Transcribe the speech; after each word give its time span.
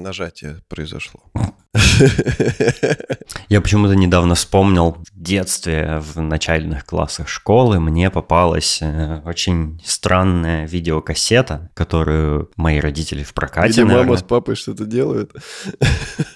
нажатие 0.00 0.60
произошло. 0.68 1.20
Я 3.48 3.60
почему-то 3.60 3.94
недавно 3.94 4.34
вспомнил, 4.34 4.92
в 4.92 5.04
детстве, 5.14 6.00
в 6.00 6.20
начальных 6.20 6.84
классах 6.84 7.28
школы 7.28 7.78
мне 7.78 8.10
попалась 8.10 8.78
э, 8.80 9.20
очень 9.24 9.80
странная 9.84 10.66
видеокассета, 10.66 11.70
которую 11.74 12.50
мои 12.56 12.80
родители 12.80 13.22
в 13.22 13.34
прокате, 13.34 13.72
Где 13.72 13.84
наверное... 13.84 14.06
мама 14.06 14.18
с 14.18 14.22
папой 14.22 14.56
что-то 14.56 14.84
делают? 14.84 15.32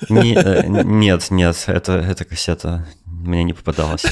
Не, 0.09 0.35
э, 0.35 0.67
нет, 0.67 1.31
нет, 1.31 1.65
это, 1.67 1.93
эта 1.95 2.25
кассета 2.25 2.87
мне 3.25 3.45
не 3.45 3.53
попадалась. 3.53 4.05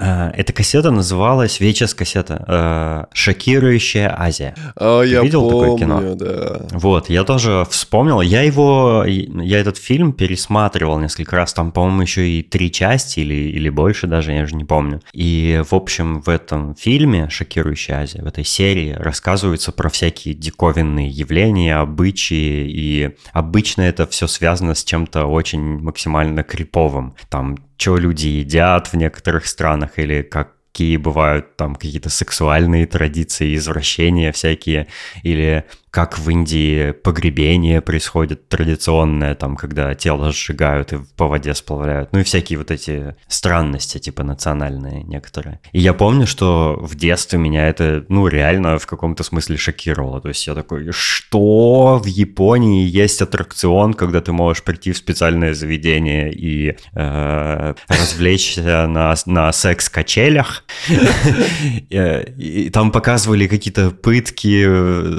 А, 0.00 0.30
эта 0.36 0.52
кассета 0.52 0.90
называлась, 0.90 1.60
VHS-кассета, 1.60 2.44
э, 2.46 3.04
«Шокирующая 3.12 4.14
Азия». 4.18 4.54
А, 4.76 5.02
Ты 5.02 5.08
я 5.08 5.22
видел 5.22 5.48
помню, 5.48 5.60
такое 5.60 5.78
кино? 5.78 6.14
да. 6.14 6.66
Вот, 6.72 7.10
я 7.10 7.24
тоже 7.24 7.66
вспомнил. 7.70 8.20
Я 8.20 8.42
его, 8.42 9.04
я 9.06 9.58
этот 9.60 9.76
фильм 9.76 10.12
пересматривал 10.12 10.98
несколько 10.98 11.36
раз. 11.36 11.52
Там, 11.52 11.72
по-моему, 11.72 12.02
еще 12.02 12.28
и 12.28 12.42
три 12.42 12.70
части 12.72 13.20
или, 13.20 13.34
или 13.34 13.68
больше 13.68 14.06
даже, 14.06 14.32
я 14.32 14.42
уже 14.42 14.54
не 14.56 14.64
помню. 14.64 15.00
И, 15.12 15.62
в 15.68 15.74
общем, 15.74 16.20
в 16.22 16.28
этом 16.28 16.74
фильме 16.74 17.28
«Шокирующая 17.30 18.00
Азия», 18.00 18.22
в 18.22 18.26
этой 18.26 18.44
серии 18.44 18.92
рассказывается 18.92 19.72
про 19.72 19.88
всякие 19.88 20.34
диковинные 20.34 21.08
явления, 21.08 21.76
обычаи. 21.76 22.68
И 22.68 23.16
обычно 23.32 23.82
это 23.82 24.06
все 24.06 24.26
связано 24.26 24.74
с 24.74 24.84
чем-то 24.84 25.26
очень 25.26 25.78
максимально 25.78 26.42
криповым. 26.42 27.14
Там 27.28 27.56
что 27.76 27.96
люди 27.96 28.26
едят 28.26 28.88
в 28.88 28.94
некоторых 28.94 29.46
странах 29.46 29.98
или 29.98 30.22
как 30.22 30.54
какие 30.74 30.96
бывают 30.96 31.56
там 31.56 31.76
какие-то 31.76 32.10
сексуальные 32.10 32.86
традиции, 32.86 33.54
извращения 33.54 34.32
всякие, 34.32 34.88
или 35.22 35.64
как 35.94 36.18
в 36.18 36.28
Индии 36.28 36.90
погребение 36.90 37.80
происходит 37.80 38.48
традиционное, 38.48 39.36
там, 39.36 39.54
когда 39.54 39.94
тело 39.94 40.32
сжигают 40.32 40.92
и 40.92 40.98
по 41.16 41.28
воде 41.28 41.54
сплавляют. 41.54 42.12
Ну 42.12 42.18
и 42.18 42.24
всякие 42.24 42.58
вот 42.58 42.72
эти 42.72 43.14
странности, 43.28 43.98
типа 43.98 44.24
национальные 44.24 45.04
некоторые. 45.04 45.60
И 45.70 45.78
я 45.78 45.94
помню, 45.94 46.26
что 46.26 46.76
в 46.82 46.96
детстве 46.96 47.38
меня 47.38 47.68
это, 47.68 48.04
ну, 48.08 48.26
реально 48.26 48.80
в 48.80 48.88
каком-то 48.88 49.22
смысле 49.22 49.56
шокировало. 49.56 50.20
То 50.20 50.30
есть 50.30 50.44
я 50.48 50.54
такой, 50.56 50.90
что 50.90 52.00
в 52.02 52.06
Японии 52.06 52.84
есть 52.84 53.22
аттракцион, 53.22 53.94
когда 53.94 54.20
ты 54.20 54.32
можешь 54.32 54.64
прийти 54.64 54.90
в 54.90 54.96
специальное 54.96 55.54
заведение 55.54 56.32
и 56.32 56.76
э, 56.92 57.74
развлечься 57.86 58.88
на, 58.88 59.14
на 59.26 59.52
секс-качелях. 59.52 60.64
И 61.88 62.70
там 62.72 62.90
показывали 62.90 63.46
какие-то 63.46 63.90
пытки, 63.90 64.66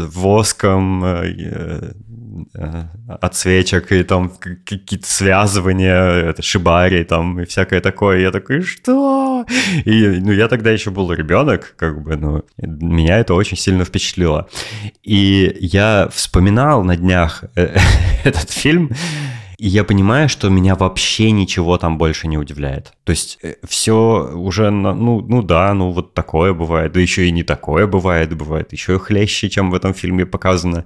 воск 0.08 0.64
воском, 0.66 1.03
э, 1.03 1.94
э, 2.53 2.83
от 3.08 3.35
свечек, 3.35 3.91
и 3.91 4.03
там 4.03 4.31
какие-то 4.66 5.08
связывания, 5.08 6.30
это 6.30 6.41
шибари, 6.41 7.03
там, 7.03 7.39
и 7.39 7.45
всякое 7.45 7.81
такое. 7.81 8.19
Я 8.19 8.31
такой, 8.31 8.61
что? 8.61 9.45
И, 9.86 10.08
ну, 10.21 10.31
я 10.31 10.47
тогда 10.47 10.71
еще 10.71 10.91
был 10.91 11.11
ребенок, 11.13 11.75
как 11.77 12.02
бы, 12.02 12.16
ну, 12.16 12.43
меня 12.58 13.19
это 13.19 13.33
очень 13.33 13.58
сильно 13.58 13.86
впечатлило. 13.86 14.47
И 15.03 15.55
я 15.59 16.09
вспоминал 16.11 16.83
на 16.83 16.95
днях 16.95 17.43
э, 17.55 17.77
этот 18.23 18.49
фильм, 18.49 18.91
и 19.58 19.67
я 19.67 19.84
понимаю, 19.84 20.30
что 20.30 20.50
меня 20.50 20.75
вообще 20.75 21.31
ничего 21.31 21.78
там 21.78 21.98
больше 21.98 22.28
не 22.28 22.38
удивляет. 22.38 22.94
То 23.03 23.11
есть 23.11 23.39
э, 23.44 23.56
все 23.67 24.31
уже, 24.34 24.70
ну, 24.72 25.22
ну 25.22 25.42
да, 25.42 25.73
ну 25.73 25.92
вот 25.92 26.14
такое 26.14 26.53
бывает, 26.53 26.92
да 26.92 27.00
еще 27.00 27.28
и 27.28 27.31
не 27.31 27.44
такое 27.44 27.88
бывает, 27.88 28.36
бывает 28.36 28.73
еще 28.73 29.00
хлеще, 29.00 29.50
чем 29.50 29.72
в 29.72 29.76
этом 29.76 29.94
фильме 29.94 30.26
показано. 30.26 30.86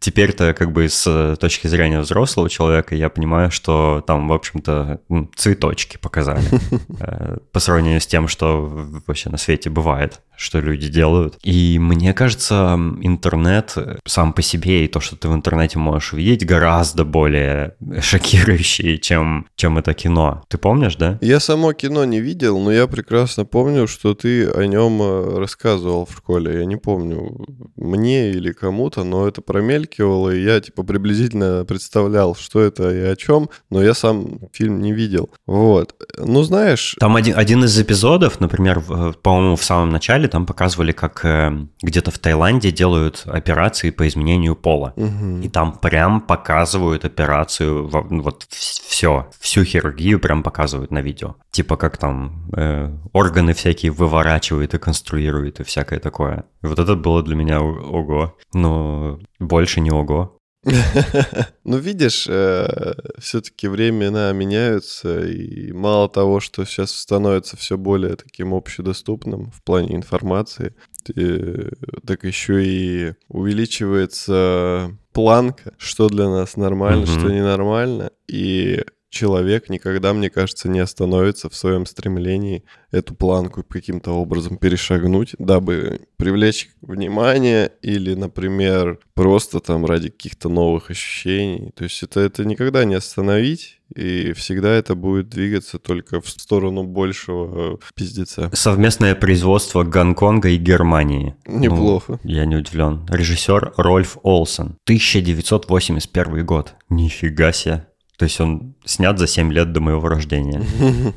Теперь-то 0.00 0.54
как 0.54 0.72
бы 0.72 0.88
с 0.88 1.36
точки 1.40 1.66
зрения 1.66 2.00
взрослого 2.00 2.48
человека 2.48 2.94
я 2.94 3.08
понимаю, 3.08 3.50
что 3.50 4.02
там, 4.06 4.28
в 4.28 4.32
общем-то, 4.32 5.00
цветочки 5.34 5.98
показали 5.98 6.46
э, 7.00 7.38
по 7.52 7.60
сравнению 7.60 8.00
с 8.00 8.06
тем, 8.06 8.28
что 8.28 8.68
вообще 9.06 9.30
на 9.30 9.38
свете 9.38 9.70
бывает, 9.70 10.20
что 10.36 10.60
люди 10.60 10.88
делают. 10.88 11.38
И 11.42 11.78
мне 11.78 12.12
кажется, 12.14 12.78
интернет 13.00 13.74
сам 14.06 14.32
по 14.32 14.42
себе 14.42 14.84
и 14.84 14.88
то, 14.88 15.00
что 15.00 15.16
ты 15.16 15.28
в 15.28 15.34
интернете 15.34 15.78
можешь 15.78 16.12
увидеть, 16.12 16.46
гораздо 16.46 17.04
более 17.04 17.74
шокирующие, 18.06 18.98
чем, 18.98 19.48
чем 19.56 19.78
это 19.78 19.92
кино. 19.94 20.42
Ты 20.48 20.58
помнишь, 20.58 20.96
да? 20.96 21.18
Я 21.20 21.40
само 21.40 21.72
кино 21.72 22.04
не 22.04 22.20
видел, 22.20 22.58
но 22.58 22.72
я 22.72 22.86
прекрасно 22.86 23.44
помню, 23.44 23.88
что 23.88 24.14
ты 24.14 24.48
о 24.48 24.66
нем 24.66 25.02
э, 25.02 25.38
рассказывал 25.38 26.06
в 26.06 26.12
школе. 26.16 26.60
Я 26.60 26.64
не 26.64 26.76
помню, 26.76 27.46
мне 27.76 28.30
или 28.30 28.52
кому-то, 28.52 29.02
но 29.02 29.26
это 29.26 29.42
промелькивало, 29.42 30.30
и 30.30 30.42
я 30.42 30.60
типа 30.60 30.84
приблизительно 30.84 31.64
представлял, 31.64 32.36
что 32.36 32.60
это 32.60 32.94
и 32.94 33.00
о 33.00 33.16
чем, 33.16 33.50
но 33.70 33.82
я 33.82 33.92
сам 33.94 34.38
фильм 34.52 34.80
не 34.80 34.92
видел. 34.92 35.30
Вот. 35.46 35.94
Ну, 36.18 36.42
знаешь... 36.42 36.94
Там 37.00 37.16
один, 37.16 37.36
один 37.36 37.64
из 37.64 37.80
эпизодов, 37.80 38.40
например, 38.40 38.80
по-моему, 39.22 39.56
в 39.56 39.64
самом 39.64 39.90
начале 39.90 40.28
там 40.28 40.46
показывали, 40.46 40.92
как 40.92 41.24
э, 41.24 41.52
где-то 41.82 42.10
в 42.12 42.18
Таиланде 42.18 42.70
делают 42.70 43.24
операции 43.26 43.90
по 43.90 44.06
изменению 44.06 44.54
пола. 44.54 44.92
Угу. 44.96 45.40
И 45.42 45.48
там 45.48 45.72
прям 45.72 46.20
показывают 46.20 47.04
операцию 47.04 47.95
вот 48.02 48.46
все, 48.50 49.28
всю 49.38 49.64
хирургию 49.64 50.20
прям 50.20 50.42
показывают 50.42 50.90
на 50.90 51.02
видео. 51.02 51.36
Типа 51.50 51.76
как 51.76 51.96
там 51.96 52.50
э, 52.56 52.90
органы 53.12 53.54
всякие 53.54 53.92
выворачивают 53.92 54.74
и 54.74 54.78
конструируют 54.78 55.60
и 55.60 55.64
всякое 55.64 55.98
такое. 55.98 56.44
И 56.62 56.66
вот 56.66 56.78
это 56.78 56.94
было 56.96 57.22
для 57.22 57.36
меня 57.36 57.60
ого. 57.60 58.36
Но 58.52 59.18
больше 59.38 59.80
не 59.80 59.90
ого. 59.90 60.38
Ну, 61.64 61.78
видишь, 61.78 62.26
э, 62.28 62.94
все-таки 63.18 63.68
времена 63.68 64.32
меняются, 64.32 65.26
и 65.26 65.72
мало 65.72 66.08
того, 66.08 66.40
что 66.40 66.64
сейчас 66.64 66.92
становится 66.92 67.56
все 67.56 67.76
более 67.76 68.16
таким 68.16 68.54
общедоступным 68.54 69.50
в 69.50 69.62
плане 69.62 69.94
информации, 69.96 70.74
так 71.14 72.24
еще 72.24 72.64
и 72.64 73.14
увеличивается 73.28 74.96
планка, 75.12 75.72
что 75.78 76.08
для 76.08 76.28
нас 76.28 76.56
нормально, 76.56 77.04
mm-hmm. 77.04 77.18
что 77.20 77.30
ненормально. 77.30 78.10
И 78.28 78.84
человек 79.16 79.70
никогда, 79.70 80.12
мне 80.12 80.28
кажется, 80.28 80.68
не 80.68 80.80
остановится 80.80 81.48
в 81.48 81.54
своем 81.54 81.86
стремлении 81.86 82.64
эту 82.90 83.14
планку 83.14 83.62
каким-то 83.62 84.12
образом 84.12 84.58
перешагнуть, 84.58 85.34
дабы 85.38 86.00
привлечь 86.16 86.68
внимание 86.82 87.72
или, 87.82 88.14
например, 88.14 88.98
просто 89.14 89.60
там 89.60 89.86
ради 89.86 90.10
каких-то 90.10 90.48
новых 90.48 90.90
ощущений. 90.90 91.72
То 91.74 91.84
есть 91.84 92.02
это, 92.02 92.20
это 92.20 92.44
никогда 92.44 92.84
не 92.84 92.94
остановить, 92.94 93.80
и 93.94 94.32
всегда 94.32 94.70
это 94.70 94.94
будет 94.94 95.28
двигаться 95.28 95.78
только 95.78 96.20
в 96.20 96.28
сторону 96.28 96.84
большего 96.84 97.78
пиздеца. 97.94 98.50
Совместное 98.52 99.14
производство 99.14 99.82
Гонконга 99.84 100.48
и 100.50 100.56
Германии. 100.56 101.36
Неплохо. 101.46 102.18
Ну, 102.22 102.30
я 102.30 102.44
не 102.44 102.56
удивлен. 102.56 103.06
Режиссер 103.08 103.74
Рольф 103.76 104.18
Олсен. 104.22 104.76
1981 104.84 106.44
год. 106.44 106.74
Нифига 106.90 107.52
себе. 107.52 107.86
То 108.18 108.24
есть 108.24 108.40
он 108.40 108.74
снят 108.84 109.18
за 109.18 109.26
7 109.26 109.52
лет 109.52 109.72
до 109.72 109.80
моего 109.80 110.08
рождения. 110.08 110.62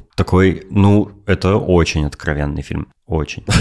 Такой, 0.16 0.66
ну, 0.70 1.12
это 1.26 1.56
очень 1.56 2.06
откровенный 2.06 2.62
фильм. 2.62 2.88
Очень. 3.06 3.46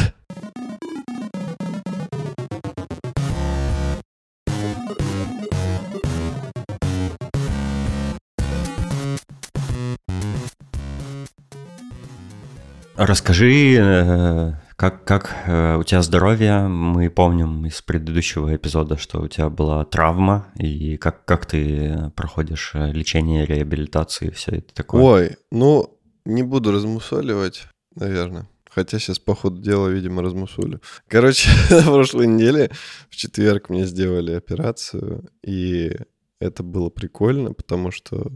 Расскажи, 12.97 13.77
э, 13.79 14.53
как, 14.79 15.05
как 15.05 15.35
э, 15.47 15.77
у 15.77 15.83
тебя 15.83 16.03
здоровье? 16.03 16.69
Мы 16.69 17.11
помним 17.11 17.67
из 17.67 17.83
предыдущего 17.83 18.55
эпизода, 18.55 18.97
что 18.97 19.21
у 19.21 19.27
тебя 19.27 19.49
была 19.51 19.85
травма, 19.85 20.53
и 20.55 20.97
как, 20.97 21.25
как 21.25 21.47
ты 21.47 22.13
проходишь 22.15 22.71
э, 22.75 22.93
лечение, 22.93 23.45
реабилитацию 23.45 24.31
и 24.31 24.35
все 24.35 24.53
это 24.53 24.73
такое? 24.73 25.03
Ой, 25.03 25.37
ну, 25.51 25.99
не 26.25 26.45
буду 26.45 26.71
размусоливать, 26.71 27.67
наверное. 27.97 28.49
Хотя 28.71 29.01
сейчас 29.01 29.19
по 29.19 29.35
ходу 29.35 29.61
дела, 29.61 29.89
видимо, 29.89 30.23
размусолю. 30.23 30.81
Короче, 31.09 31.51
на 31.71 31.83
прошлой 31.83 32.29
неделе 32.29 32.71
в 33.11 33.17
четверг 33.17 33.71
мне 33.71 33.85
сделали 33.85 34.31
операцию, 34.31 35.29
и 35.43 35.97
это 36.39 36.63
было 36.63 36.89
прикольно, 36.89 37.53
потому 37.53 37.91
что 37.91 38.31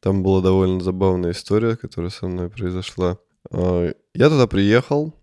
там 0.00 0.24
была 0.24 0.42
довольно 0.42 0.80
забавная 0.80 1.30
история, 1.30 1.76
которая 1.76 2.10
со 2.10 2.26
мной 2.26 2.50
произошла. 2.50 3.18
А, 3.52 3.92
я 4.12 4.28
туда 4.28 4.48
приехал 4.48 5.14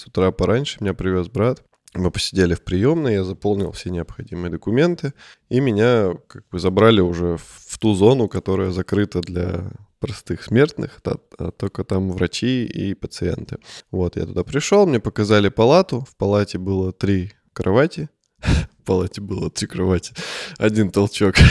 с 0.00 0.06
утра 0.06 0.30
пораньше, 0.30 0.78
меня 0.80 0.94
привез 0.94 1.28
брат. 1.28 1.62
Мы 1.94 2.10
посидели 2.10 2.54
в 2.54 2.62
приемной, 2.62 3.14
я 3.14 3.24
заполнил 3.24 3.70
все 3.70 3.90
необходимые 3.90 4.50
документы, 4.50 5.14
и 5.48 5.60
меня 5.60 6.14
как 6.26 6.48
бы 6.48 6.58
забрали 6.58 7.00
уже 7.00 7.36
в 7.38 7.78
ту 7.78 7.94
зону, 7.94 8.28
которая 8.28 8.72
закрыта 8.72 9.20
для 9.20 9.70
простых 10.00 10.42
смертных, 10.42 11.00
а, 11.04 11.50
только 11.52 11.84
там 11.84 12.10
врачи 12.10 12.64
и 12.66 12.94
пациенты. 12.94 13.58
Вот, 13.90 14.16
я 14.16 14.26
туда 14.26 14.42
пришел, 14.42 14.86
мне 14.86 14.98
показали 15.00 15.48
палату, 15.48 16.06
в 16.10 16.16
палате 16.16 16.58
было 16.58 16.92
три 16.92 17.32
кровати, 17.52 18.10
в 18.40 18.84
палате 18.84 19.20
было 19.20 19.50
три 19.50 19.66
кровати, 19.68 20.14
один 20.58 20.90
толчок. 20.90 21.36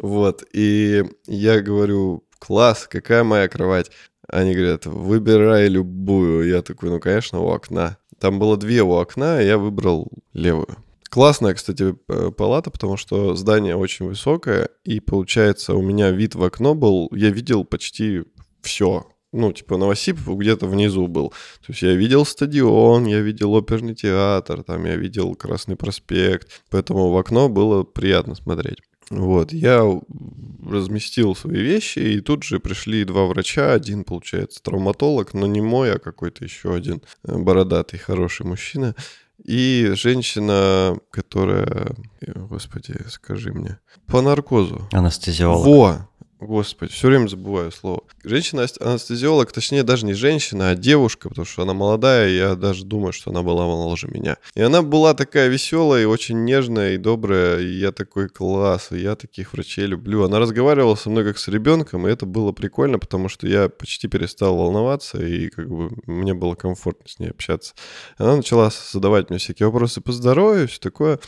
Вот, 0.00 0.44
и 0.52 1.02
я 1.26 1.60
говорю, 1.60 2.24
класс, 2.38 2.86
какая 2.88 3.24
моя 3.24 3.48
кровать? 3.48 3.90
Они 4.28 4.54
говорят, 4.54 4.86
выбирай 4.86 5.68
любую. 5.68 6.48
Я 6.48 6.62
такой, 6.62 6.90
ну, 6.90 7.00
конечно, 7.00 7.40
у 7.40 7.48
окна. 7.48 7.96
Там 8.20 8.38
было 8.38 8.56
две 8.56 8.82
у 8.82 8.92
окна, 8.92 9.42
и 9.42 9.46
я 9.46 9.58
выбрал 9.58 10.10
левую. 10.32 10.76
Классная, 11.08 11.54
кстати, 11.54 11.94
палата, 12.36 12.70
потому 12.70 12.98
что 12.98 13.34
здание 13.34 13.76
очень 13.76 14.06
высокое, 14.06 14.68
и 14.84 15.00
получается 15.00 15.74
у 15.74 15.80
меня 15.80 16.10
вид 16.10 16.34
в 16.34 16.42
окно 16.44 16.74
был, 16.74 17.08
я 17.12 17.30
видел 17.30 17.64
почти 17.64 18.24
все. 18.60 19.06
Ну, 19.32 19.52
типа 19.52 19.78
Новосиб 19.78 20.18
где-то 20.26 20.66
внизу 20.66 21.06
был. 21.06 21.30
То 21.66 21.72
есть 21.72 21.82
я 21.82 21.94
видел 21.94 22.26
стадион, 22.26 23.06
я 23.06 23.20
видел 23.20 23.54
оперный 23.54 23.94
театр, 23.94 24.62
там 24.62 24.84
я 24.84 24.96
видел 24.96 25.34
Красный 25.34 25.76
проспект, 25.76 26.62
поэтому 26.70 27.10
в 27.10 27.16
окно 27.16 27.48
было 27.48 27.84
приятно 27.84 28.34
смотреть. 28.34 28.78
Вот, 29.10 29.52
я 29.52 29.82
разместил 30.68 31.34
свои 31.34 31.60
вещи, 31.60 31.98
и 31.98 32.20
тут 32.20 32.42
же 32.44 32.60
пришли 32.60 33.04
два 33.04 33.24
врача, 33.26 33.72
один, 33.72 34.04
получается, 34.04 34.62
травматолог, 34.62 35.34
но 35.34 35.46
не 35.46 35.60
мой, 35.60 35.92
а 35.92 35.98
какой-то 35.98 36.44
еще 36.44 36.74
один 36.74 37.02
э, 37.24 37.36
бородатый, 37.36 37.98
хороший 37.98 38.46
мужчина, 38.46 38.94
и 39.44 39.92
женщина, 39.94 40.98
которая, 41.10 41.94
э, 42.20 42.32
господи, 42.34 42.94
скажи 43.08 43.52
мне, 43.52 43.78
по 44.06 44.20
наркозу. 44.20 44.88
Анестезиолог. 44.92 45.66
Во, 45.66 46.08
Господи, 46.40 46.92
все 46.92 47.08
время 47.08 47.26
забываю 47.26 47.72
слово. 47.72 48.04
Женщина-анестезиолог, 48.22 49.50
точнее, 49.50 49.82
даже 49.82 50.06
не 50.06 50.12
женщина, 50.12 50.70
а 50.70 50.76
девушка, 50.76 51.28
потому 51.28 51.44
что 51.44 51.62
она 51.62 51.74
молодая, 51.74 52.28
и 52.28 52.36
я 52.36 52.54
даже 52.54 52.84
думаю, 52.84 53.12
что 53.12 53.30
она 53.30 53.42
была 53.42 53.66
моложе 53.66 54.06
меня. 54.06 54.36
И 54.54 54.60
она 54.60 54.82
была 54.82 55.14
такая 55.14 55.48
веселая 55.48 56.02
и 56.02 56.06
очень 56.06 56.44
нежная 56.44 56.94
и 56.94 56.96
добрая, 56.96 57.58
и 57.58 57.66
я 57.66 57.90
такой 57.90 58.28
класс, 58.28 58.92
и 58.92 58.98
я 58.98 59.16
таких 59.16 59.52
врачей 59.52 59.86
люблю. 59.86 60.22
Она 60.22 60.38
разговаривала 60.38 60.94
со 60.94 61.10
мной 61.10 61.24
как 61.24 61.38
с 61.38 61.48
ребенком, 61.48 62.06
и 62.06 62.10
это 62.10 62.24
было 62.24 62.52
прикольно, 62.52 63.00
потому 63.00 63.28
что 63.28 63.48
я 63.48 63.68
почти 63.68 64.06
перестал 64.06 64.56
волноваться, 64.56 65.20
и 65.20 65.48
как 65.48 65.68
бы 65.68 65.90
мне 66.06 66.34
было 66.34 66.54
комфортно 66.54 67.08
с 67.08 67.18
ней 67.18 67.30
общаться. 67.30 67.74
Она 68.16 68.36
начала 68.36 68.70
задавать 68.92 69.30
мне 69.30 69.40
всякие 69.40 69.66
вопросы 69.66 70.00
по 70.00 70.12
здоровью, 70.12 70.68
все 70.68 70.78
такое. 70.78 71.18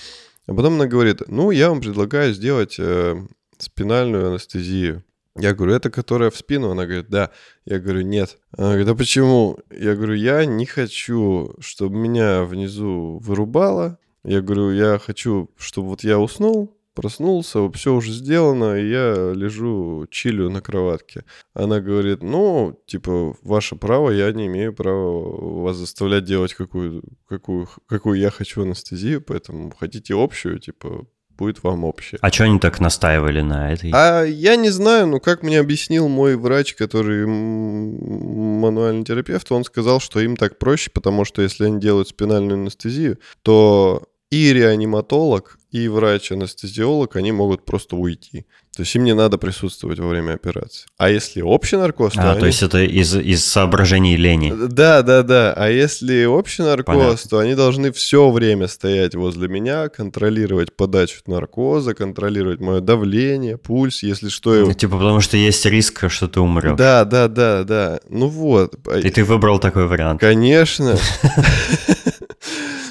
А 0.46 0.54
потом 0.54 0.74
она 0.74 0.86
говорит, 0.86 1.22
ну, 1.26 1.50
я 1.50 1.68
вам 1.68 1.80
предлагаю 1.80 2.32
сделать 2.32 2.76
э, 2.78 3.16
спинальную 3.62 4.28
анестезию. 4.28 5.04
Я 5.36 5.54
говорю, 5.54 5.74
это 5.74 5.90
которая 5.90 6.30
в 6.30 6.36
спину? 6.36 6.70
Она 6.70 6.86
говорит, 6.86 7.08
да. 7.08 7.30
Я 7.64 7.78
говорю, 7.78 8.02
нет. 8.02 8.38
Она 8.56 8.70
говорит, 8.70 8.88
а 8.88 8.94
почему? 8.94 9.58
Я 9.70 9.94
говорю, 9.94 10.14
я 10.14 10.44
не 10.44 10.66
хочу, 10.66 11.54
чтобы 11.60 11.96
меня 11.96 12.44
внизу 12.44 13.18
вырубало. 13.22 13.98
Я 14.24 14.42
говорю, 14.42 14.70
я 14.72 14.98
хочу, 14.98 15.50
чтобы 15.56 15.88
вот 15.88 16.04
я 16.04 16.18
уснул, 16.18 16.76
проснулся, 16.94 17.70
все 17.72 17.94
уже 17.94 18.12
сделано, 18.12 18.76
и 18.76 18.90
я 18.90 19.32
лежу, 19.32 20.06
чилю 20.10 20.50
на 20.50 20.60
кроватке. 20.60 21.24
Она 21.54 21.80
говорит, 21.80 22.22
ну, 22.22 22.78
типа, 22.86 23.36
ваше 23.42 23.76
право, 23.76 24.10
я 24.10 24.30
не 24.32 24.46
имею 24.46 24.74
права 24.74 25.62
вас 25.62 25.76
заставлять 25.76 26.24
делать 26.24 26.52
какую, 26.52 27.02
какую, 27.26 27.68
какую 27.86 28.18
я 28.18 28.30
хочу 28.30 28.62
анестезию, 28.62 29.22
поэтому 29.22 29.72
хотите 29.78 30.14
общую, 30.14 30.58
типа, 30.58 31.06
будет 31.40 31.62
вам 31.64 31.84
общее. 31.84 32.18
А 32.20 32.30
что 32.30 32.44
они 32.44 32.58
так 32.60 32.78
настаивали 32.80 33.40
на 33.40 33.72
этой? 33.72 33.90
А 33.92 34.22
я 34.24 34.56
не 34.56 34.68
знаю, 34.68 35.06
ну 35.06 35.20
как 35.20 35.42
мне 35.42 35.58
объяснил 35.58 36.06
мой 36.06 36.36
врач, 36.36 36.74
который 36.74 37.26
мануальный 37.26 39.04
терапевт, 39.04 39.50
он 39.50 39.64
сказал, 39.64 40.00
что 40.00 40.20
им 40.20 40.36
так 40.36 40.58
проще, 40.58 40.90
потому 40.90 41.24
что 41.24 41.42
если 41.42 41.64
они 41.64 41.80
делают 41.80 42.08
спинальную 42.08 42.60
анестезию, 42.60 43.18
то 43.42 44.09
и 44.30 44.52
реаниматолог, 44.52 45.58
и 45.70 45.88
врач-анестезиолог, 45.88 47.16
они 47.16 47.32
могут 47.32 47.64
просто 47.64 47.96
уйти. 47.96 48.46
То 48.76 48.82
есть 48.82 48.94
им 48.94 49.02
не 49.02 49.14
надо 49.14 49.36
присутствовать 49.36 49.98
во 49.98 50.08
время 50.08 50.34
операции. 50.34 50.86
А 50.96 51.10
если 51.10 51.42
общий 51.42 51.76
наркоз, 51.76 52.12
то 52.12 52.20
А, 52.22 52.30
они... 52.32 52.40
то 52.40 52.46
есть 52.46 52.62
это 52.62 52.82
из, 52.82 53.14
из 53.16 53.44
соображений 53.44 54.16
лени. 54.16 54.54
Да, 54.68 55.02
да, 55.02 55.22
да. 55.24 55.52
А 55.56 55.68
если 55.68 56.24
общий 56.24 56.62
наркоз, 56.62 56.96
Понятно. 56.96 57.30
то 57.30 57.38
они 57.38 57.56
должны 57.56 57.90
все 57.92 58.30
время 58.30 58.68
стоять 58.68 59.16
возле 59.16 59.48
меня, 59.48 59.88
контролировать 59.88 60.74
подачу 60.76 61.20
наркоза, 61.26 61.94
контролировать 61.94 62.60
мое 62.60 62.80
давление, 62.80 63.58
пульс, 63.58 64.04
если 64.04 64.28
что... 64.28 64.54
Ну, 64.54 64.72
типа 64.72 64.96
потому 64.96 65.20
что 65.20 65.36
есть 65.36 65.66
риск, 65.66 66.08
что 66.08 66.28
ты 66.28 66.38
умрешь. 66.40 66.76
Да, 66.78 67.04
да, 67.04 67.26
да, 67.26 67.64
да. 67.64 68.00
Ну 68.08 68.28
вот. 68.28 68.74
И 68.96 69.10
ты 69.10 69.24
выбрал 69.24 69.58
такой 69.58 69.88
вариант. 69.88 70.20
Конечно. 70.20 70.96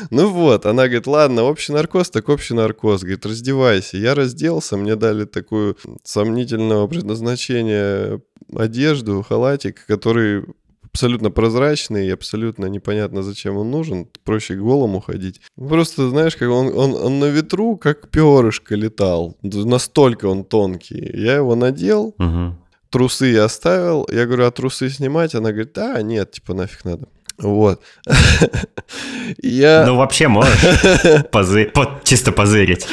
Ну 0.09 0.29
вот, 0.29 0.65
она 0.65 0.83
говорит, 0.83 1.07
ладно, 1.07 1.43
общий 1.43 1.71
наркоз, 1.71 2.09
так 2.09 2.29
общий 2.29 2.53
наркоз. 2.53 3.01
Говорит, 3.01 3.25
раздевайся. 3.25 3.97
Я 3.97 4.15
разделся, 4.15 4.77
мне 4.77 4.95
дали 4.95 5.25
такую 5.25 5.77
сомнительного 6.03 6.87
предназначения 6.87 8.21
одежду, 8.55 9.23
халатик, 9.27 9.85
который 9.85 10.43
абсолютно 10.91 11.29
прозрачный 11.29 12.07
и 12.07 12.11
абсолютно 12.11 12.65
непонятно, 12.65 13.23
зачем 13.23 13.57
он 13.57 13.71
нужен. 13.71 14.07
Проще 14.23 14.55
голому 14.55 14.99
ходить. 14.99 15.41
Просто, 15.55 16.09
знаешь, 16.09 16.35
как 16.35 16.49
он, 16.49 16.67
он, 16.75 16.93
он 16.95 17.19
на 17.19 17.25
ветру, 17.25 17.77
как 17.77 18.09
перышко 18.09 18.75
летал. 18.75 19.37
Настолько 19.43 20.25
он 20.25 20.43
тонкий. 20.43 21.11
Я 21.13 21.35
его 21.35 21.55
надел, 21.55 22.15
угу. 22.17 22.55
трусы 22.89 23.27
я 23.27 23.45
оставил. 23.45 24.07
Я 24.11 24.25
говорю, 24.25 24.45
а 24.45 24.51
трусы 24.51 24.89
снимать? 24.89 25.35
Она 25.35 25.51
говорит, 25.51 25.73
да, 25.73 26.01
нет, 26.01 26.31
типа 26.31 26.53
нафиг 26.53 26.85
надо. 26.85 27.07
Вот. 27.41 27.81
Я... 29.41 29.85
Ну, 29.85 29.95
вообще 29.95 30.27
можешь 30.27 31.23
позы... 31.31 31.71
чисто 32.03 32.31
позырить. 32.31 32.87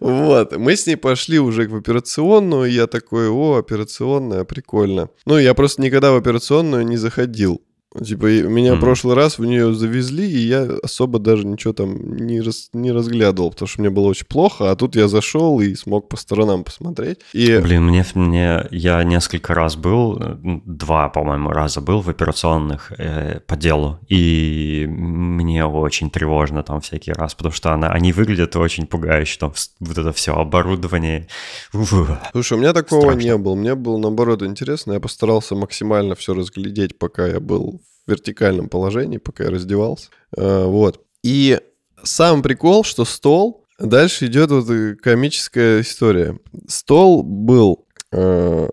Вот, 0.00 0.56
мы 0.56 0.76
с 0.76 0.86
ней 0.86 0.96
пошли 0.96 1.38
уже 1.38 1.68
в 1.68 1.76
операционную, 1.76 2.70
я 2.70 2.86
такой, 2.86 3.28
о, 3.28 3.56
операционная, 3.56 4.44
прикольно. 4.44 5.10
Ну, 5.26 5.38
я 5.38 5.54
просто 5.54 5.82
никогда 5.82 6.12
в 6.12 6.16
операционную 6.16 6.86
не 6.86 6.96
заходил. 6.96 7.62
Типа, 8.00 8.26
меня 8.26 8.74
в 8.74 8.80
прошлый 8.80 9.14
раз 9.14 9.38
в 9.38 9.44
нее 9.44 9.74
завезли, 9.74 10.26
и 10.26 10.38
я 10.38 10.62
особо 10.82 11.18
даже 11.18 11.46
ничего 11.46 11.74
там 11.74 12.16
не, 12.16 12.40
раз, 12.40 12.70
не 12.72 12.90
разглядывал, 12.90 13.50
потому 13.50 13.68
что 13.68 13.80
мне 13.80 13.90
было 13.90 14.06
очень 14.08 14.26
плохо, 14.26 14.70
а 14.70 14.76
тут 14.76 14.96
я 14.96 15.08
зашел 15.08 15.60
и 15.60 15.74
смог 15.74 16.08
по 16.08 16.16
сторонам 16.16 16.64
посмотреть. 16.64 17.18
И... 17.34 17.58
Блин, 17.58 17.84
мне, 17.84 18.04
мне 18.14 18.66
я 18.70 19.04
несколько 19.04 19.52
раз 19.52 19.76
был, 19.76 20.18
два, 20.64 21.10
по-моему, 21.10 21.50
раза 21.50 21.82
был 21.82 22.00
в 22.00 22.08
операционных 22.08 22.92
э, 22.96 23.40
по 23.46 23.56
делу, 23.56 23.98
и 24.08 24.86
мне 24.88 25.66
очень 25.66 26.10
тревожно 26.10 26.62
там 26.62 26.80
всякий 26.80 27.12
раз, 27.12 27.34
потому 27.34 27.52
что 27.52 27.72
она, 27.72 27.88
они 27.88 28.12
выглядят 28.12 28.56
очень 28.56 28.86
пугающе, 28.86 29.38
там 29.38 29.52
вот 29.80 29.98
это 29.98 30.12
все 30.12 30.34
оборудование. 30.34 31.28
Слушай, 31.72 32.54
у 32.54 32.60
меня 32.60 32.72
такого 32.72 33.02
Страшно. 33.02 33.20
не 33.20 33.36
было, 33.36 33.54
мне 33.54 33.74
было 33.74 33.98
наоборот 33.98 34.42
интересно, 34.42 34.94
я 34.94 35.00
постарался 35.00 35.54
максимально 35.54 36.14
все 36.14 36.32
разглядеть, 36.32 36.98
пока 36.98 37.26
я 37.26 37.38
был 37.38 37.81
вертикальном 38.06 38.68
положении, 38.68 39.18
пока 39.18 39.44
я 39.44 39.50
раздевался. 39.50 40.08
А, 40.36 40.66
вот. 40.66 41.04
И 41.22 41.60
сам 42.02 42.42
прикол, 42.42 42.84
что 42.84 43.04
стол... 43.04 43.60
Дальше 43.78 44.26
идет 44.26 44.50
вот 44.50 44.68
комическая 45.00 45.80
история. 45.80 46.38
Стол 46.68 47.24
был, 47.24 47.88
а, 48.12 48.68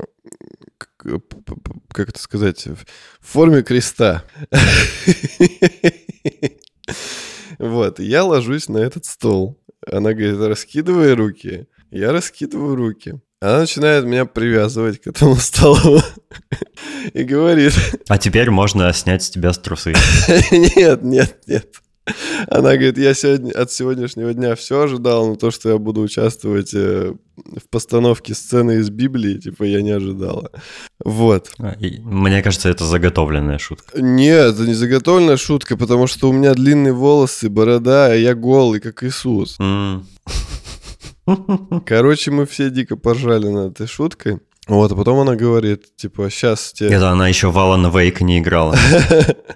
как 0.97 2.09
это 2.09 2.19
сказать, 2.19 2.67
в 2.67 2.85
форме 3.19 3.63
креста. 3.63 4.23
Вот, 7.59 7.99
я 7.99 8.23
ложусь 8.23 8.69
на 8.69 8.77
этот 8.77 9.03
стол. 9.05 9.61
Она 9.85 10.13
говорит, 10.13 10.39
раскидывай 10.39 11.13
руки. 11.13 11.67
Я 11.91 12.13
раскидываю 12.13 12.75
руки. 12.75 13.19
Она 13.41 13.59
начинает 13.59 14.03
меня 14.03 14.25
привязывать 14.25 15.01
к 15.01 15.07
этому 15.07 15.35
столу 15.37 16.01
и 17.13 17.23
говорит... 17.23 17.73
А 18.09 18.17
теперь 18.17 18.49
можно 18.49 18.91
снять 18.91 19.23
с 19.23 19.29
тебя 19.29 19.53
с 19.53 19.57
трусы. 19.57 19.93
Нет, 20.51 21.03
нет, 21.03 21.37
нет. 21.47 21.75
Она 22.47 22.71
говорит, 22.71 22.97
я 22.97 23.13
сегодня, 23.13 23.51
от 23.51 23.71
сегодняшнего 23.71 24.33
дня 24.33 24.55
все 24.55 24.81
ожидал, 24.81 25.27
но 25.27 25.35
то, 25.35 25.51
что 25.51 25.69
я 25.69 25.77
буду 25.77 26.01
участвовать 26.01 26.73
э, 26.73 27.13
в 27.37 27.69
постановке 27.69 28.33
сцены 28.33 28.77
из 28.77 28.89
Библии, 28.89 29.37
типа, 29.37 29.63
я 29.63 29.81
не 29.81 29.91
ожидала. 29.91 30.51
Вот. 31.03 31.51
А, 31.59 31.75
мне 31.79 32.41
кажется, 32.41 32.69
это 32.69 32.83
заготовленная 32.85 33.59
шутка. 33.59 34.01
Нет, 34.01 34.55
это 34.55 34.65
не 34.65 34.73
заготовленная 34.73 35.37
шутка, 35.37 35.77
потому 35.77 36.07
что 36.07 36.29
у 36.29 36.33
меня 36.33 36.53
длинные 36.55 36.93
волосы, 36.93 37.49
борода, 37.49 38.07
а 38.07 38.15
я 38.15 38.33
голый, 38.33 38.79
как 38.79 39.03
Иисус. 39.03 39.57
Mm. 39.59 40.03
Короче, 41.85 42.31
мы 42.31 42.45
все 42.45 42.69
дико 42.69 42.95
поржали 42.95 43.47
над 43.47 43.73
этой 43.73 43.87
шуткой. 43.87 44.39
Вот, 44.67 44.91
а 44.91 44.95
потом 44.95 45.19
она 45.19 45.35
говорит, 45.35 45.95
типа, 45.95 46.29
сейчас 46.29 46.73
тебе... 46.73 46.89
Это 46.89 47.09
она 47.09 47.27
еще 47.27 47.49
в 47.49 47.57
Alan 47.57 47.91
Wake 47.91 48.23
не 48.23 48.39
играла. 48.39 48.77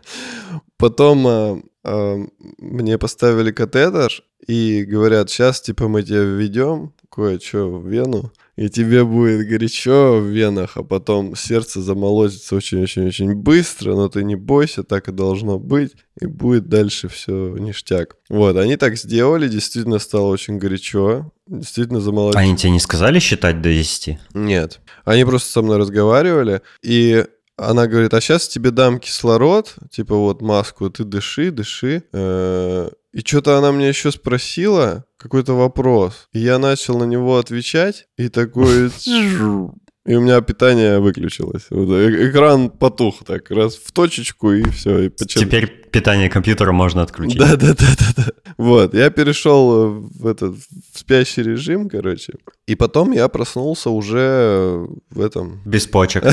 Потом 0.77 1.27
а, 1.27 1.61
а, 1.83 2.17
мне 2.57 2.97
поставили 2.97 3.51
катетер 3.51 4.11
и 4.47 4.83
говорят, 4.83 5.29
сейчас, 5.29 5.61
типа, 5.61 5.87
мы 5.87 6.01
тебя 6.01 6.23
введем 6.23 6.93
кое-что 7.09 7.69
в 7.69 7.87
вену. 7.87 8.31
И 8.55 8.69
тебе 8.69 9.03
будет 9.03 9.47
горячо 9.47 10.19
в 10.19 10.27
венах, 10.27 10.77
а 10.77 10.83
потом 10.83 11.35
сердце 11.35 11.81
замолотится 11.81 12.55
очень-очень-очень 12.55 13.33
быстро, 13.33 13.95
но 13.95 14.09
ты 14.09 14.23
не 14.23 14.35
бойся, 14.35 14.83
так 14.83 15.09
и 15.09 15.11
должно 15.11 15.57
быть, 15.57 15.93
и 16.19 16.27
будет 16.27 16.69
дальше 16.69 17.07
все 17.07 17.55
ништяк. 17.57 18.17
Вот, 18.29 18.55
они 18.57 18.77
так 18.77 18.97
сделали, 18.97 19.47
действительно 19.47 19.99
стало 19.99 20.27
очень 20.27 20.59
горячо, 20.59 21.31
действительно 21.47 21.99
замолотилось. 21.99 22.45
Они 22.45 22.55
тебе 22.55 22.71
не 22.71 22.79
сказали 22.79 23.19
считать 23.19 23.61
до 23.61 23.69
10? 23.69 24.17
Нет, 24.33 24.81
они 25.03 25.25
просто 25.25 25.51
со 25.51 25.61
мной 25.61 25.77
разговаривали, 25.77 26.61
и 26.83 27.25
она 27.55 27.87
говорит, 27.87 28.13
а 28.13 28.21
сейчас 28.21 28.47
тебе 28.47 28.71
дам 28.71 28.99
кислород, 28.99 29.75
типа 29.91 30.15
вот 30.15 30.41
маску, 30.41 30.89
ты 30.89 31.03
дыши, 31.03 31.51
дыши. 31.51 32.03
Э, 32.11 32.89
и 33.13 33.19
что-то 33.19 33.59
она 33.59 33.71
мне 33.71 33.87
еще 33.87 34.11
спросила, 34.11 35.05
какой-то 35.23 35.53
вопрос. 35.53 36.27
И 36.33 36.39
я 36.39 36.59
начал 36.59 36.97
на 36.99 37.05
него 37.05 37.37
отвечать, 37.37 38.07
и 38.17 38.29
такой... 38.29 38.91
И 40.05 40.15
у 40.15 40.21
меня 40.21 40.41
питание 40.41 40.99
выключилось. 40.99 41.67
Э, 41.71 42.29
экран 42.29 42.69
потух 42.69 43.23
так, 43.25 43.49
раз 43.49 43.75
в 43.75 43.93
точечку, 43.93 44.51
и 44.51 44.69
все. 44.69 45.03
И 45.03 45.09
почему... 45.09 45.45
Теперь 45.45 45.67
питание 45.91 46.29
компьютера 46.29 46.73
можно 46.73 47.03
отключить. 47.03 47.39
Да, 47.39 47.55
да, 47.55 47.73
да, 47.73 47.87
да, 47.97 48.13
да. 48.17 48.25
Вот, 48.57 48.93
я 48.93 49.09
перешел 49.11 49.91
в 49.93 50.27
этот 50.27 50.57
в 50.57 50.99
спящий 50.99 51.41
режим, 51.43 51.87
короче. 51.87 52.33
И 52.67 52.75
потом 52.75 53.13
я 53.13 53.29
проснулся 53.29 53.91
уже 53.91 54.85
в 55.09 55.21
этом... 55.21 55.61
Без 55.63 55.87
почек. 55.87 56.25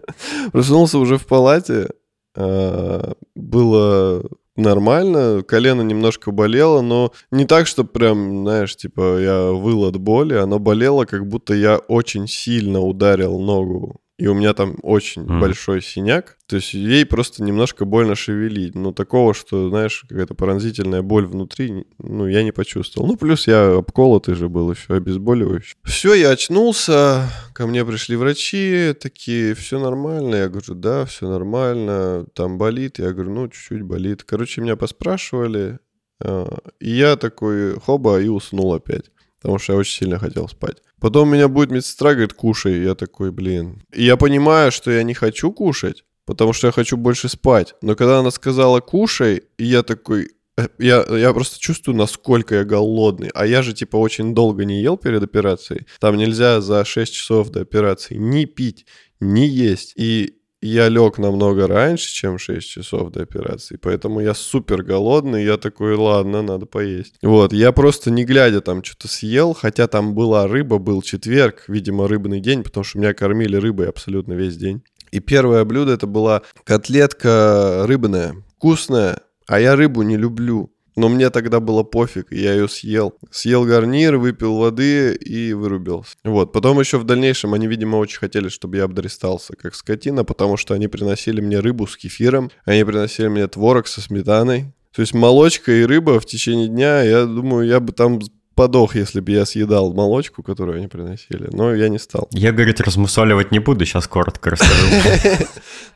Проснулся 0.52 0.98
уже 0.98 1.16
в 1.16 1.26
палате. 1.26 1.90
А, 2.34 3.12
было 3.36 4.24
нормально, 4.56 5.42
колено 5.42 5.82
немножко 5.82 6.30
болело, 6.30 6.82
но 6.82 7.12
не 7.30 7.46
так, 7.46 7.66
что 7.66 7.84
прям, 7.84 8.42
знаешь, 8.42 8.76
типа 8.76 9.18
я 9.20 9.50
выл 9.52 9.84
от 9.84 9.96
боли, 9.96 10.34
оно 10.34 10.58
болело, 10.58 11.04
как 11.04 11.26
будто 11.26 11.54
я 11.54 11.78
очень 11.78 12.28
сильно 12.28 12.80
ударил 12.80 13.38
ногу 13.38 14.01
и 14.22 14.28
у 14.28 14.34
меня 14.34 14.54
там 14.54 14.76
очень 14.82 15.22
mm. 15.22 15.40
большой 15.40 15.82
синяк. 15.82 16.38
То 16.46 16.54
есть 16.54 16.74
ей 16.74 17.04
просто 17.04 17.42
немножко 17.42 17.84
больно 17.84 18.14
шевелить. 18.14 18.76
Но 18.76 18.92
такого, 18.92 19.34
что, 19.34 19.68
знаешь, 19.68 20.04
какая-то 20.08 20.34
пронзительная 20.34 21.02
боль 21.02 21.26
внутри, 21.26 21.86
ну, 21.98 22.28
я 22.28 22.44
не 22.44 22.52
почувствовал. 22.52 23.08
Ну, 23.08 23.16
плюс 23.16 23.48
я 23.48 23.78
обколотый 23.78 24.36
же 24.36 24.48
был 24.48 24.70
еще, 24.70 24.94
обезболивающий. 24.94 25.74
Все, 25.82 26.14
я 26.14 26.30
очнулся, 26.30 27.28
ко 27.52 27.66
мне 27.66 27.84
пришли 27.84 28.14
врачи, 28.14 28.94
такие, 29.00 29.56
все 29.56 29.80
нормально. 29.80 30.36
Я 30.36 30.48
говорю, 30.48 30.74
да, 30.76 31.04
все 31.04 31.28
нормально, 31.28 32.24
там 32.32 32.58
болит. 32.58 33.00
Я 33.00 33.10
говорю, 33.10 33.32
ну, 33.32 33.48
чуть-чуть 33.48 33.82
болит. 33.82 34.22
Короче, 34.22 34.60
меня 34.60 34.76
поспрашивали, 34.76 35.80
а, 36.22 36.58
и 36.78 36.90
я 36.90 37.16
такой, 37.16 37.74
хоба, 37.80 38.20
и 38.20 38.28
уснул 38.28 38.72
опять 38.72 39.06
потому 39.42 39.58
что 39.58 39.72
я 39.72 39.78
очень 39.78 39.98
сильно 39.98 40.18
хотел 40.18 40.48
спать. 40.48 40.76
Потом 41.00 41.28
меня 41.28 41.48
будет 41.48 41.72
медсестра, 41.72 42.12
говорит, 42.12 42.32
кушай. 42.32 42.84
Я 42.84 42.94
такой, 42.94 43.32
блин. 43.32 43.82
И 43.92 44.04
я 44.04 44.16
понимаю, 44.16 44.70
что 44.70 44.90
я 44.90 45.02
не 45.02 45.14
хочу 45.14 45.50
кушать, 45.50 46.04
потому 46.24 46.52
что 46.52 46.68
я 46.68 46.72
хочу 46.72 46.96
больше 46.96 47.28
спать. 47.28 47.74
Но 47.82 47.96
когда 47.96 48.20
она 48.20 48.30
сказала 48.30 48.80
кушай, 48.80 49.42
я 49.58 49.82
такой, 49.82 50.30
э, 50.56 50.68
я, 50.78 51.04
я 51.10 51.32
просто 51.32 51.58
чувствую, 51.58 51.96
насколько 51.96 52.54
я 52.54 52.64
голодный. 52.64 53.30
А 53.34 53.44
я 53.44 53.62
же, 53.62 53.72
типа, 53.72 53.96
очень 53.96 54.32
долго 54.32 54.64
не 54.64 54.80
ел 54.80 54.96
перед 54.96 55.24
операцией. 55.24 55.86
Там 55.98 56.16
нельзя 56.16 56.60
за 56.60 56.84
6 56.84 57.12
часов 57.12 57.50
до 57.50 57.62
операции 57.62 58.14
ни 58.14 58.44
пить, 58.44 58.86
ни 59.18 59.40
есть. 59.40 59.92
И 59.96 60.36
я 60.62 60.88
лег 60.88 61.18
намного 61.18 61.66
раньше, 61.66 62.12
чем 62.12 62.38
6 62.38 62.66
часов 62.68 63.10
до 63.10 63.22
операции, 63.22 63.76
поэтому 63.76 64.20
я 64.20 64.32
супер 64.32 64.82
голодный, 64.82 65.44
я 65.44 65.56
такой, 65.56 65.96
ладно, 65.96 66.42
надо 66.42 66.66
поесть. 66.66 67.14
Вот, 67.20 67.52
я 67.52 67.72
просто 67.72 68.10
не 68.10 68.24
глядя 68.24 68.60
там 68.60 68.82
что-то 68.84 69.08
съел, 69.08 69.54
хотя 69.54 69.88
там 69.88 70.14
была 70.14 70.46
рыба, 70.46 70.78
был 70.78 71.02
четверг, 71.02 71.64
видимо, 71.66 72.06
рыбный 72.08 72.40
день, 72.40 72.62
потому 72.62 72.84
что 72.84 72.98
меня 72.98 73.12
кормили 73.12 73.56
рыбой 73.56 73.88
абсолютно 73.88 74.34
весь 74.34 74.56
день. 74.56 74.82
И 75.10 75.20
первое 75.20 75.64
блюдо 75.64 75.92
это 75.92 76.06
была 76.06 76.42
котлетка 76.64 77.84
рыбная, 77.86 78.34
вкусная, 78.56 79.20
а 79.46 79.60
я 79.60 79.76
рыбу 79.76 80.02
не 80.02 80.16
люблю. 80.16 80.72
Но 80.96 81.08
мне 81.08 81.30
тогда 81.30 81.60
было 81.60 81.82
пофиг, 81.82 82.32
я 82.32 82.52
ее 82.52 82.68
съел. 82.68 83.14
Съел 83.30 83.64
гарнир, 83.64 84.16
выпил 84.16 84.56
воды 84.56 85.14
и 85.14 85.52
вырубился. 85.52 86.16
Вот. 86.24 86.52
Потом 86.52 86.80
еще 86.80 86.98
в 86.98 87.04
дальнейшем 87.04 87.54
они, 87.54 87.66
видимо, 87.66 87.96
очень 87.96 88.18
хотели, 88.18 88.48
чтобы 88.48 88.76
я 88.76 88.84
обдристался 88.84 89.54
как 89.56 89.74
скотина, 89.74 90.24
потому 90.24 90.56
что 90.56 90.74
они 90.74 90.88
приносили 90.88 91.40
мне 91.40 91.60
рыбу 91.60 91.86
с 91.86 91.96
кефиром, 91.96 92.50
они 92.64 92.84
приносили 92.84 93.28
мне 93.28 93.46
творог 93.46 93.86
со 93.86 94.00
сметаной. 94.00 94.72
То 94.94 95.00
есть 95.00 95.14
молочка 95.14 95.72
и 95.72 95.84
рыба 95.84 96.20
в 96.20 96.26
течение 96.26 96.68
дня, 96.68 97.02
я 97.02 97.24
думаю, 97.24 97.66
я 97.66 97.80
бы 97.80 97.92
там 97.92 98.20
подох, 98.54 98.94
если 98.94 99.20
бы 99.20 99.32
я 99.32 99.46
съедал 99.46 99.92
молочку, 99.94 100.42
которую 100.42 100.78
они 100.78 100.88
приносили, 100.88 101.48
но 101.52 101.74
я 101.74 101.88
не 101.88 101.98
стал. 101.98 102.28
Я, 102.32 102.52
говорит, 102.52 102.80
размусоливать 102.80 103.50
не 103.52 103.58
буду, 103.58 103.84
сейчас 103.84 104.06
коротко 104.06 104.50
расскажу. 104.50 104.86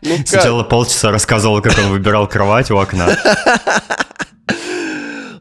Ну 0.02 0.14
Сначала 0.26 0.62
полчаса 0.62 1.10
рассказывал, 1.10 1.62
как 1.62 1.76
он 1.78 1.90
выбирал 1.90 2.28
кровать 2.28 2.70
у 2.70 2.76
окна. 2.76 3.16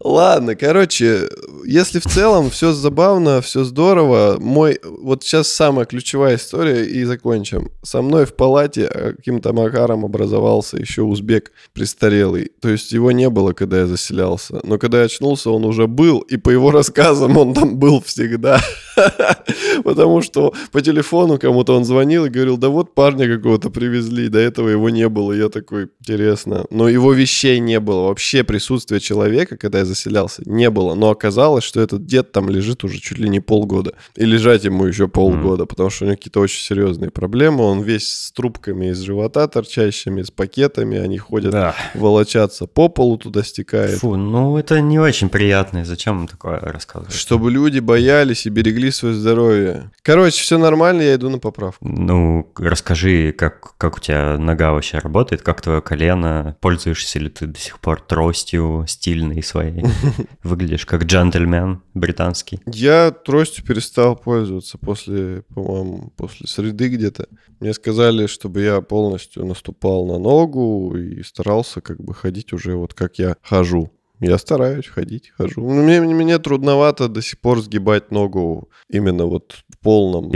Ладно, 0.06 0.56
короче, 0.56 1.28
если 1.66 2.00
в 2.00 2.06
целом 2.06 2.50
все 2.50 2.74
забавно, 2.74 3.42
все 3.42 3.64
здорово, 3.64 4.38
мой... 4.40 4.80
Вот 4.84 5.24
сейчас 5.24 5.48
самая 5.48 5.86
ключевая 5.86 6.36
история 6.36 6.86
и 6.86 7.04
закончим. 7.04 7.72
Со 7.84 8.02
мной 8.02 8.26
в 8.26 8.36
палате 8.36 8.86
а, 8.86 9.14
каким-то 9.14 9.54
макаром 9.54 10.06
образовался 10.06 10.78
еще 10.78 11.02
узбек 11.02 11.52
престарелый. 11.74 12.52
То 12.62 12.70
есть 12.70 12.92
его 12.92 13.12
не 13.12 13.30
было, 13.30 13.54
когда 13.54 13.80
я 13.80 13.88
заселялся. 13.88 14.60
Но 14.64 14.78
когда 14.78 15.00
я 15.00 15.06
очнулся, 15.06 15.50
он 15.50 15.66
уже 15.66 15.88
был, 15.88 16.20
и 16.20 16.38
по 16.38 16.50
его 16.50 16.72
рассказам 16.72 17.38
он 17.38 17.54
там 17.54 17.78
был 17.78 18.02
всегда. 18.02 18.62
Потому 19.84 20.22
что 20.22 20.54
по 20.72 20.82
телефону 20.82 21.38
кому-то 21.38 21.76
он 21.76 21.86
звонил 21.86 22.26
и 22.26 22.30
говорил, 22.30 22.58
да 22.58 22.70
вот 22.70 22.96
парня 22.96 23.28
какого-то 23.28 23.70
привезли, 23.70 24.30
до 24.30 24.40
этого 24.40 24.70
его 24.70 24.90
не 24.90 25.10
было. 25.10 25.34
Я 25.34 25.50
такой, 25.50 25.90
интересно. 26.00 26.66
Но 26.70 26.90
его 26.90 27.14
вещей 27.14 27.60
не 27.60 27.80
было. 27.80 28.08
Вообще 28.08 28.44
присутствия 28.44 29.00
человека, 29.00 29.58
когда 29.58 29.80
я 29.80 29.86
заселялся, 29.86 30.42
не 30.46 30.70
было. 30.70 30.96
Но 30.96 31.10
оказалось, 31.10 31.55
что 31.64 31.82
этот 31.82 32.06
дед 32.06 32.32
там 32.32 32.50
лежит 32.50 32.84
уже 32.84 33.00
чуть 33.00 33.18
ли 33.18 33.30
не 33.30 33.40
полгода. 33.40 33.94
И 34.16 34.26
лежать 34.26 34.64
ему 34.64 34.86
еще 34.86 35.08
полгода, 35.08 35.64
mm. 35.64 35.68
потому 35.68 35.90
что 35.90 36.06
у 36.06 36.08
него 36.08 36.18
какие-то 36.18 36.40
очень 36.40 36.62
серьезные 36.62 37.12
проблемы. 37.12 37.64
Он 37.64 37.82
весь 37.82 38.12
с 38.12 38.32
трубками 38.32 38.92
из 38.92 39.00
живота 39.00 39.48
торчащими, 39.48 40.22
с 40.22 40.32
пакетами. 40.32 40.98
Они 40.98 41.18
ходят, 41.18 41.52
да. 41.52 41.76
волочатся 41.94 42.68
по 42.68 42.90
полу 42.90 43.18
туда 43.18 43.44
стекает. 43.44 44.00
Фу, 44.00 44.16
ну 44.16 44.58
это 44.58 44.82
не 44.82 45.00
очень 45.00 45.30
приятно. 45.30 45.86
Зачем 45.86 46.28
такое 46.28 46.60
рассказывать? 46.60 47.14
Чтобы 47.14 47.52
люди 47.52 47.80
боялись 47.80 48.46
и 48.46 48.50
берегли 48.50 48.92
свое 48.92 49.16
здоровье. 49.16 49.92
Короче, 50.02 50.42
все 50.42 50.58
нормально, 50.58 51.02
я 51.02 51.16
иду 51.16 51.30
на 51.30 51.40
поправку. 51.40 51.88
Ну, 51.88 52.52
расскажи, 52.58 53.32
как, 53.32 53.76
как 53.78 53.98
у 53.98 54.00
тебя 54.00 54.38
нога 54.38 54.72
вообще 54.72 54.98
работает, 55.00 55.42
как 55.42 55.62
твое 55.62 55.82
колено, 55.82 56.56
пользуешься 56.62 57.20
ли 57.20 57.30
ты 57.30 57.48
до 57.48 57.60
сих 57.60 57.80
пор 57.80 58.02
тростью 58.02 58.86
стильной 58.88 59.44
своей? 59.44 59.86
Выглядишь 60.44 60.86
как 60.86 61.04
джентльмен 61.04 61.45
британский. 61.94 62.60
Я 62.66 63.12
тростью 63.12 63.66
перестал 63.66 64.16
пользоваться 64.16 64.78
после, 64.78 65.44
по-моему, 65.54 66.12
после 66.16 66.48
среды 66.48 66.90
где-то. 66.90 67.28
Мне 67.60 67.74
сказали, 67.74 68.28
чтобы 68.28 68.62
я 68.62 68.82
полностью 68.82 69.46
наступал 69.46 70.06
на 70.06 70.20
ногу 70.20 70.96
и 70.98 71.24
старался 71.24 71.82
как 71.82 72.02
бы 72.02 72.14
ходить 72.14 72.54
уже 72.54 72.76
вот 72.76 72.94
как 72.94 73.20
я 73.20 73.36
хожу. 73.42 73.92
Я 74.20 74.38
стараюсь 74.38 74.88
ходить, 74.88 75.32
хожу. 75.38 75.62
Мне, 75.62 76.00
мне 76.02 76.40
трудновато 76.40 77.10
до 77.10 77.22
сих 77.22 77.40
пор 77.40 77.62
сгибать 77.62 78.12
ногу 78.12 78.70
именно 78.90 79.26
вот 79.26 79.56
в 79.70 79.78
полном... 79.80 80.32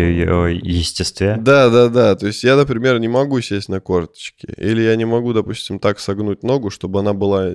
Естестве? 0.47 1.37
Да, 1.39 1.69
да, 1.69 1.87
да. 1.87 2.15
То 2.15 2.27
есть 2.27 2.43
я, 2.43 2.55
например, 2.57 2.99
не 2.99 3.07
могу 3.07 3.39
сесть 3.41 3.69
на 3.69 3.79
корточки. 3.79 4.47
Или 4.57 4.81
я 4.81 4.95
не 4.95 5.05
могу, 5.05 5.33
допустим, 5.33 5.79
так 5.79 5.99
согнуть 5.99 6.43
ногу, 6.43 6.69
чтобы 6.69 6.99
она 6.99 7.13
была 7.13 7.53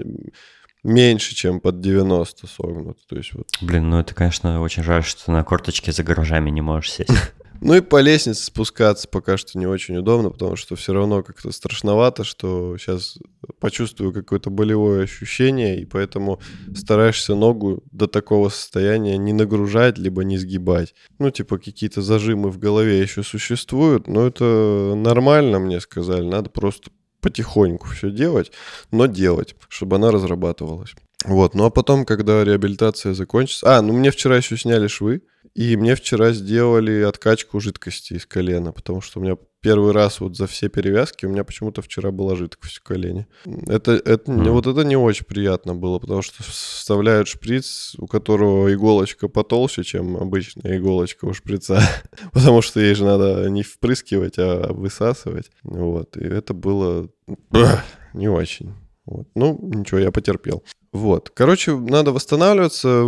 меньше, 0.85 1.35
чем 1.35 1.61
под 1.61 1.81
90 1.81 2.47
согнут. 2.47 2.99
То 3.09 3.17
есть 3.17 3.33
вот. 3.33 3.49
Блин, 3.61 3.91
ну 3.91 3.99
это, 3.99 4.15
конечно, 4.15 4.61
очень 4.61 4.83
жаль, 4.83 5.03
что 5.03 5.33
на 5.33 5.43
корточке 5.43 5.91
за 5.91 6.05
гаражами 6.05 6.51
не 6.51 6.61
можешь 6.61 6.93
сесть. 6.93 7.11
Ну 7.61 7.75
и 7.75 7.81
по 7.81 8.01
лестнице 8.01 8.45
спускаться 8.45 9.09
пока 9.09 9.39
что 9.39 9.59
не 9.59 9.67
очень 9.67 9.97
удобно, 9.97 10.29
потому 10.29 10.55
что 10.55 10.77
все 10.77 10.93
равно 10.93 11.23
как-то 11.23 11.51
страшновато, 11.51 12.23
что 12.23 12.77
сейчас 12.77 13.17
почувствую 13.59 14.13
какое-то 14.13 14.51
болевое 14.51 15.05
ощущение, 15.05 15.81
и 15.81 15.87
поэтому 15.87 16.41
стараешься 16.75 17.35
ногу 17.35 17.83
до 17.91 18.07
такого 18.07 18.51
состояния 18.51 19.17
не 19.17 19.33
нагружать, 19.33 19.97
либо 19.97 20.25
не 20.25 20.37
сгибать. 20.37 20.95
Ну, 21.19 21.31
типа 21.31 21.57
какие-то 21.57 22.03
зажимы 22.03 22.51
в 22.51 22.59
голове 22.59 23.01
еще 23.01 23.23
существуют, 23.23 24.09
но 24.09 24.27
это 24.27 24.93
нормально, 24.95 25.59
мне 25.59 25.81
сказали, 25.81 26.27
надо 26.27 26.51
просто 26.51 26.91
потихоньку 27.25 27.89
все 27.89 28.11
делать, 28.11 28.53
но 28.91 29.07
делать, 29.07 29.57
чтобы 29.71 29.97
она 29.97 30.11
разрабатывалась. 30.11 30.95
Вот, 31.25 31.55
ну 31.55 31.65
а 31.65 31.71
потом, 31.71 32.05
когда 32.05 32.45
реабилитация 32.45 33.15
закончится... 33.15 33.79
А, 33.79 33.81
ну 33.81 33.95
мне 33.95 34.11
вчера 34.11 34.37
еще 34.37 34.59
сняли 34.59 34.89
швы, 34.89 35.23
и 35.55 35.77
мне 35.77 35.95
вчера 35.95 36.33
сделали 36.33 37.03
откачку 37.03 37.61
жидкости 37.61 38.15
из 38.15 38.27
колена, 38.27 38.73
потому 38.73 39.01
что 39.01 39.21
у 39.21 39.23
меня 39.23 39.37
первый 39.61 39.93
раз 39.93 40.21
вот 40.21 40.37
за 40.37 40.47
все 40.47 40.69
перевязки 40.69 41.25
у 41.25 41.31
меня 41.31 41.43
почему-то 41.43 41.81
вчера 41.81 42.11
была 42.11 42.37
жидкость 42.37 42.79
в 42.79 42.83
колене. 42.83 43.27
Это, 43.67 43.93
это, 43.93 44.31
mm. 44.31 44.51
вот 44.51 44.67
это 44.67 44.85
не 44.85 44.97
очень 44.97 45.25
приятно 45.25 45.75
было, 45.75 45.99
потому 45.99 46.23
что 46.23 46.43
вставляют 46.43 47.29
шприц, 47.29 47.95
у 47.99 48.07
которого 48.07 48.75
иголочка 48.75 49.29
потолще, 49.29 49.85
чем 49.85 50.17
обычная 50.17 50.77
иголочка 50.77 51.25
у 51.25 51.33
шприца, 51.33 51.81
потому 52.33 52.61
что 52.61 52.81
ей 52.81 52.95
же 52.95 53.05
надо 53.05 53.49
не 53.49 53.63
впрыскивать, 53.63 54.35
а 54.39 54.73
высасывать. 54.73 55.51
Вот, 55.63 56.17
и 56.17 56.25
это 56.25 56.53
было 56.53 57.09
не 58.13 58.29
очень. 58.29 58.75
Вот. 59.07 59.29
Ну, 59.35 59.59
ничего, 59.63 60.01
я 60.01 60.11
потерпел. 60.11 60.65
Вот. 60.95 61.31
Короче, 61.31 61.77
надо 61.77 62.13
восстанавливаться. 62.13 63.05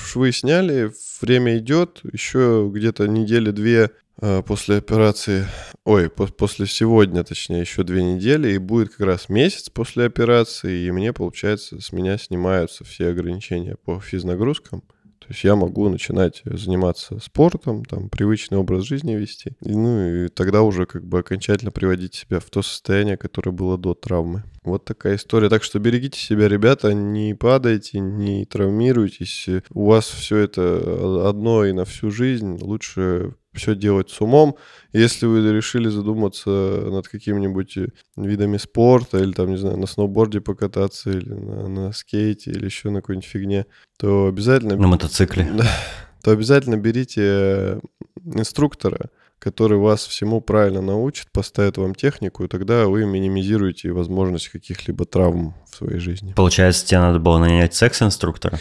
Швы 0.00 0.32
сняли, 0.32 0.90
время 1.20 1.58
идет. 1.58 2.00
Еще 2.10 2.66
где-то 2.72 3.06
недели 3.08 3.50
две 3.50 3.90
э, 4.22 4.42
после 4.42 4.78
операции, 4.78 5.46
ой, 5.84 6.08
по 6.08 6.28
после 6.28 6.66
сегодня, 6.66 7.22
точнее, 7.24 7.60
еще 7.60 7.82
две 7.82 8.02
недели, 8.02 8.52
и 8.52 8.58
будет 8.58 8.88
как 8.88 9.06
раз 9.06 9.28
месяц 9.28 9.68
после 9.68 10.06
операции, 10.06 10.86
и 10.86 10.90
мне, 10.90 11.12
получается, 11.12 11.78
с 11.78 11.92
меня 11.92 12.16
снимаются 12.16 12.84
все 12.84 13.08
ограничения 13.10 13.76
по 13.84 14.00
физнагрузкам. 14.00 14.82
То 15.26 15.32
есть 15.32 15.42
я 15.42 15.56
могу 15.56 15.88
начинать 15.88 16.42
заниматься 16.44 17.18
спортом, 17.18 17.84
там, 17.84 18.08
привычный 18.08 18.58
образ 18.58 18.84
жизни 18.84 19.14
вести. 19.14 19.56
И, 19.60 19.74
ну 19.74 20.24
и 20.24 20.28
тогда 20.28 20.62
уже 20.62 20.86
как 20.86 21.04
бы 21.04 21.18
окончательно 21.18 21.72
приводить 21.72 22.14
себя 22.14 22.38
в 22.38 22.44
то 22.44 22.62
состояние, 22.62 23.16
которое 23.16 23.50
было 23.50 23.76
до 23.76 23.94
травмы. 23.94 24.44
Вот 24.62 24.84
такая 24.84 25.16
история. 25.16 25.48
Так 25.48 25.64
что 25.64 25.80
берегите 25.80 26.20
себя, 26.20 26.48
ребята, 26.48 26.94
не 26.94 27.34
падайте, 27.34 27.98
не 27.98 28.44
травмируйтесь. 28.44 29.48
У 29.70 29.86
вас 29.86 30.06
все 30.06 30.36
это 30.38 31.28
одно 31.28 31.64
и 31.64 31.72
на 31.72 31.84
всю 31.84 32.12
жизнь. 32.12 32.58
Лучше 32.60 33.34
все 33.56 33.74
делать 33.74 34.10
с 34.10 34.20
умом. 34.20 34.56
Если 34.92 35.26
вы 35.26 35.40
решили 35.52 35.88
задуматься 35.88 36.50
над 36.50 37.08
какими-нибудь 37.08 37.78
видами 38.16 38.56
спорта, 38.56 39.18
или 39.18 39.32
там, 39.32 39.50
не 39.50 39.56
знаю, 39.56 39.76
на 39.78 39.86
сноуборде 39.86 40.40
покататься, 40.40 41.10
или 41.10 41.32
на, 41.32 41.68
на 41.68 41.92
скейте, 41.92 42.50
или 42.50 42.64
еще 42.64 42.90
на 42.90 43.00
какой-нибудь 43.00 43.28
фигне, 43.28 43.66
то 43.98 44.26
обязательно... 44.26 44.76
На 44.76 44.88
мотоцикле. 44.88 45.48
То 46.22 46.32
обязательно 46.32 46.76
берите 46.76 47.80
инструктора, 48.24 49.10
который 49.38 49.78
вас 49.78 50.06
всему 50.06 50.40
правильно 50.40 50.80
научит, 50.80 51.30
поставит 51.30 51.76
вам 51.76 51.94
технику, 51.94 52.44
и 52.44 52.48
тогда 52.48 52.86
вы 52.86 53.06
минимизируете 53.06 53.92
возможность 53.92 54.48
каких-либо 54.48 55.04
травм 55.04 55.54
в 55.70 55.76
своей 55.76 55.98
жизни. 55.98 56.32
Получается, 56.32 56.86
тебе 56.86 57.00
надо 57.00 57.18
было 57.18 57.38
нанять 57.38 57.74
секс-инструктора? 57.74 58.58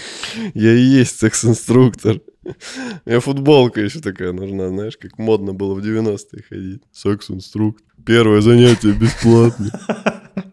Я 0.53 0.73
и 0.73 0.81
есть 0.81 1.17
секс-инструктор. 1.17 2.19
Мне 3.05 3.19
футболка 3.19 3.81
еще 3.81 3.99
такая 3.99 4.31
нужна, 4.31 4.69
знаешь, 4.69 4.97
как 4.97 5.17
модно 5.17 5.53
было 5.53 5.73
в 5.73 5.79
90-е 5.79 6.43
ходить. 6.47 6.83
Секс-инструктор. 6.91 7.85
Первое 8.05 8.41
занятие 8.41 8.93
бесплатно. 8.93 9.71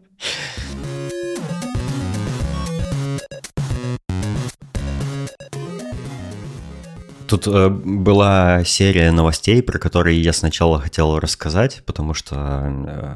Тут 7.32 7.46
э, 7.46 7.70
была 7.70 8.62
серия 8.62 9.10
новостей, 9.10 9.62
про 9.62 9.78
которые 9.78 10.20
я 10.20 10.34
сначала 10.34 10.78
хотел 10.78 11.18
рассказать, 11.18 11.82
потому 11.86 12.12
что 12.12 12.36
э, 12.36 13.14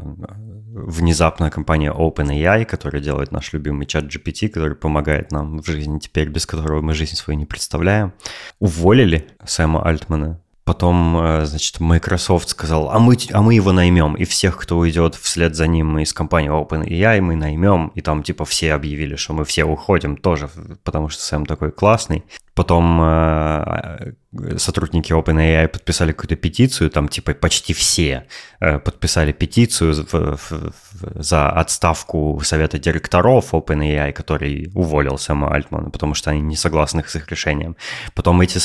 внезапно 0.73 1.51
компания 1.51 1.93
OpenAI, 1.93 2.65
которая 2.65 3.03
делает 3.03 3.31
наш 3.31 3.53
любимый 3.53 3.85
чат 3.85 4.05
GPT, 4.05 4.49
который 4.49 4.75
помогает 4.75 5.33
нам 5.33 5.61
в 5.61 5.67
жизни 5.67 5.99
теперь, 5.99 6.31
без 6.31 6.47
которого 6.47 6.81
мы 6.81 6.95
жизнь 6.95 7.15
свою 7.15 7.39
не 7.39 7.45
представляем, 7.45 8.15
уволили 8.59 9.27
Сэма 9.45 9.87
Альтмана, 9.87 10.41
Потом, 10.65 11.17
э, 11.19 11.45
значит, 11.45 11.79
Microsoft 11.79 12.49
сказал, 12.49 12.91
а 12.91 12.99
мы, 12.99 13.17
а 13.33 13.43
мы 13.43 13.55
его 13.55 13.71
наймем, 13.71 14.15
и 14.15 14.25
всех, 14.25 14.57
кто 14.57 14.79
уйдет 14.79 15.15
вслед 15.15 15.55
за 15.55 15.67
ним 15.69 15.99
из 15.99 16.15
компании 16.15 16.51
OpenAI, 16.51 17.21
мы 17.21 17.37
наймем, 17.37 17.93
и 17.95 18.01
там 18.01 18.23
типа 18.23 18.47
все 18.47 18.73
объявили, 18.73 19.15
что 19.15 19.35
мы 19.35 19.45
все 19.45 19.65
уходим 19.65 20.17
тоже, 20.17 20.49
потому 20.83 21.11
что 21.11 21.23
Сэм 21.23 21.45
такой 21.45 21.71
классный. 21.71 22.25
Потом 22.57 23.01
э, 23.03 24.13
сотрудники 24.57 25.13
OpenAI 25.13 25.69
подписали 25.69 26.13
какую-то 26.13 26.37
петицию, 26.37 26.89
там 26.89 27.09
типа 27.09 27.35
почти 27.35 27.75
все 27.75 28.27
э, 28.61 28.79
подписали 28.79 29.33
петицию 29.33 29.93
в, 29.93 30.13
в, 30.13 30.39
в, 30.39 31.23
за 31.23 31.51
отставку 31.51 32.41
совета 32.43 32.79
директоров 32.79 33.53
OpenAI, 33.53 34.13
который 34.13 34.71
уволил 34.75 35.19
Сэма 35.19 35.55
Альтмана, 35.55 35.91
потому 35.91 36.15
что 36.15 36.31
они 36.31 36.41
не 36.41 36.57
согласны 36.57 37.05
с 37.07 37.15
их 37.17 37.31
решением. 37.31 37.77
Потом 38.15 38.41
эти 38.41 38.59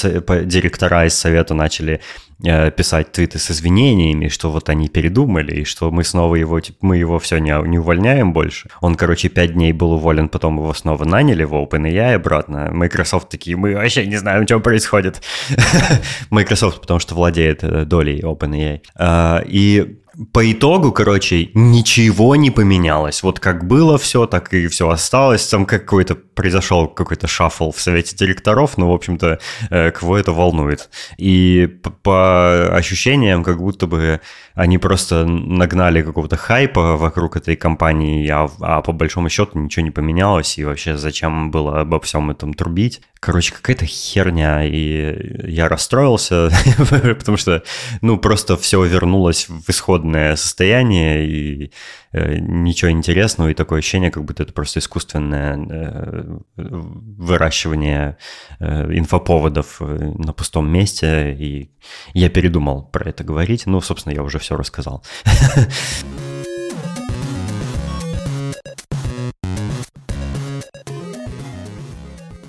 директора 0.46 1.06
из 1.06 1.14
совета 1.14 1.54
начали 1.54 2.00
Э, 2.44 2.72
писать 2.72 3.12
твиты 3.12 3.38
с 3.38 3.52
извинениями, 3.52 4.28
что 4.28 4.50
вот 4.50 4.70
они 4.70 4.90
передумали, 4.90 5.62
и 5.62 5.64
что 5.64 5.92
мы 5.92 6.04
снова 6.04 6.36
его, 6.36 6.60
типа, 6.60 6.78
мы 6.82 6.98
его 6.98 7.20
все 7.20 7.38
не, 7.38 7.54
не 7.68 7.78
увольняем 7.78 8.34
больше. 8.34 8.68
Он, 8.82 8.96
короче, 8.96 9.30
пять 9.30 9.54
дней 9.54 9.74
был 9.74 9.92
уволен, 9.92 10.28
потом 10.28 10.58
его 10.58 10.74
снова 10.74 11.06
наняли 11.06 11.44
в 11.44 11.54
OpenAI 11.54 12.16
обратно. 12.16 12.72
Microsoft 12.72 13.30
такие, 13.30 13.56
мы 13.58 13.76
вообще 13.82 14.06
не 14.06 14.18
знаем, 14.18 14.46
что 14.46 14.60
происходит. 14.60 15.22
Microsoft, 16.30 16.82
потому 16.82 17.00
что 17.00 17.16
владеет 17.16 17.64
э, 17.64 17.86
долей 17.86 18.22
OpenAI. 18.22 18.82
А, 18.96 19.44
и 19.46 19.98
по 20.34 20.52
итогу, 20.52 20.92
короче, 20.92 21.50
ничего 21.54 22.36
не 22.36 22.52
поменялось. 22.52 23.24
Вот 23.24 23.40
как 23.40 23.66
было 23.66 23.98
все, 23.98 24.26
так 24.26 24.54
и 24.54 24.68
все 24.68 24.90
осталось. 24.90 25.48
Там 25.48 25.66
какой-то 25.66 26.16
произошел 26.16 26.88
какой-то 26.88 27.28
шаффл 27.28 27.72
в 27.72 27.80
совете 27.80 28.16
директоров, 28.16 28.78
но, 28.78 28.92
в 28.92 28.94
общем-то, 28.94 29.40
э, 29.70 29.92
кого 29.92 30.18
это 30.18 30.34
волнует. 30.34 30.90
И 31.18 31.70
по 32.04 32.76
ощущениям, 32.76 33.44
как 33.44 33.60
будто 33.60 33.88
бы 33.88 34.20
они 34.56 34.78
просто 34.78 35.26
нагнали 35.26 36.02
какого-то 36.02 36.38
хайпа 36.38 36.98
вокруг 36.98 37.38
этой 37.38 37.56
компании, 37.56 38.28
а, 38.30 38.50
а 38.60 38.82
по 38.82 38.92
большому 38.92 39.30
счету 39.30 39.60
ничего 39.60 39.84
не 39.84 39.92
поменялось, 39.92 40.58
и 40.58 40.66
вообще 40.66 40.98
зачем 40.98 41.52
было 41.52 41.82
обо 41.82 42.00
всем 42.00 42.32
этом 42.32 42.54
трубить. 42.54 43.02
Короче, 43.20 43.54
какая-то 43.54 43.86
херня, 43.86 44.66
и 44.66 45.52
я 45.52 45.70
расстроился, 45.70 46.50
потому 47.20 47.38
что, 47.38 47.64
ну, 48.02 48.18
просто 48.18 48.58
все 48.58 48.84
вернулось 48.84 49.48
в 49.48 49.70
исходное 49.70 50.36
состояние, 50.36 51.28
и 51.28 51.72
ничего 52.14 52.92
интересного, 52.92 53.50
и 53.50 53.54
такое 53.54 53.80
ощущение, 53.80 54.12
как 54.12 54.26
будто 54.26 54.44
это 54.44 54.52
просто 54.54 54.80
искусственное 54.80 55.58
э, 55.58 56.40
выращивание 56.58 58.18
э, 58.60 58.98
инфоповодов 58.98 59.78
э, 59.82 60.12
на 60.18 60.34
пустом 60.34 60.70
месте, 60.70 61.34
и 61.34 61.72
я 62.14 62.30
передумал 62.30 62.84
про 62.84 63.10
это 63.10 63.24
говорить. 63.24 63.66
Ну, 63.66 63.80
собственно, 63.82 64.14
я 64.14 64.24
уже 64.24 64.40
все 64.40 64.58
рассказал. 64.58 65.04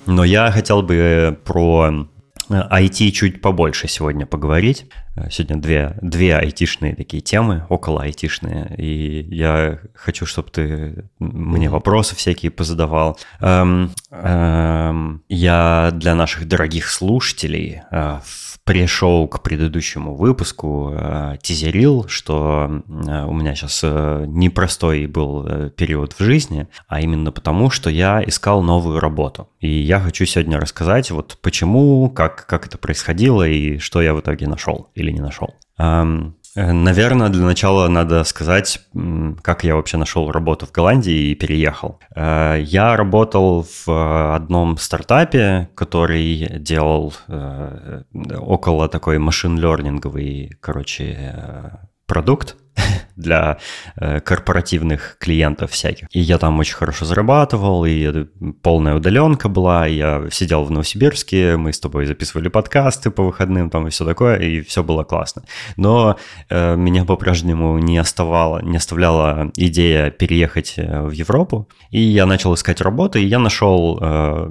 Но 0.05 0.25
я 0.25 0.51
хотел 0.51 0.81
бы 0.81 1.39
про 1.45 2.07
IT 2.49 3.11
чуть 3.11 3.41
побольше 3.41 3.87
сегодня 3.87 4.25
поговорить. 4.25 4.85
Сегодня 5.29 5.57
две, 5.57 5.97
две 6.01 6.35
айтишные 6.35 6.95
такие 6.95 7.21
темы, 7.21 7.65
около 7.69 8.01
айтишные, 8.01 8.73
и 8.77 9.21
я 9.35 9.79
хочу, 9.93 10.25
чтобы 10.25 10.49
ты 10.49 11.05
мне 11.19 11.69
вопросы 11.69 12.15
всякие 12.15 12.49
позадавал. 12.49 13.19
Эм, 13.39 13.91
эм, 14.09 15.21
я 15.29 15.91
для 15.93 16.15
наших 16.15 16.47
дорогих 16.47 16.89
слушателей 16.89 17.81
э, 17.91 18.19
пришел 18.63 19.27
к 19.27 19.41
предыдущему 19.41 20.15
выпуску, 20.15 20.93
э, 20.93 21.37
тизерил, 21.41 22.07
что 22.07 22.83
э, 22.87 23.25
у 23.25 23.33
меня 23.33 23.55
сейчас 23.55 23.81
э, 23.83 24.25
непростой 24.27 25.05
был 25.07 25.69
период 25.71 26.13
в 26.13 26.23
жизни, 26.23 26.67
а 26.87 27.01
именно 27.01 27.31
потому, 27.31 27.69
что 27.69 27.89
я 27.89 28.23
искал 28.25 28.63
новую 28.63 28.99
работу. 28.99 29.49
И 29.59 29.69
я 29.69 29.99
хочу 29.99 30.25
сегодня 30.25 30.59
рассказать, 30.59 31.11
вот 31.11 31.37
почему, 31.41 32.09
как, 32.09 32.45
как 32.45 32.67
это 32.67 32.77
происходило 32.77 33.47
и 33.47 33.77
что 33.79 34.01
я 34.01 34.13
в 34.13 34.21
итоге 34.21 34.47
нашел 34.47 34.89
или 34.95 35.11
не 35.11 35.21
нашел. 35.21 35.53
Э, 36.55 36.71
наверное, 36.71 37.29
для 37.29 37.45
начала 37.45 37.87
надо 37.87 38.23
сказать, 38.23 38.81
как 39.41 39.63
я 39.63 39.75
вообще 39.75 39.97
нашел 39.97 40.31
работу 40.31 40.65
в 40.65 40.71
Голландии 40.71 41.31
и 41.31 41.35
переехал. 41.35 41.99
Э, 42.15 42.57
я 42.61 42.95
работал 42.95 43.65
в 43.85 44.35
одном 44.35 44.77
стартапе, 44.77 45.69
который 45.75 46.59
делал 46.59 47.13
э, 47.27 48.03
около 48.37 48.87
такой 48.87 49.17
машин-лернинговый, 49.17 50.57
короче, 50.59 51.79
продукт. 52.05 52.57
для 53.15 53.57
э, 53.95 54.19
корпоративных 54.19 55.17
клиентов 55.19 55.71
всяких. 55.71 56.07
И 56.11 56.19
я 56.19 56.37
там 56.37 56.59
очень 56.59 56.75
хорошо 56.75 57.05
зарабатывал, 57.05 57.85
и 57.85 58.25
полная 58.61 58.95
удаленка 58.95 59.49
была, 59.49 59.85
я 59.85 60.23
сидел 60.31 60.63
в 60.63 60.71
Новосибирске, 60.71 61.57
мы 61.57 61.73
с 61.73 61.79
тобой 61.79 62.05
записывали 62.05 62.47
подкасты 62.47 63.11
по 63.11 63.23
выходным 63.23 63.69
там 63.69 63.87
и 63.87 63.89
все 63.89 64.05
такое, 64.05 64.37
и 64.37 64.61
все 64.61 64.83
было 64.83 65.03
классно. 65.03 65.43
Но 65.77 66.17
э, 66.49 66.75
меня 66.75 67.05
по-прежнему 67.05 67.77
не 67.77 67.97
оставала, 67.97 68.61
не 68.61 68.77
оставляла 68.77 69.51
идея 69.55 70.09
переехать 70.09 70.73
э, 70.77 71.01
в 71.01 71.11
Европу, 71.11 71.67
и 71.91 72.01
я 72.01 72.25
начал 72.25 72.53
искать 72.53 72.81
работу, 72.81 73.19
и 73.19 73.25
я 73.25 73.39
нашел, 73.39 73.99
э, 74.01 74.49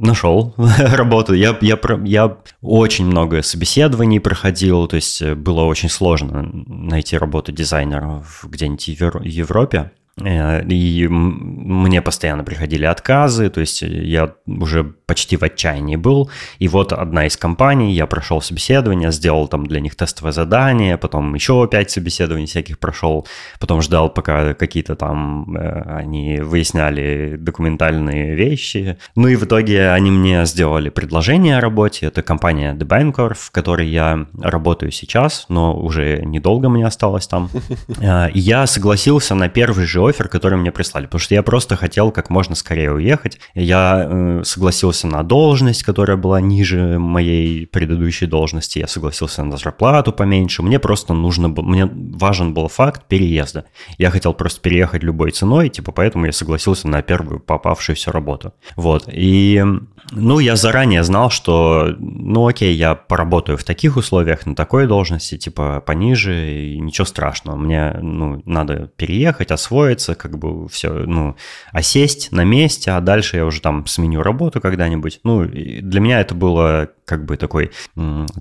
нашел 0.00 0.54
работу. 0.78 1.34
Я, 1.34 1.56
я, 1.60 1.78
я 2.04 2.36
очень 2.62 3.06
много 3.06 3.42
собеседований 3.42 4.20
проходил, 4.20 4.86
то 4.86 4.96
есть 4.96 5.20
э, 5.22 5.34
было 5.34 5.62
очень 5.64 5.90
сложно 5.90 6.48
найти 6.66 7.18
работу 7.18 7.52
дизайнера 7.58 8.24
где-нибудь 8.44 8.88
в 9.18 9.22
Европе. 9.24 9.90
Э, 10.24 10.64
и 10.66 11.06
мне 11.08 12.02
постоянно 12.02 12.44
приходили 12.44 12.84
отказы, 12.84 13.50
то 13.50 13.60
есть 13.60 13.82
я 13.82 14.34
уже 14.46 14.84
почти 15.06 15.36
в 15.36 15.42
отчаянии 15.42 15.96
был. 15.96 16.30
И 16.58 16.68
вот 16.68 16.92
одна 16.92 17.26
из 17.26 17.36
компаний, 17.36 17.92
я 17.92 18.06
прошел 18.06 18.40
собеседование, 18.40 19.10
сделал 19.12 19.48
там 19.48 19.66
для 19.66 19.80
них 19.80 19.96
тестовое 19.96 20.32
задание, 20.32 20.98
потом 20.98 21.34
еще 21.34 21.66
пять 21.70 21.90
собеседований 21.90 22.46
всяких 22.46 22.78
прошел, 22.78 23.26
потом 23.58 23.82
ждал, 23.82 24.10
пока 24.10 24.54
какие-то 24.54 24.96
там 24.96 25.56
э, 25.56 25.96
они 25.96 26.40
выясняли 26.40 27.36
документальные 27.38 28.34
вещи. 28.34 28.98
Ну 29.16 29.28
и 29.28 29.36
в 29.36 29.44
итоге 29.44 29.90
они 29.90 30.10
мне 30.10 30.44
сделали 30.46 30.90
предложение 30.90 31.58
о 31.58 31.60
работе. 31.60 32.06
Это 32.06 32.22
компания 32.22 32.74
The 32.74 32.86
Banker, 32.86 33.34
в 33.34 33.50
которой 33.50 33.88
я 33.88 34.26
работаю 34.40 34.92
сейчас, 34.92 35.46
но 35.48 35.76
уже 35.78 36.22
недолго 36.24 36.68
мне 36.68 36.86
осталось 36.86 37.26
там. 37.26 37.50
Э, 38.00 38.30
и 38.30 38.38
я 38.38 38.66
согласился 38.66 39.34
на 39.34 39.48
первый 39.48 39.86
же 39.86 40.00
офер, 40.08 40.28
который 40.28 40.58
мне 40.58 40.72
прислали, 40.72 41.06
потому 41.06 41.20
что 41.20 41.34
я 41.34 41.42
просто 41.42 41.76
хотел 41.76 42.10
как 42.10 42.30
можно 42.30 42.54
скорее 42.54 42.92
уехать. 42.92 43.38
Я 43.54 44.06
э, 44.08 44.42
согласился 44.44 45.06
на 45.06 45.22
должность, 45.22 45.82
которая 45.82 46.16
была 46.16 46.40
ниже 46.40 46.98
моей 46.98 47.66
предыдущей 47.66 48.26
должности, 48.26 48.78
я 48.78 48.86
согласился 48.86 49.42
на 49.44 49.56
зарплату 49.56 50.12
поменьше. 50.12 50.62
Мне 50.62 50.78
просто 50.78 51.14
нужно 51.14 51.48
было, 51.48 51.64
мне 51.64 51.86
важен 51.86 52.54
был 52.54 52.68
факт 52.68 53.06
переезда. 53.08 53.64
Я 53.98 54.10
хотел 54.10 54.34
просто 54.34 54.60
переехать 54.60 55.02
любой 55.02 55.30
ценой, 55.30 55.68
типа 55.68 55.92
поэтому 55.92 56.26
я 56.26 56.32
согласился 56.32 56.88
на 56.88 57.02
первую 57.02 57.40
попавшуюся 57.40 58.12
работу. 58.12 58.52
Вот. 58.76 59.08
И, 59.12 59.64
ну, 60.12 60.38
я 60.38 60.56
заранее 60.56 61.02
знал, 61.02 61.30
что, 61.30 61.94
ну, 61.98 62.46
окей, 62.46 62.74
я 62.74 62.94
поработаю 62.94 63.58
в 63.58 63.64
таких 63.64 63.96
условиях, 63.96 64.46
на 64.46 64.54
такой 64.54 64.86
должности, 64.86 65.36
типа 65.36 65.82
пониже, 65.84 66.50
и 66.50 66.80
ничего 66.80 67.04
страшного. 67.04 67.56
Мне, 67.56 67.98
ну, 68.00 68.42
надо 68.44 68.90
переехать, 68.96 69.50
освоиться, 69.50 70.14
как 70.14 70.38
бы 70.38 70.68
все, 70.68 70.92
ну, 70.92 71.36
осесть 71.72 72.32
на 72.32 72.44
месте, 72.44 72.92
а 72.92 73.00
дальше 73.00 73.36
я 73.36 73.46
уже 73.46 73.60
там 73.60 73.86
сменю 73.86 74.22
работу 74.22 74.60
когда-нибудь. 74.60 75.20
Ну, 75.24 75.44
для 75.44 76.00
меня 76.00 76.20
это 76.20 76.34
было 76.34 76.88
как 77.08 77.24
бы 77.24 77.36
такой, 77.38 77.70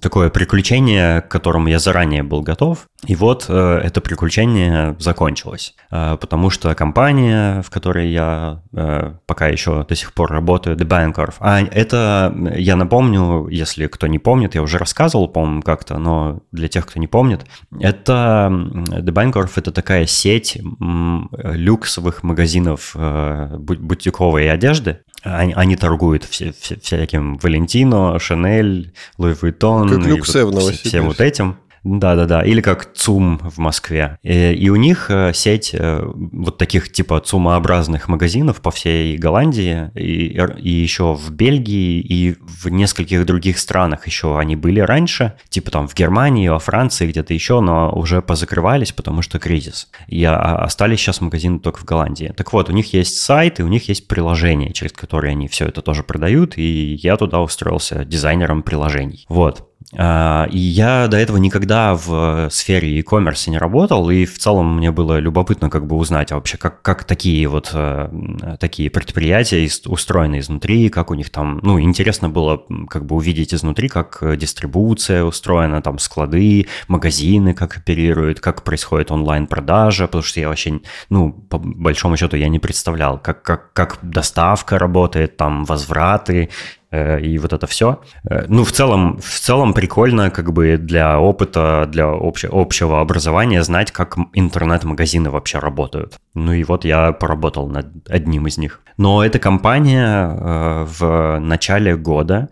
такое 0.02 0.30
приключение, 0.30 1.22
к 1.22 1.30
которому 1.30 1.70
я 1.70 1.80
заранее 1.80 2.24
был 2.24 2.42
готов. 2.42 2.88
И 3.06 3.16
вот 3.16 3.46
э, 3.48 3.82
это 3.84 4.02
приключение 4.02 4.96
закончилось, 5.00 5.74
э, 5.90 6.18
потому 6.20 6.50
что 6.50 6.74
компания, 6.76 7.62
в 7.62 7.70
которой 7.70 8.10
я 8.10 8.62
э, 8.74 9.14
пока 9.26 9.48
еще 9.48 9.86
до 9.88 9.96
сих 9.96 10.14
пор 10.14 10.32
работаю, 10.32 10.76
The 10.76 10.86
Bancorp, 10.86 11.36
а 11.40 11.62
это, 11.62 12.36
я 12.56 12.76
напомню, 12.76 13.48
если 13.48 13.88
кто 13.88 14.08
не 14.08 14.20
помнит, 14.20 14.56
я 14.56 14.62
уже 14.62 14.78
рассказывал, 14.78 15.30
по-моему, 15.30 15.62
как-то, 15.62 15.98
но 15.98 16.42
для 16.52 16.68
тех, 16.68 16.86
кто 16.86 17.00
не 17.00 17.08
помнит, 17.08 17.46
это 17.80 18.50
The 18.52 19.14
Bancorp 19.14 19.52
это 19.56 19.72
такая 19.72 20.06
сеть 20.08 20.58
люксовых 20.60 22.24
магазинов 22.24 22.96
бутиковой 22.96 24.52
одежды. 24.52 25.00
Они, 25.24 25.54
они 25.54 25.76
торгуют 25.76 26.24
все, 26.24 26.54
все, 26.60 26.80
всяким 26.80 27.38
Валентино, 27.38 28.18
Шанель, 28.20 28.94
Луи 29.18 29.34
Vuitton. 29.34 29.90
Как 29.90 30.06
люксе 30.06 30.46
в 30.46 30.72
Всем 30.72 31.08
вот 31.08 31.20
этим. 31.20 31.58
Да-да-да, 31.88 32.43
или 32.43 32.60
как 32.60 32.93
ЦУМ 32.93 33.39
в 33.39 33.58
Москве. 33.60 34.17
И, 34.21 34.52
и 34.52 34.69
у 34.69 34.76
них 34.76 35.10
э, 35.10 35.32
сеть 35.34 35.71
э, 35.73 36.02
вот 36.04 36.58
таких 36.58 36.91
типа 36.91 37.21
ЦУМообразных 37.21 38.10
магазинов 38.10 38.62
по 38.62 38.71
всей 38.71 39.17
Голландии, 39.17 39.89
и, 39.95 40.38
и 40.58 40.69
еще 40.69 41.13
в 41.13 41.32
Бельгии, 41.32 42.00
и 42.00 42.36
в 42.41 42.67
нескольких 42.67 43.26
других 43.26 43.58
странах 43.58 44.06
еще 44.06 44.38
они 44.38 44.58
были 44.58 44.82
раньше, 44.82 45.34
типа 45.50 45.71
там 45.71 45.88
в 45.88 45.95
Германии, 45.95 46.50
во 46.50 46.60
Франции, 46.60 47.08
где-то 47.08 47.34
еще, 47.34 47.62
но 47.62 47.91
уже 47.93 48.21
позакрывались, 48.21 48.91
потому 48.91 49.21
что 49.21 49.39
кризис. 49.39 49.89
И 50.08 50.23
а, 50.26 50.58
остались 50.58 51.00
сейчас 51.00 51.21
магазины 51.21 51.60
только 51.60 51.80
в 51.80 51.86
Голландии. 51.86 52.34
Так 52.36 52.52
вот, 52.52 52.69
у 52.69 52.73
них 52.73 52.93
есть 52.93 53.21
сайт, 53.21 53.60
и 53.60 53.63
у 53.63 53.67
них 53.67 53.88
есть 53.88 54.08
приложение, 54.10 54.73
через 54.73 54.91
которое 54.91 55.30
они 55.30 55.47
все 55.47 55.65
это 55.65 55.82
тоже 55.82 56.04
продают, 56.04 56.58
и 56.58 56.95
я 57.02 57.15
туда 57.15 57.39
устроился 57.39 58.04
дизайнером 58.04 58.62
приложений. 58.62 59.26
Вот. 59.30 59.69
А, 59.95 60.47
и 60.52 60.58
я 60.58 61.08
до 61.08 61.15
этого 61.15 61.38
никогда 61.38 61.95
в 61.95 62.50
сфере 62.50 62.97
e-commerce 62.97 63.50
не 63.50 63.58
работал, 63.58 64.10
и 64.10 64.26
в 64.26 64.38
целом 64.38 64.78
мне 64.78 64.91
было 64.91 65.17
любопытно 65.17 65.69
как 65.69 65.88
бы 65.88 65.95
узнать 65.95 66.32
а 66.34 66.36
вообще, 66.36 66.58
как, 66.58 66.82
как 66.82 67.06
такие 67.06 67.47
вот 67.47 67.71
э, 67.73 68.58
такие 68.60 68.89
предприятия 68.89 69.69
устроены 69.86 70.39
изнутри, 70.39 70.89
как 70.89 71.10
у 71.10 71.13
них 71.13 71.30
там, 71.30 71.62
ну, 71.63 71.80
интересно 71.80 72.28
было 72.28 72.63
как 72.89 73.06
бы 73.06 73.15
увидеть 73.15 73.54
изнутри, 73.54 73.88
как 73.88 74.21
дистрибуция 74.38 75.23
устроена, 75.23 75.82
там 75.82 76.00
склады, 76.00 76.67
магазины 76.89 77.54
как 77.54 77.78
оперируют, 77.78 78.41
как 78.41 78.63
происходит 78.63 79.10
онлайн-продажа, 79.10 80.08
потому 80.08 80.23
что 80.23 80.41
я 80.41 80.50
вообще, 80.50 80.82
ну, 81.10 81.32
по 81.32 81.60
большому 81.60 82.17
счету 82.17 82.36
я 82.36 82.50
не 82.50 82.60
представлял, 82.60 83.19
как, 83.19 83.41
как, 83.41 83.71
как 83.71 84.00
доставка 84.02 84.78
работает, 84.78 85.38
там 85.38 85.63
возвраты, 85.63 86.50
Э, 86.87 86.87
и 86.91 87.38
вот 87.38 87.54
это 87.54 87.67
все. 87.67 88.02
Э, 88.30 88.45
ну, 88.47 88.63
в 88.63 88.71
целом, 88.71 89.19
в 89.21 89.39
целом 89.39 89.73
прикольно 89.73 90.30
как 90.30 90.54
бы 90.54 90.78
для 90.78 91.19
опыта, 91.19 91.86
для 91.88 92.08
обще, 92.08 92.47
общего 92.52 93.02
образования 93.02 93.63
знать, 93.63 93.91
как 93.91 94.17
интернет-магазины 94.34 95.30
вообще 95.30 95.60
работают. 95.60 96.17
Ну 96.34 96.54
и 96.54 96.63
вот 96.63 96.86
я 96.86 97.12
поработал 97.12 97.67
над 97.67 97.88
одним 98.10 98.47
из 98.47 98.58
них. 98.58 98.82
Но 98.97 99.23
эта 99.23 99.38
компания 99.38 100.30
э, 100.30 100.86
в 100.88 101.39
начале 101.39 101.95
года 101.95 102.50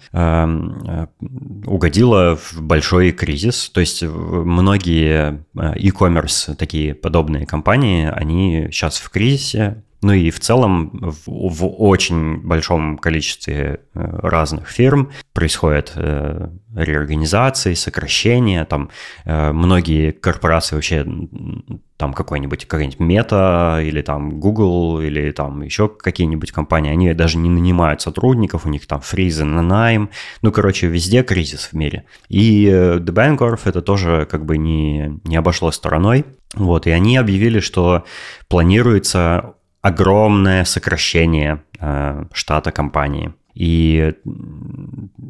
угодила 1.66 2.36
в 2.36 2.62
большой 2.62 3.12
кризис. 3.12 3.70
То 3.70 3.80
есть 3.80 4.04
многие 4.04 5.44
e-commerce, 5.54 6.56
такие 6.56 6.94
подобные 6.94 7.46
компании, 7.46 8.10
они 8.14 8.68
сейчас 8.72 8.98
в 8.98 9.10
кризисе, 9.10 9.84
ну 10.06 10.14
и 10.14 10.30
в 10.30 10.40
целом 10.40 10.92
в, 11.02 11.24
в 11.26 11.66
очень 11.82 12.38
большом 12.38 13.00
количестве 13.00 13.80
э, 13.96 14.20
разных 14.22 14.70
фирм 14.70 15.10
происходят 15.34 15.94
э, 15.96 16.50
реорганизации, 16.76 17.74
сокращения. 17.74 18.66
Там 18.66 18.92
э, 19.26 19.52
многие 19.52 20.12
корпорации 20.12 20.76
вообще 20.76 21.08
там 21.98 22.14
какой-нибудь 22.14 22.66
какая-нибудь 22.66 23.00
Мета 23.00 23.80
или 23.82 24.04
там 24.04 24.40
Google 24.40 25.02
или 25.02 25.32
там 25.32 25.64
еще 25.64 25.90
какие-нибудь 25.90 26.52
компании, 26.52 26.92
они 26.92 27.12
даже 27.16 27.40
не 27.40 27.50
нанимают 27.50 28.02
сотрудников, 28.02 28.68
у 28.68 28.70
них 28.70 28.86
там 28.86 29.02
фризы 29.02 29.44
на 29.44 29.64
найм. 29.64 30.12
Ну, 30.44 30.52
короче, 30.52 30.86
везде 30.86 31.24
кризис 31.24 31.70
в 31.72 31.74
мире. 31.74 32.06
И 32.30 32.68
The 32.68 33.00
Bancorp 33.00 33.62
это 33.64 33.82
тоже 33.82 34.28
как 34.30 34.46
бы 34.46 34.60
не, 34.60 35.20
не 35.24 35.36
обошло 35.36 35.72
стороной. 35.72 36.26
Вот, 36.54 36.86
и 36.86 36.92
они 36.92 37.18
объявили, 37.18 37.60
что 37.60 38.06
планируется 38.48 39.56
огромное 39.86 40.66
сокращение 40.66 41.64
э, 41.80 42.26
штата 42.34 42.72
компании. 42.72 43.34
И 43.54 44.14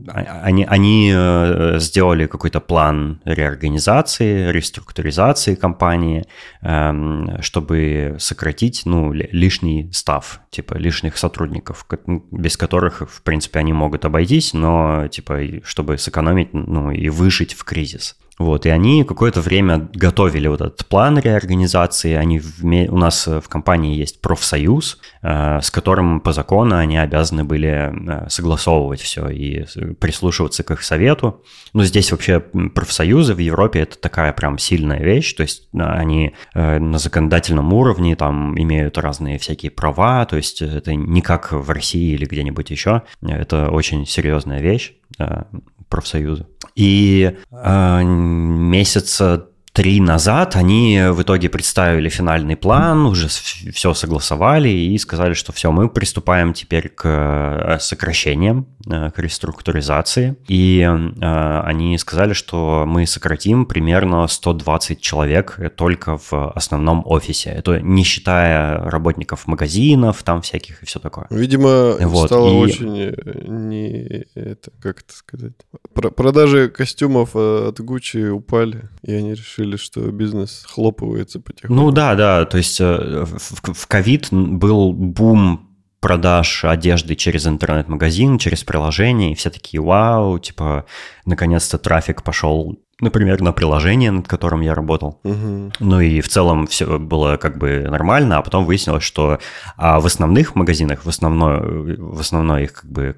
они, 0.07 0.65
они 0.65 1.11
э, 1.13 1.75
сделали 1.79 2.25
какой-то 2.25 2.61
план 2.61 3.19
реорганизации, 3.25 4.51
реструктуризации 4.51 5.55
компании, 5.55 6.23
эм, 6.61 7.37
чтобы 7.41 8.15
сократить 8.17 8.83
ну, 8.85 9.11
лишний 9.13 9.89
став, 9.91 10.39
типа 10.49 10.75
лишних 10.75 11.17
сотрудников, 11.17 11.85
без 12.31 12.55
которых, 12.57 13.01
в 13.01 13.21
принципе, 13.23 13.59
они 13.59 13.73
могут 13.73 14.05
обойтись, 14.05 14.53
но 14.53 15.07
типа 15.09 15.39
чтобы 15.63 15.97
сэкономить 15.97 16.53
ну, 16.53 16.91
и 16.91 17.09
выжить 17.09 17.53
в 17.53 17.63
кризис. 17.65 18.15
Вот, 18.38 18.65
и 18.65 18.69
они 18.69 19.04
какое-то 19.06 19.39
время 19.39 19.89
готовили 19.93 20.48
вот 20.48 20.60
этот 20.60 20.86
план 20.88 21.17
реорганизации. 21.19 22.13
Они 22.13 22.39
в, 22.39 22.63
у 22.63 22.98
нас 22.98 23.28
в 23.28 23.48
компании 23.48 23.95
есть 23.95 24.21
профсоюз, 24.21 25.00
э, 25.21 25.62
с 25.62 25.71
которым 25.71 26.19
по 26.19 26.34
закону 26.34 26.76
они 26.76 26.98
обязаны 26.98 27.45
были 27.45 27.69
э, 27.69 28.30
согласовывать 28.30 29.00
все 29.00 29.30
и 29.30 29.65
прислушиваться 30.00 30.63
к 30.63 30.71
их 30.71 30.84
совету. 30.84 31.43
Но 31.74 31.86
здесь 31.86 32.12
вообще 32.12 32.39
профсоюзы 32.39 33.34
в 33.36 33.39
Европе 33.39 33.82
это 33.82 33.98
такая 33.98 34.34
прям 34.34 34.58
сильная 34.58 35.00
вещь, 35.00 35.34
то 35.34 35.43
есть 35.43 35.69
э, 35.74 35.82
они 35.82 36.34
э, 36.54 36.80
на 36.80 36.98
законодательном 36.98 37.71
уровне 37.71 38.17
там 38.17 38.60
имеют 38.60 38.98
разные 38.98 39.39
всякие 39.39 39.71
права, 39.71 40.26
то 40.26 40.36
есть 40.36 40.62
это 40.62 40.93
не 40.93 41.21
как 41.21 41.54
в 41.54 41.69
России 41.69 42.13
или 42.13 42.26
где-нибудь 42.26 42.69
еще, 42.69 43.04
это 43.21 43.69
очень 43.69 44.06
серьезная 44.06 44.60
вещь. 44.60 44.93
Э, 45.19 45.43
профсоюза. 45.89 46.48
И 46.75 47.38
э, 47.51 48.03
месяца 48.03 49.49
три 49.75 49.99
назад 49.99 50.55
они 50.55 51.01
в 51.11 51.21
итоге 51.21 51.49
представили 51.49 52.07
финальный 52.07 52.55
план, 52.55 53.05
уже 53.05 53.27
все 53.27 53.93
согласовали 53.93 54.69
и 54.69 54.97
сказали, 54.97 55.33
что 55.33 55.51
все, 55.51 55.69
мы 55.69 55.89
приступаем 55.89 56.53
теперь 56.53 56.88
к 56.88 57.03
э, 57.05 57.77
сокращениям, 57.81 58.67
э, 58.89 59.11
к 59.11 59.19
реструктуризации. 59.19 60.38
И 60.47 60.79
э, 60.79 61.61
они 61.65 61.97
сказали, 61.97 62.31
что 62.31 62.85
мы 62.88 63.05
сократим 63.05 63.65
примерно 63.65 64.25
120 64.27 65.01
человек 65.01 65.59
только 65.75 66.19
в 66.29 66.51
основном 66.51 67.03
офисе. 67.05 67.49
Это 67.49 67.81
не 67.81 68.03
считая 68.03 68.77
работников 68.77 69.45
магазинов, 69.45 70.23
там 70.23 70.41
всяких 70.41 70.83
и 70.83 70.85
все 70.85 70.99
такое. 70.99 71.27
Видимо, 71.29 71.97
вот. 71.99 72.27
стало 72.27 72.47
и... 72.47 72.53
очень 72.53 73.13
не 73.45 74.25
это, 74.35 74.71
как 74.79 75.01
это 75.01 75.13
сказать. 75.13 75.53
Продажи 75.93 76.69
костюмов 76.69 77.35
от 77.35 77.77
Gucci 77.81 78.29
упали, 78.29 78.89
и 79.03 79.11
они 79.11 79.33
решили, 79.33 79.64
что 79.75 80.12
бизнес 80.12 80.65
хлопывается 80.67 81.39
потихоньку. 81.39 81.73
Ну 81.73 81.91
да, 81.91 82.15
да, 82.15 82.45
то 82.45 82.58
есть 82.58 82.80
э, 82.80 83.25
в 83.25 83.88
ковид 83.88 84.28
был 84.32 84.93
бум 84.93 85.74
продаж 86.05 86.63
одежды 86.63 87.15
через 87.15 87.47
интернет-магазин, 87.47 88.37
через 88.37 88.63
приложение, 88.63 89.31
и 89.31 89.33
все 89.33 89.49
такие, 89.49 89.81
вау, 89.81 90.37
типа, 90.37 90.85
наконец-то 91.25 91.79
трафик 91.79 92.21
пошел 92.21 92.77
например, 93.01 93.41
на 93.41 93.51
приложение, 93.51 94.11
над 94.11 94.27
которым 94.27 94.61
я 94.61 94.73
работал. 94.73 95.19
Угу. 95.23 95.71
Ну 95.79 95.99
и 95.99 96.21
в 96.21 96.29
целом 96.29 96.65
все 96.67 96.97
было 96.97 97.37
как 97.37 97.57
бы 97.57 97.87
нормально, 97.89 98.37
а 98.37 98.41
потом 98.41 98.65
выяснилось, 98.65 99.03
что 99.03 99.39
а 99.75 99.99
в 99.99 100.05
основных 100.05 100.55
магазинах, 100.55 101.03
в, 101.03 101.09
основной, 101.09 101.97
в 101.97 102.19
основной 102.19 102.63
их 102.63 102.73
как 102.73 102.89
бы 102.89 103.15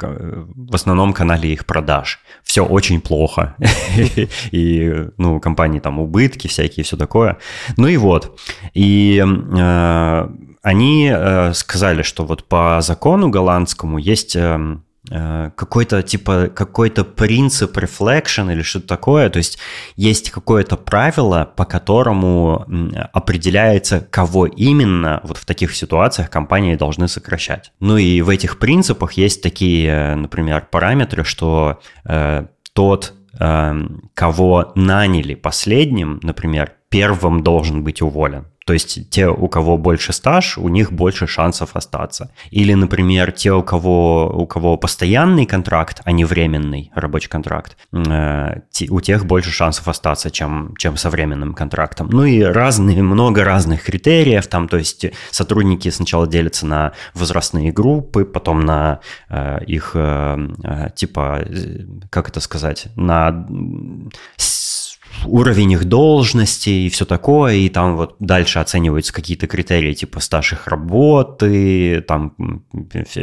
в 0.55 0.73
основном 0.73 1.13
канале 1.13 1.53
их 1.53 1.65
продаж 1.65 2.19
все 2.43 2.65
очень 2.65 3.01
плохо. 3.01 3.55
И, 4.51 5.09
ну, 5.17 5.39
компании 5.39 5.79
там 5.79 5.99
убытки 5.99 6.47
всякие, 6.47 6.83
все 6.83 6.97
такое. 6.97 7.37
Ну 7.75 7.87
и 7.87 7.97
вот. 7.97 8.39
И 8.73 9.23
э, 9.23 10.27
они 10.61 11.11
э, 11.13 11.53
сказали, 11.53 12.01
что 12.01 12.25
вот 12.25 12.43
по 12.45 12.79
закону 12.81 13.29
голландскому 13.29 13.97
есть 13.97 14.35
эм, 14.35 14.83
Э, 15.09 15.51
какой-то 15.55 16.03
типа 16.03 16.49
какой-то 16.53 17.05
принцип 17.05 17.77
reflection 17.77 18.51
или 18.51 18.61
что-то 18.61 18.87
такое, 18.87 19.29
то 19.29 19.37
есть 19.37 19.57
есть 19.95 20.31
какое-то 20.31 20.75
правило, 20.75 21.49
по 21.55 21.65
которому 21.65 22.65
определяется, 23.13 24.01
кого 24.01 24.47
именно 24.47 25.21
вот 25.23 25.37
в 25.37 25.45
таких 25.45 25.75
ситуациях 25.75 26.29
компании 26.29 26.75
должны 26.75 27.07
сокращать. 27.07 27.71
Ну 27.79 27.97
и 27.97 28.21
в 28.21 28.29
этих 28.29 28.59
принципах 28.59 29.13
есть 29.13 29.41
такие, 29.41 30.15
например, 30.15 30.67
параметры, 30.69 31.23
что 31.23 31.79
э, 32.05 32.45
тот, 32.73 33.13
э, 33.39 33.73
кого 34.13 34.71
наняли 34.75 35.35
последним, 35.35 36.19
например, 36.21 36.73
первым 36.89 37.43
должен 37.43 37.83
быть 37.83 38.01
уволен. 38.01 38.47
То 38.67 38.73
есть 38.73 39.09
те, 39.09 39.29
у 39.29 39.47
кого 39.47 39.77
больше 39.77 40.11
стаж, 40.11 40.57
у 40.57 40.67
них 40.67 40.91
больше 40.91 41.25
шансов 41.25 41.69
остаться. 41.77 42.31
Или, 42.51 42.73
например, 42.73 43.31
те, 43.31 43.53
у 43.53 43.63
кого, 43.63 44.27
у 44.27 44.45
кого 44.45 44.75
постоянный 44.75 45.45
контракт, 45.45 46.01
а 46.03 46.11
не 46.11 46.25
временный 46.25 46.91
рабочий 46.93 47.29
контракт, 47.29 47.77
э, 47.93 48.59
у 48.89 48.99
тех 48.99 49.25
больше 49.25 49.51
шансов 49.51 49.87
остаться, 49.87 50.29
чем, 50.31 50.75
чем 50.77 50.97
со 50.97 51.09
временным 51.09 51.53
контрактом. 51.53 52.09
Ну 52.11 52.25
и 52.25 52.41
разные, 52.41 53.01
много 53.01 53.45
разных 53.45 53.83
критериев. 53.83 54.47
Там, 54.47 54.67
то 54.67 54.75
есть 54.75 55.05
сотрудники 55.31 55.89
сначала 55.89 56.27
делятся 56.27 56.65
на 56.65 56.91
возрастные 57.13 57.71
группы, 57.71 58.25
потом 58.25 58.65
на 58.65 58.99
э, 59.29 59.63
их, 59.65 59.91
э, 59.93 60.37
э 60.65 60.89
типа, 60.93 61.39
э, 61.45 61.85
как 62.09 62.27
это 62.27 62.41
сказать, 62.41 62.87
на 62.97 63.47
уровень 65.25 65.71
их 65.71 65.85
должности 65.85 66.69
и 66.69 66.89
все 66.89 67.05
такое, 67.05 67.55
и 67.55 67.69
там 67.69 67.95
вот 67.95 68.15
дальше 68.19 68.59
оцениваются 68.59 69.13
какие-то 69.13 69.47
критерии 69.47 69.93
типа 69.93 70.19
стаж 70.19 70.53
их 70.53 70.67
работы, 70.67 72.01
там 72.07 72.33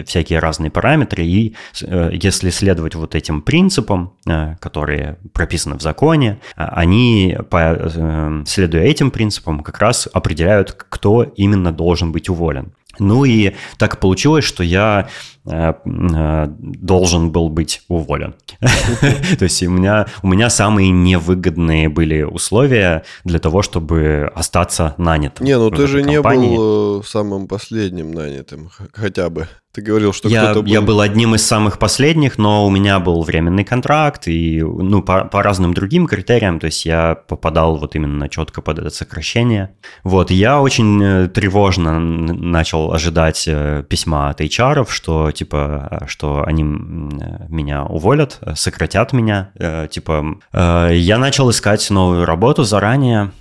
всякие 0.07 0.39
разные 0.39 0.71
параметры, 0.71 1.25
и 1.25 1.55
э, 1.83 2.11
если 2.13 2.51
следовать 2.51 2.95
вот 2.95 3.15
этим 3.15 3.43
принципам, 3.43 4.15
э, 4.27 4.57
которые 4.61 5.19
прописаны 5.33 5.77
в 5.77 5.83
законе, 5.83 6.39
они, 6.57 7.37
э, 7.37 8.43
следуя 8.47 8.83
этим 8.83 9.11
принципам, 9.11 9.61
как 9.61 9.79
раз 9.79 10.09
определяют, 10.13 10.73
кто 10.73 11.23
именно 11.23 11.73
должен 11.73 12.13
быть 12.13 12.29
уволен. 12.29 12.73
Ну 12.99 13.25
и 13.25 13.55
так 13.79 14.01
получилось, 14.01 14.45
что 14.45 14.63
я 14.63 15.09
э, 15.47 15.73
э, 15.85 16.47
должен 16.59 17.31
был 17.31 17.49
быть 17.49 17.83
уволен. 17.89 18.35
То 18.61 19.45
есть 19.45 19.63
у 19.63 19.71
меня, 19.71 20.07
у 20.23 20.29
меня 20.29 20.51
самые 20.51 20.91
невыгодные 20.91 21.89
были 21.89 22.23
условия 22.23 23.05
для 23.25 23.39
того, 23.39 23.63
чтобы 23.63 24.31
остаться 24.35 24.95
нанятым. 24.99 25.47
Не, 25.47 25.59
ну 25.59 25.71
ты 25.71 25.87
же 25.87 26.03
не 26.03 26.21
был 26.21 27.01
э, 27.01 27.03
самым 27.07 27.49
последним 27.49 28.13
нанятым 28.13 28.71
хотя 28.93 29.31
бы. 29.31 29.49
Ты 29.75 29.83
говорил, 29.83 30.13
что 30.13 30.29
я, 30.29 30.45
кто-то 30.45 30.63
был... 30.63 30.69
Я 30.69 30.81
был. 30.81 31.01
одним 31.01 31.35
из 31.35 31.45
самых 31.45 31.81
последних, 31.81 32.39
но 32.39 32.65
у 32.65 32.71
меня 32.71 33.01
был 33.01 33.25
временный 33.25 33.65
контракт, 33.65 34.29
и 34.29 34.63
ну, 34.63 35.03
по, 35.03 35.25
по 35.25 35.43
разным 35.43 35.75
другим 35.75 36.07
критериям, 36.07 36.61
то 36.61 36.67
есть 36.67 36.87
я 36.87 37.17
попадал 37.17 37.77
вот 37.77 37.97
именно 37.97 38.29
четко 38.29 38.63
под 38.63 38.79
это 38.79 38.91
сокращение. 38.91 39.75
Вот, 40.05 40.31
я 40.31 40.61
очень 40.61 41.03
э, 41.03 41.29
тревожно 41.29 41.99
начал 41.99 42.93
ожидать 42.93 43.49
э, 43.49 43.83
письма 43.89 44.31
от 44.31 44.41
HR, 44.41 44.87
что, 44.89 45.33
типа, 45.33 46.05
что 46.07 46.45
они 46.47 46.63
меня 46.63 47.83
уволят, 47.83 48.39
сократят 48.55 49.13
меня, 49.13 49.51
э, 49.57 49.89
типа, 49.91 50.39
я 50.53 51.19
начал 51.19 51.51
искать 51.51 51.91
новую 51.91 52.27
работу 52.27 52.63
заранее, 52.63 53.33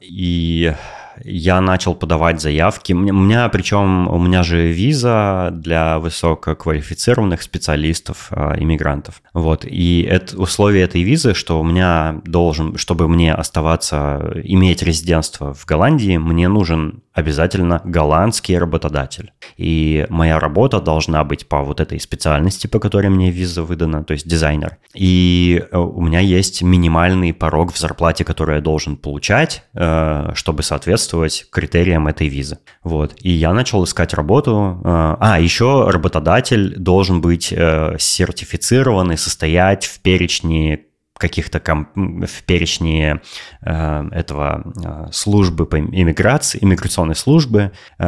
и 0.00 0.74
я 1.24 1.60
начал 1.60 1.94
подавать 1.94 2.40
заявки. 2.40 2.92
У 2.92 2.98
меня, 2.98 3.48
причем, 3.48 4.08
у 4.08 4.18
меня 4.18 4.42
же 4.42 4.68
виза 4.68 5.50
для 5.52 5.98
высококвалифицированных 5.98 7.42
специалистов, 7.42 8.28
а, 8.30 8.54
иммигрантов. 8.58 9.22
Вот, 9.34 9.64
и 9.64 10.02
это 10.02 10.38
условие 10.38 10.84
этой 10.84 11.02
визы, 11.02 11.34
что 11.34 11.60
у 11.60 11.64
меня 11.64 12.20
должен, 12.24 12.76
чтобы 12.76 13.08
мне 13.08 13.34
оставаться, 13.34 14.32
иметь 14.44 14.82
резидентство 14.82 15.54
в 15.54 15.64
Голландии, 15.66 16.16
мне 16.16 16.48
нужен 16.48 17.02
обязательно 17.18 17.82
голландский 17.84 18.56
работодатель. 18.58 19.32
И 19.56 20.06
моя 20.08 20.38
работа 20.38 20.80
должна 20.80 21.24
быть 21.24 21.48
по 21.48 21.62
вот 21.62 21.80
этой 21.80 22.00
специальности, 22.00 22.66
по 22.66 22.78
которой 22.78 23.08
мне 23.08 23.30
виза 23.30 23.62
выдана, 23.62 24.04
то 24.04 24.12
есть 24.12 24.28
дизайнер. 24.28 24.78
И 24.94 25.62
э, 25.70 25.76
у 25.76 26.00
меня 26.00 26.20
есть 26.20 26.62
минимальный 26.62 27.34
порог 27.34 27.72
в 27.72 27.78
зарплате, 27.78 28.24
который 28.24 28.56
я 28.56 28.60
должен 28.60 28.96
получать, 28.96 29.64
э, 29.74 30.30
чтобы 30.34 30.62
соответствовать 30.62 31.46
критериям 31.50 32.06
этой 32.06 32.28
визы. 32.28 32.58
Вот. 32.84 33.14
И 33.20 33.30
я 33.30 33.52
начал 33.52 33.84
искать 33.84 34.14
работу. 34.14 34.80
Э, 34.84 35.16
а, 35.20 35.40
еще 35.40 35.90
работодатель 35.90 36.76
должен 36.76 37.20
быть 37.20 37.46
сертифицированный, 37.48 39.18
состоять 39.18 39.84
в 39.84 40.00
перечне 40.00 40.87
каких-то 41.18 41.60
комп... 41.60 41.88
в 41.94 42.42
перечне 42.44 43.20
э, 43.62 44.08
этого 44.12 44.72
э, 44.76 45.12
службы 45.12 45.66
по 45.66 45.78
иммиграции, 45.78 46.58
иммиграционной 46.62 47.14
службы, 47.14 47.72
э, 47.98 48.04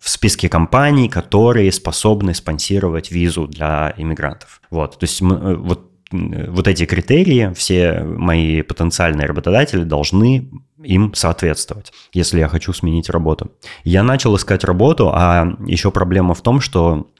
в 0.00 0.08
списке 0.08 0.48
компаний, 0.48 1.08
которые 1.08 1.70
способны 1.72 2.34
спонсировать 2.34 3.10
визу 3.10 3.46
для 3.46 3.94
иммигрантов. 3.96 4.60
Вот, 4.70 4.98
то 4.98 5.04
есть 5.04 5.20
мы, 5.20 5.36
э, 5.36 5.56
вот 5.56 5.88
вот 6.12 6.68
эти 6.68 6.84
критерии 6.84 7.54
все 7.54 8.02
мои 8.02 8.60
потенциальные 8.60 9.26
работодатели 9.26 9.82
должны 9.82 10.50
им 10.82 11.14
соответствовать, 11.14 11.90
если 12.12 12.38
я 12.38 12.48
хочу 12.48 12.74
сменить 12.74 13.08
работу. 13.08 13.52
Я 13.82 14.02
начал 14.02 14.36
искать 14.36 14.62
работу, 14.62 15.10
а 15.10 15.56
еще 15.66 15.90
проблема 15.90 16.34
в 16.34 16.42
том, 16.42 16.60
что 16.60 17.06
Э, 17.06 17.11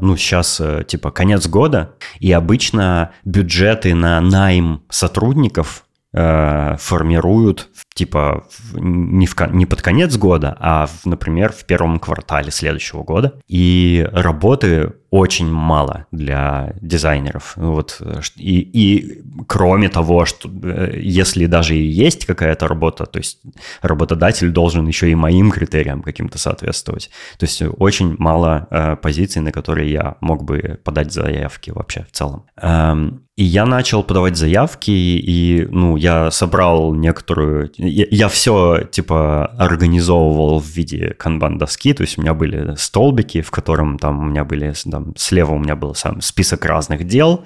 ну, 0.00 0.16
сейчас, 0.16 0.60
э, 0.60 0.84
типа, 0.86 1.10
конец 1.10 1.46
года, 1.46 1.94
и 2.18 2.32
обычно 2.32 3.12
бюджеты 3.24 3.94
на 3.94 4.20
найм 4.20 4.82
сотрудников 4.90 5.84
э, 6.12 6.76
формируют 6.78 7.68
типа 8.00 8.44
не, 8.72 9.26
в, 9.26 9.36
не 9.52 9.66
под 9.66 9.82
конец 9.82 10.16
года, 10.16 10.56
а, 10.58 10.86
в, 10.86 11.04
например, 11.04 11.52
в 11.52 11.66
первом 11.66 11.98
квартале 11.98 12.50
следующего 12.50 13.02
года. 13.02 13.34
И 13.46 14.08
работы 14.10 14.94
очень 15.10 15.50
мало 15.50 16.06
для 16.12 16.72
дизайнеров. 16.80 17.54
Вот, 17.56 18.00
и, 18.36 18.60
и 18.60 19.22
кроме 19.46 19.88
того, 19.88 20.24
что 20.24 20.48
э, 20.48 21.00
если 21.02 21.46
даже 21.46 21.76
и 21.76 21.82
есть 21.82 22.26
какая-то 22.26 22.68
работа, 22.68 23.04
то 23.06 23.18
есть 23.18 23.40
работодатель 23.82 24.50
должен 24.50 24.86
еще 24.86 25.10
и 25.10 25.14
моим 25.14 25.50
критериям 25.50 26.02
каким-то 26.02 26.38
соответствовать. 26.38 27.10
То 27.38 27.44
есть 27.44 27.62
очень 27.78 28.14
мало 28.18 28.68
э, 28.70 28.96
позиций, 28.96 29.42
на 29.42 29.52
которые 29.52 29.92
я 29.92 30.16
мог 30.20 30.44
бы 30.44 30.80
подать 30.84 31.12
заявки 31.12 31.70
вообще 31.70 32.06
в 32.08 32.12
целом. 32.12 32.46
Эм, 32.62 33.24
и 33.40 33.44
я 33.44 33.64
начал 33.64 34.02
подавать 34.02 34.36
заявки, 34.36 34.90
и, 34.90 35.66
ну, 35.70 35.96
я 35.96 36.30
собрал 36.30 36.94
некоторую... 36.94 37.72
я, 37.90 38.06
я 38.10 38.28
все, 38.28 38.84
типа, 38.90 39.46
организовывал 39.58 40.60
в 40.60 40.66
виде 40.66 41.14
канбан-доски, 41.18 41.94
то 41.94 42.02
есть 42.02 42.18
у 42.18 42.22
меня 42.22 42.34
были 42.34 42.74
столбики, 42.76 43.40
в 43.42 43.50
котором 43.50 43.98
там 43.98 44.20
у 44.20 44.24
меня 44.24 44.44
были, 44.44 44.72
там, 44.90 45.14
слева 45.16 45.52
у 45.52 45.58
меня 45.58 45.76
был 45.76 45.94
сам 45.94 46.20
список 46.20 46.64
разных 46.64 47.04
дел, 47.06 47.44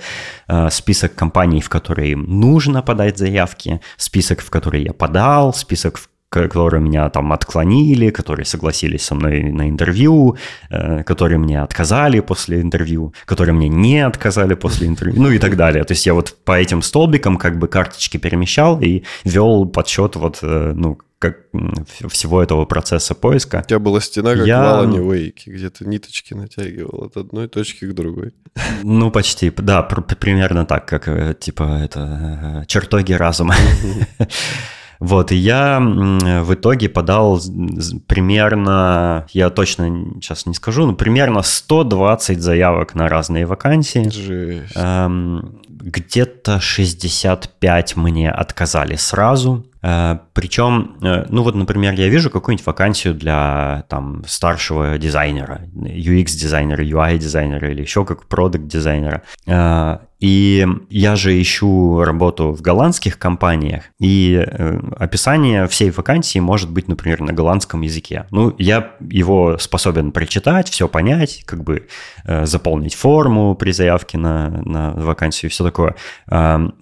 э, 0.48 0.70
список 0.70 1.14
компаний, 1.14 1.60
в 1.60 1.68
которые 1.68 2.16
нужно 2.16 2.82
подать 2.82 3.18
заявки, 3.18 3.80
список, 3.96 4.40
в 4.40 4.50
которые 4.50 4.84
я 4.84 4.92
подал, 4.92 5.54
список, 5.54 5.98
в 5.98 6.08
которые 6.42 6.82
меня 6.82 7.08
там 7.10 7.32
отклонили, 7.32 8.10
которые 8.10 8.44
согласились 8.44 9.04
со 9.04 9.14
мной 9.14 9.42
на 9.52 9.68
интервью, 9.68 10.36
э, 10.70 11.02
которые 11.04 11.38
мне 11.38 11.62
отказали 11.62 12.20
после 12.20 12.60
интервью, 12.60 13.14
которые 13.24 13.54
мне 13.54 13.68
не 13.68 14.06
отказали 14.06 14.54
после 14.54 14.86
интервью, 14.86 15.22
ну 15.22 15.30
и 15.30 15.38
так 15.38 15.56
далее. 15.56 15.84
То 15.84 15.92
есть 15.92 16.06
я 16.06 16.14
вот 16.14 16.36
по 16.44 16.52
этим 16.52 16.82
столбикам 16.82 17.36
как 17.36 17.58
бы 17.58 17.68
карточки 17.68 18.18
перемещал 18.18 18.80
и 18.80 19.04
вел 19.24 19.66
подсчет 19.66 20.16
вот, 20.16 20.38
э, 20.42 20.72
ну, 20.74 20.98
как 21.18 21.38
всего 22.10 22.42
этого 22.42 22.66
процесса 22.66 23.14
поиска. 23.14 23.62
У 23.64 23.68
тебя 23.68 23.78
была 23.78 24.00
стена, 24.00 24.34
как 24.34 24.46
я... 24.46 24.62
в 24.62 24.66
Алане 24.66 25.00
Уэйке, 25.00 25.50
где 25.50 25.70
ты 25.70 25.86
ниточки 25.86 26.34
натягивал 26.34 27.04
от 27.04 27.16
одной 27.16 27.48
точки 27.48 27.86
к 27.86 27.94
другой. 27.94 28.34
Ну, 28.82 29.10
почти, 29.10 29.50
да, 29.50 29.82
примерно 29.82 30.66
так, 30.66 30.86
как, 30.86 31.08
э, 31.08 31.34
типа, 31.38 31.80
это 31.82 32.64
чертоги 32.66 33.12
разума. 33.14 33.54
Вот, 35.04 35.32
и 35.32 35.36
я 35.36 35.80
в 35.80 36.54
итоге 36.54 36.88
подал 36.88 37.38
примерно, 38.06 39.26
я 39.32 39.50
точно 39.50 40.14
сейчас 40.14 40.46
не 40.46 40.54
скажу, 40.54 40.86
но 40.86 40.94
примерно 40.94 41.42
120 41.42 42.40
заявок 42.40 42.94
на 42.94 43.08
разные 43.08 43.44
вакансии. 43.44 44.08
Жесть. 44.08 44.72
Эм, 44.74 45.60
где-то 45.68 46.58
65 46.58 47.96
мне 47.96 48.30
отказали 48.30 48.96
сразу. 48.96 49.66
Э, 49.82 50.18
Причем, 50.32 50.96
э, 51.02 51.26
ну 51.28 51.42
вот, 51.42 51.54
например, 51.54 51.92
я 51.92 52.08
вижу 52.08 52.30
какую-нибудь 52.30 52.64
вакансию 52.66 53.12
для 53.12 53.84
там 53.90 54.24
старшего 54.26 54.96
дизайнера, 54.96 55.60
UX-дизайнера, 55.74 56.82
UI-дизайнера 56.82 57.70
или 57.70 57.82
еще 57.82 58.06
как 58.06 58.26
продукт-дизайнера. 58.26 59.22
Э, 60.24 60.34
и 60.34 60.66
я 60.90 61.16
же 61.16 61.40
ищу 61.40 62.02
работу 62.02 62.52
в 62.52 62.62
голландских 62.62 63.18
компаниях, 63.18 63.84
и 64.00 64.36
описание 64.96 65.66
всей 65.66 65.90
вакансии 65.90 66.38
может 66.38 66.70
быть, 66.70 66.88
например, 66.88 67.20
на 67.20 67.32
голландском 67.32 67.82
языке. 67.82 68.26
Ну, 68.30 68.54
я 68.58 68.92
его 69.00 69.58
способен 69.58 70.12
прочитать, 70.12 70.68
все 70.68 70.88
понять, 70.88 71.42
как 71.46 71.62
бы 71.62 71.88
заполнить 72.42 72.94
форму 72.94 73.54
при 73.54 73.72
заявке 73.72 74.18
на, 74.18 74.50
на 74.64 74.92
вакансию 74.92 75.50
и 75.50 75.52
все 75.52 75.64
такое. 75.64 75.96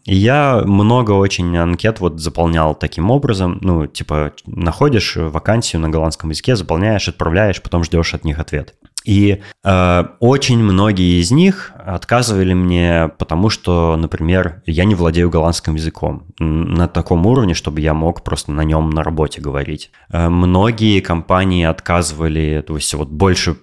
И 0.05 0.15
я 0.15 0.63
много 0.65 1.13
очень 1.13 1.57
анкет 1.57 2.01
вот 2.01 2.21
заполнял 2.21 2.75
таким 2.75 3.11
образом, 3.11 3.59
ну, 3.61 3.87
типа, 3.87 4.33
находишь 4.47 5.17
вакансию 5.17 5.83
на 5.83 5.89
голландском 5.89 6.31
языке, 6.31 6.57
заполняешь, 6.57 7.09
отправляешь, 7.09 7.61
потом 7.61 7.85
ждешь 7.85 8.15
от 8.15 8.25
них 8.25 8.39
ответ. 8.39 8.75
И 9.05 9.43
э, 9.65 10.05
очень 10.21 10.59
многие 10.59 11.21
из 11.21 11.31
них 11.31 11.73
отказывали 11.85 12.55
мне, 12.55 13.11
потому 13.19 13.51
что, 13.51 13.97
например, 13.97 14.63
я 14.67 14.85
не 14.85 14.95
владею 14.95 15.31
голландским 15.31 15.75
языком 15.75 16.27
на 16.39 16.87
таком 16.89 17.27
уровне, 17.27 17.55
чтобы 17.55 17.81
я 17.81 17.95
мог 17.95 18.23
просто 18.23 18.53
на 18.53 18.63
нем 18.63 18.91
на 18.91 19.03
работе 19.03 19.41
говорить. 19.41 19.91
Э, 20.11 20.29
многие 20.29 21.01
компании 21.01 21.65
отказывали, 21.65 22.63
то 22.67 22.77
есть 22.77 22.95
вот 22.95 23.09
больше, 23.09 23.55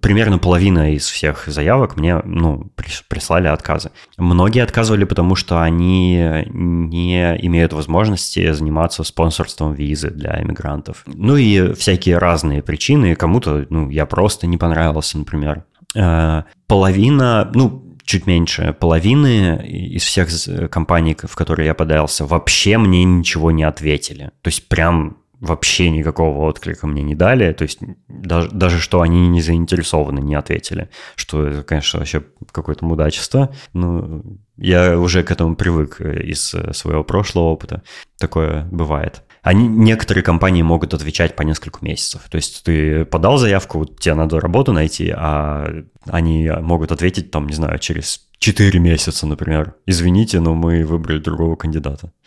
примерно 0.00 0.38
половина 0.38 0.94
из 0.94 1.06
всех 1.08 1.44
заявок 1.46 1.96
мне 1.96 2.20
ну, 2.24 2.70
прислали 3.08 3.46
отказы. 3.46 3.90
Многие 4.16 4.62
отказывали, 4.62 5.04
потому 5.04 5.34
что 5.34 5.62
они 5.62 6.44
не 6.50 7.36
имеют 7.46 7.72
возможности 7.72 8.52
заниматься 8.52 9.04
спонсорством 9.04 9.74
визы 9.74 10.10
для 10.10 10.42
иммигрантов. 10.42 11.04
Ну 11.06 11.36
и 11.36 11.74
всякие 11.74 12.18
разные 12.18 12.62
причины. 12.62 13.14
Кому-то, 13.14 13.66
ну, 13.70 13.90
я 13.90 14.06
просто 14.06 14.46
не 14.46 14.56
понравился 14.56 14.79
понравился, 14.80 15.18
например. 15.18 15.64
Э, 15.94 16.42
половина, 16.66 17.50
ну, 17.54 17.96
чуть 18.04 18.26
меньше 18.26 18.74
половины 18.78 19.66
из 19.66 20.02
всех 20.02 20.28
компаний, 20.70 21.16
в 21.22 21.36
которые 21.36 21.66
я 21.66 21.74
подался, 21.74 22.24
вообще 22.26 22.78
мне 22.78 23.04
ничего 23.04 23.50
не 23.50 23.64
ответили. 23.64 24.30
То 24.42 24.48
есть 24.48 24.68
прям 24.68 25.18
вообще 25.40 25.90
никакого 25.90 26.46
отклика 26.46 26.86
мне 26.86 27.02
не 27.02 27.14
дали, 27.14 27.52
то 27.52 27.62
есть 27.62 27.78
даже, 28.08 28.50
даже 28.50 28.78
что 28.78 29.00
они 29.00 29.28
не 29.28 29.40
заинтересованы, 29.40 30.20
не 30.20 30.34
ответили, 30.34 30.90
что 31.16 31.46
это, 31.46 31.62
конечно, 31.62 31.98
вообще 31.98 32.22
какое-то 32.52 32.84
мудачество. 32.84 33.48
Ну, 33.72 34.22
я 34.56 34.98
уже 34.98 35.22
к 35.22 35.30
этому 35.30 35.56
привык 35.56 36.00
из 36.00 36.54
своего 36.72 37.04
прошлого 37.04 37.44
опыта. 37.44 37.82
Такое 38.18 38.68
бывает. 38.70 39.22
Они, 39.42 39.66
некоторые 39.66 40.22
компании 40.22 40.62
могут 40.62 40.94
отвечать 40.94 41.36
по 41.36 41.42
несколько 41.42 41.78
месяцев. 41.82 42.22
То 42.30 42.36
есть 42.36 42.62
ты 42.64 43.04
подал 43.04 43.38
заявку, 43.38 43.86
тебе 43.86 44.14
надо 44.14 44.40
работу 44.40 44.72
найти, 44.72 45.12
а 45.16 45.82
они 46.06 46.50
могут 46.60 46.92
ответить 46.92 47.30
там, 47.30 47.46
не 47.46 47.54
знаю, 47.54 47.78
через 47.78 48.28
4 48.38 48.78
месяца, 48.78 49.26
например. 49.26 49.74
Извините, 49.86 50.40
но 50.40 50.54
мы 50.54 50.84
выбрали 50.84 51.18
другого 51.18 51.56
кандидата. 51.56 52.12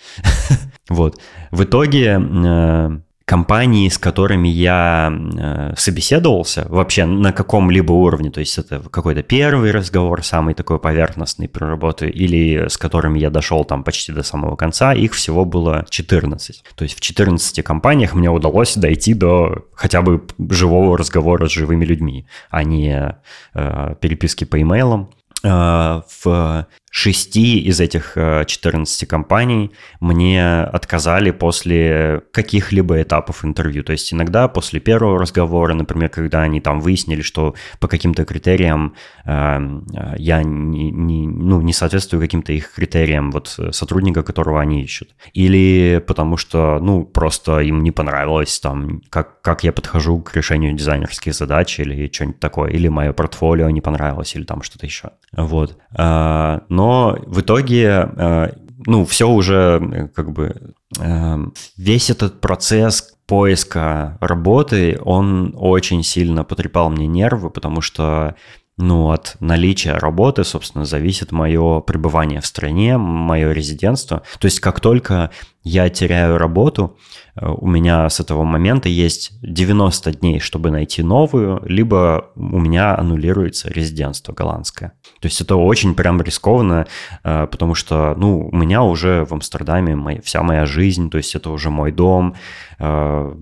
Вот. 0.90 1.18
В 1.50 1.64
итоге 1.64 2.20
э, 2.20 3.00
компании, 3.26 3.88
с 3.88 3.98
которыми 3.98 4.50
я 4.50 5.12
э, 5.12 5.74
собеседовался, 5.78 6.66
вообще 6.70 7.06
на 7.06 7.32
каком-либо 7.32 7.94
уровне, 7.94 8.30
то 8.32 8.40
есть 8.40 8.58
это 8.58 8.80
какой-то 8.80 9.24
первый 9.24 9.72
разговор, 9.72 10.24
самый 10.24 10.54
такой 10.54 10.80
поверхностный 10.80 11.48
про 11.48 11.68
работу, 11.70 12.06
или 12.06 12.68
с 12.68 12.78
которыми 12.78 13.20
я 13.20 13.30
дошел 13.30 13.64
там 13.64 13.84
почти 13.84 14.12
до 14.12 14.24
самого 14.24 14.56
конца, 14.56 14.94
их 14.94 15.14
всего 15.14 15.46
было 15.46 15.86
14. 15.90 16.64
То 16.76 16.84
есть 16.84 16.98
в 16.98 17.02
14 17.02 17.64
компаниях 17.64 18.14
мне 18.14 18.30
удалось 18.30 18.76
дойти 18.76 19.14
до 19.14 19.66
хотя 19.74 20.02
бы 20.02 20.24
живого 20.50 20.98
разговора 20.98 21.48
с 21.48 21.52
живыми 21.52 21.86
людьми, 21.86 22.26
а 22.50 22.64
не 22.64 23.16
э, 23.54 23.96
переписки 24.02 24.44
по 24.44 24.62
имейлам. 24.62 25.10
Э, 25.44 26.02
в 26.24 26.68
шести 26.90 27.60
из 27.60 27.80
этих 27.80 28.14
14 28.14 29.04
э, 29.04 29.06
компаний 29.08 29.72
мне 30.00 30.62
отказали 30.62 31.32
после 31.32 32.22
каких-либо 32.32 33.02
этапов 33.02 33.44
интервью. 33.44 33.84
То 33.84 33.94
есть 33.94 34.14
иногда 34.14 34.48
после 34.48 34.80
первого 34.80 35.20
разговора, 35.20 35.74
например, 35.74 36.10
когда 36.10 36.44
они 36.44 36.62
там 36.62 36.80
выяснили, 36.80 37.24
что 37.24 37.56
по 37.80 37.88
каким-то 37.88 38.26
критериям 38.26 38.96
э, 39.26 39.82
я 40.18 40.44
не, 40.44 40.92
не, 40.92 41.28
ну, 41.28 41.62
не 41.62 41.74
соответствую 41.74 42.22
каким-то 42.22 42.54
их 42.54 42.72
критериям 42.72 43.32
вот 43.32 43.60
сотрудника, 43.72 44.24
которого 44.24 44.62
они 44.62 44.84
ищут. 44.84 45.10
Или 45.34 46.02
потому 46.08 46.38
что, 46.38 46.80
ну, 46.80 47.04
просто 47.04 47.60
им 47.60 47.84
не 47.84 47.92
понравилось 47.92 48.60
там, 48.60 49.02
как, 49.10 49.42
как 49.42 49.64
я 49.64 49.74
подхожу 49.74 50.22
к 50.22 50.36
решению 50.36 50.74
дизайнерских 50.74 51.34
задач 51.34 51.80
или 51.80 52.10
что-нибудь 52.14 52.40
такое. 52.40 52.70
Или 52.70 52.88
мое 52.88 53.12
портфолио 53.14 53.70
не 53.72 53.82
понравилось, 53.82 54.36
или 54.36 54.44
там 54.44 54.62
что-то 54.62 54.86
еще. 54.86 55.10
Вот. 55.36 55.78
Э, 55.98 56.60
но 56.70 57.18
в 57.26 57.42
итоге, 57.42 58.10
э, 58.16 58.52
ну, 58.86 59.06
все 59.06 59.30
уже 59.30 59.82
э, 59.82 60.08
как 60.08 60.32
бы 60.32 60.74
э, 61.00 61.38
весь 61.78 62.10
этот 62.10 62.42
процесс 62.42 63.14
поиска 63.26 64.18
работы, 64.20 65.00
он 65.02 65.54
очень 65.58 66.04
сильно 66.04 66.44
потрепал 66.44 66.90
мне 66.90 67.08
нервы, 67.08 67.50
потому 67.50 67.82
что 67.82 68.36
ну, 68.78 69.12
от 69.12 69.36
наличия 69.40 69.94
работы, 69.94 70.44
собственно, 70.44 70.86
зависит 70.86 71.32
мое 71.32 71.80
пребывание 71.82 72.42
в 72.42 72.46
стране, 72.48 72.98
мое 72.98 73.52
резидентство. 73.52 74.24
То 74.40 74.46
есть 74.46 74.60
как 74.60 74.80
только 74.80 75.30
я 75.64 75.90
теряю 75.90 76.40
работу, 76.40 76.98
э, 77.36 77.48
у 77.48 77.68
меня 77.68 78.10
с 78.10 78.20
этого 78.20 78.44
момента 78.44 78.90
есть 78.90 79.32
90 79.44 80.14
дней, 80.14 80.40
чтобы 80.40 80.72
найти 80.72 81.04
новую, 81.04 81.62
либо 81.66 82.32
у 82.36 82.60
меня 82.60 82.98
аннулируется 82.98 83.70
резидентство 83.70 84.34
голландское. 84.34 84.94
То 85.22 85.28
есть 85.28 85.40
это 85.40 85.56
очень 85.56 85.94
прям 85.94 86.20
рискованно, 86.20 86.88
э, 87.24 87.48
потому 87.52 87.76
что, 87.76 88.16
ну, 88.18 88.50
у 88.52 88.56
меня 88.56 88.82
уже 88.82 89.24
в 89.26 89.34
Амстердаме 89.34 90.20
вся 90.22 90.42
моя 90.42 90.66
жизнь, 90.66 91.12
то 91.12 91.18
есть 91.18 91.36
это 91.36 91.52
уже 91.52 91.70
мой 91.70 91.92
дом, 91.92 92.36
э, 92.80 93.36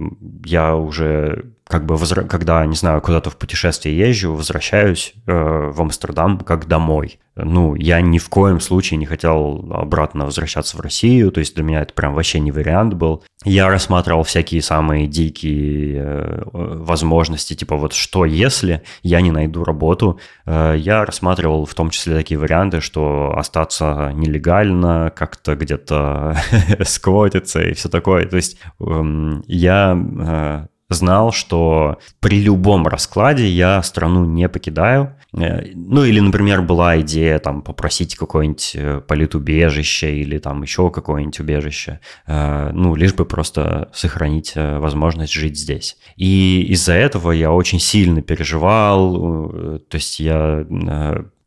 я 0.44 0.76
уже 0.76 1.54
как 1.72 1.86
бы, 1.86 1.96
возра... 1.96 2.24
когда, 2.24 2.66
не 2.66 2.76
знаю, 2.76 3.02
куда-то 3.02 3.30
в 3.30 3.38
путешествие 3.38 3.98
езжу, 3.98 4.34
возвращаюсь 4.34 5.14
э, 5.26 5.32
в 5.32 5.82
Амстердам 5.82 6.40
как 6.40 6.68
домой. 6.68 7.18
Ну, 7.38 7.76
я 7.76 8.02
ни 8.02 8.18
в 8.18 8.28
коем 8.28 8.60
случае 8.60 8.98
не 8.98 9.06
хотел 9.06 9.66
обратно 9.72 10.26
возвращаться 10.26 10.76
в 10.76 10.82
Россию, 10.82 11.32
то 11.32 11.40
есть 11.40 11.56
для 11.56 11.64
меня 11.64 11.82
это 11.82 11.94
прям 11.94 12.14
вообще 12.14 12.42
не 12.42 12.52
вариант 12.52 12.94
был. 12.96 13.24
Я 13.46 13.70
рассматривал 13.70 14.24
всякие 14.24 14.62
самые 14.62 15.08
дикие 15.08 16.04
э, 16.04 16.44
возможности, 16.52 17.54
типа 17.54 17.78
вот 17.78 17.94
что 17.94 18.26
если 18.26 18.84
я 19.02 19.22
не 19.22 19.32
найду 19.32 19.64
работу. 19.64 20.20
Э, 20.46 20.76
я 20.78 21.06
рассматривал 21.06 21.66
в 21.66 21.74
том 21.74 21.90
числе 21.90 22.16
такие 22.18 22.38
варианты, 22.38 22.82
что 22.82 23.34
остаться 23.38 24.12
нелегально, 24.14 25.14
как-то 25.16 25.56
где-то 25.56 26.36
сквотиться 26.84 27.62
и 27.62 27.74
все 27.74 27.88
такое. 27.88 28.26
То 28.26 28.36
есть 28.36 28.58
э, 28.82 29.42
я... 29.48 30.68
Знал, 30.92 31.32
что 31.32 32.00
при 32.20 32.42
любом 32.42 32.86
раскладе 32.86 33.48
я 33.48 33.82
страну 33.82 34.26
не 34.26 34.50
покидаю. 34.50 35.16
Э, 35.34 35.64
ну 35.74 36.04
или, 36.04 36.20
например, 36.20 36.62
была 36.62 37.00
идея 37.00 37.40
там 37.40 37.62
попросить 37.62 38.16
какое-нибудь 38.16 38.72
э, 38.76 39.02
политубежище 39.08 40.18
или 40.18 40.38
там 40.38 40.62
еще 40.64 40.92
какое-нибудь 40.92 41.40
убежище, 41.40 42.02
э, 42.28 42.72
ну 42.74 42.96
лишь 42.96 43.14
бы 43.14 43.24
просто 43.24 43.90
сохранить 43.94 44.52
возможность 44.56 45.32
жить 45.32 45.58
здесь. 45.58 45.96
И 46.18 46.66
из-за 46.72 46.92
этого 46.92 47.32
я 47.32 47.54
очень 47.54 47.80
сильно 47.80 48.22
переживал, 48.22 49.80
то 49.80 49.96
есть 49.96 50.20
я 50.20 50.66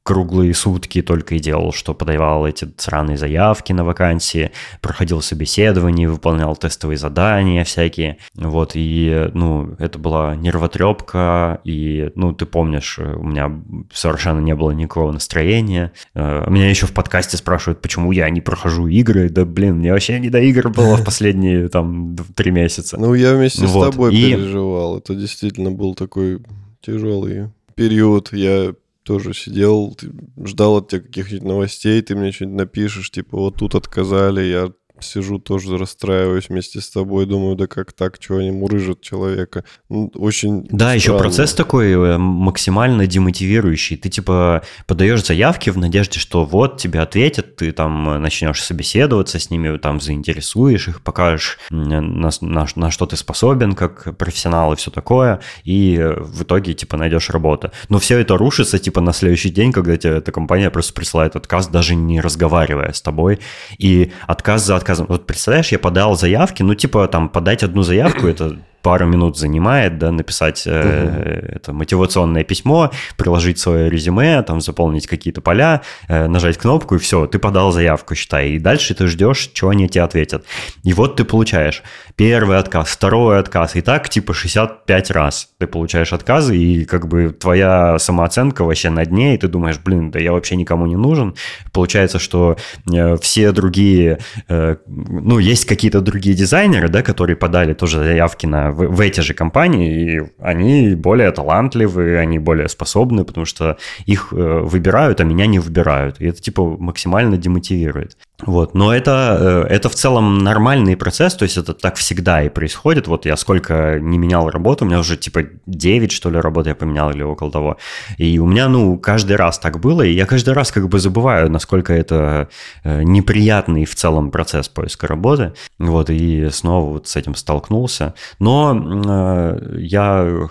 круглые 0.05 0.53
сутки 0.53 1.01
только 1.01 1.35
и 1.35 1.39
делал, 1.39 1.73
что 1.73 1.95
подавал 1.95 2.47
эти 2.47 2.69
сраные 2.77 3.17
заявки 3.17 3.73
на 3.73 3.85
вакансии, 3.85 4.53
проходил 4.83 5.23
собеседование, 5.23 6.11
выполнял 6.11 6.55
тестовые 6.57 6.99
задания 6.99 7.65
всякие. 7.65 8.19
Вот, 8.35 8.73
и, 8.75 9.31
ну, 9.33 9.75
это 9.79 9.99
была 9.99 10.37
нервотрепка, 10.37 11.61
и, 11.65 12.13
ну, 12.17 12.35
ты 12.35 12.45
помнишь, 12.45 12.99
у 12.99 13.23
меня 13.23 13.51
совершенно 13.93 14.41
не 14.41 14.55
было 14.55 14.73
никакого 14.73 15.11
настроения. 15.11 15.93
Э, 16.15 16.51
меня 16.51 16.69
еще 16.69 16.87
в 16.87 16.93
подкасте 16.93 17.39
спрашивают, 17.39 17.81
почему 17.81 18.13
я 18.13 18.29
не 18.29 18.43
прохожу 18.43 18.87
игры. 18.89 19.31
Да, 19.31 19.47
блин, 19.47 19.77
мне 19.77 19.91
вообще 19.91 20.21
не 20.21 20.29
до 20.29 20.41
игр 20.41 20.69
было 20.69 20.99
в 20.99 21.05
последние, 21.05 21.69
там, 21.71 22.15
три 22.35 22.51
месяца. 22.51 23.01
Ну, 23.01 23.15
я 23.15 23.35
вместе 23.35 23.67
с 23.67 23.73
тобой 23.73 24.11
переживал. 24.11 24.99
Это 24.99 25.15
действительно 25.15 25.71
был 25.71 25.95
такой 25.95 26.43
тяжелый 26.83 27.49
период. 27.75 28.33
Я 28.33 28.75
тоже 29.05 29.35
сидел, 29.35 29.97
ждал 30.45 30.79
от 30.79 30.89
тебя 30.89 31.03
каких-нибудь 31.03 31.47
новостей, 31.47 32.03
ты 32.03 32.17
мне 32.17 32.33
что-нибудь 32.33 32.59
напишешь, 32.59 33.11
типа, 33.11 33.37
вот 33.37 33.57
тут 33.57 33.75
отказали, 33.75 34.43
я 34.43 34.73
сижу 35.01 35.39
тоже 35.39 35.77
расстраиваюсь 35.77 36.49
вместе 36.49 36.81
с 36.81 36.89
тобой, 36.91 37.27
думаю, 37.27 37.57
да 37.57 37.67
как 37.67 37.93
так, 37.93 38.17
что 38.21 38.39
они 38.39 38.51
мурыжат 38.51 39.01
человека. 39.01 39.65
Ну, 39.89 40.11
очень 40.15 40.63
Да, 40.65 40.77
странно. 40.77 40.95
еще 40.95 41.19
процесс 41.19 41.53
такой 41.53 41.93
э, 41.93 42.17
максимально 42.19 43.07
демотивирующий. 43.07 43.97
Ты 43.97 44.09
типа 44.09 44.63
подаешь 44.87 45.25
заявки 45.25 45.71
в 45.71 45.79
надежде, 45.79 46.19
что 46.21 46.45
вот 46.45 46.79
тебе 46.79 47.01
ответят, 47.01 47.57
ты 47.57 47.73
там 47.73 48.23
начнешь 48.23 48.63
собеседоваться 48.63 49.39
с 49.39 49.51
ними, 49.51 49.77
там 49.79 50.01
заинтересуешь 50.01 50.89
их, 50.89 51.03
покажешь, 51.03 51.59
на, 51.71 52.01
на, 52.01 52.31
на 52.75 52.91
что 52.91 53.07
ты 53.07 53.17
способен 53.17 53.75
как 53.75 54.17
профессионал 54.17 54.73
и 54.73 54.77
все 54.77 54.91
такое, 54.91 55.41
и 55.65 56.01
в 56.17 56.45
итоге 56.45 56.75
типа 56.75 56.97
найдешь 56.97 57.31
работу. 57.31 57.71
Но 57.89 57.99
все 57.99 58.19
это 58.19 58.37
рушится 58.37 58.79
типа 58.79 59.01
на 59.01 59.13
следующий 59.13 59.51
день, 59.51 59.73
когда 59.73 59.97
тебе 59.97 60.15
эта 60.19 60.33
компания 60.33 60.71
просто 60.71 60.93
присылает 60.95 61.37
отказ, 61.37 61.69
даже 61.69 61.95
не 61.95 62.21
разговаривая 62.21 62.93
с 62.93 63.03
тобой, 63.03 63.41
и 63.79 64.13
отказ 64.27 64.65
за 64.65 64.77
отказом. 64.85 65.07
Вот 65.09 65.27
представляешь, 65.27 65.73
я 65.73 65.79
подал 65.79 66.17
заявки, 66.17 66.63
ну, 66.63 66.75
типа, 66.75 67.09
там, 67.09 67.29
подать 67.29 67.63
одну 67.63 67.83
заявку, 67.83 68.27
это 68.27 68.59
пару 68.85 69.07
минут 69.07 69.39
занимает, 69.39 69.99
да, 69.99 70.13
написать 70.13 70.65
э, 70.67 71.55
это 71.57 71.73
мотивационное 71.73 72.45
письмо, 72.45 72.91
приложить 73.17 73.59
свое 73.59 73.89
резюме, 73.89 74.43
там 74.43 74.61
заполнить 74.61 75.07
какие-то 75.07 75.41
поля, 75.41 75.81
э, 76.07 76.27
нажать 76.27 76.59
кнопку 76.59 76.97
и 76.97 76.99
все, 76.99 77.27
ты 77.27 77.39
подал 77.39 77.73
заявку, 77.73 78.15
считай, 78.15 78.51
и 78.51 78.59
дальше 78.59 78.95
ты 78.95 79.07
ждешь, 79.07 79.51
что 79.55 79.71
они 79.71 79.89
тебе 79.89 80.03
ответят. 80.03 80.45
И 80.83 80.93
вот 80.93 81.17
ты 81.17 81.25
получаешь 81.25 81.83
первый 82.15 82.59
отказ, 82.59 82.89
второй 82.89 83.39
отказ, 83.39 83.75
и 83.75 83.81
так 83.81 84.11
типа 84.11 84.35
65 84.35 85.11
раз 85.13 85.49
ты 85.59 85.67
получаешь 85.67 86.13
отказы, 86.13 86.55
и 86.55 86.85
как 86.85 87.09
бы 87.09 87.31
твоя 87.31 87.99
самооценка 87.99 88.65
вообще 88.65 88.91
на 88.91 89.07
дне, 89.07 89.35
и 89.35 89.39
ты 89.39 89.49
думаешь, 89.49 89.79
блин, 89.83 90.11
да 90.11 90.19
я 90.19 90.33
вообще 90.33 90.57
никому 90.57 90.85
не 90.85 90.97
нужен. 90.97 91.35
Получается, 91.73 92.19
что 92.19 92.59
э, 92.93 93.17
все 93.17 93.53
другие, 93.53 94.19
э, 94.47 94.77
ну, 94.87 95.39
есть 95.39 95.65
какие-то 95.65 96.03
другие 96.03 96.37
дизайнеры, 96.37 96.91
да, 96.91 97.01
которые 97.01 97.37
подали 97.37 97.73
тоже 97.73 98.05
заявки 98.05 98.45
на 98.45 98.74
в, 98.75 98.97
в 98.97 99.01
эти 99.01 99.21
же 99.21 99.35
компании, 99.35 100.17
и 100.17 100.23
они 100.39 100.95
более 100.95 101.31
талантливые, 101.31 102.19
они 102.19 102.39
более 102.39 102.69
способны, 102.69 103.25
потому 103.25 103.47
что 103.47 103.77
их 104.07 104.33
э, 104.33 104.37
выбирают, 104.37 105.21
а 105.21 105.25
меня 105.25 105.47
не 105.47 105.59
выбирают. 105.59 106.21
И 106.21 106.27
это 106.27 106.41
типа 106.41 106.77
максимально 106.79 107.37
демотивирует. 107.37 108.17
Вот. 108.43 108.75
Но 108.75 108.93
это, 108.93 109.65
э, 109.69 109.75
это 109.75 109.89
в 109.89 109.95
целом 109.95 110.39
нормальный 110.39 110.97
процесс, 110.97 111.35
то 111.35 111.45
есть 111.45 111.57
это 111.57 111.73
так 111.73 111.97
всегда 111.97 112.43
и 112.43 112.49
происходит. 112.49 113.07
Вот 113.07 113.27
я 113.27 113.37
сколько 113.37 113.99
не 114.01 114.19
менял 114.19 114.51
работу, 114.51 114.85
у 114.85 114.89
меня 114.89 114.99
уже 114.99 115.17
типа 115.17 115.45
9, 115.67 116.11
что 116.11 116.31
ли, 116.31 116.41
работы 116.41 116.71
я 116.71 116.75
поменял 116.75 117.11
или 117.11 117.23
около 117.23 117.53
того. 117.53 117.77
И 118.19 118.39
у 118.39 118.47
меня, 118.47 118.69
ну, 118.69 118.99
каждый 118.99 119.37
раз 119.37 119.59
так 119.59 119.79
было, 119.79 120.03
и 120.03 120.13
я 120.13 120.27
каждый 120.27 120.55
раз 120.55 120.73
как 120.73 120.89
бы 120.89 120.99
забываю, 120.99 121.51
насколько 121.51 121.93
это 121.93 122.49
э, 122.83 123.03
неприятный 123.05 123.85
в 123.85 123.95
целом 123.95 124.31
процесс 124.31 124.69
поиска 124.69 125.07
работы. 125.07 125.53
Вот, 125.79 126.11
и 126.11 126.49
снова 126.51 126.91
вот 126.91 127.07
с 127.07 127.17
этим 127.17 127.37
столкнулся. 127.37 128.15
Но 128.41 128.75
э, 128.75 129.77
я 129.79 130.49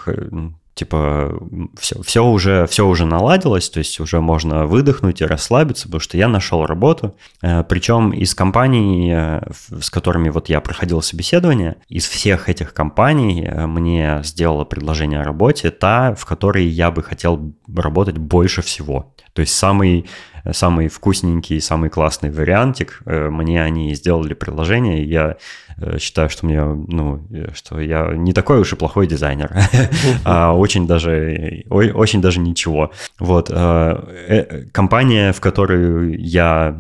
типа 0.74 1.40
все, 1.78 2.02
все 2.02 2.26
уже 2.26 2.66
все 2.68 2.88
уже 2.88 3.06
наладилось, 3.06 3.70
то 3.70 3.80
есть 3.80 4.00
уже 4.00 4.22
можно 4.22 4.66
выдохнуть 4.66 5.22
и 5.22 5.26
расслабиться, 5.26 5.86
потому 5.86 6.00
что 6.00 6.18
я 6.18 6.28
нашел 6.28 6.66
работу, 6.66 7.16
э, 7.42 7.64
причем 7.64 8.12
из 8.12 8.34
компаний, 8.34 9.12
э, 9.14 9.42
с 9.80 9.90
которыми 9.90 10.30
вот 10.30 10.50
я 10.50 10.62
проходил 10.62 11.02
собеседование, 11.02 11.78
из 11.90 12.08
всех 12.08 12.50
этих 12.50 12.74
компаний 12.74 13.46
э, 13.46 13.68
мне 13.68 14.22
сделала 14.24 14.66
предложение 14.66 15.22
о 15.22 15.24
работе 15.24 15.70
та, 15.70 16.16
в 16.16 16.26
которой 16.26 16.66
я 16.66 16.90
бы 16.92 17.04
хотел 17.04 17.54
работать 17.74 18.18
больше 18.18 18.62
всего. 18.62 19.14
То 19.34 19.42
есть 19.42 19.54
самый 19.54 20.06
самый 20.52 20.88
вкусненький, 20.88 21.62
самый 21.62 21.90
классный 21.90 22.32
вариантик. 22.32 23.02
Мне 23.06 23.64
они 23.64 23.94
сделали 23.96 24.34
предложение, 24.34 25.04
и 25.04 25.08
я 25.08 25.38
Э, 25.78 25.98
считаю, 26.00 26.30
что 26.30 26.46
мне, 26.46 26.64
ну, 26.64 27.22
э, 27.32 27.50
что 27.54 27.80
я 27.80 28.14
не 28.14 28.34
такой 28.34 28.60
уж 28.60 28.74
и 28.74 28.76
плохой 28.76 29.08
дизайнер, 29.08 29.52
а 30.26 30.56
очень 30.56 30.88
даже, 30.88 31.64
очень 31.70 32.22
даже 32.22 32.40
ничего. 32.40 32.92
Вот, 33.20 33.50
э, 33.52 34.66
компания, 34.72 35.34
в 35.34 35.42
которую 35.42 36.20
я 36.20 36.76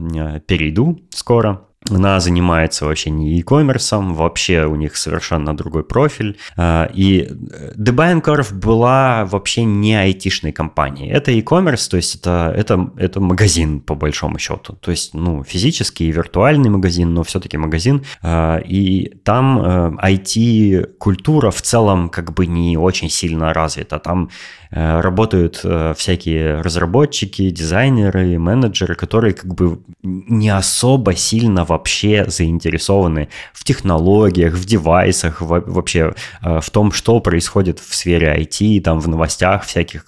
перейду 0.47 0.99
скоро, 1.09 1.61
она 1.89 2.19
занимается 2.19 2.85
вообще 2.85 3.09
не 3.09 3.37
e-commerce, 3.37 4.13
вообще 4.13 4.65
у 4.65 4.75
них 4.75 4.95
совершенно 4.95 5.55
другой 5.55 5.83
профиль. 5.83 6.37
А, 6.57 6.89
и 6.93 7.29
The 7.77 8.53
была 8.53 9.25
вообще 9.25 9.63
не 9.63 9.95
айтишной 9.95 10.51
компанией. 10.51 11.09
Это 11.09 11.31
e-commerce, 11.31 11.89
то 11.89 11.97
есть 11.97 12.15
это, 12.15 12.53
это, 12.55 12.91
это 12.97 13.19
магазин 13.19 13.79
по 13.79 13.95
большому 13.95 14.39
счету. 14.39 14.73
То 14.73 14.91
есть, 14.91 15.13
ну, 15.13 15.43
физический 15.43 16.05
и 16.05 16.11
виртуальный 16.11 16.69
магазин, 16.69 17.13
но 17.13 17.23
все-таки 17.23 17.57
магазин. 17.57 18.03
А, 18.21 18.57
и 18.57 19.15
там 19.23 19.97
IT-культура 19.97 21.51
в 21.51 21.61
целом 21.61 22.09
как 22.09 22.33
бы 22.33 22.47
не 22.47 22.77
очень 22.77 23.09
сильно 23.09 23.53
развита. 23.53 23.99
Там 23.99 24.29
Э, 24.75 25.01
работают 25.01 25.61
э, 25.63 25.93
всякие 25.95 26.61
разработчики, 26.61 27.51
дизайнеры, 27.51 28.39
менеджеры, 28.39 28.95
которые 28.95 29.35
как 29.35 29.53
бы 29.53 29.79
не 30.01 30.49
особо 30.49 31.15
сильно 31.15 31.63
вообще 31.73 32.25
заинтересованы 32.27 33.29
в 33.53 33.63
технологиях, 33.63 34.53
в 34.53 34.65
девайсах, 34.65 35.41
вообще 35.41 36.13
э, 36.41 36.59
в 36.59 36.69
том, 36.69 36.91
что 36.91 37.19
происходит 37.19 37.79
в 37.79 37.93
сфере 37.95 38.35
IT, 38.39 38.81
там 38.81 38.99
в 38.99 39.07
новостях 39.07 39.65
всяких, 39.65 40.05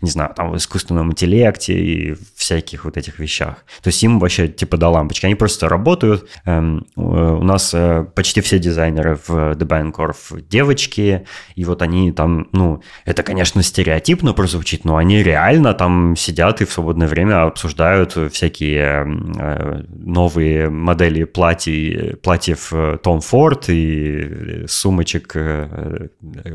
не 0.00 0.10
знаю, 0.10 0.32
там 0.34 0.52
в 0.52 0.56
искусственном 0.56 1.10
интеллекте 1.10 1.74
и 1.74 2.16
всяких 2.34 2.84
вот 2.84 2.96
этих 2.96 3.18
вещах. 3.18 3.64
То 3.82 3.88
есть 3.88 4.02
им 4.02 4.18
вообще 4.18 4.48
типа 4.48 4.76
до 4.76 4.88
лампочки. 4.88 5.26
Они 5.26 5.34
просто 5.34 5.68
работают. 5.68 6.28
Эм, 6.44 6.86
у 6.96 7.42
нас 7.42 7.74
почти 8.14 8.40
все 8.40 8.58
дизайнеры 8.58 9.16
в 9.26 9.30
The 9.30 9.66
Bancorp 9.66 10.42
девочки, 10.48 11.26
и 11.54 11.64
вот 11.64 11.82
они 11.82 12.12
там, 12.12 12.48
ну, 12.52 12.82
это, 13.04 13.22
конечно, 13.22 13.62
стереотип, 13.62 13.96
стереотипно 13.96 14.34
прозвучит, 14.34 14.84
но 14.84 14.96
они 14.96 15.22
реально 15.22 15.74
там 15.74 16.16
сидят 16.16 16.60
и 16.60 16.64
в 16.64 16.72
свободное 16.72 17.08
время 17.08 17.44
обсуждают 17.44 18.16
всякие 18.32 19.06
э, 19.38 19.82
новые 19.88 20.70
модели 20.70 21.05
платьев, 21.24 22.20
платьев 22.20 22.72
Том 23.02 23.20
Форд 23.20 23.68
и 23.68 24.64
сумочек 24.66 25.32
э, 25.34 26.08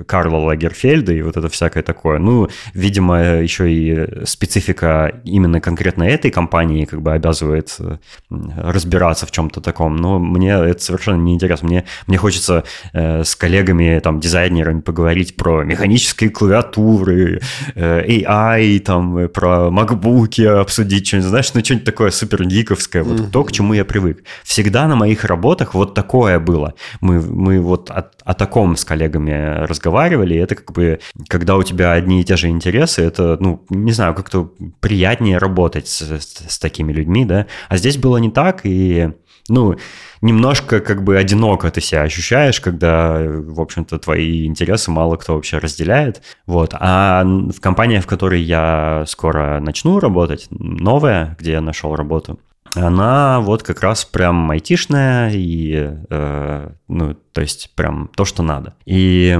Карла 0.07 0.37
Лагерфельда 0.37 1.13
и 1.13 1.21
вот 1.21 1.37
это 1.37 1.49
всякое 1.49 1.83
такое. 1.83 2.19
Ну, 2.19 2.49
видимо, 2.73 3.41
еще 3.41 3.71
и 3.71 4.25
специфика 4.25 5.21
именно 5.23 5.61
конкретно 5.61 6.03
этой 6.03 6.31
компании 6.31 6.85
как 6.85 7.01
бы 7.01 7.13
обязывает 7.13 7.75
э, 7.79 7.97
разбираться 8.29 9.25
в 9.25 9.31
чем-то 9.31 9.61
таком. 9.61 9.97
Но 9.97 10.19
мне 10.19 10.51
это 10.51 10.81
совершенно 10.81 11.21
не 11.21 11.33
интересно. 11.33 11.67
Мне, 11.67 11.85
мне 12.07 12.17
хочется 12.17 12.63
э, 12.93 13.23
с 13.23 13.35
коллегами, 13.35 13.99
там, 13.99 14.19
дизайнерами 14.19 14.81
поговорить 14.81 15.35
про 15.35 15.63
механические 15.63 16.29
клавиатуры, 16.29 17.41
Э, 17.75 18.03
AI, 18.05 18.79
там, 18.79 19.17
э, 19.17 19.27
про 19.27 19.69
MacBook 19.69 20.45
обсудить 20.45 21.07
что-нибудь, 21.07 21.29
знаешь, 21.29 21.53
ну, 21.53 21.63
что-нибудь 21.63 21.85
такое 21.85 22.11
супер 22.11 22.45
гиковское, 22.45 23.03
вот 23.03 23.19
mm-hmm. 23.19 23.31
то, 23.31 23.43
к 23.43 23.51
чему 23.51 23.73
я 23.73 23.85
привык. 23.85 24.23
Всегда 24.43 24.87
на 24.87 24.95
моих 24.95 25.25
работах 25.25 25.73
вот 25.73 25.93
такое 25.93 26.39
было. 26.39 26.73
Мы, 26.99 27.19
мы 27.21 27.59
вот 27.59 27.89
о, 27.89 28.11
о 28.23 28.33
таком 28.33 28.75
с 28.75 28.85
коллегами 28.85 29.65
разговаривали, 29.65 30.37
это 30.37 30.55
как 30.55 30.71
бы, 30.71 30.99
когда 31.27 31.55
у 31.55 31.63
тебя 31.63 31.93
одни 31.93 32.21
и 32.21 32.23
те 32.23 32.37
же 32.37 32.49
интересы, 32.49 33.03
это, 33.03 33.37
ну, 33.39 33.63
не 33.69 33.91
знаю, 33.91 34.13
как-то 34.13 34.51
приятнее 34.79 35.37
работать 35.37 35.87
с, 35.87 36.01
с, 36.01 36.43
с 36.47 36.59
такими 36.59 36.91
людьми, 36.91 37.25
да, 37.25 37.47
а 37.69 37.77
здесь 37.77 37.97
было 37.97 38.17
не 38.17 38.31
так, 38.31 38.61
и, 38.63 39.11
ну, 39.47 39.75
немножко 40.21 40.79
как 40.79 41.03
бы 41.03 41.17
одиноко 41.17 41.69
ты 41.71 41.81
себя 41.81 42.03
ощущаешь, 42.03 42.61
когда, 42.61 43.21
в 43.23 43.59
общем-то, 43.59 43.99
твои 43.99 44.45
интересы 44.45 44.91
мало 44.91 45.17
кто 45.17 45.35
вообще 45.35 45.57
разделяет. 45.57 46.21
Вот. 46.45 46.73
А 46.79 47.23
в 47.23 47.59
компании, 47.59 47.99
в 47.99 48.07
которой 48.07 48.41
я 48.41 49.03
скоро 49.07 49.59
начну 49.59 49.99
работать, 49.99 50.47
новая, 50.51 51.35
где 51.39 51.53
я 51.53 51.61
нашел 51.61 51.95
работу, 51.95 52.39
она 52.75 53.39
вот 53.41 53.63
как 53.63 53.81
раз 53.81 54.05
прям 54.05 54.49
айтишная 54.51 55.31
и, 55.33 55.89
э, 56.09 56.69
ну, 56.87 57.15
то 57.33 57.41
есть 57.41 57.71
прям 57.75 58.09
то, 58.15 58.25
что 58.25 58.43
надо. 58.43 58.73
И... 58.85 59.37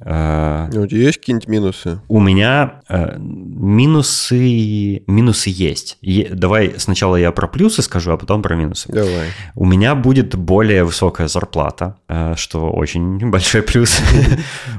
Э, 0.00 0.68
у 0.68 0.86
тебя 0.86 1.00
есть 1.00 1.18
какие-нибудь 1.18 1.48
минусы? 1.48 2.00
У 2.08 2.20
меня 2.20 2.82
э, 2.88 3.16
минусы, 3.18 5.02
минусы 5.06 5.50
есть. 5.50 5.98
Е, 6.02 6.28
давай 6.30 6.74
сначала 6.78 7.16
я 7.16 7.32
про 7.32 7.46
плюсы 7.48 7.82
скажу, 7.82 8.12
а 8.12 8.16
потом 8.16 8.42
про 8.42 8.56
минусы. 8.56 8.92
Давай. 8.92 9.28
У 9.54 9.64
меня 9.64 9.94
будет 9.94 10.34
более 10.34 10.84
высокая 10.84 11.28
зарплата, 11.28 11.96
э, 12.08 12.34
что 12.36 12.70
очень 12.70 13.18
большой 13.30 13.62
плюс. 13.62 14.00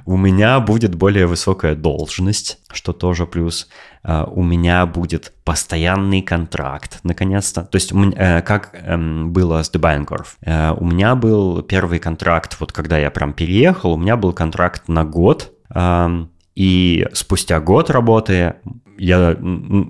У 0.06 0.18
меня 0.18 0.60
будет 0.60 0.96
более 0.96 1.28
высокая 1.28 1.76
должность, 1.76 2.60
что 2.72 2.94
тоже 2.94 3.26
плюс. 3.26 3.68
Э, 4.04 4.26
у 4.28 4.44
меня 4.44 4.86
будет 4.86 5.34
постоянный 5.44 6.22
контракт, 6.22 7.00
наконец-то. 7.04 7.64
То 7.64 7.76
есть, 7.76 7.92
э, 7.92 8.42
как 8.42 8.72
эм, 8.74 9.32
было 9.32 9.64
с 9.64 9.70
Дебайнгорф. 9.70 10.38
Э, 10.42 10.74
у 10.78 10.86
меня 10.86 11.16
был 11.16 11.62
первый 11.62 12.00
контракт, 12.02 12.58
вот 12.60 12.74
когда 12.74 12.98
я 12.98 13.10
прям 13.10 13.32
переехал, 13.32 13.94
у 13.94 13.98
меня 13.98 14.18
был 14.18 14.34
контракт 14.34 14.90
на 14.90 15.06
год, 15.06 15.54
эм, 15.74 16.32
и 16.56 17.08
спустя 17.14 17.62
год 17.62 17.90
работы 17.90 18.56
я 18.98 19.38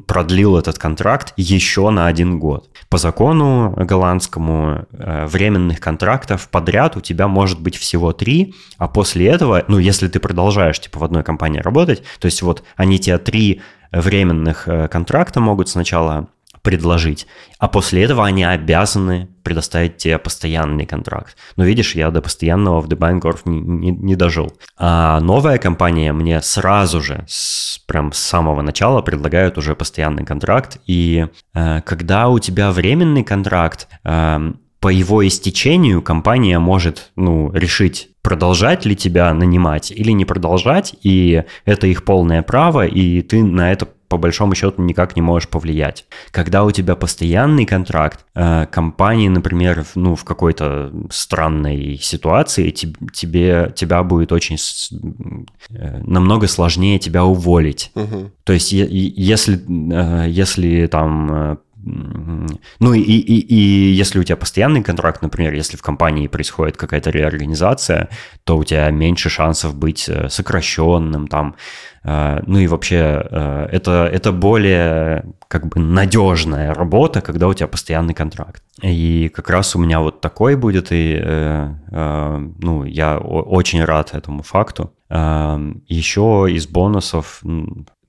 продлил 0.07 0.57
этот 0.57 0.77
контракт 0.77 1.33
еще 1.35 1.89
на 1.89 2.05
один 2.05 2.39
год. 2.39 2.69
По 2.87 2.97
закону 2.97 3.73
голландскому 3.75 4.85
временных 4.91 5.79
контрактов 5.79 6.47
подряд 6.49 6.95
у 6.95 7.01
тебя 7.01 7.27
может 7.27 7.59
быть 7.59 7.75
всего 7.75 8.13
три, 8.13 8.53
а 8.77 8.87
после 8.87 9.27
этого, 9.27 9.65
ну, 9.67 9.79
если 9.79 10.07
ты 10.07 10.19
продолжаешь, 10.19 10.79
типа, 10.79 10.99
в 10.99 11.03
одной 11.03 11.23
компании 11.23 11.59
работать, 11.59 12.03
то 12.19 12.27
есть 12.27 12.41
вот 12.43 12.63
они 12.77 12.99
тебе 12.99 13.17
три 13.17 13.61
временных 13.91 14.67
э, 14.67 14.87
контракта 14.87 15.39
могут 15.39 15.69
сначала 15.69 16.29
предложить, 16.61 17.27
а 17.59 17.67
после 17.67 18.03
этого 18.03 18.25
они 18.25 18.43
обязаны 18.43 19.29
предоставить 19.43 19.97
тебе 19.97 20.17
постоянный 20.17 20.85
контракт. 20.85 21.35
Но 21.55 21.63
видишь, 21.63 21.95
я 21.95 22.11
до 22.11 22.21
постоянного 22.21 22.79
в 22.79 22.87
Дебайнгорф 22.87 23.45
не, 23.45 23.59
не, 23.59 23.91
не 23.91 24.15
дожил. 24.15 24.53
А 24.77 25.19
новая 25.19 25.57
компания 25.57 26.13
мне 26.13 26.41
сразу 26.41 27.01
же, 27.01 27.25
с, 27.27 27.79
прям 27.87 28.13
с 28.13 28.19
самого 28.19 28.61
начала 28.61 29.01
предлагают 29.01 29.57
уже 29.57 29.75
постоянный 29.75 30.25
контракт. 30.25 30.77
И 30.85 31.27
э, 31.53 31.81
когда 31.81 32.29
у 32.29 32.39
тебя 32.39 32.71
временный 32.71 33.23
контракт, 33.23 33.87
э, 34.03 34.53
по 34.81 34.87
его 34.87 35.25
истечению 35.25 36.01
компания 36.01 36.57
может 36.57 37.11
ну, 37.15 37.51
решить, 37.53 38.09
продолжать 38.23 38.83
ли 38.83 38.95
тебя 38.95 39.31
нанимать 39.33 39.91
или 39.91 40.11
не 40.11 40.25
продолжать, 40.25 40.95
и 41.03 41.43
это 41.65 41.85
их 41.87 42.03
полное 42.03 42.41
право, 42.41 42.85
и 42.85 43.21
ты 43.21 43.43
на 43.43 43.71
это 43.71 43.87
по 44.11 44.17
большому 44.17 44.55
счету 44.55 44.81
никак 44.81 45.15
не 45.15 45.21
можешь 45.21 45.47
повлиять. 45.47 46.05
Когда 46.31 46.65
у 46.65 46.71
тебя 46.71 46.95
постоянный 46.95 47.65
контракт, 47.65 48.25
э, 48.35 48.65
компании, 48.65 49.29
например, 49.29 49.85
ну, 49.95 50.15
в 50.15 50.25
какой-то 50.25 50.91
странной 51.09 51.97
ситуации, 52.01 52.71
тебе, 52.71 53.71
тебя 53.73 54.03
будет 54.03 54.33
очень 54.33 54.57
э, 54.57 56.01
намного 56.03 56.47
сложнее 56.47 56.99
тебя 56.99 57.23
уволить. 57.23 57.91
Угу. 57.95 58.31
То 58.43 58.51
есть, 58.51 58.73
если, 58.73 59.55
э, 59.55 60.29
если 60.29 60.87
там 60.87 61.59
ну 61.83 62.93
и, 62.93 62.99
и, 62.99 63.39
и 63.39 63.91
если 63.91 64.19
у 64.19 64.23
тебя 64.23 64.35
постоянный 64.35 64.83
контракт, 64.83 65.21
например, 65.21 65.53
если 65.53 65.77
в 65.77 65.81
компании 65.81 66.27
происходит 66.27 66.77
какая-то 66.77 67.09
реорганизация, 67.09 68.09
то 68.43 68.57
у 68.57 68.63
тебя 68.63 68.89
меньше 68.91 69.29
шансов 69.29 69.75
быть 69.75 70.07
э, 70.07 70.29
сокращенным 70.29 71.27
там. 71.27 71.55
Э, 72.03 72.41
ну 72.45 72.59
и 72.59 72.67
вообще 72.67 73.25
э, 73.29 73.67
это, 73.71 74.09
это 74.11 74.31
более 74.31 75.25
как 75.47 75.67
бы 75.67 75.79
надежная 75.79 76.73
работа, 76.73 77.21
когда 77.21 77.47
у 77.47 77.53
тебя 77.53 77.67
постоянный 77.67 78.13
контракт. 78.13 78.63
И 78.81 79.29
как 79.33 79.49
раз 79.49 79.75
у 79.75 79.79
меня 79.79 79.99
вот 79.99 80.21
такой 80.21 80.55
будет, 80.55 80.87
и 80.91 81.21
ну, 81.91 82.85
я 82.85 83.17
очень 83.17 83.83
рад 83.83 84.13
этому 84.13 84.43
факту. 84.43 84.93
Еще 85.09 86.47
из 86.49 86.67
бонусов 86.67 87.43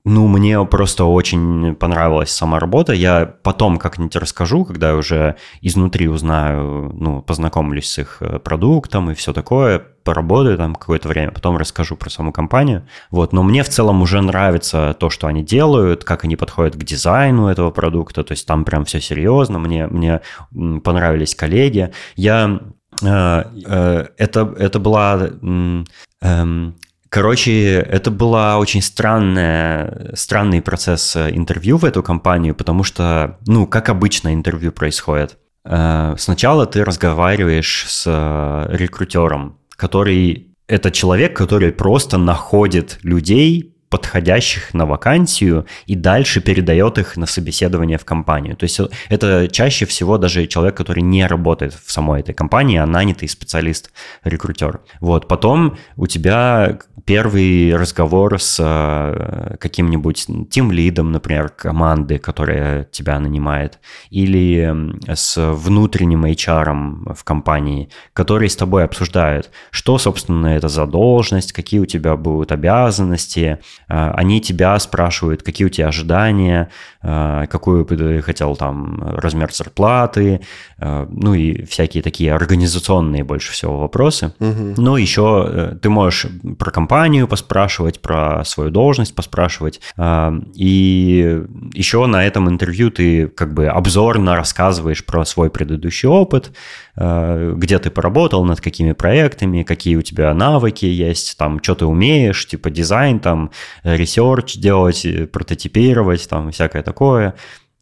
ну, 0.05 0.27
мне 0.27 0.63
просто 0.65 1.05
очень 1.05 1.75
понравилась 1.75 2.29
сама 2.29 2.59
работа. 2.59 2.91
Я 2.91 3.25
потом 3.25 3.77
как-нибудь 3.77 4.15
расскажу, 4.17 4.65
когда 4.65 4.95
уже 4.95 5.37
изнутри 5.61 6.09
узнаю, 6.09 6.91
ну, 6.93 7.21
познакомлюсь 7.21 7.87
с 7.87 7.99
их 7.99 8.17
э, 8.19 8.39
продуктом 8.39 9.11
и 9.11 9.13
все 9.13 9.31
такое, 9.31 9.79
поработаю 9.79 10.57
там 10.57 10.75
какое-то 10.75 11.07
время, 11.07 11.31
потом 11.31 11.55
расскажу 11.55 11.95
про 11.95 12.09
саму 12.09 12.33
компанию. 12.33 12.85
Вот, 13.11 13.31
но 13.31 13.43
мне 13.43 13.63
в 13.63 13.69
целом 13.69 14.01
уже 14.01 14.21
нравится 14.21 14.93
то, 14.99 15.09
что 15.09 15.27
они 15.27 15.41
делают, 15.41 16.03
как 16.03 16.25
они 16.25 16.35
подходят 16.35 16.75
к 16.75 16.83
дизайну 16.83 17.47
этого 17.47 17.71
продукта, 17.71 18.25
то 18.25 18.33
есть 18.33 18.45
там 18.45 18.65
прям 18.65 18.83
все 18.83 18.99
серьезно, 18.99 19.57
мне, 19.57 19.87
мне 19.87 20.19
понравились 20.51 21.33
коллеги. 21.33 21.93
Я 22.17 22.59
э, 23.01 23.43
э, 23.65 24.05
это, 24.17 24.53
это 24.59 24.79
была 24.79 25.29
э, 26.21 26.71
Короче, 27.13 27.75
это 27.75 28.09
была 28.09 28.57
очень 28.57 28.81
странная, 28.81 30.13
странный 30.15 30.63
процесс 30.63 31.15
э, 31.15 31.29
интервью 31.29 31.77
в 31.77 31.85
эту 31.85 32.01
компанию, 32.01 32.55
потому 32.55 32.83
что, 32.83 33.37
ну, 33.45 33.67
как 33.67 33.89
обычно 33.89 34.33
интервью 34.33 34.71
происходит. 34.71 35.37
Э, 35.63 36.15
сначала 36.17 36.65
ты 36.65 36.83
разговариваешь 36.83 37.85
с 37.87 38.05
э, 38.07 38.75
рекрутером, 38.75 39.59
который 39.75 40.55
это 40.67 40.89
человек, 40.89 41.37
который 41.37 41.71
просто 41.71 42.17
находит 42.17 42.97
людей 43.03 43.72
подходящих 43.93 44.73
на 44.73 44.87
вакансию 44.87 45.67
и 45.85 45.95
дальше 45.95 46.41
передает 46.41 46.97
их 46.97 47.15
на 47.15 47.27
собеседование 47.27 47.99
в 47.99 48.05
компанию. 48.05 48.55
То 48.55 48.63
есть 48.63 48.81
это 49.07 49.47
чаще 49.47 49.85
всего 49.85 50.17
даже 50.17 50.47
человек, 50.47 50.75
который 50.75 51.03
не 51.03 51.27
работает 51.27 51.75
в 51.75 51.91
самой 51.91 52.21
этой 52.21 52.33
компании, 52.33 52.79
а 52.79 52.87
нанятый 52.87 53.29
специалист, 53.29 53.91
рекрутер. 54.23 54.79
Вот, 54.99 55.27
потом 55.27 55.77
у 55.95 56.07
тебя 56.07 56.79
первый 57.05 57.75
разговор 57.75 58.39
с 58.39 58.57
э, 58.59 59.57
каким-нибудь 59.59 60.25
тим 60.49 60.71
лидом, 60.71 61.11
например, 61.11 61.49
команды, 61.49 62.17
которая 62.17 62.85
тебя 62.85 63.19
нанимает, 63.19 63.77
или 64.09 64.73
с 65.13 65.37
внутренним 65.37 66.25
HR 66.25 67.13
в 67.13 67.23
компании, 67.23 67.89
который 68.13 68.49
с 68.49 68.55
тобой 68.55 68.85
обсуждает, 68.85 69.51
что, 69.69 69.99
собственно, 69.99 70.47
это 70.47 70.67
за 70.67 70.87
должность, 70.87 71.53
какие 71.53 71.79
у 71.79 71.85
тебя 71.85 72.15
будут 72.15 72.51
обязанности, 72.51 73.43
Э, 73.43 73.82
они 73.87 74.41
тебя 74.41 74.77
спрашивают, 74.79 75.43
какие 75.43 75.65
у 75.67 75.69
тебя 75.69 75.87
ожидания, 75.87 76.69
э, 77.01 77.45
какую 77.49 77.85
бы 77.85 77.97
ты 77.97 78.21
хотел 78.21 78.55
там 78.55 79.01
размер 79.17 79.53
зарплаты, 79.53 80.41
э, 80.77 81.07
ну 81.09 81.33
и 81.33 81.65
всякие 81.65 82.03
такие 82.03 82.33
организационные 82.33 83.23
больше 83.23 83.51
всего 83.51 83.79
вопросы. 83.79 84.33
Угу. 84.39 84.81
Но 84.81 84.97
еще 84.97 85.77
ты 85.81 85.89
можешь 85.89 86.27
про 86.57 86.71
компанию 86.71 87.27
поспрашивать, 87.27 88.01
про 88.01 88.43
свою 88.45 88.69
должность 88.69 89.15
поспрашивать. 89.15 89.81
И 90.55 91.43
еще 91.73 92.05
на 92.05 92.25
этом 92.25 92.49
интервью 92.49 92.91
ты 92.91 93.27
как 93.27 93.53
бы 93.53 93.67
обзорно 93.67 94.35
рассказываешь 94.35 95.05
про 95.05 95.25
свой 95.25 95.49
предыдущий 95.49 96.07
опыт, 96.07 96.51
Э, 96.92 96.92
где 96.95 97.79
ты 97.79 97.89
поработал, 97.89 98.45
над 98.45 98.61
какими 98.61 98.91
проектами, 98.91 99.63
какие 99.63 99.95
у 99.95 100.03
тебя 100.03 100.33
навыки 100.33 100.85
есть, 100.85 101.37
там, 101.37 101.61
что 101.63 101.73
ты 101.75 101.85
умеешь, 101.85 102.47
типа 102.47 102.69
дизайн, 102.69 103.19
там, 103.19 103.49
research 103.83 104.55
делать, 104.55 105.05
э, 105.05 105.25
прототипировать, 105.25 106.29
там, 106.29 106.51
всякое 106.51 106.83
такое 106.83 107.33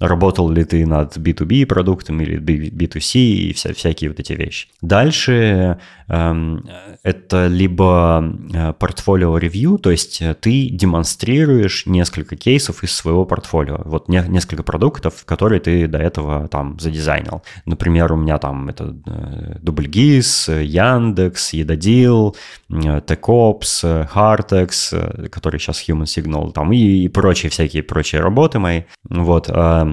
работал 0.01 0.49
ли 0.49 0.63
ты 0.63 0.85
над 0.85 1.15
B2B 1.15 1.65
продуктом 1.67 2.19
или 2.21 2.39
B2C 2.39 3.19
и 3.19 3.53
вся, 3.53 3.73
всякие 3.73 4.09
вот 4.09 4.19
эти 4.19 4.33
вещи. 4.33 4.67
Дальше 4.81 5.79
эм, 6.07 6.65
это 7.03 7.47
либо 7.47 8.23
э, 8.53 8.73
портфолио 8.73 9.37
review, 9.37 9.77
то 9.77 9.91
есть 9.91 10.21
ты 10.41 10.69
демонстрируешь 10.69 11.85
несколько 11.85 12.35
кейсов 12.35 12.83
из 12.83 12.93
своего 12.93 13.25
портфолио. 13.25 13.81
Вот 13.85 14.09
не, 14.09 14.23
несколько 14.27 14.63
продуктов, 14.63 15.23
которые 15.25 15.61
ты 15.61 15.87
до 15.87 15.99
этого 15.99 16.47
там 16.47 16.79
задизайнил. 16.79 17.43
Например, 17.65 18.11
у 18.11 18.17
меня 18.17 18.39
там 18.39 18.69
это 18.69 18.95
э, 19.05 19.57
Дубльгис, 19.61 20.49
Яндекс, 20.49 21.53
Едадил, 21.53 22.35
Tecops, 22.69 24.09
Hartex, 24.13 25.29
который 25.29 25.59
сейчас 25.59 25.87
Human 25.87 26.05
Signal, 26.05 26.51
там 26.51 26.73
и, 26.73 27.03
и 27.03 27.07
прочие 27.07 27.51
всякие 27.51 27.83
прочие 27.83 28.21
работы 28.21 28.57
мои. 28.57 28.83
Вот. 29.07 29.47
Э, 29.47 29.90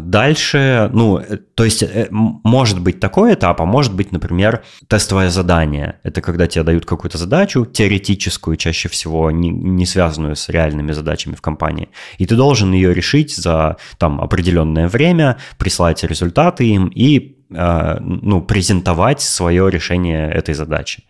Дальше, 0.00 0.90
ну, 0.92 1.22
то 1.54 1.64
есть 1.64 1.84
может 2.10 2.80
быть 2.80 3.00
такой 3.00 3.34
этап, 3.34 3.60
а 3.60 3.64
может 3.64 3.94
быть, 3.94 4.12
например, 4.12 4.62
тестовое 4.88 5.30
задание. 5.30 6.00
Это 6.02 6.20
когда 6.20 6.46
тебе 6.46 6.64
дают 6.64 6.86
какую-то 6.86 7.18
задачу, 7.18 7.66
теоретическую, 7.66 8.56
чаще 8.56 8.88
всего 8.88 9.30
не, 9.30 9.50
не 9.50 9.86
связанную 9.86 10.36
с 10.36 10.48
реальными 10.48 10.92
задачами 10.92 11.34
в 11.34 11.40
компании, 11.40 11.88
и 12.18 12.26
ты 12.26 12.36
должен 12.36 12.72
ее 12.72 12.94
решить 12.94 13.36
за 13.36 13.76
там 13.98 14.20
определенное 14.20 14.88
время, 14.88 15.38
прислать 15.58 16.02
результаты 16.04 16.66
им 16.66 16.88
и 16.88 17.39
ну, 17.50 18.42
презентовать 18.42 19.20
свое 19.20 19.70
решение 19.70 20.30
этой 20.30 20.54
задачи. 20.54 21.04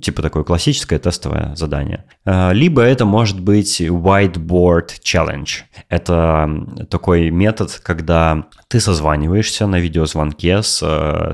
Типа 0.00 0.22
такое 0.22 0.44
классическое 0.44 0.98
тестовое 0.98 1.54
задание. 1.56 2.04
А, 2.24 2.52
либо 2.52 2.82
это 2.82 3.04
может 3.04 3.40
быть 3.40 3.80
whiteboard 3.80 5.00
challenge. 5.02 5.62
Это 5.88 6.48
такой 6.88 7.30
метод, 7.30 7.80
когда 7.82 8.46
ты 8.70 8.78
созваниваешься 8.78 9.66
на 9.66 9.80
видеозвонке 9.80 10.62
с, 10.62 10.78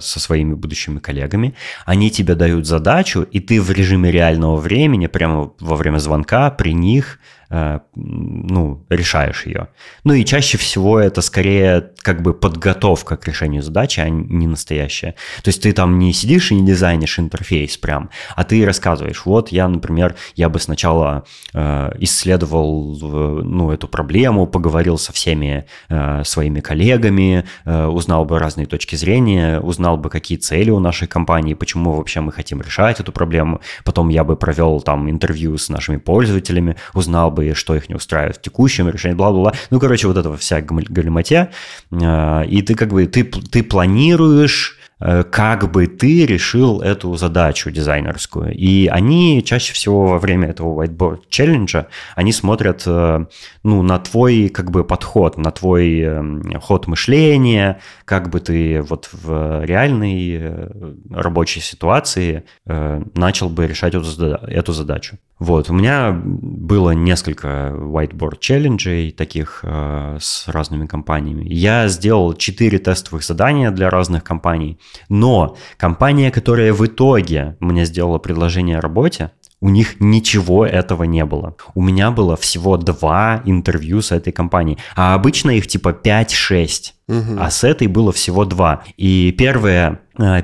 со 0.00 0.20
своими 0.20 0.54
будущими 0.54 0.98
коллегами, 0.98 1.54
они 1.84 2.10
тебе 2.10 2.34
дают 2.34 2.66
задачу, 2.66 3.22
и 3.30 3.40
ты 3.40 3.60
в 3.60 3.70
режиме 3.70 4.10
реального 4.10 4.56
времени, 4.56 5.06
прямо 5.06 5.52
во 5.60 5.76
время 5.76 5.98
звонка 5.98 6.50
при 6.50 6.72
них 6.72 7.18
Э, 7.48 7.78
ну, 7.94 8.84
решаешь 8.88 9.46
ее. 9.46 9.68
Ну 10.02 10.14
и 10.14 10.24
чаще 10.24 10.58
всего 10.58 10.98
это 10.98 11.20
скорее 11.22 11.92
как 11.98 12.20
бы 12.20 12.34
подготовка 12.34 13.16
к 13.16 13.26
решению 13.28 13.62
задачи, 13.62 14.00
а 14.00 14.08
не 14.08 14.48
настоящая. 14.48 15.14
То 15.44 15.48
есть 15.48 15.62
ты 15.62 15.72
там 15.72 15.98
не 16.00 16.12
сидишь 16.12 16.50
и 16.50 16.56
не 16.56 16.66
дизайнишь 16.66 17.20
интерфейс 17.20 17.76
прям, 17.76 18.10
а 18.34 18.42
ты 18.42 18.66
рассказываешь, 18.66 19.24
вот 19.24 19.50
я, 19.50 19.68
например, 19.68 20.16
я 20.34 20.48
бы 20.48 20.58
сначала 20.58 21.24
э, 21.54 21.92
исследовал 22.00 22.98
ну, 23.44 23.70
эту 23.70 23.86
проблему, 23.86 24.48
поговорил 24.48 24.98
со 24.98 25.12
всеми 25.12 25.66
э, 25.88 26.24
своими 26.24 26.58
коллегами, 26.58 27.25
э, 27.64 27.86
узнал 27.86 28.24
бы 28.24 28.38
разные 28.38 28.66
точки 28.66 28.96
зрения, 28.96 29.60
узнал 29.60 29.96
бы, 29.96 30.10
какие 30.10 30.38
цели 30.38 30.70
у 30.70 30.78
нашей 30.78 31.08
компании, 31.08 31.54
почему 31.54 31.92
вообще 31.92 32.20
мы 32.20 32.32
хотим 32.32 32.60
решать 32.60 33.00
эту 33.00 33.12
проблему. 33.12 33.60
Потом 33.84 34.08
я 34.08 34.24
бы 34.24 34.36
провел 34.36 34.80
там 34.80 35.10
интервью 35.10 35.58
с 35.58 35.68
нашими 35.68 35.96
пользователями, 35.96 36.76
узнал 36.94 37.30
бы, 37.30 37.54
что 37.54 37.74
их 37.74 37.88
не 37.88 37.94
устраивает 37.94 38.36
в 38.36 38.42
текущем 38.42 38.88
решении, 38.88 39.16
бла-бла-бла. 39.16 39.52
Ну, 39.70 39.80
короче, 39.80 40.06
вот 40.06 40.16
этого 40.16 40.36
вся 40.36 40.60
галиматья. 40.60 41.50
А, 41.92 42.42
и 42.42 42.62
ты 42.62 42.74
как 42.74 42.88
бы, 42.88 43.06
ты, 43.06 43.24
ты 43.24 43.62
планируешь 43.62 44.75
Э, 44.75 44.75
как 44.98 45.70
бы 45.70 45.86
ты 45.86 46.24
решил 46.24 46.80
эту 46.80 47.14
задачу 47.16 47.70
дизайнерскую. 47.70 48.54
И 48.54 48.86
они 48.86 49.42
чаще 49.44 49.74
всего 49.74 50.06
во 50.06 50.18
время 50.18 50.48
этого 50.48 50.82
whiteboard 50.82 51.24
челленджа, 51.28 51.88
они 52.14 52.32
смотрят 52.32 52.82
э, 52.86 53.26
ну, 53.62 53.82
на 53.82 53.98
твой 53.98 54.48
как 54.48 54.70
бы 54.70 54.84
подход, 54.84 55.36
на 55.36 55.50
твой 55.50 56.00
эм, 56.00 56.60
ход 56.60 56.86
мышления, 56.86 57.80
как 58.06 58.30
бы 58.30 58.40
ты 58.40 58.80
вот 58.80 59.10
в 59.12 59.64
реальной 59.64 60.38
э, 60.40 60.94
рабочей 61.10 61.60
ситуации 61.60 62.44
начал 62.64 63.48
бы 63.48 63.66
решать 63.66 63.94
эту 63.94 64.72
задачу. 64.72 65.18
Вот, 65.38 65.68
у 65.68 65.74
меня 65.74 66.12
было 66.12 66.92
несколько 66.92 67.72
whiteboard 67.74 68.38
челленджей 68.40 69.10
таких 69.10 69.62
с 69.62 70.48
разными 70.48 70.86
компаниями. 70.86 71.46
Я 71.46 71.88
сделал 71.88 72.34
4 72.34 72.78
тестовых 72.78 73.22
задания 73.24 73.70
для 73.70 73.90
разных 73.90 74.24
компаний. 74.24 74.78
Но 75.08 75.56
компания, 75.76 76.30
которая 76.30 76.72
в 76.72 76.84
итоге 76.86 77.56
мне 77.60 77.84
сделала 77.84 78.18
предложение 78.18 78.78
о 78.78 78.80
работе, 78.80 79.30
у 79.60 79.68
них 79.68 80.00
ничего 80.00 80.66
этого 80.66 81.04
не 81.04 81.24
было. 81.24 81.56
У 81.74 81.82
меня 81.82 82.10
было 82.10 82.36
всего 82.36 82.76
два 82.76 83.42
интервью 83.46 84.02
с 84.02 84.12
этой 84.12 84.32
компанией, 84.32 84.78
а 84.94 85.14
обычно 85.14 85.50
их 85.50 85.66
типа 85.66 85.98
5-6. 86.04 86.92
Угу. 87.08 87.36
А 87.38 87.50
с 87.50 87.64
этой 87.64 87.86
было 87.86 88.12
всего 88.12 88.44
два. 88.44 88.82
И 88.96 89.32
первое, 89.32 90.00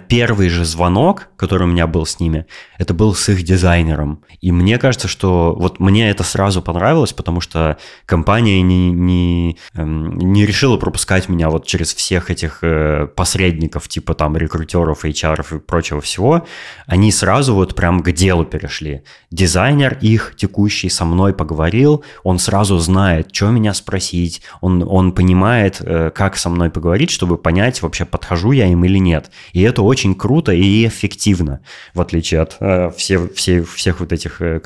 первый 0.09 0.49
же 0.49 0.64
звонок, 0.64 1.29
который 1.37 1.64
у 1.64 1.66
меня 1.66 1.87
был 1.87 2.07
с 2.07 2.20
ними, 2.20 2.47
это 2.79 2.95
был 2.95 3.14
с 3.14 3.29
их 3.29 3.43
дизайнером. 3.43 4.23
И 4.41 4.53
мне 4.53 4.79
кажется, 4.79 5.09
что 5.09 5.55
вот 5.59 5.81
мне 5.81 6.11
это 6.11 6.25
сразу 6.25 6.62
понравилось, 6.62 7.12
потому 7.12 7.41
что 7.41 7.79
компания 8.07 8.61
не, 8.62 8.91
не, 8.91 9.59
эм, 9.75 10.18
не 10.18 10.45
решила 10.47 10.77
пропускать 10.77 11.29
меня 11.29 11.49
вот 11.49 11.66
через 11.66 11.95
всех 11.95 12.31
этих 12.31 12.59
э, 12.62 13.07
посредников, 13.14 13.89
типа 13.89 14.14
там 14.14 14.37
рекрутеров, 14.37 15.05
HR 15.05 15.57
и 15.57 15.59
прочего 15.61 16.01
всего. 16.01 16.47
Они 16.87 17.11
сразу 17.12 17.55
вот 17.55 17.75
прям 17.75 18.03
к 18.03 18.12
делу 18.12 18.45
перешли. 18.45 19.03
Дизайнер 19.31 19.97
их 20.01 20.35
текущий 20.37 20.89
со 20.89 21.05
мной 21.05 21.33
поговорил, 21.33 22.05
он 22.25 22.39
сразу 22.39 22.79
знает, 22.79 23.35
что 23.35 23.51
меня 23.51 23.75
спросить, 23.75 24.43
он, 24.61 24.85
он 24.87 25.12
понимает, 25.12 25.79
э, 25.81 26.11
как 26.14 26.37
со 26.37 26.51
мной 26.51 26.70
поговорить, 26.70 27.11
чтобы 27.11 27.39
понять 27.39 27.81
вообще, 27.83 28.05
подхожу 28.05 28.53
я 28.53 28.66
им 28.66 28.85
или 28.85 28.99
нет. 28.99 29.31
И 29.53 29.62
это 29.63 29.83
очень 29.83 30.15
круто 30.15 30.53
и 30.53 30.87
эффективно, 30.87 31.61
в 31.95 32.01
отличие 32.01 32.41
от 32.41 32.57
э, 32.61 32.91
все, 32.97 33.29
все, 33.29 33.63
всех 33.63 34.01
вот 34.01 34.13
этих 34.13 34.41
э, 34.41 34.61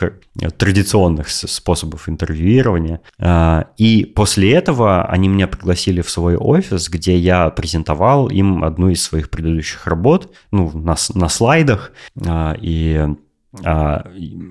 традиционных 0.56 1.28
способов 1.28 2.08
интервьюирования. 2.08 3.00
Э, 3.18 3.64
и 3.76 4.04
после 4.04 4.52
этого 4.52 5.04
они 5.04 5.28
меня 5.28 5.46
пригласили 5.48 6.00
в 6.00 6.10
свой 6.10 6.36
офис, 6.36 6.88
где 6.88 7.16
я 7.16 7.50
презентовал 7.50 8.28
им 8.28 8.64
одну 8.64 8.88
из 8.88 9.02
своих 9.02 9.30
предыдущих 9.30 9.86
работ, 9.86 10.32
ну, 10.50 10.70
на, 10.72 10.96
на 11.14 11.28
слайдах, 11.28 11.92
э, 12.20 12.54
и 12.60 13.06
а, 13.64 14.04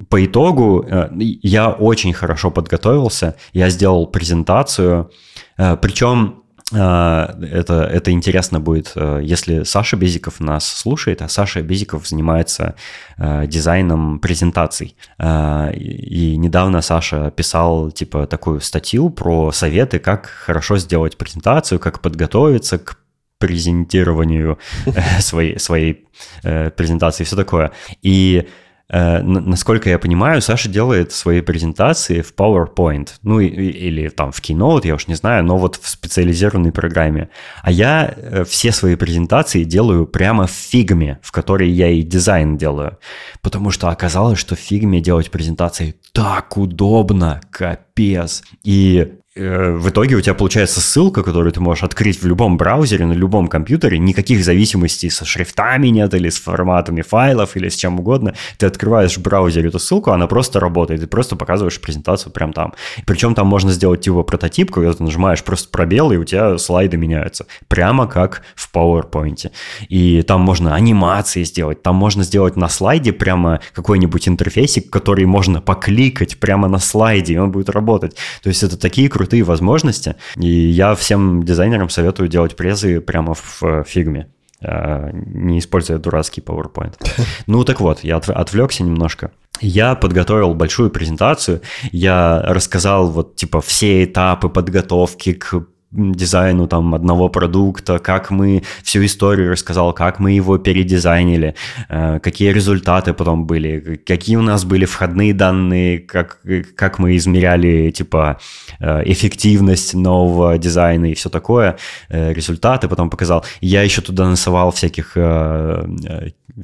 по 0.09 0.25
итогу 0.25 0.85
э, 0.87 1.09
я 1.19 1.69
очень 1.69 2.13
хорошо 2.13 2.51
подготовился, 2.51 3.35
я 3.53 3.69
сделал 3.69 4.07
презентацию, 4.07 5.11
э, 5.57 5.77
причем 5.77 6.43
это, 6.71 7.83
это 7.83 8.11
интересно 8.11 8.59
будет, 8.59 8.93
э, 8.95 9.19
если 9.23 9.63
Саша 9.63 9.97
Безиков 9.97 10.39
нас 10.39 10.67
слушает, 10.67 11.21
а 11.21 11.27
Саша 11.27 11.61
Безиков 11.61 12.07
занимается 12.07 12.73
э, 13.17 13.45
дизайном 13.45 14.19
презентаций. 14.19 14.95
А, 15.19 15.69
и 15.71 16.35
недавно 16.37 16.81
Саша 16.81 17.29
писал 17.29 17.91
типа 17.91 18.25
такую 18.25 18.61
статью 18.61 19.11
про 19.11 19.51
советы, 19.51 19.99
как 19.99 20.25
хорошо 20.25 20.77
сделать 20.77 21.17
презентацию, 21.17 21.79
как 21.79 22.01
подготовиться 22.01 22.79
к 22.79 22.97
презентированию 23.37 24.57
э, 24.87 24.91
своей, 25.19 25.59
своей 25.59 26.07
презентации 26.41 27.23
и 27.23 27.25
все 27.25 27.35
такое. 27.35 27.73
И 28.01 28.47
Э, 28.47 28.64
насколько 28.89 29.89
я 29.89 29.97
понимаю, 29.97 30.41
Саша 30.41 30.69
делает 30.69 31.11
свои 31.11 31.41
презентации 31.41 32.21
в 32.21 32.33
PowerPoint, 32.35 33.09
ну 33.23 33.39
или 33.39 34.09
там 34.09 34.31
в 34.31 34.39
Keynote, 34.39 34.85
я 34.85 34.95
уж 34.95 35.07
не 35.07 35.15
знаю, 35.15 35.43
но 35.43 35.57
вот 35.57 35.77
в 35.77 35.89
специализированной 35.89 36.71
программе. 36.71 37.29
А 37.63 37.71
я 37.71 38.13
э, 38.15 38.43
все 38.45 38.71
свои 38.71 38.95
презентации 38.95 39.63
делаю 39.63 40.05
прямо 40.05 40.45
в 40.45 40.51
фигме, 40.51 41.19
в 41.23 41.31
которой 41.31 41.69
я 41.69 41.89
и 41.89 42.03
дизайн 42.03 42.57
делаю. 42.57 42.99
Потому 43.41 43.71
что 43.71 43.89
оказалось, 43.89 44.37
что 44.37 44.55
в 44.55 44.59
фигме 44.59 45.01
делать 45.01 45.31
презентации 45.31 45.95
так 46.15 46.55
удобно, 46.55 47.41
капец. 47.51 48.41
И 48.63 49.19
Э, 49.37 49.71
в 49.71 49.89
итоге 49.89 50.15
у 50.15 50.21
тебя 50.21 50.33
получается 50.33 50.79
ссылка, 50.79 51.21
которую 51.21 51.51
ты 51.51 51.59
можешь 51.59 51.83
открыть 51.83 52.21
в 52.21 52.25
любом 52.25 52.57
браузере, 52.57 53.05
на 53.05 53.11
любом 53.11 53.47
компьютере, 53.47 53.99
никаких 53.99 54.45
зависимостей 54.45 55.09
со 55.09 55.25
шрифтами 55.25 55.89
нет, 55.89 56.13
или 56.13 56.29
с 56.29 56.39
форматами 56.39 57.01
файлов, 57.01 57.57
или 57.57 57.67
с 57.67 57.75
чем 57.75 57.99
угодно. 57.99 58.33
Ты 58.57 58.65
открываешь 58.65 59.17
в 59.17 59.21
браузере 59.21 59.67
эту 59.67 59.79
ссылку, 59.79 60.11
она 60.11 60.27
просто 60.27 60.61
работает, 60.61 61.01
ты 61.01 61.07
просто 61.07 61.35
показываешь 61.35 61.81
презентацию 61.81 62.31
прямо 62.31 62.53
там. 62.53 62.73
Причем 63.05 63.35
там 63.35 63.47
можно 63.47 63.71
сделать 63.71 64.01
типа 64.01 64.23
прототип, 64.23 64.71
когда 64.71 64.93
ты 64.93 65.03
нажимаешь 65.03 65.43
просто 65.43 65.67
пробел, 65.69 66.13
и 66.13 66.17
у 66.17 66.23
тебя 66.23 66.57
слайды 66.57 66.95
меняются. 66.95 67.45
Прямо 67.67 68.07
как 68.07 68.41
в 68.55 68.73
PowerPoint. 68.73 69.51
И 69.89 70.21
там 70.21 70.41
можно 70.41 70.75
анимации 70.75 71.43
сделать, 71.43 71.83
там 71.83 71.95
можно 71.95 72.23
сделать 72.23 72.55
на 72.55 72.69
слайде 72.69 73.11
прямо 73.11 73.59
какой-нибудь 73.73 74.29
интерфейсик, 74.29 74.89
который 74.89 75.25
можно 75.25 75.59
покликать 76.05 76.39
прямо 76.39 76.67
на 76.67 76.79
слайде, 76.79 77.33
и 77.33 77.37
он 77.37 77.51
будет 77.51 77.69
работать. 77.69 78.15
То 78.41 78.49
есть 78.49 78.63
это 78.63 78.77
такие 78.77 79.09
крутые 79.09 79.43
возможности, 79.43 80.15
и 80.37 80.47
я 80.47 80.93
всем 80.95 81.43
дизайнерам 81.43 81.89
советую 81.89 82.29
делать 82.29 82.55
презы 82.55 83.01
прямо 83.01 83.33
в 83.33 83.83
фигме 83.85 84.27
э, 84.61 85.11
не 85.13 85.59
используя 85.59 85.97
дурацкий 85.97 86.41
PowerPoint. 86.41 86.93
Ну 87.47 87.63
так 87.63 87.81
вот, 87.81 88.03
я 88.03 88.17
отвлекся 88.17 88.83
немножко. 88.83 89.31
Я 89.61 89.95
подготовил 89.95 90.53
большую 90.53 90.89
презентацию, 90.89 91.61
я 91.91 92.41
рассказал 92.47 93.09
вот 93.09 93.35
типа 93.35 93.59
все 93.59 94.03
этапы 94.03 94.49
подготовки 94.49 95.33
к 95.33 95.65
дизайну 95.91 96.67
там 96.67 96.93
одного 96.93 97.29
продукта, 97.29 97.99
как 97.99 98.31
мы 98.31 98.63
всю 98.83 99.05
историю 99.05 99.51
рассказал, 99.51 99.93
как 99.93 100.19
мы 100.19 100.31
его 100.31 100.57
передизайнили, 100.57 101.55
э, 101.89 102.19
какие 102.19 102.51
результаты 102.51 103.13
потом 103.13 103.45
были, 103.45 104.01
какие 104.05 104.35
у 104.35 104.41
нас 104.41 104.65
были 104.65 104.85
входные 104.85 105.33
данные, 105.33 105.99
как, 105.99 106.39
как 106.75 106.99
мы 106.99 107.15
измеряли 107.15 107.91
типа 107.91 108.39
э, 108.79 109.03
эффективность 109.05 109.93
нового 109.93 110.57
дизайна 110.57 111.11
и 111.11 111.13
все 111.13 111.29
такое, 111.29 111.77
э, 112.09 112.33
результаты 112.33 112.87
потом 112.87 113.09
показал. 113.09 113.45
Я 113.61 113.83
еще 113.83 114.01
туда 114.01 114.29
насовал 114.29 114.71
всяких, 114.71 115.15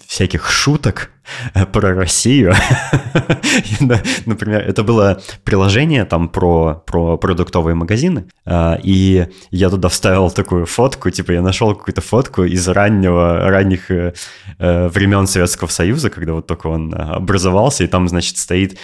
всяких 0.08 0.50
шуток, 0.50 1.12
про 1.74 1.94
Россию. 1.94 2.54
Например, 4.26 4.62
это 4.62 4.84
было 4.84 5.22
приложение 5.44 6.06
там 6.06 6.30
про, 6.30 6.84
про 6.86 7.18
продуктовые 7.18 7.76
магазины, 7.76 8.26
а, 8.46 8.80
и 8.82 9.28
я 9.52 9.70
туда 9.70 9.90
вставил 9.90 10.32
такую 10.32 10.66
фотку, 10.66 11.10
типа 11.10 11.32
я 11.32 11.42
нашел 11.42 11.76
какую-то 11.76 12.02
фотку 12.02 12.44
из 12.44 12.68
раннего, 12.68 13.50
ранних 13.50 13.92
э, 13.92 14.14
э, 14.58 14.88
времен 14.88 15.28
Советского 15.28 15.68
Союза, 15.68 16.10
когда 16.10 16.34
вот 16.34 16.48
только 16.48 16.68
он 16.68 16.94
образовался, 16.94 17.84
и 17.84 17.88
там, 17.88 18.08
значит, 18.08 18.38
стоит 18.38 18.78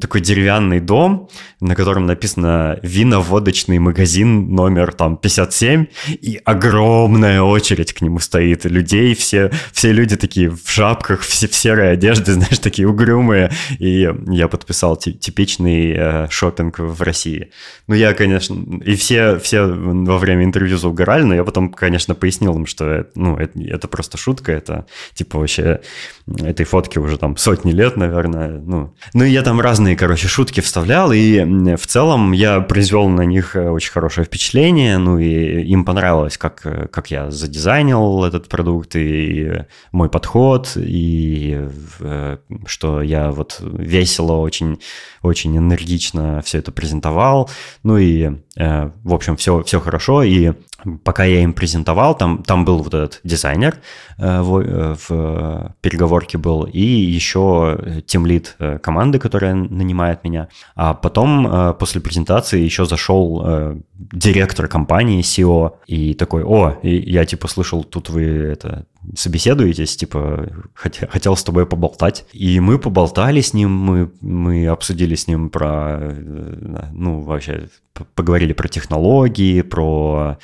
такой 0.00 0.20
деревянный 0.20 0.80
дом, 0.80 1.28
на 1.60 1.74
котором 1.74 2.06
написано 2.06 2.78
«Виноводочный 2.82 3.78
магазин 3.78 4.54
номер 4.54 4.92
там 4.92 5.18
57», 5.22 5.88
и 6.08 6.40
огромная 6.44 7.42
очередь 7.42 7.92
к 7.92 8.00
нему 8.00 8.18
стоит 8.18 8.64
людей, 8.64 9.14
все, 9.14 9.50
все 9.72 9.92
люди 9.92 10.16
такие 10.16 10.50
в 10.50 10.62
шапках, 10.66 11.20
все 11.20 11.48
в 11.48 11.54
серой 11.84 11.92
одежде, 11.92 12.32
знаешь, 12.32 12.58
такие 12.58 12.88
угрюмые, 12.88 13.50
и 13.78 14.08
я 14.28 14.48
подписал 14.48 14.96
типичный 14.96 15.94
э, 15.96 16.26
шопинг 16.30 16.78
в 16.78 17.02
России. 17.02 17.50
Ну, 17.86 17.94
я, 17.94 18.14
конечно, 18.14 18.56
и 18.84 18.94
все, 18.94 19.38
все 19.38 19.64
во 19.66 20.18
время 20.18 20.44
интервью 20.44 20.78
заугорали, 20.78 21.22
но 21.22 21.34
я 21.34 21.44
потом, 21.44 21.72
конечно, 21.72 22.14
пояснил 22.14 22.56
им, 22.56 22.66
что, 22.66 23.06
ну, 23.14 23.36
это, 23.36 23.58
это 23.60 23.88
просто 23.88 24.16
шутка, 24.16 24.52
это, 24.52 24.86
типа, 25.14 25.38
вообще, 25.38 25.80
этой 26.26 26.64
фотки 26.64 26.98
уже 26.98 27.18
там 27.18 27.36
сотни 27.36 27.72
лет, 27.72 27.96
наверное, 27.96 28.60
ну. 28.60 28.94
Ну, 29.12 29.24
я 29.24 29.42
там 29.42 29.60
разные, 29.60 29.96
короче, 29.96 30.28
шутки 30.28 30.60
вставлял, 30.60 31.12
и 31.12 31.74
в 31.76 31.86
целом 31.86 32.32
я 32.32 32.60
произвел 32.60 33.08
на 33.08 33.22
них 33.22 33.56
э, 33.56 33.68
очень 33.68 33.92
хорошее 33.92 34.24
впечатление, 34.24 34.98
ну, 34.98 35.18
и 35.18 35.62
им 35.62 35.84
понравилось, 35.84 36.38
как, 36.38 36.62
как 36.90 37.10
я 37.10 37.30
задизайнил 37.30 38.24
этот 38.24 38.48
продукт, 38.48 38.96
и 38.96 39.64
мой 39.92 40.08
подход, 40.08 40.72
и 40.76 41.54
э, 41.56 41.70
что 42.66 43.02
я 43.02 43.30
вот 43.30 43.58
весело, 43.60 44.34
очень, 44.34 44.80
очень 45.22 45.56
энергично 45.56 46.42
все 46.42 46.58
это 46.58 46.72
презентовал. 46.72 47.50
Ну 47.82 47.98
и, 47.98 48.32
э, 48.56 48.90
в 49.02 49.14
общем, 49.14 49.36
все, 49.36 49.62
все 49.62 49.80
хорошо. 49.80 50.22
И 50.22 50.52
пока 51.02 51.24
я 51.24 51.42
им 51.42 51.52
презентовал, 51.52 52.16
там, 52.16 52.42
там 52.42 52.64
был 52.64 52.78
вот 52.78 52.94
этот 52.94 53.20
дизайнер 53.24 53.78
э, 54.18 54.40
в, 54.40 54.96
в 55.08 55.74
переговорке 55.80 56.38
был, 56.38 56.64
и 56.64 56.80
еще 56.80 58.02
тимлит 58.06 58.56
команды, 58.82 59.18
которая 59.18 59.54
нанимает 59.54 60.24
меня. 60.24 60.48
А 60.74 60.94
потом, 60.94 61.74
после 61.78 62.00
презентации, 62.00 62.60
еще 62.60 62.86
зашел 62.86 63.44
директор 63.94 64.68
компании, 64.68 65.22
SEO, 65.22 65.76
и 65.86 66.14
такой, 66.14 66.44
о, 66.44 66.78
я 66.82 67.24
типа 67.24 67.48
слышал, 67.48 67.84
тут 67.84 68.10
вы 68.10 68.22
это 68.24 68.86
собеседуетесь, 69.16 69.96
типа, 69.96 70.48
хотел, 70.74 71.08
хотел 71.08 71.36
с 71.36 71.44
тобой 71.44 71.66
поболтать. 71.66 72.24
И 72.32 72.60
мы 72.60 72.78
поболтали 72.78 73.40
с 73.40 73.52
ним, 73.54 73.70
мы, 73.70 74.10
мы 74.20 74.66
обсудили 74.66 75.14
с 75.14 75.28
ним 75.28 75.50
про, 75.50 75.98
э, 76.00 76.88
ну, 76.92 77.20
вообще, 77.20 77.68
поговорили 78.14 78.52
про 78.52 78.68
технологии, 78.68 79.62
про 79.62 80.38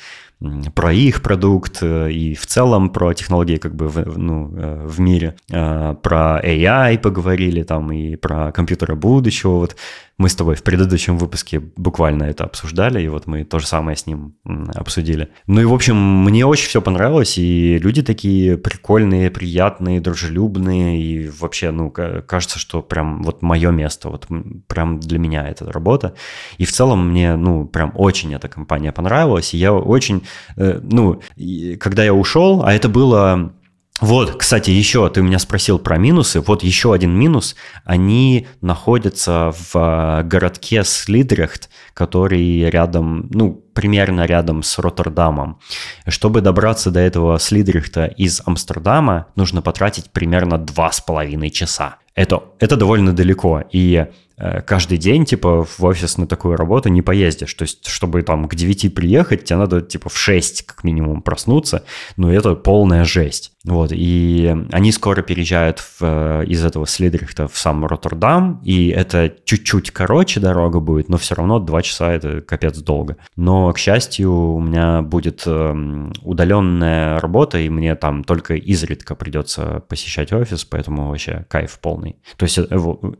про 0.73 0.91
их 0.91 1.21
продукт 1.21 1.79
э, 1.81 2.11
и 2.11 2.33
в 2.33 2.45
целом 2.47 2.89
про 2.89 3.13
технологии 3.13 3.57
как 3.57 3.75
бы 3.75 3.87
в, 3.87 4.17
ну, 4.17 4.51
э, 4.55 4.85
в 4.87 4.99
мире, 4.99 5.35
про 5.47 6.41
AI 6.43 6.97
поговорили 6.97 7.63
там 7.63 7.91
и 7.91 8.15
про 8.15 8.51
компьютеры 8.51 8.95
будущего. 8.95 9.51
Вот 9.51 9.75
мы 10.21 10.29
с 10.29 10.35
тобой 10.35 10.55
в 10.55 10.61
предыдущем 10.61 11.17
выпуске 11.17 11.59
буквально 11.59 12.25
это 12.25 12.43
обсуждали, 12.43 13.01
и 13.01 13.07
вот 13.07 13.25
мы 13.25 13.43
то 13.43 13.57
же 13.57 13.65
самое 13.65 13.97
с 13.97 14.05
ним 14.05 14.35
обсудили. 14.75 15.29
Ну 15.47 15.61
и, 15.61 15.65
в 15.65 15.73
общем, 15.73 15.95
мне 15.97 16.45
очень 16.45 16.69
все 16.69 16.79
понравилось, 16.79 17.39
и 17.39 17.79
люди 17.79 18.03
такие 18.03 18.55
прикольные, 18.55 19.31
приятные, 19.31 19.99
дружелюбные, 19.99 21.01
и 21.01 21.27
вообще, 21.27 21.71
ну, 21.71 21.89
кажется, 21.89 22.59
что 22.59 22.83
прям 22.83 23.23
вот 23.23 23.41
мое 23.41 23.71
место, 23.71 24.09
вот 24.09 24.27
прям 24.67 24.99
для 24.99 25.17
меня 25.17 25.47
эта 25.47 25.71
работа. 25.71 26.13
И 26.59 26.65
в 26.65 26.71
целом 26.71 27.09
мне, 27.09 27.35
ну, 27.35 27.65
прям 27.65 27.91
очень 27.95 28.35
эта 28.35 28.47
компания 28.47 28.91
понравилась, 28.91 29.55
и 29.55 29.57
я 29.57 29.73
очень, 29.73 30.17
э, 30.17 30.21
ну, 30.55 31.21
когда 31.79 32.03
я 32.03 32.13
ушел, 32.13 32.63
а 32.63 32.73
это 32.73 32.89
было 32.89 33.53
вот, 34.01 34.35
кстати, 34.35 34.71
еще 34.71 35.07
ты 35.09 35.21
меня 35.21 35.37
спросил 35.37 35.77
про 35.77 35.99
минусы. 35.99 36.41
Вот 36.41 36.63
еще 36.63 36.91
один 36.91 37.11
минус. 37.11 37.55
Они 37.85 38.47
находятся 38.59 39.51
в 39.55 39.75
а, 39.75 40.23
городке 40.23 40.83
Слидрехт, 40.83 41.69
который 41.93 42.67
рядом, 42.71 43.27
ну, 43.29 43.63
примерно 43.73 44.25
рядом 44.25 44.63
с 44.63 44.79
Роттердамом. 44.79 45.59
Чтобы 46.07 46.41
добраться 46.41 46.89
до 46.89 46.99
этого 46.99 47.37
Слидрихта 47.37 48.05
из 48.05 48.41
Амстердама, 48.43 49.27
нужно 49.35 49.61
потратить 49.61 50.09
примерно 50.09 50.57
два 50.57 50.91
с 50.91 50.99
половиной 50.99 51.51
часа. 51.51 51.97
Это, 52.15 52.41
это 52.59 52.77
довольно 52.77 53.13
далеко. 53.13 53.63
И 53.71 54.07
Э, 54.30 54.30
каждый 54.65 54.97
день, 54.97 55.25
типа, 55.25 55.63
в 55.65 55.83
офис 55.83 56.17
на 56.17 56.27
такую 56.27 56.55
работу 56.55 56.89
не 56.89 57.01
поездишь. 57.01 57.53
То 57.53 57.63
есть, 57.63 57.87
чтобы 57.87 58.21
там 58.23 58.47
к 58.47 58.55
9 58.55 58.93
приехать, 58.93 59.45
тебе 59.45 59.57
надо, 59.57 59.81
типа, 59.81 60.09
в 60.09 60.17
6 60.17 60.65
как 60.65 60.83
минимум 60.83 61.21
проснуться. 61.21 61.83
Но 62.17 62.33
это 62.33 62.55
полная 62.55 63.03
жесть. 63.03 63.50
Вот, 63.63 63.91
и 63.93 64.55
они 64.71 64.91
скоро 64.91 65.21
переезжают 65.21 65.79
в, 65.79 65.97
э, 66.01 66.45
из 66.47 66.65
этого 66.65 66.87
Слидрихта 66.87 67.47
в 67.47 67.57
сам 67.57 67.85
Роттердам, 67.85 68.59
и 68.63 68.89
это 68.89 69.31
чуть-чуть 69.45 69.91
короче 69.91 70.39
дорога 70.39 70.79
будет, 70.79 71.09
но 71.09 71.17
все 71.17 71.35
равно 71.35 71.59
2 71.59 71.81
часа 71.83 72.11
это 72.11 72.41
капец 72.41 72.79
долго. 72.79 73.17
Но, 73.35 73.71
к 73.71 73.77
счастью, 73.77 74.33
у 74.33 74.59
меня 74.59 75.03
будет 75.03 75.43
эм, 75.45 76.11
удаленная 76.23 77.19
работа, 77.19 77.59
и 77.59 77.69
мне 77.69 77.95
там 77.95 78.23
только 78.23 78.55
изредка 78.55 79.13
придется 79.13 79.83
посещать 79.87 80.33
офис, 80.33 80.65
поэтому 80.65 81.09
вообще 81.09 81.45
кайф 81.47 81.77
полный. 81.79 82.15
То 82.37 82.45
есть 82.45 82.57
э, 82.57 82.65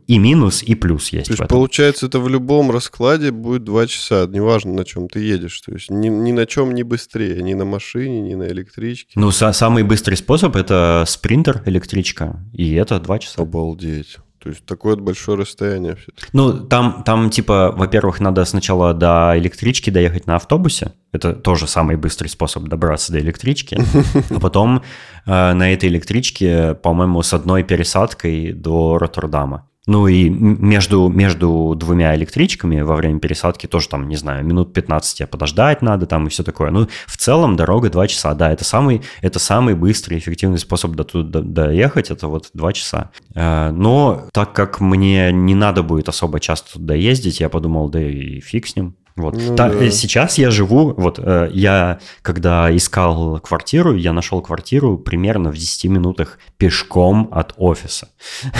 и 0.08 0.18
минус, 0.18 0.64
и 0.64 0.74
плюс 0.74 1.10
есть. 1.10 1.26
То 1.28 1.34
есть, 1.34 1.48
получается, 1.48 2.06
это 2.06 2.18
в 2.18 2.28
любом 2.28 2.72
раскладе 2.72 3.30
будет 3.30 3.62
два 3.62 3.86
часа, 3.86 4.26
неважно, 4.26 4.72
на 4.72 4.84
чем 4.84 5.08
ты 5.08 5.20
едешь. 5.20 5.60
То 5.60 5.72
есть 5.72 5.88
ни, 5.88 6.08
ни 6.08 6.32
на 6.32 6.46
чем 6.46 6.74
не 6.74 6.82
быстрее, 6.82 7.40
ни 7.42 7.54
на 7.54 7.64
машине, 7.64 8.20
ни 8.20 8.34
на 8.34 8.48
электричке. 8.48 9.12
Ну, 9.14 9.28
са- 9.28 9.52
самый 9.52 9.84
быстрый 9.84 10.16
способ 10.16 10.31
это 10.56 11.04
спринтер, 11.06 11.62
электричка, 11.66 12.42
и 12.52 12.74
это 12.74 12.98
два 13.00 13.18
часа. 13.18 13.42
Обалдеть. 13.42 14.18
То 14.42 14.48
есть 14.48 14.66
такое 14.66 14.96
большое 14.96 15.38
расстояние 15.38 15.94
все-таки. 15.94 16.26
Ну, 16.32 16.52
там, 16.66 17.04
там 17.04 17.30
типа, 17.30 17.72
во-первых, 17.76 18.18
надо 18.18 18.44
сначала 18.44 18.92
до 18.92 19.34
электрички 19.36 19.88
доехать 19.90 20.26
на 20.26 20.34
автобусе. 20.34 20.94
Это 21.12 21.32
тоже 21.32 21.68
самый 21.68 21.96
быстрый 21.96 22.26
способ 22.26 22.64
добраться 22.64 23.12
до 23.12 23.20
электрички. 23.20 23.78
А 24.30 24.40
потом 24.40 24.82
э, 25.26 25.52
на 25.52 25.72
этой 25.72 25.88
электричке, 25.88 26.74
по-моему, 26.74 27.22
с 27.22 27.32
одной 27.32 27.62
пересадкой 27.62 28.52
до 28.52 28.98
Роттердама. 28.98 29.68
Ну 29.86 30.06
и 30.06 30.28
между, 30.28 31.08
между 31.08 31.74
двумя 31.76 32.14
электричками 32.14 32.80
во 32.82 32.94
время 32.94 33.18
пересадки 33.18 33.66
тоже 33.66 33.88
там, 33.88 34.08
не 34.08 34.14
знаю, 34.14 34.44
минут 34.44 34.72
15 34.72 35.18
тебе 35.18 35.26
подождать 35.26 35.82
надо 35.82 36.06
там 36.06 36.26
и 36.26 36.30
все 36.30 36.44
такое. 36.44 36.70
Ну, 36.70 36.86
в 37.06 37.16
целом 37.16 37.56
дорога 37.56 37.90
2 37.90 38.06
часа, 38.06 38.34
да, 38.34 38.52
это 38.52 38.64
самый, 38.64 39.02
это 39.22 39.40
самый 39.40 39.74
быстрый, 39.74 40.18
эффективный 40.18 40.58
способ 40.58 40.92
до 40.92 41.02
туда 41.02 41.40
доехать, 41.40 42.12
это 42.12 42.28
вот 42.28 42.50
2 42.54 42.72
часа. 42.72 43.10
Э, 43.34 43.70
но 43.72 44.28
так 44.32 44.52
как 44.52 44.80
мне 44.80 45.32
не 45.32 45.56
надо 45.56 45.82
будет 45.82 46.08
особо 46.08 46.38
часто 46.38 46.74
туда 46.74 46.94
ездить, 46.94 47.40
я 47.40 47.48
подумал, 47.48 47.88
да 47.88 48.00
и 48.00 48.38
фиг 48.40 48.68
с 48.68 48.76
ним. 48.76 48.94
Вот. 49.16 49.34
Ну, 49.34 49.56
Та, 49.56 49.68
да. 49.68 49.90
Сейчас 49.90 50.38
я 50.38 50.50
живу, 50.50 50.94
вот 50.96 51.18
э, 51.18 51.50
я 51.52 51.98
когда 52.22 52.74
искал 52.74 53.38
квартиру, 53.40 53.94
я 53.94 54.12
нашел 54.12 54.40
квартиру 54.40 54.98
примерно 54.98 55.50
в 55.50 55.54
10 55.54 55.84
минутах 55.90 56.38
пешком 56.56 57.28
от 57.32 57.54
офиса. 57.56 58.08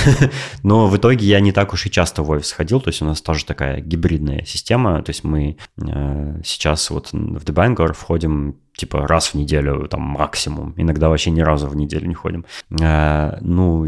Но 0.63 0.89
в 0.89 0.97
итоге 0.97 1.27
я 1.27 1.41
не 1.41 1.53
так 1.53 1.73
уж 1.73 1.87
и 1.87 1.91
часто 1.91 2.23
в 2.23 2.31
офис 2.31 2.53
ходил, 2.53 2.81
то 2.81 2.89
есть 2.89 3.03
у 3.03 3.05
нас 3.05 3.21
тоже 3.23 3.45
такая 3.45 3.81
гибридная 3.81 4.45
система, 4.45 5.03
то 5.03 5.11
есть 5.11 5.25
мы 5.25 5.57
э, 5.81 6.41
сейчас 6.45 6.91
вот 6.91 7.13
в 7.13 7.45
The 7.45 7.55
Bangor 7.55 7.93
входим 7.93 8.57
типа 8.77 9.07
раз 9.07 9.29
в 9.29 9.35
неделю, 9.35 9.87
там 9.89 10.03
максимум, 10.03 10.75
иногда 10.77 11.09
вообще 11.09 11.31
ни 11.31 11.41
разу 11.41 11.69
в 11.69 11.77
неделю 11.77 12.07
не 12.09 12.15
ходим. 12.15 12.45
Э, 12.81 13.39
ну, 13.41 13.87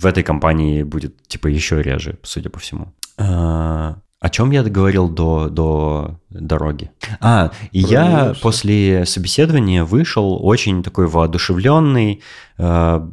в 0.00 0.06
этой 0.06 0.22
компании 0.22 0.82
будет 0.82 1.26
типа 1.28 1.48
еще 1.48 1.82
реже, 1.82 2.18
судя 2.22 2.50
по 2.50 2.58
всему. 2.58 2.92
О 4.26 4.28
чем 4.28 4.50
я 4.50 4.64
говорил 4.64 5.08
до, 5.08 5.48
до 5.48 6.18
дороги? 6.40 6.90
А, 7.20 7.50
и 7.72 7.80
я 7.80 8.34
после 8.42 9.06
собеседования 9.06 9.84
вышел 9.84 10.38
очень 10.44 10.82
такой 10.82 11.06
воодушевленный, 11.06 12.22
э, 12.58 13.08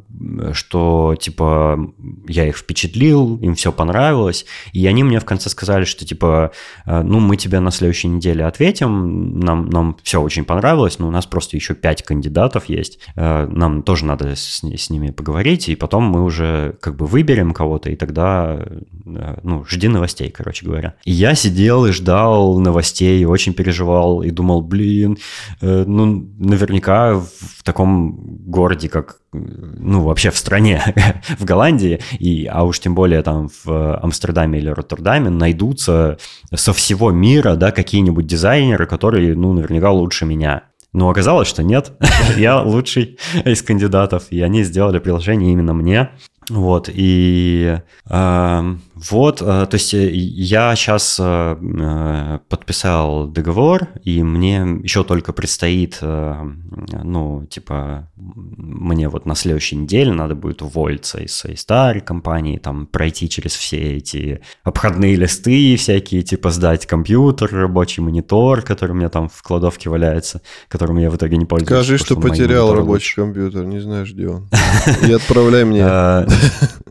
что, 0.54 1.16
типа, 1.20 1.94
я 2.28 2.48
их 2.48 2.58
впечатлил, 2.58 3.38
им 3.38 3.56
все 3.56 3.72
понравилось, 3.72 4.46
и 4.72 4.86
они 4.88 5.04
мне 5.04 5.20
в 5.20 5.26
конце 5.26 5.50
сказали, 5.50 5.84
что, 5.86 6.06
типа, 6.06 6.52
э, 6.86 7.02
ну, 7.02 7.20
мы 7.20 7.36
тебе 7.38 7.60
на 7.60 7.72
следующей 7.72 8.08
неделе 8.08 8.46
ответим, 8.46 9.40
нам, 9.40 9.70
нам 9.70 9.98
все 10.04 10.22
очень 10.22 10.46
понравилось, 10.46 11.00
но 11.00 11.08
у 11.08 11.12
нас 11.12 11.26
просто 11.26 11.58
еще 11.58 11.74
пять 11.74 12.04
кандидатов 12.04 12.66
есть, 12.70 13.00
э, 13.16 13.48
нам 13.48 13.84
тоже 13.84 14.06
надо 14.06 14.36
с, 14.36 14.62
с 14.64 14.90
ними 14.90 15.12
поговорить, 15.12 15.70
и 15.70 15.76
потом 15.76 16.04
мы 16.06 16.24
уже 16.24 16.76
как 16.80 16.96
бы 16.96 17.06
выберем 17.06 17.54
кого-то, 17.54 17.90
и 17.90 17.96
тогда, 17.96 18.66
ну, 19.06 19.66
жди 19.66 19.88
новостей, 19.88 20.30
короче 20.32 20.66
говоря. 20.66 20.96
И 21.06 21.12
я 21.12 21.36
сидел 21.36 21.86
и 21.86 21.92
ждал 21.92 22.60
новостей 22.60 23.13
и 23.20 23.26
очень 23.26 23.54
переживал, 23.54 24.22
и 24.22 24.32
думал, 24.32 24.62
блин, 24.62 25.18
э, 25.62 25.84
ну, 25.86 26.28
наверняка 26.38 27.16
в 27.16 27.64
таком 27.64 28.16
городе, 28.46 28.90
как, 28.90 29.18
ну, 29.32 30.02
вообще 30.02 30.32
в 30.32 30.38
стране, 30.38 30.82
в 31.40 31.46
Голландии, 31.46 32.00
и, 32.20 32.46
а 32.46 32.64
уж 32.64 32.80
тем 32.80 32.96
более 32.96 33.22
там 33.22 33.50
в 33.64 33.98
Амстердаме 33.98 34.60
или 34.60 34.70
Роттердаме 34.70 35.30
найдутся 35.30 36.18
со 36.54 36.74
всего 36.74 37.12
мира, 37.12 37.56
да, 37.56 37.72
какие-нибудь 37.72 38.28
дизайнеры, 38.28 38.86
которые, 38.86 39.36
ну, 39.36 39.54
наверняка 39.54 39.92
лучше 39.92 40.26
меня. 40.26 40.64
Но 40.94 41.10
оказалось, 41.10 41.48
что 41.48 41.64
нет, 41.64 41.94
я 42.38 42.62
лучший 42.62 43.18
из 43.46 43.64
кандидатов, 43.64 44.26
и 44.30 44.42
они 44.42 44.64
сделали 44.64 45.00
приложение 45.00 45.52
именно 45.52 45.74
мне. 45.74 46.12
Вот, 46.50 46.90
и 46.94 47.80
э, 48.10 48.76
вот, 48.96 49.42
э, 49.42 49.46
то 49.46 49.74
есть 49.74 49.94
э, 49.94 50.10
я 50.12 50.76
сейчас 50.76 51.18
э, 51.20 52.40
подписал 52.48 53.28
договор, 53.28 53.88
и 54.04 54.22
мне 54.22 54.58
еще 54.84 55.04
только 55.04 55.34
предстоит, 55.34 56.00
ну, 56.02 57.46
типа, 57.50 58.10
мне 58.16 59.10
вот 59.10 59.26
на 59.26 59.36
следующей 59.36 59.78
неделе 59.78 60.12
надо 60.12 60.36
будет 60.36 60.62
уволиться 60.62 61.20
из 61.20 61.34
своей 61.34 61.58
старой 61.58 62.02
компании, 62.02 62.58
там, 62.58 62.86
пройти 62.86 63.30
через 63.30 63.56
все 63.56 63.98
эти 63.98 64.42
обходные 64.64 65.16
листы 65.16 65.76
всякие, 65.76 66.22
типа, 66.22 66.52
сдать 66.52 66.86
компьютер, 66.86 67.50
рабочий 67.52 68.02
монитор, 68.02 68.62
который 68.62 68.92
у 68.92 68.96
меня 68.96 69.10
там 69.10 69.28
в 69.28 69.42
кладовке 69.42 69.90
валяется, 69.90 70.42
которым 70.68 70.98
я 70.98 71.10
в 71.10 71.16
итоге 71.16 71.38
не 71.38 71.46
пользуюсь. 71.46 71.70
Скажи, 71.70 71.98
что 71.98 72.16
потерял 72.16 72.74
рабочий 72.74 73.16
компьютер, 73.16 73.66
не 73.66 73.80
знаешь, 73.80 74.14
где 74.14 74.28
он. 74.28 74.50
И 75.08 75.12
отправляй 75.12 75.66
мне. 75.66 75.84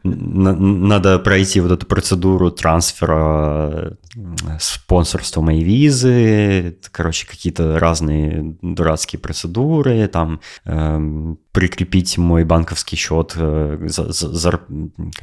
Надо 0.04 1.18
пройти 1.18 1.60
вот 1.60 1.72
эту 1.72 1.86
процедуру 1.86 2.50
трансфера 2.50 3.96
спонсорства 4.58 5.40
моей 5.40 5.62
визы, 5.62 6.76
короче, 6.90 7.26
какие-то 7.26 7.78
разные 7.78 8.56
дурацкие 8.62 9.20
процедуры, 9.20 10.08
там 10.08 10.40
эм, 10.64 11.38
прикрепить 11.52 12.16
мой 12.18 12.44
банковский 12.44 12.96
счет, 12.96 13.34
э, 13.36 13.78
за, 13.86 14.10
за, 14.10 14.60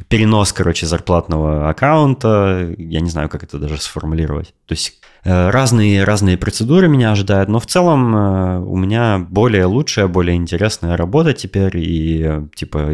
перенос, 0.07 0.53
короче, 0.53 0.85
зарплатного 0.85 1.69
аккаунта, 1.69 2.73
я 2.77 3.01
не 3.01 3.09
знаю, 3.09 3.29
как 3.29 3.43
это 3.43 3.57
даже 3.57 3.81
сформулировать. 3.81 4.53
То 4.67 4.73
есть 4.73 4.99
Э, 5.25 5.49
разные, 5.49 6.05
разные 6.05 6.37
процедуры 6.37 6.87
меня 6.87 7.11
ожидают, 7.11 7.49
но 7.49 7.59
в 7.59 7.65
целом 7.65 8.15
э, 8.15 8.59
у 8.59 8.77
меня 8.77 9.19
более 9.19 9.65
лучшая, 9.65 10.07
более 10.07 10.37
интересная 10.37 10.95
работа 10.95 11.33
теперь, 11.33 11.75
и 11.75 12.47
типа 12.55 12.91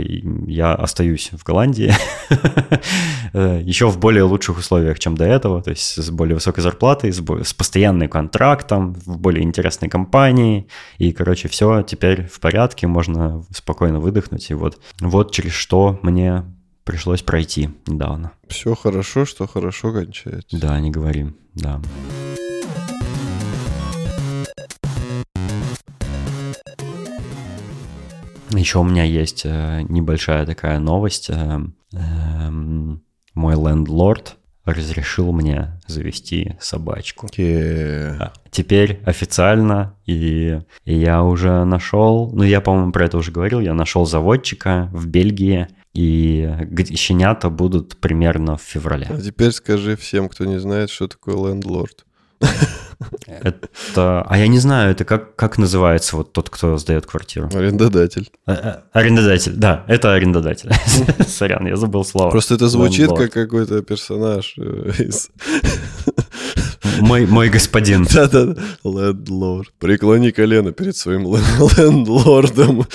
я 0.47 0.73
остаюсь 0.73 1.29
в 1.31 1.43
Голландии. 1.43 1.93
Еще 3.33 3.89
в 3.89 3.99
более 3.99 4.23
лучших 4.23 4.57
условиях, 4.57 4.97
чем 4.97 5.15
до 5.15 5.25
этого, 5.25 5.61
то 5.61 5.69
есть 5.69 6.01
с 6.01 6.09
более 6.09 6.35
высокой 6.35 6.61
зарплатой, 6.61 7.11
с, 7.11 7.21
с 7.43 7.53
постоянным 7.53 8.09
контрактом, 8.09 8.95
в 9.05 9.19
более 9.19 9.43
интересной 9.43 9.89
компании, 9.89 10.67
и, 10.97 11.11
короче, 11.11 11.47
все 11.47 11.83
теперь 11.83 12.27
в 12.27 12.39
порядке, 12.39 12.87
можно 12.87 13.24
спокойно 13.51 13.99
выдохнуть, 13.99 14.49
и 14.51 14.53
вот, 14.53 14.79
вот 14.99 15.31
через 15.31 15.51
что 15.53 15.99
мне 16.01 16.43
пришлось 16.83 17.21
пройти 17.21 17.69
недавно. 17.87 18.31
Все 18.47 18.75
хорошо, 18.75 19.25
что 19.25 19.47
хорошо 19.47 19.91
кончается. 19.91 20.57
Да, 20.57 20.79
не 20.79 20.91
говорим, 20.91 21.35
да. 21.53 21.81
Еще 28.51 28.79
у 28.79 28.83
меня 28.83 29.03
есть 29.03 29.41
э, 29.43 29.81
небольшая 29.89 30.45
такая 30.45 30.79
новость. 30.79 31.29
Э, 31.29 31.61
э, 31.93 32.49
мой 32.49 33.55
лендлорд 33.55 34.37
разрешил 34.65 35.31
мне 35.31 35.79
завести 35.87 36.55
собачку. 36.59 37.27
Yeah. 37.27 38.31
Теперь 38.49 38.99
официально, 39.05 39.95
и, 40.05 40.59
и 40.85 40.95
я 40.95 41.23
уже 41.23 41.63
нашел, 41.65 42.31
ну 42.33 42.43
я, 42.43 42.61
по-моему, 42.61 42.91
про 42.91 43.05
это 43.05 43.17
уже 43.17 43.31
говорил, 43.31 43.59
я 43.59 43.73
нашел 43.73 44.05
заводчика 44.05 44.89
в 44.91 45.07
Бельгии, 45.07 45.67
и 45.93 46.49
щенята 46.95 47.49
будут 47.49 47.97
примерно 47.97 48.57
в 48.57 48.61
феврале. 48.61 49.07
А 49.09 49.21
теперь 49.21 49.51
скажи 49.51 49.95
всем, 49.95 50.27
кто 50.27 50.45
не 50.45 50.59
знает, 50.59 50.89
что 50.89 51.07
такое 51.07 51.35
лендлорд. 51.35 52.05
Это... 53.27 54.21
А 54.27 54.37
я 54.37 54.47
не 54.47 54.59
знаю, 54.59 54.91
это 54.91 55.05
как, 55.05 55.35
как 55.35 55.57
называется 55.57 56.15
вот 56.17 56.33
тот, 56.33 56.49
кто 56.49 56.77
сдает 56.77 57.05
квартиру? 57.05 57.49
Арендодатель. 57.53 58.29
А, 58.45 58.83
арендодатель, 58.93 59.53
да, 59.55 59.83
это 59.87 60.13
арендодатель. 60.13 60.71
Сорян, 61.27 61.65
я 61.67 61.75
забыл 61.75 62.05
слово. 62.05 62.31
Просто 62.31 62.55
это 62.55 62.67
звучит 62.67 63.09
как 63.09 63.31
какой-то 63.31 63.81
персонаж 63.81 64.55
э, 64.57 64.91
из... 64.99 65.29
Мой, 66.99 67.25
мой 67.25 67.49
господин. 67.49 68.05
Да-да, 68.05 68.55
лендлорд. 68.83 69.73
Преклони 69.79 70.31
колено 70.31 70.71
перед 70.71 70.95
своим 70.95 71.25
лендлордом. 71.25 72.85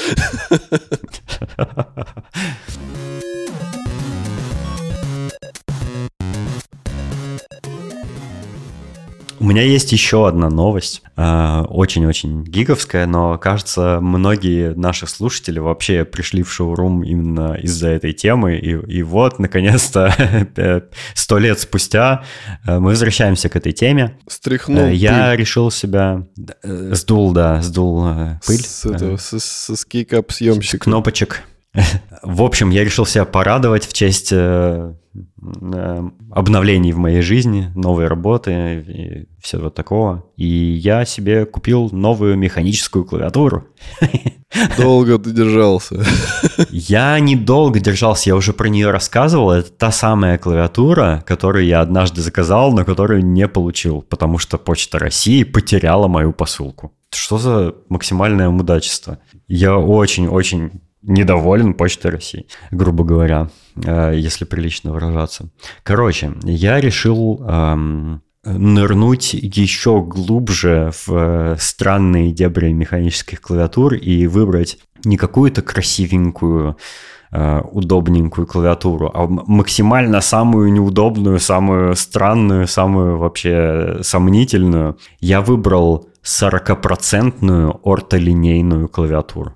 У 9.40 9.44
меня 9.44 9.62
есть 9.62 9.90
еще 9.92 10.28
одна 10.28 10.50
новость, 10.50 11.02
а, 11.16 11.62
очень-очень 11.62 12.44
гиговская, 12.44 13.06
но, 13.06 13.38
кажется, 13.38 13.98
многие 14.02 14.74
наши 14.74 15.06
слушатели 15.06 15.58
вообще 15.58 16.04
пришли 16.04 16.42
в 16.42 16.52
шоурум 16.52 17.02
именно 17.02 17.54
из-за 17.54 17.88
этой 17.88 18.12
темы, 18.12 18.58
и, 18.58 18.72
и 18.72 19.02
вот, 19.02 19.38
наконец-то, 19.38 20.14
сто 21.14 21.38
лет 21.38 21.58
спустя 21.58 22.22
э, 22.66 22.78
мы 22.78 22.90
возвращаемся 22.90 23.48
к 23.48 23.56
этой 23.56 23.72
теме. 23.72 24.18
Стряхнул 24.28 24.84
э, 24.84 24.94
Я 24.94 25.30
пыль. 25.30 25.40
решил 25.40 25.70
себя... 25.70 26.26
Э, 26.62 26.90
сдул, 26.94 27.32
да, 27.32 27.62
сдул 27.62 28.08
пыль. 28.46 28.60
С 28.60 28.84
этого, 28.84 29.16
с, 29.16 29.38
с, 29.38 29.74
с 29.74 29.86
съемщика. 30.28 30.84
Кнопочек. 30.84 31.42
В 32.22 32.42
общем, 32.42 32.68
я 32.68 32.84
решил 32.84 33.06
себя 33.06 33.24
порадовать 33.24 33.86
в 33.86 33.94
честь 33.94 34.32
Э, 34.32 34.92
обновлений 36.30 36.92
в 36.92 36.98
моей 36.98 37.22
жизни, 37.22 37.72
новые 37.74 38.08
работы 38.08 38.84
и 38.86 39.28
все 39.42 39.58
вот 39.58 39.74
такого. 39.74 40.24
И 40.36 40.46
я 40.46 41.04
себе 41.04 41.46
купил 41.46 41.90
новую 41.90 42.36
механическую 42.36 43.04
клавиатуру. 43.04 43.66
Долго 44.78 45.18
ты 45.18 45.30
держался. 45.30 46.04
Я 46.70 47.18
недолго 47.20 47.80
держался, 47.80 48.30
я 48.30 48.36
уже 48.36 48.52
про 48.52 48.68
нее 48.68 48.90
рассказывал. 48.90 49.50
Это 49.50 49.70
та 49.70 49.90
самая 49.90 50.38
клавиатура, 50.38 51.24
которую 51.26 51.66
я 51.66 51.80
однажды 51.80 52.20
заказал, 52.20 52.72
но 52.72 52.84
которую 52.84 53.24
не 53.24 53.48
получил, 53.48 54.02
потому 54.02 54.38
что 54.38 54.58
Почта 54.58 54.98
России 54.98 55.44
потеряла 55.44 56.08
мою 56.08 56.32
посылку. 56.32 56.92
Что 57.12 57.38
за 57.38 57.74
максимальное 57.88 58.50
мудачество? 58.50 59.18
Я 59.48 59.76
очень-очень 59.76 60.80
недоволен 61.10 61.74
Почтой 61.74 62.12
России, 62.12 62.46
грубо 62.70 63.04
говоря, 63.04 63.50
э, 63.84 64.14
если 64.16 64.44
прилично 64.44 64.92
выражаться. 64.92 65.50
Короче, 65.82 66.32
я 66.44 66.80
решил 66.80 67.42
эм, 67.46 68.22
нырнуть 68.44 69.34
еще 69.34 70.02
глубже 70.02 70.92
в 70.92 71.12
э, 71.12 71.56
странные 71.58 72.32
дебри 72.32 72.72
механических 72.72 73.40
клавиатур 73.40 73.94
и 73.94 74.26
выбрать 74.26 74.78
не 75.04 75.16
какую-то 75.16 75.62
красивенькую 75.62 76.76
э, 77.32 77.60
удобненькую 77.72 78.46
клавиатуру, 78.46 79.10
а 79.12 79.26
максимально 79.28 80.20
самую 80.20 80.72
неудобную, 80.72 81.38
самую 81.38 81.96
странную, 81.96 82.66
самую 82.66 83.18
вообще 83.18 83.98
сомнительную. 84.02 84.96
Я 85.20 85.40
выбрал 85.40 86.08
40% 86.24 87.80
ортолинейную 87.84 88.88
клавиатуру. 88.88 89.54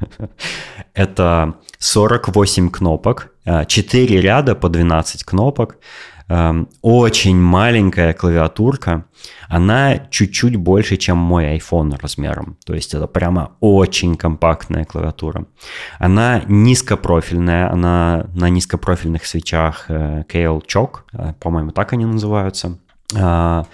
Это 0.94 1.54
48 1.78 2.70
кнопок, 2.70 3.32
4 3.44 4.18
а, 4.18 4.22
ряда 4.22 4.54
по 4.54 4.68
12 4.68 5.24
кнопок, 5.24 5.78
эм, 6.28 6.68
очень 6.82 7.36
маленькая 7.36 8.12
клавиатурка, 8.12 9.04
она 9.48 9.98
чуть-чуть 10.10 10.56
больше, 10.56 10.96
чем 10.96 11.16
мой 11.18 11.56
iPhone 11.56 11.98
размером. 12.00 12.56
То 12.64 12.74
есть 12.74 12.94
это 12.94 13.06
прямо 13.06 13.52
очень 13.60 14.16
компактная 14.16 14.84
клавиатура. 14.84 15.46
Она 15.98 16.42
низкопрофильная, 16.46 17.72
она 17.72 18.26
на 18.34 18.48
низкопрофильных 18.48 19.26
свечах 19.26 19.86
э, 19.88 20.24
Kale 20.28 20.62
Choc, 20.66 21.00
э, 21.12 21.34
по-моему, 21.40 21.72
так 21.72 21.92
они 21.92 22.04
называются. 22.04 22.78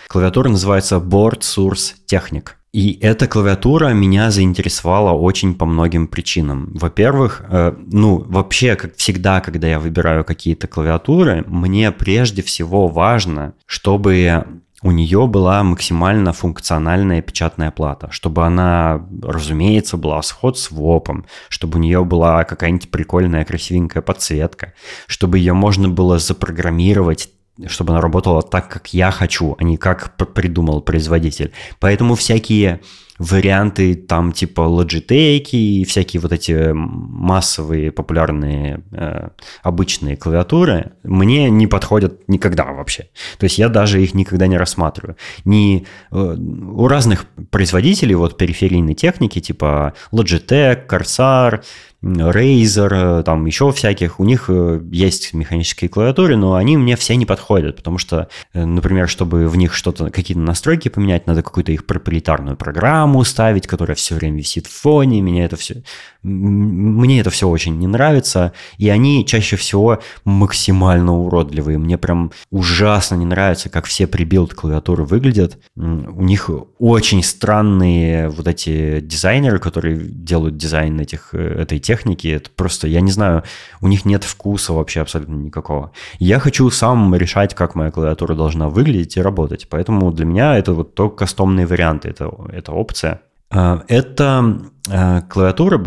Клавиатура 0.08 0.48
называется 0.48 0.96
Board 0.96 1.40
Source 1.40 1.92
Technic. 2.10 2.52
И 2.76 2.98
эта 3.00 3.26
клавиатура 3.26 3.94
меня 3.94 4.30
заинтересовала 4.30 5.12
очень 5.12 5.54
по 5.54 5.64
многим 5.64 6.06
причинам. 6.06 6.72
Во-первых, 6.74 7.42
э, 7.48 7.74
ну, 7.86 8.18
вообще, 8.18 8.76
как 8.76 8.96
всегда, 8.96 9.40
когда 9.40 9.66
я 9.66 9.80
выбираю 9.80 10.24
какие-то 10.24 10.66
клавиатуры, 10.66 11.42
мне 11.46 11.90
прежде 11.90 12.42
всего 12.42 12.86
важно, 12.86 13.54
чтобы 13.64 14.44
у 14.82 14.90
нее 14.90 15.26
была 15.26 15.62
максимально 15.62 16.34
функциональная 16.34 17.22
печатная 17.22 17.70
плата, 17.70 18.08
чтобы 18.10 18.44
она, 18.44 19.06
разумеется, 19.22 19.96
была 19.96 20.20
с 20.20 20.30
ход-свопом, 20.30 21.24
чтобы 21.48 21.78
у 21.78 21.80
нее 21.80 22.04
была 22.04 22.44
какая-нибудь 22.44 22.90
прикольная 22.90 23.46
красивенькая 23.46 24.02
подсветка, 24.02 24.74
чтобы 25.06 25.38
ее 25.38 25.54
можно 25.54 25.88
было 25.88 26.18
запрограммировать 26.18 27.30
чтобы 27.66 27.92
она 27.92 28.00
работала 28.00 28.42
так, 28.42 28.68
как 28.68 28.92
я 28.92 29.10
хочу, 29.10 29.56
а 29.58 29.64
не 29.64 29.76
как 29.76 30.16
придумал 30.34 30.80
производитель. 30.80 31.52
Поэтому 31.80 32.14
всякие 32.14 32.80
варианты 33.18 33.94
там 33.94 34.32
типа 34.32 34.60
Logitech 34.60 35.48
и 35.52 35.84
всякие 35.84 36.20
вот 36.20 36.32
эти 36.32 36.72
массовые 36.72 37.90
популярные 37.90 38.82
э, 38.92 39.28
обычные 39.62 40.16
клавиатуры 40.16 40.92
мне 41.02 41.50
не 41.50 41.66
подходят 41.66 42.28
никогда 42.28 42.64
вообще. 42.64 43.08
То 43.38 43.44
есть 43.44 43.58
я 43.58 43.68
даже 43.68 44.02
их 44.02 44.14
никогда 44.14 44.46
не 44.46 44.58
рассматриваю. 44.58 45.16
Ни, 45.44 45.86
э, 46.10 46.16
у 46.16 46.88
разных 46.88 47.26
производителей 47.50 48.14
вот 48.14 48.36
периферийной 48.36 48.94
техники 48.94 49.40
типа 49.40 49.94
Logitech, 50.12 50.86
Corsair, 50.86 51.62
Razer, 52.06 53.22
там 53.22 53.46
еще 53.46 53.72
всяких, 53.72 54.20
у 54.20 54.24
них 54.24 54.46
э, 54.48 54.80
есть 54.90 55.34
механические 55.34 55.88
клавиатуры, 55.88 56.36
но 56.36 56.54
они 56.54 56.76
мне 56.76 56.96
все 56.96 57.16
не 57.16 57.26
подходят, 57.26 57.76
потому 57.76 57.98
что, 57.98 58.28
э, 58.52 58.64
например, 58.64 59.08
чтобы 59.08 59.48
в 59.48 59.56
них 59.56 59.74
что-то, 59.74 60.10
какие-то 60.10 60.40
настройки 60.40 60.88
поменять, 60.88 61.26
надо 61.26 61.42
какую-то 61.42 61.72
их 61.72 61.86
проприетарную 61.86 62.56
программу 62.56 63.24
ставить, 63.24 63.66
которая 63.66 63.96
все 63.96 64.14
время 64.14 64.38
висит 64.38 64.66
в 64.66 64.72
фоне, 64.72 65.20
меня 65.20 65.44
это 65.44 65.56
все, 65.56 65.82
мне 66.26 67.20
это 67.20 67.30
все 67.30 67.48
очень 67.48 67.78
не 67.78 67.86
нравится, 67.86 68.52
и 68.78 68.88
они 68.88 69.24
чаще 69.24 69.56
всего 69.56 70.00
максимально 70.24 71.16
уродливые, 71.16 71.78
мне 71.78 71.98
прям 71.98 72.32
ужасно 72.50 73.14
не 73.14 73.24
нравится, 73.24 73.68
как 73.68 73.86
все 73.86 74.06
прибилд 74.06 74.54
клавиатуры 74.54 75.04
выглядят, 75.04 75.58
у 75.76 76.22
них 76.22 76.50
очень 76.78 77.22
странные 77.22 78.28
вот 78.28 78.46
эти 78.48 79.00
дизайнеры, 79.00 79.58
которые 79.58 79.98
делают 79.98 80.56
дизайн 80.56 81.00
этих, 81.00 81.30
э, 81.32 81.62
этой 81.62 81.78
техники, 81.78 82.28
это 82.28 82.50
просто, 82.50 82.88
я 82.88 83.00
не 83.00 83.10
знаю, 83.10 83.44
у 83.80 83.88
них 83.88 84.04
нет 84.04 84.24
вкуса 84.24 84.72
вообще 84.72 85.00
абсолютно 85.00 85.34
никакого. 85.34 85.92
Я 86.18 86.38
хочу 86.40 86.68
сам 86.70 87.14
решать, 87.14 87.54
как 87.54 87.74
моя 87.74 87.90
клавиатура 87.90 88.34
должна 88.34 88.68
выглядеть 88.68 89.16
и 89.16 89.22
работать, 89.22 89.68
поэтому 89.68 90.10
для 90.12 90.24
меня 90.24 90.58
это 90.58 90.72
вот 90.72 90.94
только 90.94 91.16
кастомные 91.16 91.66
варианты, 91.66 92.08
это, 92.08 92.30
это 92.52 92.72
опция. 92.72 93.20
А, 93.50 93.82
эта 93.88 94.58
а, 94.90 95.22
клавиатура 95.22 95.78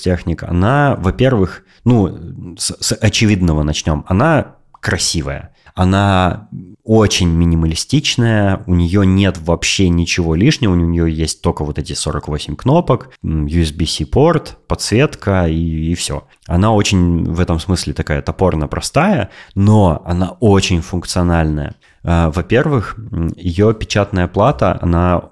техник, 0.00 0.42
она, 0.42 0.96
во-первых, 0.98 1.64
ну, 1.84 2.56
с, 2.58 2.76
с 2.80 2.94
очевидного 2.94 3.62
начнем, 3.62 4.04
она 4.08 4.56
красивая. 4.80 5.54
Она 5.74 6.48
очень 6.84 7.28
минималистичная, 7.30 8.62
у 8.66 8.74
нее 8.74 9.04
нет 9.04 9.38
вообще 9.38 9.88
ничего 9.88 10.34
лишнего, 10.34 10.72
у 10.72 10.76
нее 10.76 11.12
есть 11.12 11.40
только 11.40 11.64
вот 11.64 11.78
эти 11.78 11.94
48 11.94 12.54
кнопок, 12.54 13.10
USB-C 13.24 14.06
порт, 14.06 14.58
подсветка 14.68 15.48
и, 15.48 15.56
и 15.56 15.94
все. 15.94 16.28
Она 16.46 16.72
очень 16.72 17.24
в 17.24 17.40
этом 17.40 17.58
смысле 17.58 17.94
такая 17.94 18.22
топорно 18.22 18.68
простая, 18.68 19.30
но 19.54 20.02
она 20.04 20.36
очень 20.40 20.82
функциональная. 20.82 21.74
А, 22.04 22.30
во-первых, 22.30 22.96
ее 23.36 23.74
печатная 23.74 24.28
плата, 24.28 24.78
она 24.80 25.30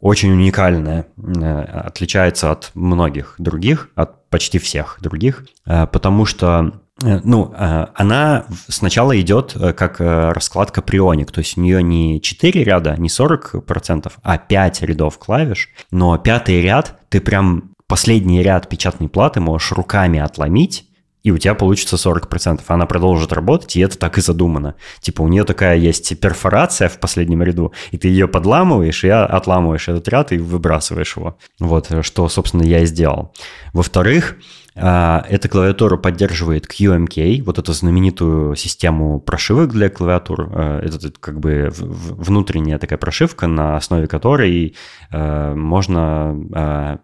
очень 0.00 0.32
уникальная, 0.32 1.06
отличается 1.16 2.50
от 2.50 2.70
многих 2.74 3.34
других, 3.38 3.90
от 3.94 4.28
почти 4.28 4.58
всех 4.58 4.98
других, 5.00 5.44
а, 5.66 5.86
потому 5.86 6.24
что 6.24 6.82
Э, 7.02 7.20
ну, 7.24 7.52
э, 7.56 7.86
она 7.94 8.46
сначала 8.68 9.18
идет 9.20 9.56
э, 9.56 9.72
как 9.72 10.00
раскладка 10.00 10.82
прионик, 10.82 11.30
то 11.30 11.40
есть 11.40 11.56
у 11.56 11.60
нее 11.60 11.82
не 11.82 12.20
4 12.20 12.64
ряда, 12.64 12.96
не 12.98 13.08
40%, 13.08 14.12
а 14.22 14.38
5 14.38 14.82
рядов 14.82 15.18
клавиш, 15.18 15.70
но 15.90 16.18
пятый 16.18 16.60
ряд 16.60 16.98
ты 17.08 17.20
прям 17.20 17.72
последний 17.86 18.42
ряд 18.42 18.68
печатной 18.68 19.08
платы 19.08 19.40
можешь 19.40 19.72
руками 19.72 20.18
отломить, 20.18 20.86
и 21.22 21.30
у 21.30 21.38
тебя 21.38 21.54
получится 21.54 21.96
40%. 21.96 22.60
Она 22.66 22.86
продолжит 22.86 23.32
работать, 23.32 23.76
и 23.76 23.80
это 23.80 23.98
так 23.98 24.18
и 24.18 24.20
задумано. 24.20 24.74
Типа 25.00 25.22
у 25.22 25.28
нее 25.28 25.44
такая 25.44 25.76
есть 25.76 26.18
перфорация 26.20 26.88
в 26.88 26.98
последнем 26.98 27.42
ряду, 27.42 27.72
и 27.90 27.98
ты 27.98 28.08
ее 28.08 28.28
подламываешь, 28.28 29.04
и 29.04 29.08
отламываешь 29.08 29.88
этот 29.88 30.08
ряд 30.08 30.32
и 30.32 30.38
выбрасываешь 30.38 31.16
его. 31.16 31.36
Вот, 31.58 31.90
что, 32.02 32.28
собственно, 32.28 32.62
я 32.62 32.80
и 32.80 32.86
сделал. 32.86 33.32
Во-вторых, 33.72 34.36
а, 34.74 35.24
эта 35.28 35.48
клавиатура 35.48 35.96
поддерживает 35.96 36.66
QMK, 36.66 37.42
вот 37.42 37.58
эту 37.58 37.72
знаменитую 37.72 38.56
систему 38.56 39.20
прошивок 39.20 39.70
для 39.70 39.90
клавиатур. 39.90 40.48
А, 40.52 40.80
это 40.80 41.12
как 41.12 41.40
бы 41.40 41.70
внутренняя 41.72 42.78
такая 42.78 42.98
прошивка, 42.98 43.46
на 43.46 43.76
основе 43.76 44.06
которой 44.06 44.74
а, 45.10 45.54
можно 45.54 46.34
э, 46.54 46.98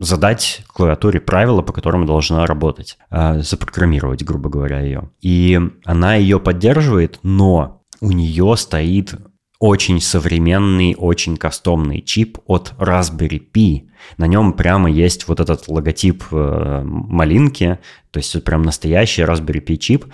задать 0.00 0.62
клавиатуре 0.68 1.20
правила, 1.20 1.62
по 1.62 1.72
которым 1.72 2.06
должна 2.06 2.46
работать, 2.46 2.98
запрограммировать, 3.10 4.22
грубо 4.24 4.48
говоря, 4.48 4.80
ее. 4.80 5.10
И 5.20 5.60
она 5.84 6.14
ее 6.14 6.38
поддерживает, 6.38 7.18
но 7.22 7.82
у 8.00 8.12
нее 8.12 8.56
стоит 8.56 9.14
очень 9.58 10.00
современный, 10.00 10.94
очень 10.96 11.36
кастомный 11.36 12.00
чип 12.00 12.38
от 12.46 12.74
Raspberry 12.78 13.42
Pi. 13.52 13.88
На 14.16 14.26
нем 14.26 14.52
прямо 14.52 14.88
есть 14.88 15.26
вот 15.26 15.40
этот 15.40 15.66
логотип 15.66 16.24
э, 16.30 16.82
малинки, 16.84 17.78
то 18.12 18.18
есть 18.18 18.44
прям 18.44 18.62
настоящий 18.62 19.22
Raspberry 19.22 19.64
Pi 19.64 19.76
чип. 19.76 20.06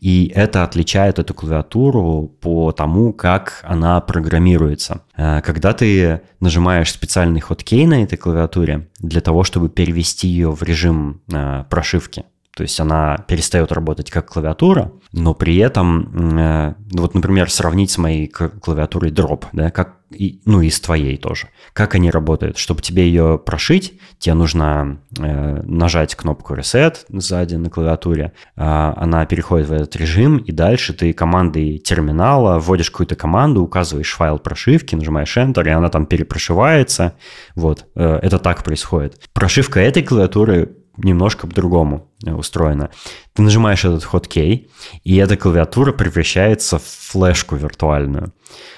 И 0.00 0.32
это 0.34 0.64
отличает 0.64 1.18
эту 1.18 1.34
клавиатуру 1.34 2.34
по 2.40 2.72
тому, 2.72 3.12
как 3.12 3.60
она 3.64 4.00
программируется. 4.00 5.02
Э, 5.14 5.42
когда 5.42 5.74
ты 5.74 6.22
нажимаешь 6.40 6.90
специальный 6.90 7.40
хоткей 7.40 7.86
на 7.86 8.02
этой 8.02 8.16
клавиатуре 8.16 8.88
для 8.98 9.20
того, 9.20 9.44
чтобы 9.44 9.68
перевести 9.68 10.26
ее 10.26 10.50
в 10.50 10.62
режим 10.62 11.20
э, 11.30 11.64
прошивки, 11.68 12.24
то 12.56 12.62
есть 12.62 12.80
она 12.80 13.18
перестает 13.28 13.70
работать 13.70 14.10
как 14.10 14.30
клавиатура, 14.30 14.90
но 15.12 15.34
при 15.34 15.58
этом, 15.58 16.38
э, 16.38 16.74
вот, 16.92 17.12
например, 17.12 17.50
сравнить 17.50 17.90
с 17.90 17.98
моей 17.98 18.28
клавиатурой 18.28 19.12
Drop, 19.12 19.44
да, 19.52 19.70
как, 19.70 19.96
и, 20.10 20.40
ну 20.46 20.62
и 20.62 20.70
с 20.70 20.80
твоей 20.80 21.18
тоже. 21.18 21.48
Как 21.74 21.94
они 21.94 22.10
работают? 22.10 22.56
Чтобы 22.56 22.80
тебе 22.80 23.06
ее 23.06 23.38
прошить, 23.38 24.00
тебе 24.18 24.32
нужно 24.32 25.00
э, 25.18 25.62
нажать 25.64 26.14
кнопку 26.14 26.54
Reset 26.54 26.96
сзади 27.10 27.56
на 27.56 27.68
клавиатуре, 27.68 28.32
э, 28.56 28.62
она 28.62 29.26
переходит 29.26 29.68
в 29.68 29.72
этот 29.74 29.94
режим, 29.96 30.38
и 30.38 30.50
дальше 30.50 30.94
ты 30.94 31.12
командой 31.12 31.76
терминала 31.76 32.58
вводишь 32.58 32.90
какую-то 32.90 33.16
команду, 33.16 33.60
указываешь 33.60 34.14
файл 34.14 34.38
прошивки, 34.38 34.94
нажимаешь 34.94 35.36
Enter, 35.36 35.66
и 35.66 35.72
она 35.72 35.90
там 35.90 36.06
перепрошивается. 36.06 37.16
Вот, 37.54 37.84
э, 37.96 38.18
это 38.22 38.38
так 38.38 38.64
происходит. 38.64 39.20
Прошивка 39.34 39.80
этой 39.80 40.02
клавиатуры 40.02 40.74
немножко 40.96 41.46
по-другому 41.46 42.10
э, 42.24 42.32
устроена. 42.32 42.90
Ты 43.34 43.42
нажимаешь 43.42 43.84
этот 43.84 44.04
хоткей, 44.04 44.70
и 45.04 45.16
эта 45.16 45.36
клавиатура 45.36 45.92
превращается 45.92 46.78
в 46.78 46.84
флешку 46.84 47.56
виртуальную. 47.56 48.32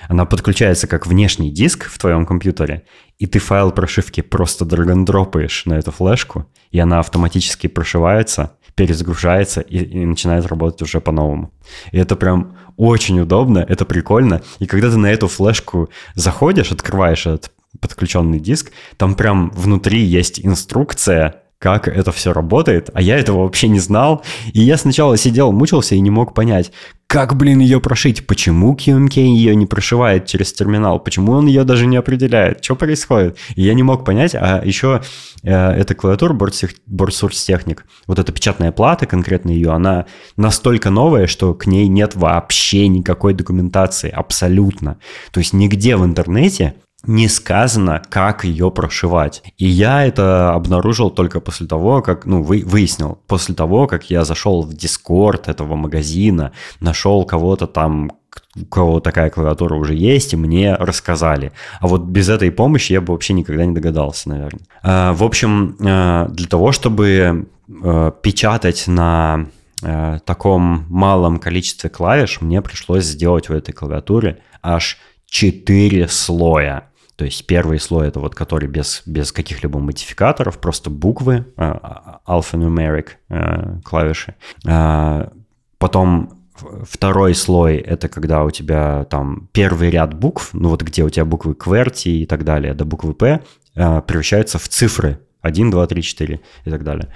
Она 0.08 0.24
подключается 0.24 0.86
как 0.86 1.06
внешний 1.06 1.50
диск 1.50 1.86
в 1.86 1.98
твоем 1.98 2.26
компьютере, 2.26 2.84
и 3.18 3.26
ты 3.26 3.38
файл 3.38 3.72
прошивки 3.72 4.20
просто 4.20 4.64
драгондропаешь 4.64 5.66
на 5.66 5.74
эту 5.74 5.90
флешку, 5.90 6.46
и 6.70 6.78
она 6.78 7.00
автоматически 7.00 7.66
прошивается, 7.66 8.52
перезагружается 8.74 9.60
и, 9.60 9.78
и 9.78 10.04
начинает 10.04 10.46
работать 10.46 10.82
уже 10.82 11.00
по-новому. 11.00 11.52
И 11.90 11.98
это 11.98 12.16
прям 12.16 12.56
очень 12.76 13.20
удобно, 13.20 13.58
это 13.58 13.84
прикольно. 13.84 14.40
И 14.60 14.66
когда 14.66 14.88
ты 14.88 14.96
на 14.96 15.10
эту 15.10 15.26
флешку 15.26 15.90
заходишь, 16.14 16.70
открываешь 16.70 17.26
этот 17.26 17.50
подключенный 17.80 18.38
диск, 18.38 18.70
там 18.96 19.14
прям 19.14 19.50
внутри 19.50 20.00
есть 20.00 20.40
инструкция, 20.44 21.42
как 21.58 21.88
это 21.88 22.12
все 22.12 22.32
работает, 22.32 22.90
а 22.94 23.02
я 23.02 23.18
этого 23.18 23.42
вообще 23.42 23.68
не 23.68 23.80
знал. 23.80 24.22
И 24.52 24.60
я 24.60 24.76
сначала 24.76 25.16
сидел, 25.16 25.52
мучился 25.52 25.94
и 25.94 26.00
не 26.00 26.10
мог 26.10 26.32
понять, 26.34 26.70
как, 27.08 27.36
блин, 27.36 27.60
ее 27.60 27.80
прошить, 27.80 28.26
почему 28.26 28.74
QMK 28.74 29.18
ее 29.18 29.56
не 29.56 29.64
прошивает 29.64 30.26
через 30.26 30.52
терминал, 30.52 31.00
почему 31.00 31.32
он 31.32 31.46
ее 31.46 31.64
даже 31.64 31.86
не 31.86 31.96
определяет, 31.96 32.62
что 32.62 32.76
происходит. 32.76 33.38
И 33.56 33.62
я 33.62 33.72
не 33.72 33.82
мог 33.82 34.04
понять, 34.04 34.34
а 34.34 34.60
еще 34.62 35.00
э, 35.42 35.50
эта 35.50 35.94
клавиатура 35.94 36.34
Board 36.34 36.70
Source 36.90 37.30
Technic, 37.30 37.78
вот 38.06 38.18
эта 38.18 38.30
печатная 38.30 38.72
плата, 38.72 39.06
конкретно 39.06 39.50
ее, 39.50 39.70
она 39.72 40.04
настолько 40.36 40.90
новая, 40.90 41.26
что 41.26 41.54
к 41.54 41.66
ней 41.66 41.88
нет 41.88 42.14
вообще 42.14 42.86
никакой 42.88 43.32
документации, 43.32 44.10
абсолютно. 44.10 44.98
То 45.32 45.40
есть 45.40 45.54
нигде 45.54 45.96
в 45.96 46.04
интернете 46.04 46.74
не 47.06 47.28
сказано, 47.28 48.02
как 48.08 48.44
ее 48.44 48.70
прошивать. 48.70 49.42
И 49.56 49.66
я 49.66 50.04
это 50.04 50.52
обнаружил 50.52 51.10
только 51.10 51.40
после 51.40 51.66
того, 51.66 52.02
как, 52.02 52.26
ну, 52.26 52.42
вы, 52.42 52.64
выяснил, 52.66 53.18
после 53.26 53.54
того, 53.54 53.86
как 53.86 54.10
я 54.10 54.24
зашел 54.24 54.62
в 54.62 54.74
Дискорд 54.74 55.48
этого 55.48 55.76
магазина, 55.76 56.52
нашел 56.80 57.24
кого-то 57.24 57.66
там, 57.66 58.10
у 58.56 58.64
кого 58.66 59.00
такая 59.00 59.30
клавиатура 59.30 59.76
уже 59.76 59.94
есть, 59.94 60.32
и 60.32 60.36
мне 60.36 60.74
рассказали. 60.74 61.52
А 61.80 61.86
вот 61.86 62.02
без 62.02 62.28
этой 62.28 62.50
помощи 62.50 62.92
я 62.92 63.00
бы 63.00 63.12
вообще 63.12 63.32
никогда 63.32 63.64
не 63.64 63.74
догадался, 63.74 64.28
наверное. 64.30 64.62
А, 64.82 65.12
в 65.12 65.22
общем, 65.22 65.76
а, 65.80 66.28
для 66.28 66.48
того, 66.48 66.72
чтобы 66.72 67.48
а, 67.82 68.10
печатать 68.10 68.88
на 68.88 69.46
а, 69.82 70.18
таком 70.20 70.84
малом 70.88 71.38
количестве 71.38 71.90
клавиш, 71.90 72.40
мне 72.40 72.60
пришлось 72.60 73.04
сделать 73.04 73.48
в 73.48 73.52
этой 73.52 73.72
клавиатуре 73.72 74.40
аж 74.62 74.98
4 75.30 76.08
слоя. 76.08 76.90
То 77.16 77.24
есть 77.24 77.46
первый 77.46 77.80
слой 77.80 78.08
это 78.08 78.20
вот 78.20 78.34
который 78.34 78.68
без, 78.68 79.02
без 79.04 79.32
каких-либо 79.32 79.80
модификаторов, 79.80 80.58
просто 80.58 80.88
буквы, 80.88 81.46
а, 81.56 82.20
а, 82.24 82.38
alphanumeric 82.38 83.08
э, 83.28 83.80
клавиши. 83.84 84.36
А, 84.64 85.32
потом 85.78 86.38
Второй 86.82 87.34
слой– 87.34 87.76
это 87.76 88.08
когда 88.08 88.44
у 88.44 88.50
тебя 88.50 89.04
там 89.04 89.48
первый 89.52 89.90
ряд 89.90 90.14
букв, 90.14 90.50
ну 90.52 90.70
вот 90.70 90.82
где 90.82 91.04
у 91.04 91.10
тебя 91.10 91.24
буквы 91.24 91.52
QWERTY 91.52 92.10
и 92.10 92.26
так 92.26 92.44
далее, 92.44 92.74
до 92.74 92.84
буквы 92.84 93.14
P, 93.14 93.40
э, 93.74 94.02
превращаются 94.02 94.58
в 94.58 94.68
цифры 94.68 95.20
1, 95.42 95.70
2, 95.70 95.86
3, 95.86 96.02
4 96.02 96.40
и 96.64 96.70
так 96.70 96.84
далее. 96.84 97.12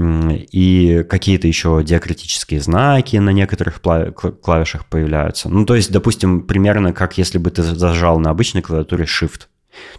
И 0.00 1.04
какие-то 1.08 1.48
еще 1.48 1.82
диакритические 1.82 2.60
знаки 2.60 3.16
на 3.16 3.30
некоторых 3.30 3.80
клавишах 3.80 4.86
появляются. 4.86 5.48
Ну, 5.48 5.66
то 5.66 5.74
есть, 5.74 5.90
допустим, 5.90 6.42
примерно 6.42 6.92
как 6.92 7.18
если 7.18 7.38
бы 7.38 7.50
ты 7.50 7.62
зажал 7.62 8.20
на 8.20 8.30
обычной 8.30 8.62
клавиатуре 8.62 9.04
Shift. 9.04 9.48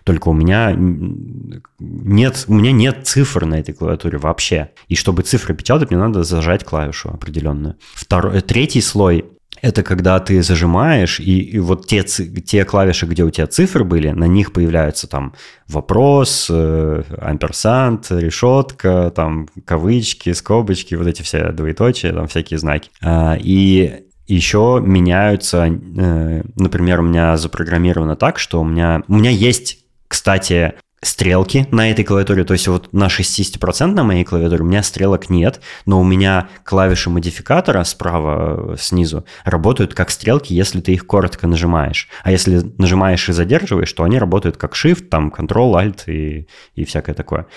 Только 0.03 0.29
у 0.29 0.33
меня 0.33 0.73
нет, 0.77 2.45
у 2.47 2.53
меня 2.53 2.71
нет 2.71 3.07
цифр 3.07 3.45
на 3.45 3.59
этой 3.59 3.73
клавиатуре 3.73 4.17
вообще. 4.17 4.71
И 4.87 4.95
чтобы 4.95 5.23
цифры 5.23 5.53
печатать, 5.53 5.89
мне 5.89 5.99
надо 5.99 6.23
зажать 6.23 6.63
клавишу 6.63 7.09
определенную. 7.09 7.75
Второй, 7.93 8.41
третий 8.41 8.81
слой 8.81 9.25
это 9.61 9.83
когда 9.83 10.19
ты 10.19 10.41
зажимаешь, 10.41 11.19
и, 11.19 11.39
и 11.39 11.59
вот 11.59 11.87
те, 11.87 12.03
те 12.03 12.65
клавиши, 12.65 13.05
где 13.05 13.23
у 13.23 13.29
тебя 13.29 13.47
цифры 13.47 13.83
были, 13.83 14.09
на 14.09 14.25
них 14.25 14.53
появляются 14.53 15.07
там 15.07 15.33
вопрос, 15.67 16.47
э, 16.49 17.03
амперсант, 17.19 18.07
решетка, 18.09 19.11
там 19.15 19.47
кавычки, 19.65 20.33
скобочки, 20.33 20.95
вот 20.95 21.07
эти 21.07 21.21
все 21.21 21.51
двоеточия, 21.51 22.13
там 22.13 22.27
всякие 22.27 22.59
знаки. 22.59 22.89
А, 23.01 23.37
и 23.39 24.05
еще 24.27 24.81
меняются, 24.83 25.65
э, 25.65 26.43
например, 26.55 26.99
у 26.99 27.03
меня 27.03 27.35
запрограммировано 27.37 28.15
так, 28.15 28.39
что 28.39 28.61
у 28.61 28.65
меня, 28.65 29.03
у 29.07 29.15
меня 29.15 29.31
есть, 29.31 29.79
кстати, 30.07 30.73
стрелки 31.01 31.67
на 31.71 31.91
этой 31.91 32.03
клавиатуре, 32.03 32.43
то 32.43 32.53
есть 32.53 32.67
вот 32.67 32.91
на 32.93 33.07
60% 33.07 33.87
на 33.87 34.03
моей 34.03 34.23
клавиатуре 34.23 34.63
у 34.63 34.65
меня 34.65 34.83
стрелок 34.83 35.29
нет, 35.29 35.61
но 35.85 35.99
у 35.99 36.03
меня 36.03 36.49
клавиши 36.63 37.09
модификатора 37.09 37.83
справа, 37.83 38.73
э, 38.73 38.75
снизу 38.79 39.25
работают 39.43 39.93
как 39.93 40.09
стрелки, 40.09 40.53
если 40.53 40.81
ты 40.81 40.93
их 40.93 41.05
коротко 41.05 41.47
нажимаешь. 41.47 42.07
А 42.23 42.31
если 42.31 42.61
нажимаешь 42.77 43.27
и 43.29 43.33
задерживаешь, 43.33 43.91
то 43.93 44.03
они 44.03 44.19
работают 44.19 44.57
как 44.57 44.73
Shift, 44.73 45.05
там 45.05 45.33
Ctrl, 45.35 45.73
Alt 45.73 46.11
и, 46.11 46.47
и 46.75 46.85
всякое 46.85 47.13
такое. 47.13 47.47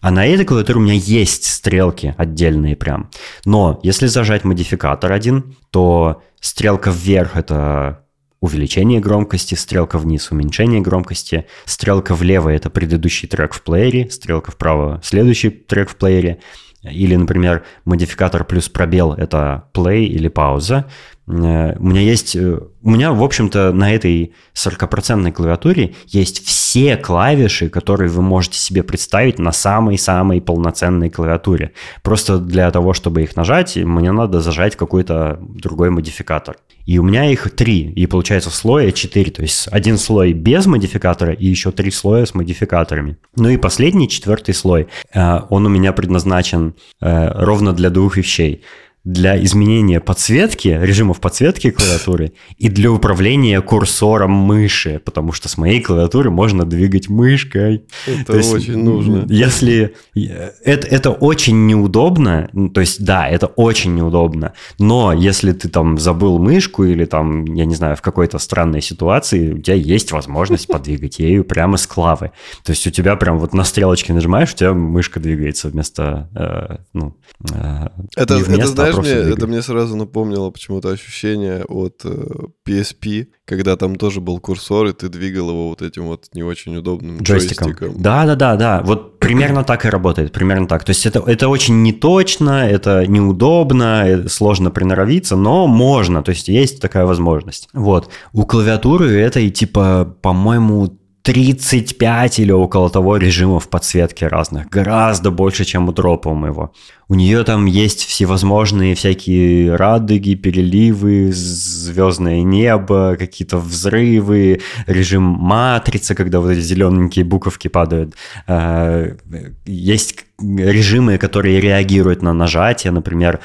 А 0.00 0.10
на 0.10 0.26
этой 0.26 0.44
клавиатуре 0.44 0.78
у 0.78 0.82
меня 0.82 0.94
есть 0.94 1.46
стрелки 1.46 2.14
отдельные 2.18 2.76
прям. 2.76 3.10
Но 3.46 3.80
если 3.82 4.06
зажать 4.06 4.44
модификатор 4.44 5.10
один, 5.10 5.56
то 5.70 6.22
стрелка 6.40 6.90
вверх 6.90 7.36
это 7.36 8.03
увеличение 8.44 9.00
громкости, 9.00 9.54
стрелка 9.54 9.96
вниз, 9.96 10.30
уменьшение 10.30 10.82
громкости, 10.82 11.46
стрелка 11.64 12.14
влево– 12.14 12.48
это 12.50 12.68
предыдущий 12.68 13.26
трек 13.26 13.54
в 13.54 13.62
плеере, 13.62 14.10
стрелка 14.10 14.50
вправо– 14.50 15.00
следующий 15.02 15.48
трек 15.48 15.88
в 15.88 15.96
плеере, 15.96 16.40
или, 16.82 17.16
например, 17.16 17.64
модификатор 17.86 18.44
плюс 18.44 18.68
пробел– 18.68 19.14
это 19.14 19.64
play 19.72 20.04
или 20.04 20.28
пауза. 20.28 20.84
Э, 21.26 21.76
у 21.78 21.84
меня 21.84 22.00
есть, 22.00 22.36
э, 22.36 22.58
у 22.82 22.90
меня, 22.90 23.12
в 23.12 23.22
общем-то, 23.22 23.72
на 23.72 23.94
этой 23.94 24.34
40% 24.52 25.32
клавиатуре 25.32 25.94
есть 26.06 26.44
все 26.44 26.96
клавиши, 26.96 27.68
которые 27.68 28.10
вы 28.10 28.22
можете 28.22 28.58
себе 28.58 28.82
представить 28.82 29.38
на 29.38 29.52
самой-самой 29.52 30.40
полноценной 30.40 31.10
клавиатуре. 31.10 31.72
Просто 32.02 32.38
для 32.38 32.70
того, 32.70 32.92
чтобы 32.92 33.22
их 33.22 33.36
нажать, 33.36 33.76
мне 33.76 34.12
надо 34.12 34.40
зажать 34.40 34.76
какой-то 34.76 35.38
другой 35.40 35.90
модификатор. 35.90 36.56
И 36.84 36.98
у 36.98 37.02
меня 37.02 37.30
их 37.30 37.50
три, 37.56 37.90
и 37.90 38.06
получается 38.06 38.50
слоя 38.50 38.92
четыре, 38.92 39.30
то 39.30 39.40
есть 39.40 39.68
один 39.70 39.96
слой 39.96 40.34
без 40.34 40.66
модификатора 40.66 41.32
и 41.32 41.46
еще 41.46 41.70
три 41.70 41.90
слоя 41.90 42.26
с 42.26 42.34
модификаторами. 42.34 43.16
Ну 43.36 43.48
и 43.48 43.56
последний, 43.56 44.06
четвертый 44.06 44.54
слой, 44.54 44.88
э, 45.14 45.40
он 45.48 45.64
у 45.64 45.70
меня 45.70 45.94
предназначен 45.94 46.74
ровно 47.00 47.72
для 47.72 47.88
двух 47.88 48.18
вещей– 48.18 48.62
для 49.04 49.42
изменения 49.44 50.00
подсветки, 50.00 50.68
режимов 50.68 51.20
подсветки 51.20 51.70
клавиатуры 51.70 52.32
и 52.56 52.70
для 52.70 52.90
управления 52.90 53.60
курсором 53.60 54.30
мыши, 54.30 55.00
потому 55.04 55.32
что 55.32 55.48
с 55.50 55.58
моей 55.58 55.82
клавиатуры 55.82 56.30
можно 56.30 56.64
двигать 56.64 57.10
мышкой. 57.10 57.84
Это 58.06 58.32
то 58.32 58.38
очень 58.38 58.56
есть, 58.56 58.68
нужно. 58.68 59.26
Если 59.28 59.94
это, 60.14 60.86
это 60.86 61.10
очень 61.10 61.66
неудобно, 61.66 62.48
то 62.72 62.80
есть 62.80 63.04
да, 63.04 63.28
это 63.28 63.46
очень 63.46 63.94
неудобно, 63.94 64.54
но 64.78 65.12
если 65.12 65.52
ты 65.52 65.68
там 65.68 65.98
забыл 65.98 66.38
мышку 66.38 66.84
или 66.84 67.04
там, 67.04 67.44
я 67.44 67.66
не 67.66 67.74
знаю, 67.74 67.96
в 67.96 68.02
какой-то 68.02 68.38
странной 68.38 68.80
ситуации, 68.80 69.52
у 69.52 69.58
тебя 69.58 69.76
есть 69.76 70.12
возможность 70.12 70.66
подвигать 70.68 71.18
ею 71.18 71.44
прямо 71.44 71.76
с 71.76 71.86
клавы. 71.86 72.30
То 72.64 72.70
есть 72.70 72.86
у 72.86 72.90
тебя 72.90 73.16
прям 73.16 73.38
вот 73.38 73.52
на 73.52 73.64
стрелочке 73.64 74.14
нажимаешь, 74.14 74.54
у 74.54 74.56
тебя 74.56 74.72
мышка 74.72 75.20
двигается 75.20 75.68
вместо, 75.68 76.30
э, 76.34 76.76
ну, 76.94 77.16
э, 77.52 77.88
это, 78.16 78.36
вместо, 78.36 78.54
это 78.54 78.66
знаешь, 78.68 78.93
знаешь, 79.02 79.24
мне, 79.24 79.34
это 79.34 79.46
мне 79.46 79.62
сразу 79.62 79.96
напомнило 79.96 80.50
почему-то 80.50 80.90
ощущение 80.90 81.64
от 81.64 82.02
э, 82.04 82.26
PSP, 82.66 83.28
когда 83.44 83.76
там 83.76 83.96
тоже 83.96 84.20
был 84.20 84.40
курсор, 84.40 84.86
и 84.86 84.92
ты 84.92 85.08
двигал 85.08 85.50
его 85.50 85.68
вот 85.70 85.82
этим 85.82 86.04
вот 86.04 86.28
не 86.34 86.42
очень 86.42 86.76
удобным 86.76 87.18
джойстиком. 87.18 87.68
джойстиком. 87.68 88.02
Да, 88.02 88.26
да, 88.26 88.34
да, 88.34 88.56
да. 88.56 88.82
Вот 88.84 89.18
примерно 89.18 89.64
так 89.64 89.84
и 89.84 89.88
работает, 89.88 90.32
примерно 90.32 90.66
так. 90.66 90.84
То 90.84 90.90
есть 90.90 91.06
это, 91.06 91.22
это 91.26 91.48
очень 91.48 91.82
неточно, 91.82 92.68
это 92.68 93.06
неудобно, 93.06 94.04
это 94.06 94.28
сложно 94.28 94.70
приноровиться, 94.70 95.36
но 95.36 95.66
можно, 95.66 96.22
то 96.22 96.30
есть 96.30 96.48
есть 96.48 96.80
такая 96.80 97.06
возможность. 97.06 97.68
Вот. 97.72 98.08
У 98.32 98.44
клавиатуры 98.44 99.18
это 99.18 99.40
и 99.40 99.50
типа, 99.50 100.16
по-моему, 100.22 100.98
35 101.24 102.38
или 102.38 102.52
около 102.52 102.90
того 102.90 103.16
режимов 103.16 103.68
подсветки 103.68 104.24
разных. 104.24 104.68
Гораздо 104.68 105.30
больше, 105.30 105.64
чем 105.64 105.88
у 105.88 105.92
дропа 105.92 106.28
у 106.28 106.34
моего. 106.34 106.74
У 107.08 107.14
нее 107.14 107.44
там 107.44 107.64
есть 107.64 108.04
всевозможные 108.04 108.94
всякие 108.94 109.74
радуги, 109.74 110.34
переливы, 110.34 111.32
звездное 111.32 112.42
небо, 112.42 113.16
какие-то 113.18 113.56
взрывы, 113.56 114.60
режим 114.86 115.22
матрицы, 115.22 116.14
когда 116.14 116.40
вот 116.40 116.50
эти 116.50 116.60
зелененькие 116.60 117.24
буковки 117.24 117.68
падают. 117.68 118.14
А, 118.46 119.16
есть 119.64 120.26
режимы, 120.56 121.18
которые 121.18 121.60
реагируют 121.60 122.22
на 122.22 122.32
нажатие, 122.32 122.92
например, 122.92 123.40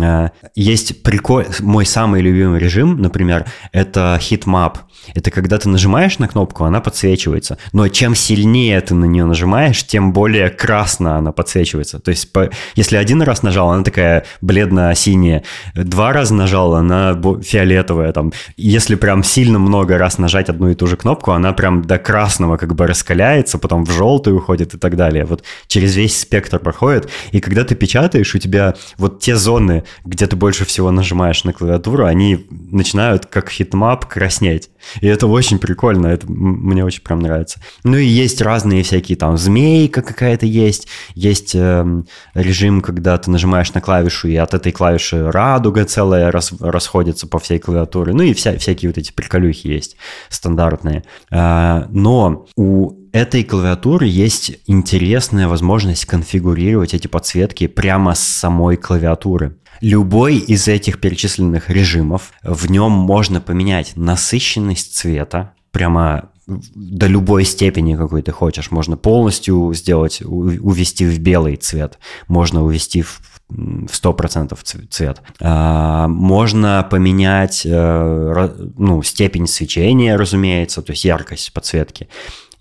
а, 0.00 0.30
есть 0.54 1.02
прикол... 1.02 1.44
Мой 1.60 1.86
самый 1.86 2.22
любимый 2.22 2.58
режим, 2.58 3.00
например, 3.00 3.46
это 3.72 4.18
heatmap. 4.20 4.78
Это 5.14 5.30
когда 5.30 5.58
ты 5.58 5.68
нажимаешь 5.68 6.18
на 6.18 6.28
кнопку, 6.28 6.64
она 6.64 6.80
подсвечивается. 6.80 7.58
Но 7.72 7.88
чем 7.88 8.14
сильнее 8.14 8.80
ты 8.80 8.94
на 8.94 9.04
нее 9.04 9.24
нажимаешь, 9.24 9.84
тем 9.84 10.12
более 10.12 10.48
красно 10.48 11.16
она 11.18 11.32
подсвечивается. 11.32 11.98
То 11.98 12.10
есть, 12.10 12.32
по... 12.32 12.50
если 12.76 12.96
один 12.96 13.22
раз 13.22 13.42
нажал, 13.42 13.70
она 13.70 13.82
такая 13.82 14.24
бледно-синяя. 14.40 15.42
Два 15.74 16.12
раза 16.12 16.34
нажал, 16.34 16.74
она 16.74 17.20
фиолетовая. 17.42 18.12
Там. 18.12 18.32
Если 18.56 18.94
прям 18.94 19.24
сильно 19.24 19.58
много 19.58 19.98
раз 19.98 20.18
нажать 20.18 20.48
одну 20.48 20.70
и 20.70 20.74
ту 20.74 20.86
же 20.86 20.96
кнопку, 20.96 21.32
она 21.32 21.52
прям 21.52 21.82
до 21.82 21.98
красного 21.98 22.56
как 22.56 22.74
бы 22.74 22.86
раскаляется, 22.86 23.58
потом 23.58 23.84
в 23.84 23.90
желтый 23.90 24.34
уходит 24.34 24.74
и 24.74 24.78
так 24.78 24.96
далее. 24.96 25.24
Вот 25.24 25.42
через 25.66 25.96
весь 25.96 26.20
спектр 26.20 26.41
проходит. 26.50 27.08
И 27.30 27.40
когда 27.40 27.64
ты 27.64 27.74
печатаешь, 27.74 28.34
у 28.34 28.38
тебя 28.38 28.74
вот 28.98 29.20
те 29.20 29.36
зоны, 29.36 29.84
где 30.04 30.26
ты 30.26 30.36
больше 30.36 30.64
всего 30.64 30.90
нажимаешь 30.90 31.44
на 31.44 31.52
клавиатуру, 31.52 32.06
они 32.06 32.46
начинают 32.50 33.26
как 33.26 33.50
heatmap 33.50 34.06
краснеть. 34.06 34.70
И 35.00 35.06
это 35.06 35.26
очень 35.26 35.58
прикольно, 35.58 36.08
это 36.08 36.26
мне 36.28 36.84
очень 36.84 37.02
прям 37.02 37.20
нравится. 37.20 37.60
Ну 37.84 37.96
и 37.96 38.04
есть 38.04 38.40
разные 38.40 38.82
всякие 38.82 39.16
там 39.16 39.36
змейка 39.36 40.02
какая-то 40.02 40.46
есть, 40.46 40.88
есть 41.14 41.54
э, 41.54 42.02
режим, 42.34 42.80
когда 42.80 43.16
ты 43.18 43.30
нажимаешь 43.30 43.72
на 43.74 43.80
клавишу, 43.80 44.28
и 44.28 44.36
от 44.36 44.54
этой 44.54 44.72
клавиши 44.72 45.30
радуга 45.30 45.84
целая 45.84 46.30
рас, 46.30 46.52
расходится 46.60 47.26
по 47.26 47.38
всей 47.38 47.58
клавиатуре. 47.58 48.12
Ну 48.12 48.22
и 48.22 48.34
вся, 48.34 48.56
всякие 48.58 48.90
вот 48.90 48.98
эти 48.98 49.12
приколюхи 49.12 49.68
есть 49.68 49.96
стандартные. 50.28 51.04
Э, 51.30 51.86
но 51.90 52.46
у 52.56 53.01
этой 53.12 53.44
клавиатуры 53.44 54.06
есть 54.06 54.58
интересная 54.66 55.48
возможность 55.48 56.06
конфигурировать 56.06 56.94
эти 56.94 57.06
подсветки 57.06 57.66
прямо 57.66 58.14
с 58.14 58.20
самой 58.20 58.76
клавиатуры. 58.76 59.56
Любой 59.80 60.36
из 60.36 60.68
этих 60.68 61.00
перечисленных 61.00 61.68
режимов, 61.68 62.32
в 62.42 62.70
нем 62.70 62.92
можно 62.92 63.40
поменять 63.40 63.92
насыщенность 63.96 64.94
цвета, 64.96 65.52
прямо 65.72 66.30
до 66.46 67.06
любой 67.06 67.44
степени, 67.44 67.96
какой 67.96 68.22
ты 68.22 68.32
хочешь. 68.32 68.70
Можно 68.70 68.96
полностью 68.96 69.72
сделать, 69.74 70.22
увести 70.22 71.06
в 71.06 71.18
белый 71.18 71.56
цвет, 71.56 71.98
можно 72.28 72.62
увести 72.62 73.02
в 73.02 73.20
в 73.54 74.02
100% 74.02 74.86
цвет. 74.88 75.20
А, 75.38 76.08
можно 76.08 76.86
поменять 76.90 77.66
э, 77.66 78.48
ну, 78.78 79.02
степень 79.02 79.46
свечения, 79.46 80.16
разумеется, 80.16 80.80
то 80.80 80.92
есть 80.92 81.04
яркость 81.04 81.52
подсветки. 81.52 82.08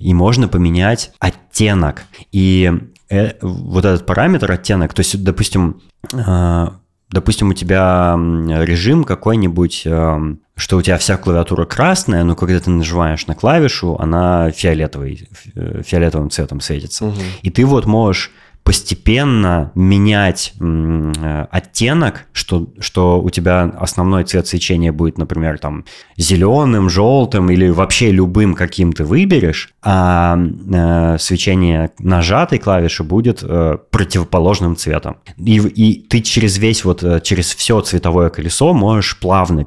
И 0.02 0.14
можно 0.14 0.48
поменять 0.48 1.12
оттенок. 1.20 2.04
И 2.32 2.72
э, 3.10 3.34
вот 3.42 3.86
этот 3.86 4.06
параметр 4.06 4.52
оттенок, 4.52 4.94
то 4.94 5.02
есть, 5.02 5.24
допустим, 5.24 5.82
а, 6.14 6.74
допустим, 7.12 7.50
у 7.50 7.54
тебя 7.54 8.16
режим 8.16 9.04
какой-нибудь, 9.04 9.84
эм, 9.86 10.40
что 10.56 10.78
у 10.78 10.82
тебя 10.82 10.98
вся 10.98 11.18
клавиатура 11.18 11.66
красная, 11.66 12.24
но 12.24 12.36
когда 12.36 12.60
ты 12.60 12.70
нажимаешь 12.70 13.28
на 13.28 13.36
клавишу, 13.36 13.98
она 14.00 14.52
фиолетовый, 14.52 15.28
э, 15.56 15.82
фиолетовым 15.86 16.30
цветом 16.30 16.62
светится. 16.62 17.06
Угу. 17.06 17.22
И 17.42 17.50
ты 17.50 17.66
вот 17.66 17.86
можешь 17.86 18.32
постепенно 18.64 19.72
менять 19.76 20.54
э, 20.60 21.46
оттенок, 21.52 22.28
что, 22.32 22.70
что 22.80 23.22
у 23.22 23.30
тебя 23.30 23.64
основной 23.64 24.24
цвет 24.24 24.48
свечения 24.48 24.92
будет, 24.92 25.18
например, 25.18 25.58
там 25.58 25.86
зеленым, 26.18 26.90
желтым 26.90 27.50
или 27.50 27.70
вообще 27.70 28.12
любым, 28.12 28.54
каким 28.54 28.94
ты 28.94 29.04
выберешь, 29.04 29.74
а 29.82 30.38
э, 30.38 31.18
свечение 31.20 31.92
нажатой 32.00 32.60
клавиши 32.60 33.04
будет 33.04 33.44
э, 33.44 33.78
противоположным 33.90 34.76
цветом. 34.76 35.18
И, 35.38 35.58
и 35.58 36.02
ты 36.02 36.22
через 36.22 36.58
весь 36.58 36.86
вот, 36.86 37.04
э, 37.04 37.20
через 37.22 37.54
все 37.56 37.82
цветовое 37.82 38.30
колесо 38.30 38.74
можешь 38.74 39.20
плавно 39.20 39.64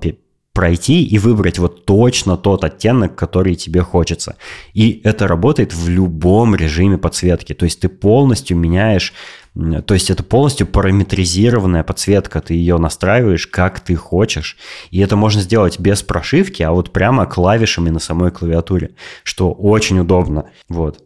пройти 0.55 1.05
и 1.05 1.19
выбрать 1.19 1.59
вот 1.59 1.85
точно 1.85 2.37
тот 2.37 2.65
оттенок, 2.65 3.17
который 3.17 3.57
тебе 3.57 3.83
хочется. 3.83 4.37
И 4.73 5.01
это 5.05 5.27
работает 5.27 5.75
в 5.75 5.89
любом 5.89 6.55
режиме 6.55 6.97
подсветки. 6.97 7.53
То 7.55 7.65
есть 7.65 7.81
ты 7.81 7.89
полностью 7.89 8.57
меняешь, 8.57 9.13
то 9.55 9.95
есть 9.95 10.11
это 10.11 10.23
полностью 10.23 10.69
параметризированная 10.69 11.83
подсветка. 11.83 12.41
Ты 12.41 12.55
ее 12.55 12.79
настраиваешь, 12.79 13.49
как 13.49 13.81
ты 13.81 13.97
хочешь. 13.97 14.57
И 14.91 15.01
это 15.01 15.17
можно 15.17 15.41
сделать 15.41 15.81
без 15.81 16.03
прошивки, 16.03 16.63
а 16.63 16.71
вот 16.71 16.93
прямо 16.93 17.27
клавишами 17.27 17.91
на 17.91 17.99
самой 17.99 18.31
клавиатуре, 18.31 18.93
что 19.25 19.51
очень 19.53 19.99
удобно. 19.99 20.47
Вот. 20.69 21.05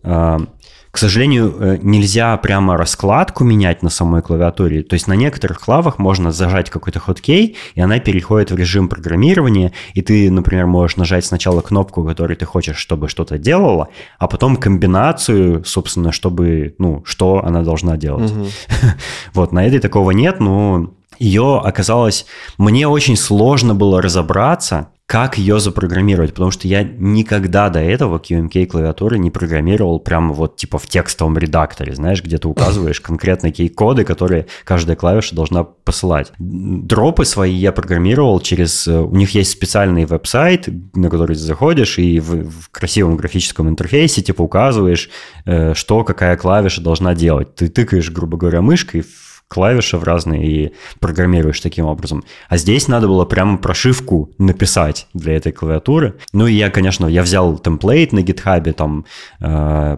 К 0.99 1.01
сожалению, 1.01 1.55
э, 1.61 1.79
нельзя 1.81 2.37
прямо 2.39 2.77
раскладку 2.77 3.45
менять 3.45 3.85
на 3.85 3.89
самой 3.89 4.21
клавиатуре. 4.21 4.83
То 4.83 4.95
есть 4.95 5.07
на 5.07 5.13
некоторых 5.13 5.61
клавах 5.61 6.01
можно 6.01 6.33
зажать 6.33 6.71
какой-то 6.71 6.99
хоткей, 6.99 7.57
и 7.77 7.81
она 7.81 8.01
переходит 8.01 8.51
в 8.51 8.57
режим 8.57 8.89
программирования, 8.89 9.73
и 9.95 10.03
ты, 10.03 10.29
например, 10.29 10.67
можешь 10.67 10.97
нажать 10.97 11.25
сначала 11.25 11.61
кнопку, 11.61 12.03
которую 12.03 12.37
ты 12.37 12.47
хочешь, 12.47 12.79
чтобы 12.79 13.09
что-то 13.09 13.39
делало, 13.39 13.91
а 14.19 14.27
потом 14.27 14.57
комбинацию, 14.57 15.65
собственно, 15.65 16.11
чтобы, 16.11 16.75
ну, 16.79 17.05
что 17.05 17.45
она 17.45 17.63
должна 17.63 17.97
делать. 17.97 18.33
Угу. 18.33 18.47
Вот, 19.35 19.53
на 19.53 19.65
этой 19.65 19.79
такого 19.79 20.11
нет, 20.11 20.41
но 20.41 20.91
ее 21.21 21.61
оказалось... 21.65 22.27
Мне 22.59 22.89
очень 22.89 23.17
сложно 23.17 23.73
было 23.73 24.03
разобраться, 24.03 24.89
как 25.09 25.39
ее 25.39 25.59
запрограммировать, 25.59 26.33
потому 26.33 26.51
что 26.51 26.69
я 26.69 26.83
никогда 26.83 27.71
до 27.71 27.79
этого 27.79 28.19
QMK 28.19 28.67
клавиатуры 28.67 29.19
не 29.19 29.31
программировал 29.31 30.01
прямо 30.01 30.35
вот 30.35 30.57
типа 30.57 30.77
в 30.79 30.87
текстовом 30.87 31.39
редакторе, 31.39 31.95
знаешь, 31.95 32.23
где 32.23 32.37
ты 32.37 32.47
указываешь 32.49 33.01
конкретные 33.01 33.51
кей-коды, 33.51 34.05
которые 34.05 34.49
каждая 34.65 34.97
клавиша 34.97 35.35
должна 35.35 35.65
посылать. 35.65 36.31
Дропы 36.39 37.25
свои 37.25 37.55
я 37.55 37.73
программировал 37.73 38.39
через... 38.41 38.87
Э, 38.87 39.01
у 39.01 39.15
них 39.15 39.31
есть 39.31 39.51
специальный 39.51 40.05
веб-сайт, 40.05 40.69
на 40.95 41.09
который 41.09 41.37
ты 41.37 41.43
заходишь 41.43 41.99
и 41.99 42.21
в, 42.21 42.51
в 42.51 42.69
красивом 42.71 43.17
графическом 43.17 43.67
интерфейсе 43.67 44.21
типа 44.21 44.43
указываешь, 44.43 45.09
э, 45.47 45.73
что 45.73 46.05
какая 46.05 46.37
клавиша 46.37 46.83
должна 46.83 47.15
делать. 47.15 47.55
Ты 47.55 47.69
тыкаешь, 47.69 48.11
грубо 48.11 48.37
говоря, 48.37 48.61
мышкой 48.61 49.07
клавиши 49.49 49.97
в 49.97 50.05
разные 50.05 50.47
и 50.47 50.73
программируешь 51.01 51.61
таким 51.61 51.87
образом. 51.87 52.23
А 52.49 52.57
здесь 52.59 52.87
надо 52.87 53.09
было 53.09 53.25
прямо 53.25 53.59
прошивку 53.59 54.31
написать 54.39 55.09
для 55.15 55.37
этой 55.37 55.53
клавиатуры. 55.53 56.19
Ну 56.33 56.47
и 56.47 56.53
я, 56.53 56.71
конечно, 56.71 57.07
я 57.07 57.23
взял 57.23 57.59
темплейт 57.59 58.13
на 58.13 58.23
гитхабе, 58.23 58.73
там 58.73 59.07
э, 59.41 59.97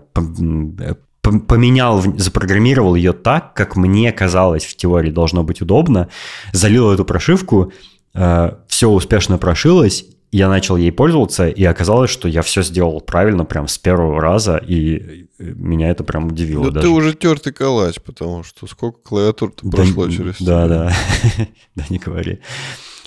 поменял, 1.22 2.02
запрограммировал 2.16 2.94
ее 2.94 3.12
так, 3.12 3.54
как 3.54 3.76
мне 3.76 4.12
казалось 4.12 4.64
в 4.64 4.76
теории 4.76 5.10
должно 5.10 5.42
быть 5.42 5.60
удобно, 5.60 6.08
залил 6.52 6.90
эту 6.90 7.04
прошивку, 7.04 7.72
э, 8.14 8.52
все 8.68 8.88
успешно 8.88 9.36
прошилось, 9.36 10.06
я 10.32 10.48
начал 10.48 10.76
ей 10.76 10.92
пользоваться, 10.92 11.48
и 11.48 11.64
оказалось, 11.64 12.10
что 12.10 12.28
я 12.28 12.42
все 12.42 12.62
сделал 12.62 13.00
правильно 13.00 13.44
прям 13.44 13.66
с 13.66 13.78
первого 13.78 14.20
раза, 14.20 14.56
и 14.58 15.26
меня 15.38 15.90
это 15.90 16.04
прям 16.04 16.28
удивило. 16.28 16.66
Да 16.66 16.70
даже. 16.70 16.86
ты 16.86 16.92
уже 16.92 17.14
тертый 17.14 17.52
калач, 17.52 17.96
потому 18.00 18.44
что 18.44 18.66
сколько 18.66 18.98
клавиатур-то 19.00 19.66
да, 19.66 19.78
прошло 19.78 20.08
через 20.08 20.40
Да, 20.40 20.68
да, 20.68 20.92
да, 21.74 21.84
не 21.88 21.98
говори. 21.98 22.40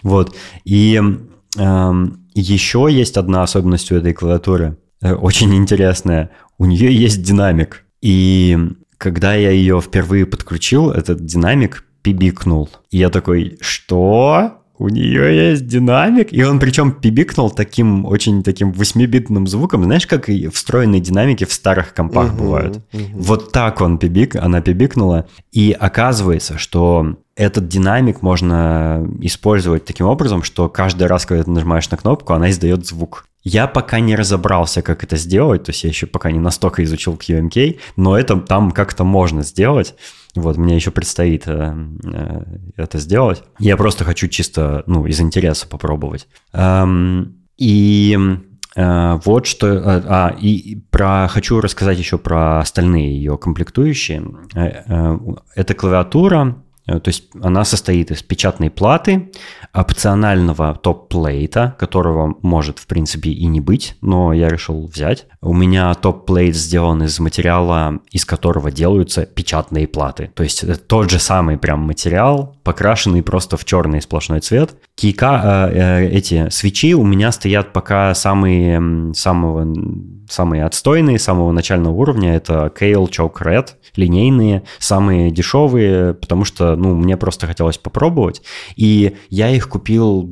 Вот, 0.01 0.35
и 0.65 1.01
эм, 1.57 2.27
еще 2.33 2.87
есть 2.89 3.15
одна 3.15 3.43
особенность 3.43 3.91
у 3.91 3.95
этой 3.95 4.13
клавиатуры, 4.13 4.77
э, 5.01 5.13
очень 5.13 5.55
интересная. 5.55 6.31
У 6.57 6.65
нее 6.65 6.93
есть 6.93 7.23
динамик, 7.23 7.85
и 8.01 8.57
когда 8.97 9.33
я 9.35 9.51
ее 9.51 9.79
впервые 9.81 10.25
подключил, 10.25 10.91
этот 10.91 11.25
динамик 11.25 11.85
пибикнул. 12.01 12.69
И 12.91 12.97
я 12.97 13.09
такой, 13.09 13.57
что? 13.61 14.62
У 14.83 14.89
нее 14.89 15.49
есть 15.51 15.65
динамик, 15.65 16.33
и 16.33 16.43
он 16.43 16.59
причем 16.59 16.91
пибикнул 16.91 17.49
таким 17.49 18.05
очень 18.05 18.43
таким 18.43 18.71
8-битным 18.71 19.47
звуком, 19.47 19.85
знаешь, 19.85 20.05
как 20.05 20.27
и 20.27 20.49
встроенные 20.49 20.99
динамики 20.99 21.45
в 21.45 21.53
старых 21.53 21.93
компах 21.93 22.33
uh-huh, 22.33 22.37
бывают. 22.37 22.81
Uh-huh. 22.91 23.07
Вот 23.13 23.53
так 23.53 23.79
он 23.79 23.97
пибик, 23.97 24.35
она 24.35 24.59
пибикнула, 24.59 25.25
и 25.53 25.71
оказывается, 25.71 26.57
что 26.57 27.15
этот 27.37 27.69
динамик 27.69 28.21
можно 28.21 29.09
использовать 29.21 29.85
таким 29.85 30.05
образом, 30.05 30.43
что 30.43 30.67
каждый 30.67 31.07
раз, 31.07 31.25
когда 31.25 31.45
ты 31.45 31.51
нажимаешь 31.51 31.89
на 31.89 31.95
кнопку, 31.95 32.33
она 32.33 32.49
издает 32.49 32.85
звук. 32.85 33.25
Я 33.41 33.67
пока 33.67 34.01
не 34.01 34.17
разобрался, 34.17 34.81
как 34.81 35.05
это 35.05 35.15
сделать, 35.15 35.63
то 35.63 35.71
есть 35.71 35.83
я 35.83 35.89
еще 35.89 36.07
пока 36.07 36.29
не 36.29 36.39
настолько 36.39 36.83
изучил 36.83 37.13
QMK, 37.13 37.79
но 37.95 38.17
это 38.17 38.35
там 38.35 38.71
как-то 38.71 39.05
можно 39.05 39.43
сделать. 39.43 39.95
Вот, 40.35 40.57
мне 40.57 40.75
еще 40.75 40.91
предстоит 40.91 41.47
э, 41.47 41.75
э, 42.03 42.43
это 42.75 42.97
сделать. 42.97 43.43
Я 43.59 43.77
просто 43.77 44.03
хочу 44.03 44.27
чисто, 44.27 44.83
ну, 44.87 45.05
из 45.05 45.19
интереса 45.21 45.67
попробовать. 45.67 46.27
Эм, 46.53 47.37
и 47.57 48.17
э, 48.75 49.19
вот 49.23 49.45
что... 49.45 49.67
Э, 49.67 50.01
а, 50.05 50.35
и 50.39 50.77
про, 50.89 51.27
хочу 51.27 51.61
рассказать 51.61 51.99
еще 51.99 52.17
про 52.17 52.59
остальные 52.59 53.15
ее 53.15 53.37
комплектующие. 53.37 54.23
Э, 54.55 54.83
э, 54.87 55.17
эта 55.55 55.73
клавиатура 55.75 56.62
то 56.85 57.07
есть 57.07 57.29
она 57.41 57.63
состоит 57.63 58.11
из 58.11 58.21
печатной 58.23 58.69
платы, 58.69 59.31
опционального 59.73 60.75
топ-плейта, 60.75 61.75
которого 61.79 62.35
может, 62.41 62.79
в 62.79 62.87
принципе, 62.87 63.31
и 63.31 63.45
не 63.45 63.61
быть, 63.61 63.95
но 64.01 64.33
я 64.33 64.49
решил 64.49 64.85
взять. 64.87 65.25
У 65.41 65.53
меня 65.53 65.93
топ-плейт 65.93 66.55
сделан 66.55 67.03
из 67.03 67.19
материала, 67.19 67.99
из 68.11 68.25
которого 68.25 68.71
делаются 68.71 69.25
печатные 69.25 69.87
платы. 69.87 70.31
То 70.35 70.43
есть 70.43 70.63
это 70.63 70.77
тот 70.77 71.09
же 71.09 71.19
самый 71.19 71.57
прям 71.57 71.79
материал, 71.79 72.57
покрашенный 72.63 73.23
просто 73.23 73.57
в 73.57 73.65
черный 73.65 74.01
сплошной 74.01 74.41
цвет. 74.41 74.75
Кейка, 74.95 75.69
э, 75.71 75.73
э, 75.73 76.09
эти 76.09 76.49
свечи 76.49 76.93
у 76.93 77.03
меня 77.03 77.31
стоят 77.31 77.73
пока 77.73 78.13
самые, 78.13 79.13
самого, 79.13 79.73
самые 80.33 80.65
отстойные, 80.65 81.19
самого 81.19 81.51
начального 81.51 81.93
уровня. 81.93 82.35
Это 82.35 82.71
Kale 82.75 83.09
Choke 83.09 83.41
Red, 83.41 83.69
линейные, 83.95 84.63
самые 84.79 85.31
дешевые, 85.31 86.13
потому 86.15 86.43
что, 86.43 86.75
ну, 86.75 86.95
мне 86.95 87.17
просто 87.17 87.47
хотелось 87.47 87.77
попробовать. 87.77 88.41
И 88.75 89.15
я 89.29 89.49
их 89.49 89.69
купил 89.69 90.29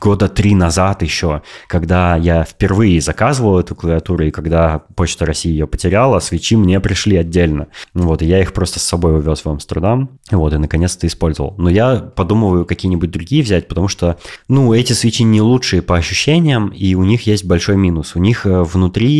года 0.00 0.28
три 0.28 0.54
назад 0.54 1.02
еще, 1.02 1.42
когда 1.66 2.16
я 2.16 2.44
впервые 2.44 3.00
заказывал 3.00 3.58
эту 3.58 3.74
клавиатуру, 3.74 4.24
и 4.24 4.30
когда 4.30 4.82
Почта 4.94 5.24
России 5.24 5.50
ее 5.50 5.66
потеряла, 5.66 6.20
свечи 6.20 6.56
мне 6.56 6.78
пришли 6.80 7.16
отдельно. 7.16 7.68
Вот, 7.94 8.22
и 8.22 8.26
я 8.26 8.40
их 8.40 8.52
просто 8.52 8.78
с 8.78 8.84
собой 8.84 9.18
увез 9.18 9.44
в 9.44 9.48
Амстердам, 9.48 10.18
вот, 10.30 10.52
и 10.52 10.58
наконец-то 10.58 11.06
использовал. 11.06 11.54
Но 11.56 11.70
я 11.70 11.96
подумываю 11.96 12.66
какие-нибудь 12.66 13.10
другие 13.10 13.42
взять, 13.42 13.68
потому 13.68 13.88
что, 13.88 14.18
ну, 14.48 14.74
эти 14.74 14.92
свечи 14.92 15.22
не 15.22 15.40
лучшие 15.40 15.80
по 15.80 15.96
ощущениям, 15.96 16.68
и 16.68 16.94
у 16.94 17.04
них 17.04 17.26
есть 17.26 17.44
большой 17.44 17.76
минус. 17.76 18.14
У 18.14 18.18
них 18.18 18.44
э, 18.44 18.62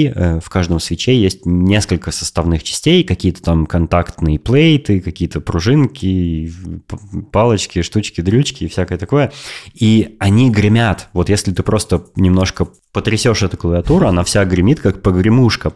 э, 0.07 0.41
в 0.41 0.49
каждом 0.49 0.81
свече 0.81 1.17
есть 1.17 1.45
несколько 1.45 2.11
составных 2.11 2.63
частей, 2.63 3.05
какие-то 3.05 3.43
там 3.43 3.67
контактные 3.67 4.39
плейты, 4.39 5.01
какие-то 5.01 5.41
пружинки, 5.41 6.53
палочки, 7.31 7.83
штучки, 7.83 8.21
дрючки 8.21 8.65
и 8.65 8.69
всякое 8.69 8.99
такое. 8.99 9.33
И 9.75 10.17
они 10.19 10.51
гремят. 10.51 11.09
Вот 11.13 11.29
если 11.29 11.53
ты 11.53 11.63
просто 11.63 12.07
немножко 12.17 12.69
потрясешь 12.93 13.43
эту 13.43 13.57
клавиатуру, 13.57 14.07
она 14.07 14.25
вся 14.25 14.45
гремит, 14.45 14.81
как 14.81 15.03
погремушка. 15.03 15.73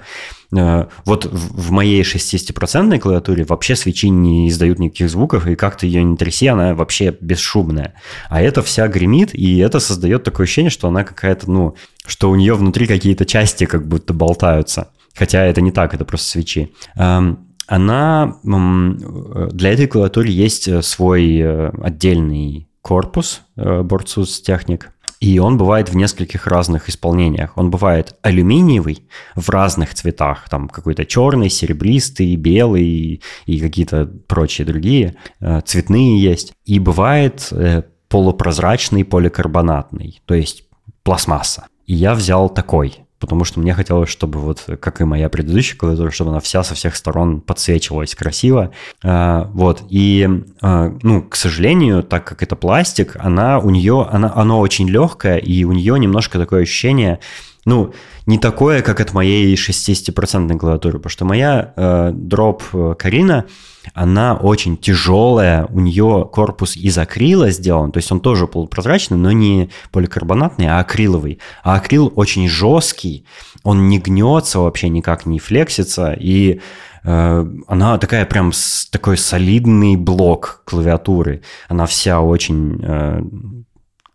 Э, 0.54 0.86
вот 1.04 1.26
в 1.26 1.70
моей 1.70 2.02
60% 2.02 2.98
клавиатуре 2.98 3.44
вообще 3.44 3.76
свечи 3.76 4.08
не 4.08 4.48
издают 4.48 4.78
никаких 4.78 5.10
звуков, 5.10 5.46
и 5.46 5.56
как 5.56 5.76
то 5.76 5.86
ее 5.86 6.02
не 6.04 6.16
тряси, 6.16 6.46
она 6.46 6.74
вообще 6.74 7.16
бесшумная. 7.20 7.94
А 8.28 8.40
это 8.40 8.62
вся 8.62 8.88
гремит, 8.88 9.34
и 9.34 9.58
это 9.58 9.80
создает 9.80 10.24
такое 10.24 10.44
ощущение, 10.44 10.70
что 10.70 10.88
она 10.88 11.04
какая-то, 11.04 11.50
ну, 11.50 11.74
что 12.06 12.30
у 12.30 12.36
нее 12.36 12.54
внутри 12.54 12.86
какие-то 12.86 13.24
части 13.24 13.66
как 13.66 13.86
будто 13.86 14.12
болтаются. 14.14 14.90
Хотя 15.14 15.44
это 15.44 15.60
не 15.60 15.72
так, 15.72 15.94
это 15.94 16.04
просто 16.04 16.28
свечи. 16.28 16.72
Эм, 16.96 17.48
она 17.66 18.36
для 18.42 19.72
этой 19.72 19.86
клавиатуры 19.86 20.28
есть 20.28 20.68
э, 20.68 20.82
свой 20.82 21.38
э, 21.38 21.70
отдельный 21.82 22.68
корпус 22.82 23.42
Bordsys 23.56 24.42
техник, 24.44 24.92
и 25.20 25.38
он 25.38 25.56
бывает 25.56 25.88
в 25.88 25.96
нескольких 25.96 26.46
разных 26.46 26.88
исполнениях. 26.88 27.52
Он 27.56 27.70
бывает 27.70 28.14
алюминиевый 28.22 29.08
в 29.34 29.48
разных 29.48 29.94
цветах, 29.94 30.48
там 30.48 30.68
какой-то 30.68 31.06
черный, 31.06 31.48
серебристый, 31.48 32.36
белый 32.36 33.22
и 33.46 33.60
какие-то 33.60 34.06
прочие 34.06 34.66
другие. 34.66 35.16
Э, 35.40 35.62
цветные 35.64 36.20
есть. 36.20 36.52
И 36.64 36.78
бывает 36.78 37.48
э, 37.50 37.82
полупрозрачный 38.08 39.04
поликарбонатный, 39.04 40.20
то 40.26 40.34
есть 40.34 40.64
пластмасса. 41.02 41.66
И 41.86 41.94
я 41.94 42.14
взял 42.14 42.48
такой. 42.50 43.05
Потому 43.18 43.44
что 43.44 43.60
мне 43.60 43.72
хотелось, 43.74 44.10
чтобы 44.10 44.38
вот, 44.38 44.64
как 44.80 45.00
и 45.00 45.04
моя 45.04 45.28
предыдущая 45.28 45.76
клавиатура, 45.76 46.10
чтобы 46.10 46.30
она 46.30 46.40
вся 46.40 46.62
со 46.62 46.74
всех 46.74 46.96
сторон 46.96 47.40
подсвечивалась 47.40 48.14
красиво. 48.14 48.72
А, 49.02 49.50
вот, 49.52 49.84
и, 49.88 50.28
а, 50.60 50.94
ну, 51.02 51.22
к 51.22 51.36
сожалению, 51.36 52.02
так 52.02 52.24
как 52.24 52.42
это 52.42 52.56
пластик, 52.56 53.16
она 53.18 53.58
у 53.58 53.70
нее, 53.70 54.06
она, 54.10 54.32
она 54.34 54.56
очень 54.56 54.88
легкая, 54.88 55.38
и 55.38 55.64
у 55.64 55.72
нее 55.72 55.98
немножко 55.98 56.38
такое 56.38 56.62
ощущение, 56.62 57.20
ну, 57.64 57.92
не 58.26 58.38
такое, 58.38 58.82
как 58.82 59.00
от 59.00 59.12
моей 59.12 59.54
60% 59.54 60.56
клавиатуры, 60.56 60.98
потому 60.98 61.10
что 61.10 61.24
моя 61.24 61.72
э, 61.76 62.10
дроп 62.12 62.62
э, 62.72 62.94
Карина, 62.98 63.46
она 63.94 64.34
очень 64.34 64.76
тяжелая, 64.76 65.66
у 65.66 65.80
нее 65.80 66.28
корпус 66.32 66.76
из 66.76 66.98
акрила 66.98 67.50
сделан, 67.50 67.92
то 67.92 67.98
есть 67.98 68.10
он 68.12 68.20
тоже 68.20 68.46
полупрозрачный, 68.46 69.16
но 69.16 69.32
не 69.32 69.70
поликарбонатный, 69.92 70.68
а 70.68 70.78
акриловый. 70.78 71.40
А 71.62 71.76
акрил 71.76 72.12
очень 72.16 72.48
жесткий, 72.48 73.24
он 73.62 73.88
не 73.88 73.98
гнется 73.98 74.60
вообще 74.60 74.88
никак, 74.88 75.26
не 75.26 75.38
флексится, 75.38 76.12
и 76.12 76.60
э, 77.04 77.46
она 77.66 77.98
такая 77.98 78.26
прям 78.26 78.52
с, 78.52 78.88
такой 78.90 79.16
солидный 79.16 79.96
блок 79.96 80.62
клавиатуры. 80.64 81.42
Она 81.68 81.86
вся 81.86 82.20
очень 82.20 82.80
э, 82.82 83.22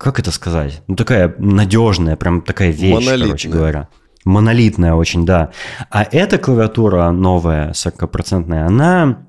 как 0.02 0.20
это 0.20 0.32
сказать? 0.32 0.82
Ну, 0.88 0.96
такая 0.96 1.36
надежная, 1.38 2.16
прям 2.16 2.42
такая 2.42 2.72
вещь, 2.72 3.08
короче 3.08 3.50
говоря. 3.50 3.88
Монолитная 4.26 4.96
очень, 4.96 5.26
да. 5.26 5.52
А 5.90 6.04
эта 6.04 6.40
клавиатура 6.40 7.12
новая, 7.12 7.72
40%, 7.72 8.52
она 8.52 9.28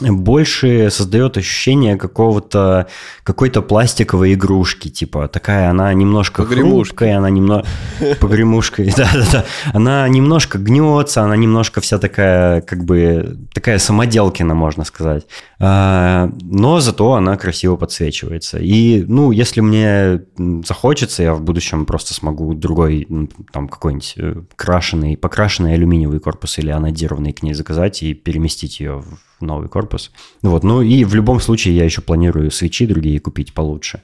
больше 0.00 0.90
создает 0.90 1.36
ощущение 1.36 1.96
какого-то 1.96 2.88
какой-то 3.22 3.62
пластиковой 3.62 4.34
игрушки, 4.34 4.88
типа 4.88 5.28
такая 5.28 5.70
она 5.70 5.92
немножко 5.94 6.44
хрупкая, 6.44 7.18
она 7.18 7.30
немного 7.30 7.64
погремушкой, 8.20 8.92
да, 8.96 9.08
да, 9.14 9.24
да, 9.32 9.44
она 9.72 10.08
немножко 10.08 10.58
гнется, 10.58 11.22
она 11.22 11.36
немножко 11.36 11.80
вся 11.80 11.98
такая 11.98 12.60
как 12.62 12.84
бы 12.84 13.38
такая 13.52 13.78
самоделкина, 13.78 14.54
можно 14.54 14.84
сказать, 14.84 15.26
а, 15.60 16.28
но 16.42 16.80
зато 16.80 17.12
она 17.12 17.36
красиво 17.36 17.76
подсвечивается. 17.76 18.58
И 18.58 19.04
ну 19.06 19.30
если 19.30 19.60
мне 19.60 20.22
захочется, 20.66 21.22
я 21.22 21.34
в 21.34 21.42
будущем 21.42 21.86
просто 21.86 22.14
смогу 22.14 22.54
другой 22.54 23.06
там 23.52 23.68
какой-нибудь 23.68 24.14
э, 24.16 24.42
крашеный, 24.56 25.16
покрашенный 25.16 25.74
алюминиевый 25.74 26.18
корпус 26.18 26.58
или 26.58 26.70
анодированный 26.70 27.32
к 27.32 27.44
ней 27.44 27.54
заказать 27.54 28.02
и 28.02 28.12
переместить 28.12 28.80
ее 28.80 28.96
в 28.98 29.18
новый 29.44 29.68
корпус. 29.68 30.10
Вот, 30.42 30.64
ну 30.64 30.82
и 30.82 31.04
в 31.04 31.14
любом 31.14 31.40
случае 31.40 31.76
я 31.76 31.84
еще 31.84 32.00
планирую 32.00 32.50
свечи 32.50 32.86
другие 32.86 33.20
купить 33.20 33.54
получше. 33.54 34.00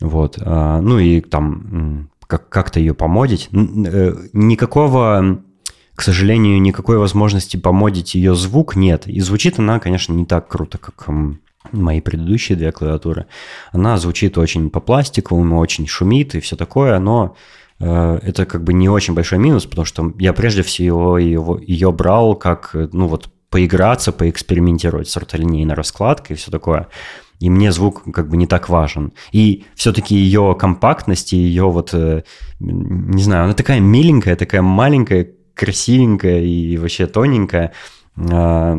Вот, 0.00 0.38
а, 0.40 0.80
ну 0.80 0.98
и 0.98 1.20
там 1.20 2.08
как- 2.26 2.48
как-то 2.48 2.80
ее 2.80 2.94
помодить. 2.94 3.48
Э, 3.52 4.14
никакого, 4.32 5.42
к 5.94 6.02
сожалению, 6.02 6.60
никакой 6.60 6.96
возможности 6.96 7.56
помодить 7.56 8.14
ее 8.14 8.34
звук 8.34 8.74
нет. 8.74 9.06
И 9.06 9.20
звучит 9.20 9.58
она, 9.58 9.78
конечно, 9.78 10.12
не 10.14 10.24
так 10.24 10.48
круто, 10.48 10.78
как 10.78 11.08
мои 11.70 12.00
предыдущие 12.00 12.56
две 12.56 12.72
клавиатуры. 12.72 13.26
Она 13.70 13.98
звучит 13.98 14.38
очень 14.38 14.70
по-пластиковому, 14.70 15.58
очень 15.58 15.86
шумит 15.86 16.34
и 16.34 16.40
все 16.40 16.56
такое, 16.56 16.98
но 16.98 17.36
э, 17.78 18.18
это 18.22 18.46
как 18.46 18.64
бы 18.64 18.72
не 18.72 18.88
очень 18.88 19.14
большой 19.14 19.38
минус, 19.38 19.66
потому 19.66 19.84
что 19.84 20.12
я 20.18 20.32
прежде 20.32 20.62
всего 20.62 21.18
ее, 21.18 21.60
ее 21.66 21.92
брал 21.92 22.34
как, 22.34 22.74
ну 22.92 23.06
вот, 23.06 23.28
поиграться, 23.52 24.12
поэкспериментировать 24.12 25.08
с 25.08 25.16
ортолинейной 25.16 25.74
раскладкой 25.74 26.34
и 26.34 26.38
все 26.38 26.50
такое. 26.50 26.88
И 27.38 27.50
мне 27.50 27.70
звук 27.70 28.02
как 28.12 28.28
бы 28.28 28.36
не 28.36 28.46
так 28.46 28.68
важен. 28.68 29.12
И 29.30 29.64
все-таки 29.74 30.16
ее 30.16 30.56
компактность 30.58 31.34
и 31.34 31.36
ее 31.36 31.64
вот, 31.70 31.90
э, 31.92 32.22
не 32.60 33.22
знаю, 33.22 33.44
она 33.44 33.52
такая 33.52 33.78
миленькая, 33.78 34.36
такая 34.36 34.62
маленькая, 34.62 35.28
красивенькая 35.54 36.40
и 36.40 36.78
вообще 36.78 37.06
тоненькая. 37.06 37.72
А, 38.14 38.76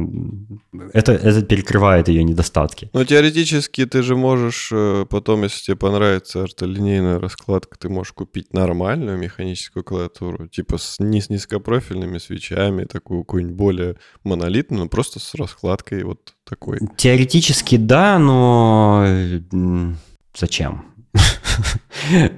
это, 0.93 1.13
это 1.13 1.41
перекрывает 1.41 2.07
ее 2.07 2.23
недостатки. 2.23 2.89
Ну, 2.93 3.03
теоретически 3.03 3.85
ты 3.85 4.03
же 4.03 4.15
можешь 4.15 4.69
э, 4.71 5.05
потом, 5.09 5.43
если 5.43 5.63
тебе 5.63 5.75
понравится 5.75 6.43
ортолинейная 6.43 7.19
раскладка, 7.19 7.77
ты 7.79 7.89
можешь 7.89 8.13
купить 8.13 8.53
нормальную 8.53 9.17
механическую 9.17 9.83
клавиатуру, 9.83 10.47
типа 10.47 10.77
с, 10.77 10.99
не 10.99 11.19
с 11.19 11.29
низкопрофильными 11.29 12.19
свечами, 12.19 12.85
такую 12.85 13.23
какую-нибудь 13.23 13.57
более 13.57 13.95
монолитную, 14.23 14.87
просто 14.87 15.19
с 15.19 15.33
раскладкой 15.33 16.03
вот 16.03 16.35
такой. 16.47 16.79
Теоретически 16.95 17.77
да, 17.77 18.19
но 18.19 19.05
зачем? 20.35 20.85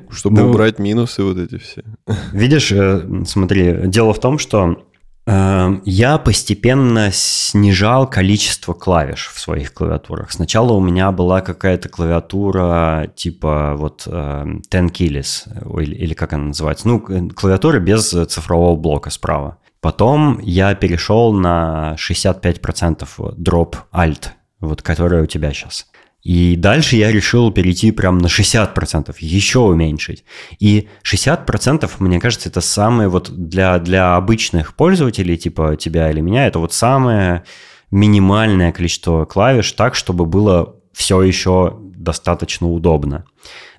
Чтобы 0.09 0.41
ну, 0.41 0.49
убрать 0.49 0.79
минусы 0.79 1.23
вот 1.23 1.37
эти 1.37 1.57
все. 1.57 1.83
Видишь, 2.31 2.71
э, 2.71 3.05
смотри, 3.25 3.87
дело 3.87 4.13
в 4.13 4.19
том, 4.19 4.37
что 4.37 4.85
я 5.27 6.17
постепенно 6.19 7.09
снижал 7.11 8.07
количество 8.07 8.73
клавиш 8.73 9.31
в 9.33 9.39
своих 9.39 9.73
клавиатурах. 9.73 10.31
Сначала 10.31 10.73
у 10.73 10.79
меня 10.79 11.11
была 11.11 11.41
какая-то 11.41 11.89
клавиатура 11.89 13.11
типа 13.15 13.73
вот 13.75 14.05
Ten 14.07 14.61
Keyless, 14.71 15.47
или 15.81 16.13
как 16.13 16.33
она 16.33 16.45
называется, 16.45 16.87
ну, 16.87 16.99
клавиатура 16.99 17.79
без 17.79 18.09
цифрового 18.09 18.75
блока 18.75 19.09
справа. 19.09 19.57
Потом 19.81 20.39
я 20.41 20.73
перешел 20.75 21.33
на 21.33 21.95
65% 21.97 23.07
Drop 23.37 23.75
Alt, 23.93 24.29
вот 24.59 24.81
которая 24.81 25.23
у 25.23 25.27
тебя 25.27 25.51
сейчас. 25.53 25.87
И 26.25 26.55
дальше 26.55 26.95
я 26.95 27.11
решил 27.11 27.51
перейти 27.51 27.91
прям 27.91 28.17
на 28.17 28.25
60%, 28.25 29.15
еще 29.19 29.59
уменьшить. 29.59 30.25
И 30.59 30.87
60%, 31.03 31.87
мне 31.99 32.19
кажется, 32.19 32.49
это 32.49 32.61
самое 32.61 33.09
вот 33.09 33.29
для, 33.29 33.77
для 33.77 34.15
обычных 34.15 34.73
пользователей, 34.73 35.37
типа 35.37 35.75
тебя 35.75 36.09
или 36.09 36.21
меня, 36.21 36.47
это 36.47 36.57
вот 36.57 36.73
самое 36.73 37.43
минимальное 37.91 38.71
количество 38.71 39.25
клавиш 39.25 39.71
так, 39.73 39.93
чтобы 39.93 40.25
было 40.25 40.75
все 40.93 41.21
еще 41.21 41.77
достаточно 41.79 42.71
удобно. 42.71 43.25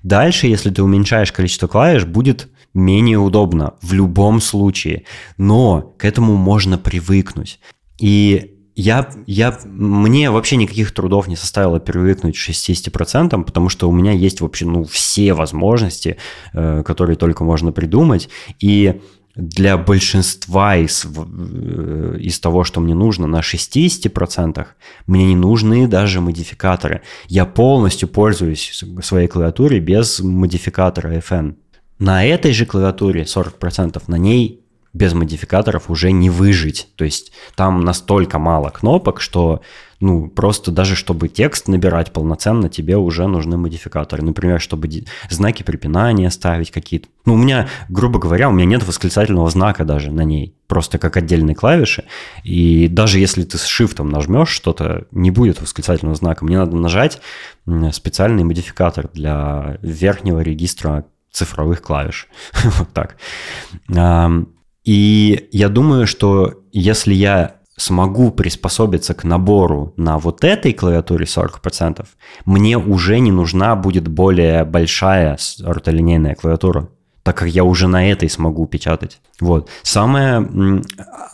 Дальше, 0.03 0.47
если 0.47 0.69
ты 0.69 0.81
уменьшаешь 0.81 1.33
количество 1.33 1.67
клавиш, 1.67 2.05
будет 2.05 2.47
менее 2.73 3.17
удобно 3.17 3.73
в 3.81 3.91
любом 3.91 4.39
случае. 4.39 5.03
Но 5.37 5.93
к 5.97 6.05
этому 6.05 6.37
можно 6.37 6.77
привыкнуть. 6.77 7.59
И 7.99 8.56
я, 8.77 9.09
я, 9.25 9.57
мне 9.65 10.29
вообще 10.29 10.55
никаких 10.55 10.91
трудов 10.91 11.27
не 11.27 11.35
составило 11.35 11.79
привыкнуть 11.79 12.37
к 12.37 12.49
60%, 12.49 13.43
потому 13.43 13.69
что 13.69 13.89
у 13.89 13.91
меня 13.91 14.11
есть 14.11 14.39
вообще 14.39 14.65
ну, 14.65 14.83
все 14.83 15.33
возможности, 15.33 16.17
э, 16.53 16.83
которые 16.85 17.17
только 17.17 17.43
можно 17.43 17.71
придумать. 17.71 18.29
И 18.59 19.01
для 19.35 19.79
большинства 19.79 20.77
из, 20.77 21.05
э, 21.05 22.17
из 22.19 22.39
того, 22.39 22.63
что 22.63 22.79
мне 22.79 22.93
нужно 22.93 23.25
на 23.25 23.39
60%, 23.39 24.67
мне 25.07 25.25
не 25.25 25.35
нужны 25.35 25.87
даже 25.87 26.21
модификаторы. 26.21 27.01
Я 27.27 27.47
полностью 27.47 28.07
пользуюсь 28.07 28.83
своей 29.01 29.27
клавиатурой 29.27 29.79
без 29.79 30.19
модификатора 30.19 31.17
FN. 31.17 31.55
На 31.97 32.23
этой 32.23 32.53
же 32.53 32.67
клавиатуре 32.67 33.23
40%, 33.23 34.03
на 34.05 34.19
ней 34.19 34.66
без 34.97 35.13
модификаторов 35.13 35.89
уже 35.89 36.11
не 36.11 36.29
выжить. 36.29 36.89
То 36.95 37.05
есть 37.05 37.31
там 37.55 37.81
настолько 37.81 38.39
мало 38.39 38.69
кнопок, 38.69 39.21
что 39.21 39.61
ну, 39.99 40.27
просто 40.27 40.71
даже 40.71 40.95
чтобы 40.95 41.27
текст 41.27 41.67
набирать 41.67 42.11
полноценно, 42.11 42.69
тебе 42.69 42.97
уже 42.97 43.27
нужны 43.27 43.57
модификаторы. 43.57 44.23
Например, 44.23 44.59
чтобы 44.59 44.89
знаки 45.29 45.63
препинания 45.63 46.29
ставить 46.29 46.71
какие-то. 46.71 47.07
Ну, 47.25 47.33
у 47.33 47.37
меня, 47.37 47.67
грубо 47.89 48.19
говоря, 48.19 48.49
у 48.49 48.51
меня 48.51 48.65
нет 48.65 48.85
восклицательного 48.85 49.49
знака 49.49 49.85
даже 49.85 50.11
на 50.11 50.21
ней, 50.21 50.55
просто 50.67 50.99
как 50.99 51.17
отдельные 51.17 51.55
клавиши. 51.55 52.05
И 52.43 52.87
даже 52.87 53.19
если 53.19 53.43
ты 53.43 53.57
с 53.57 53.65
шифтом 53.65 54.09
нажмешь 54.09 54.49
что-то, 54.49 55.05
не 55.11 55.31
будет 55.31 55.61
восклицательного 55.61 56.15
знака. 56.15 56.45
Мне 56.45 56.57
надо 56.57 56.75
нажать 56.75 57.19
специальный 57.91 58.43
модификатор 58.43 59.09
для 59.13 59.77
верхнего 59.81 60.41
регистра 60.41 61.05
цифровых 61.31 61.81
клавиш. 61.81 62.27
вот 62.63 62.89
так. 62.93 63.17
И 64.87 65.49
я 65.51 65.67
думаю, 65.67 66.07
что 66.07 66.63
если 66.71 67.13
я 67.13 67.57
смогу 67.75 68.31
приспособиться 68.31 69.13
к 69.13 69.25
набору 69.25 69.93
на 69.97 70.17
вот 70.17 70.45
этой 70.45 70.71
клавиатуре 70.71 71.25
40%, 71.25 72.05
мне 72.45 72.77
уже 72.77 73.19
не 73.19 73.33
нужна 73.33 73.75
будет 73.75 74.07
более 74.07 74.63
большая 74.63 75.37
ортолинейная 75.61 76.35
клавиатура, 76.35 76.87
так 77.23 77.35
как 77.35 77.49
я 77.49 77.65
уже 77.65 77.89
на 77.89 78.09
этой 78.09 78.29
смогу 78.29 78.65
печатать. 78.65 79.19
Вот. 79.41 79.69
Самое 79.83 80.81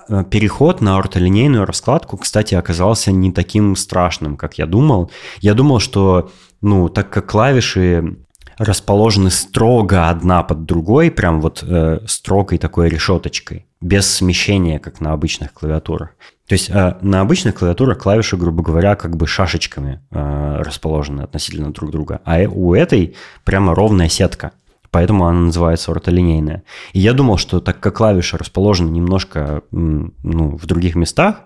а, 0.09 0.23
переход 0.23 0.81
на 0.81 0.97
ортолинейную 0.97 1.67
раскладку, 1.67 2.17
кстати, 2.17 2.55
оказался 2.55 3.11
не 3.11 3.31
таким 3.31 3.75
страшным, 3.75 4.35
как 4.35 4.57
я 4.57 4.65
думал. 4.65 5.11
Я 5.41 5.53
думал, 5.53 5.79
что, 5.79 6.31
ну, 6.61 6.89
так 6.89 7.11
как 7.11 7.27
клавиши 7.27 8.17
расположены 8.57 9.29
строго 9.29 10.09
одна 10.09 10.43
под 10.43 10.65
другой, 10.65 11.11
прям 11.11 11.41
вот 11.41 11.63
э, 11.63 11.99
строгой 12.07 12.57
такой 12.57 12.89
решеточкой, 12.89 13.65
без 13.81 14.07
смещения, 14.07 14.79
как 14.79 15.01
на 15.01 15.13
обычных 15.13 15.53
клавиатурах. 15.53 16.09
То 16.47 16.53
есть 16.53 16.69
э, 16.69 16.97
на 17.01 17.21
обычных 17.21 17.55
клавиатурах 17.55 17.99
клавиши, 17.99 18.37
грубо 18.37 18.63
говоря, 18.63 18.95
как 18.95 19.15
бы 19.15 19.27
шашечками 19.27 20.01
э, 20.11 20.61
расположены 20.61 21.21
относительно 21.21 21.71
друг 21.71 21.91
друга, 21.91 22.21
а 22.25 22.41
у 22.47 22.73
этой 22.73 23.15
прямо 23.43 23.73
ровная 23.73 24.09
сетка. 24.09 24.51
поэтому 24.91 25.25
она 25.25 25.39
называется 25.39 25.91
ортолинейная. 25.91 26.63
И 26.91 26.99
я 26.99 27.13
думал, 27.13 27.37
что 27.37 27.59
так 27.59 27.79
как 27.79 27.95
клавиши 27.95 28.37
расположены 28.37 28.89
немножко 28.89 29.63
ну, 29.71 30.13
в 30.21 30.65
других 30.67 30.95
местах, 30.95 31.41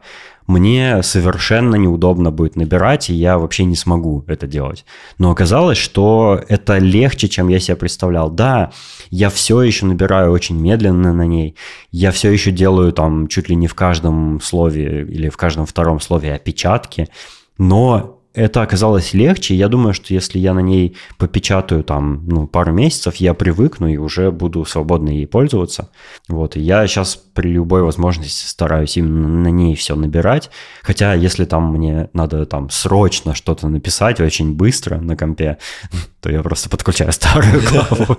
мне 0.48 1.04
совершенно 1.04 1.76
неудобно 1.76 2.32
будет 2.32 2.56
набирать, 2.56 3.10
и 3.10 3.14
я 3.14 3.38
вообще 3.38 3.66
не 3.66 3.76
смогу 3.76 4.24
это 4.28 4.48
делать. 4.48 4.86
Но 5.18 5.30
оказалось, 5.30 5.78
что 5.78 6.42
это 6.48 6.78
легче, 6.78 7.28
чем 7.28 7.50
я 7.50 7.60
себе 7.60 7.76
представлял. 7.76 8.32
Да, 8.32 8.72
я 9.10 9.30
все 9.30 9.62
еще 9.62 9.86
набираю 9.86 10.32
очень 10.32 10.60
медленно 10.60 11.14
на 11.14 11.26
ней, 11.28 11.56
я 11.92 12.12
все 12.12 12.32
еще 12.32 12.52
делаю 12.52 12.94
там 12.94 13.28
чуть 13.28 13.50
ли 13.50 13.56
не 13.56 13.68
в 13.68 13.76
каждом 13.76 14.40
слове 14.42 15.04
или 15.04 15.30
в 15.30 15.38
каждом 15.38 15.66
втором 15.66 16.00
слове 16.00 16.34
опечатки, 16.34 17.10
но 17.58 18.17
это 18.38 18.62
оказалось 18.62 19.14
легче. 19.14 19.56
Я 19.56 19.68
думаю, 19.68 19.94
что 19.96 20.14
если 20.14 20.38
я 20.38 20.54
на 20.54 20.60
ней 20.60 20.96
попечатаю 21.18 21.84
там 21.84 22.22
ну, 22.28 22.46
пару 22.46 22.72
месяцев, 22.72 23.16
я 23.16 23.34
привыкну 23.34 23.88
и 23.88 23.98
уже 23.98 24.32
буду 24.32 24.64
свободно 24.64 25.10
ей 25.10 25.26
пользоваться. 25.26 25.90
Вот, 26.28 26.56
и 26.56 26.60
я 26.60 26.86
сейчас 26.86 27.16
при 27.16 27.50
любой 27.50 27.82
возможности 27.82 28.48
стараюсь 28.48 28.96
именно 28.98 29.28
на 29.28 29.48
ней 29.48 29.76
все 29.76 29.96
набирать. 29.96 30.52
Хотя, 30.84 31.16
если 31.16 31.46
там 31.46 31.74
мне 31.74 32.10
надо 32.14 32.46
там 32.46 32.70
срочно 32.70 33.34
что-то 33.34 33.68
написать 33.68 34.20
очень 34.20 34.54
быстро 34.54 34.98
на 34.98 35.18
компе, 35.18 35.58
то 36.22 36.30
я 36.30 36.44
просто 36.44 36.70
подключаю 36.70 37.12
старую 37.12 37.62
клаву. 37.68 38.18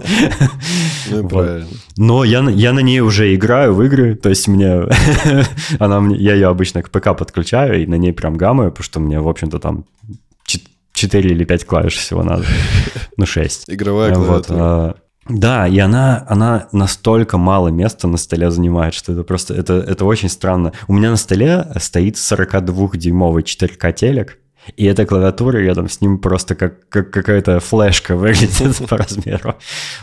Ну. 1.11 1.65
Но 1.97 2.24
я, 2.24 2.40
я 2.51 2.73
на 2.73 2.81
ней 2.81 3.01
уже 3.01 3.35
играю 3.36 3.73
в 3.73 3.82
игры, 3.85 4.16
то 4.16 4.31
есть 4.31 4.49
мне 4.49 4.82
она 5.78 6.01
мне, 6.01 6.16
я 6.16 6.35
ее 6.35 6.49
обычно 6.49 6.82
к 6.82 6.90
ПК 6.90 7.16
подключаю 7.16 7.82
и 7.82 7.86
на 7.86 7.95
ней 7.95 8.12
прям 8.12 8.36
гамаю, 8.36 8.70
потому 8.70 8.85
что 8.85 8.99
мне, 8.99 9.20
в 9.20 9.28
общем-то, 9.28 9.61
там 9.61 9.85
4 10.98 11.30
или 11.30 11.44
5 11.44 11.64
клавиш 11.64 11.96
всего 11.96 12.22
надо. 12.22 12.44
Ну, 13.16 13.26
6. 13.26 13.64
Игровая 13.68 14.14
клавиатура. 14.14 14.58
А, 14.60 14.94
да, 15.28 15.66
и 15.66 15.78
она, 15.78 16.24
она 16.28 16.68
настолько 16.72 17.36
мало 17.36 17.68
места 17.68 18.06
на 18.06 18.16
столе 18.16 18.50
занимает, 18.50 18.94
что 18.94 19.12
это 19.12 19.24
просто, 19.24 19.54
это, 19.54 19.74
это 19.74 20.04
очень 20.04 20.28
странно. 20.28 20.72
У 20.86 20.92
меня 20.92 21.10
на 21.10 21.16
столе 21.16 21.66
стоит 21.76 22.14
42-дюймовый 22.14 23.42
4К 23.42 23.92
телек, 23.92 24.38
и 24.76 24.84
эта 24.84 25.06
клавиатура 25.06 25.58
рядом 25.58 25.88
с 25.88 26.00
ним 26.00 26.18
просто 26.18 26.54
как, 26.54 26.88
как 26.88 27.10
какая-то 27.10 27.60
флешка 27.60 28.16
выглядит 28.16 28.88
по 28.88 28.96
размеру. 28.96 29.56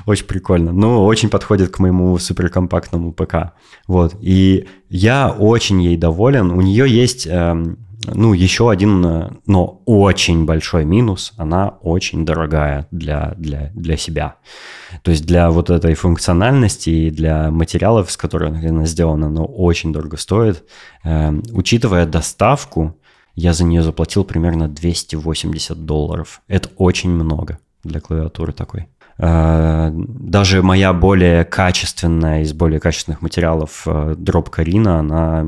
Очень 0.06 0.26
прикольно. 0.26 0.72
Ну, 0.72 1.04
очень 1.06 1.30
подходит 1.30 1.72
к 1.72 1.80
моему 1.80 2.18
суперкомпактному 2.18 3.14
ПК. 3.14 3.54
Вот. 3.88 4.16
И 4.22 4.68
я 4.90 5.30
очень 5.30 5.82
ей 5.82 5.98
доволен. 5.98 6.52
У 6.52 6.62
нее 6.62 6.90
есть 6.90 7.28
эм, 7.28 7.85
ну, 8.14 8.34
еще 8.34 8.70
один, 8.70 9.06
э, 9.06 9.30
но 9.46 9.82
очень 9.86 10.46
большой 10.46 10.86
минус, 10.86 11.34
она 11.38 11.70
очень 11.82 12.26
дорогая 12.26 12.88
для, 12.92 13.34
для, 13.38 13.72
для 13.74 13.98
себя. 13.98 14.36
То 15.04 15.12
есть 15.12 15.26
для 15.26 15.50
вот 15.50 15.70
этой 15.70 15.94
функциональности 15.96 16.90
и 16.90 17.10
для 17.10 17.52
материалов, 17.52 18.12
с 18.12 18.18
которыми 18.18 18.68
она 18.68 18.86
сделана, 18.86 19.28
она 19.28 19.44
очень 19.44 19.94
дорого 19.94 20.18
стоит. 20.18 20.64
Э, 21.04 21.32
учитывая 21.52 22.06
доставку, 22.06 22.96
я 23.36 23.54
за 23.54 23.64
нее 23.64 23.82
заплатил 23.82 24.24
примерно 24.24 24.68
280 24.68 25.86
долларов. 25.86 26.42
Это 26.48 26.70
очень 26.78 27.10
много 27.10 27.60
для 27.84 28.00
клавиатуры 28.00 28.54
такой. 28.54 28.88
Э, 29.18 29.92
даже 29.94 30.62
моя 30.62 30.94
более 30.94 31.46
качественная 31.46 32.42
из 32.42 32.54
более 32.54 32.80
качественных 32.80 33.22
материалов 33.22 33.84
э, 33.86 34.16
дроп 34.18 34.50
Карина, 34.50 35.00
она 35.00 35.48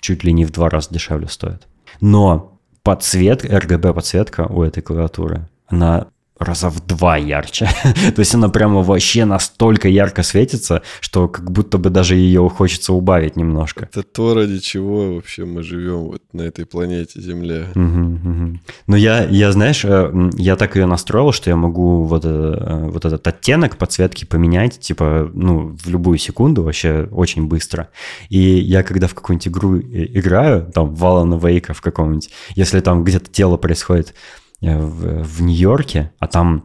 чуть 0.00 0.24
ли 0.24 0.32
не 0.32 0.44
в 0.44 0.50
два 0.50 0.68
раза 0.68 0.88
дешевле 0.90 1.28
стоит. 1.28 1.66
Но 2.00 2.58
подсветка, 2.82 3.48
RGB 3.48 3.92
подсветка 3.92 4.46
у 4.46 4.62
этой 4.62 4.82
клавиатуры, 4.82 5.48
она 5.66 6.08
раза 6.38 6.68
в 6.68 6.84
два 6.86 7.16
ярче. 7.16 7.68
То 8.14 8.20
есть 8.20 8.34
она 8.34 8.48
прямо 8.48 8.82
вообще 8.82 9.24
настолько 9.24 9.88
ярко 9.88 10.22
светится, 10.22 10.82
что 11.00 11.28
как 11.28 11.50
будто 11.50 11.78
бы 11.78 11.90
даже 11.90 12.16
ее 12.16 12.48
хочется 12.48 12.92
убавить 12.92 13.36
немножко. 13.36 13.88
Это 13.90 14.02
то, 14.02 14.34
ради 14.34 14.58
чего 14.58 15.14
вообще 15.14 15.44
мы 15.44 15.62
живем 15.62 16.06
вот 16.06 16.22
на 16.32 16.42
этой 16.42 16.66
планете 16.66 17.20
Земля. 17.20 17.66
Угу, 17.74 18.30
угу. 18.30 18.58
Но 18.86 18.96
я, 18.96 19.24
я, 19.24 19.52
знаешь, 19.52 19.84
э, 19.84 20.30
я 20.34 20.56
так 20.56 20.76
ее 20.76 20.86
настроил, 20.86 21.32
что 21.32 21.50
я 21.50 21.56
могу 21.56 22.04
вот, 22.04 22.24
э, 22.24 22.88
вот 22.90 23.04
этот 23.04 23.26
оттенок 23.26 23.76
подсветки 23.76 24.24
поменять, 24.24 24.78
типа, 24.78 25.30
ну, 25.32 25.76
в 25.82 25.88
любую 25.88 26.18
секунду 26.18 26.62
вообще 26.62 27.08
очень 27.10 27.46
быстро. 27.46 27.88
И 28.28 28.38
я 28.38 28.82
когда 28.82 29.06
в 29.06 29.14
какую-нибудь 29.14 29.48
игру 29.48 29.78
играю, 29.78 30.70
там, 30.72 30.94
в 30.94 31.02
Alan 31.02 31.40
Wake 31.40 31.72
в 31.72 31.80
каком-нибудь, 31.80 32.30
если 32.54 32.80
там 32.80 33.04
где-то 33.04 33.30
тело 33.30 33.56
происходит 33.56 34.06
Э, 34.06 34.12
в, 34.60 35.22
в 35.22 35.42
Нью-Йорке, 35.42 36.12
а 36.18 36.26
там 36.26 36.64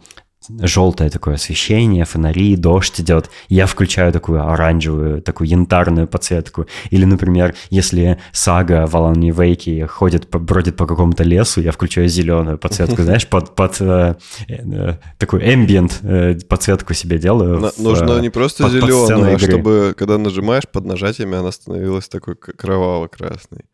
желтое 0.49 1.09
такое 1.09 1.35
освещение, 1.35 2.05
фонари, 2.05 2.55
дождь 2.55 2.99
идет. 2.99 3.29
Я 3.47 3.65
включаю 3.67 4.11
такую 4.11 4.43
оранжевую, 4.43 5.21
такую 5.21 5.47
янтарную 5.47 6.07
подсветку. 6.07 6.65
Или, 6.89 7.05
например, 7.05 7.55
если 7.69 8.19
сага 8.31 8.87
в 8.87 8.95
Алане 8.95 9.31
Вейке 9.31 9.85
ходит, 9.85 10.27
бродит 10.29 10.75
по 10.77 10.87
какому-то 10.87 11.23
лесу, 11.23 11.61
я 11.61 11.71
включаю 11.71 12.07
зеленую 12.07 12.57
подсветку, 12.57 13.01
знаешь, 13.03 13.27
под, 13.27 13.55
под 13.55 13.79
э, 13.81 14.15
э, 14.47 14.93
такую 15.17 15.43
ambient 15.43 15.93
э, 16.01 16.39
подсветку 16.47 16.93
себе 16.93 17.19
делаю. 17.19 17.59
На, 17.59 17.69
в, 17.69 17.77
нужно 17.77 18.19
не 18.19 18.29
просто 18.29 18.63
под, 18.63 18.71
зеленую, 18.71 19.35
а 19.35 19.39
чтобы, 19.39 19.93
когда 19.95 20.17
нажимаешь, 20.17 20.67
под 20.67 20.85
нажатиями 20.85 21.37
она 21.37 21.51
становилась 21.51 22.07
такой 22.07 22.35
кроваво-красной. 22.35 23.65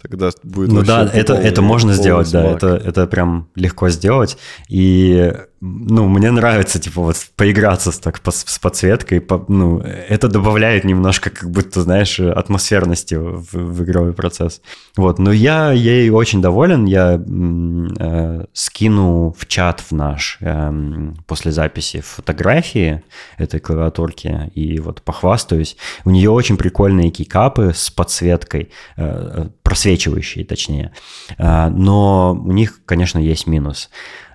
Тогда 0.00 0.30
будет 0.44 0.70
Ну 0.70 0.82
да, 0.84 1.10
это, 1.12 1.34
это 1.34 1.60
можно 1.60 1.92
сделать, 1.92 2.30
да, 2.30 2.44
это, 2.52 2.68
это 2.76 3.06
прям 3.06 3.48
легко 3.56 3.88
сделать. 3.88 4.38
И 4.68 5.34
ну, 5.60 6.06
мне 6.08 6.30
нравится, 6.30 6.78
типа, 6.78 7.00
вот 7.00 7.16
поиграться 7.34 7.90
так, 8.00 8.20
с 8.24 8.58
подсветкой, 8.58 9.20
по, 9.20 9.44
ну, 9.48 9.80
это 9.80 10.28
добавляет 10.28 10.84
немножко, 10.84 11.30
как 11.30 11.50
будто, 11.50 11.82
знаешь, 11.82 12.20
атмосферности 12.20 13.14
в, 13.14 13.52
в 13.52 13.82
игровой 13.82 14.12
процесс. 14.12 14.60
Вот, 14.96 15.18
но 15.18 15.32
я 15.32 15.72
ей 15.72 16.10
очень 16.10 16.40
доволен, 16.40 16.84
я 16.84 17.20
э, 17.20 18.44
скину 18.52 19.34
в 19.36 19.46
чат 19.46 19.80
в 19.80 19.92
наш 19.92 20.38
э, 20.40 21.12
после 21.26 21.50
записи 21.50 22.02
фотографии 22.02 23.02
этой 23.36 23.58
клавиатурки 23.58 24.52
и 24.54 24.78
вот 24.78 25.02
похвастаюсь. 25.02 25.76
У 26.04 26.10
нее 26.10 26.30
очень 26.30 26.56
прикольные 26.56 27.10
keycap 27.10 27.63
ы 27.63 27.72
с 27.74 27.90
подсветкой, 27.90 28.70
э, 28.96 29.48
просвечивающие, 29.64 30.44
точнее, 30.44 30.92
э, 31.36 31.68
но 31.68 32.32
у 32.34 32.52
них, 32.52 32.80
конечно, 32.84 33.18
есть 33.18 33.48
минус. 33.48 33.90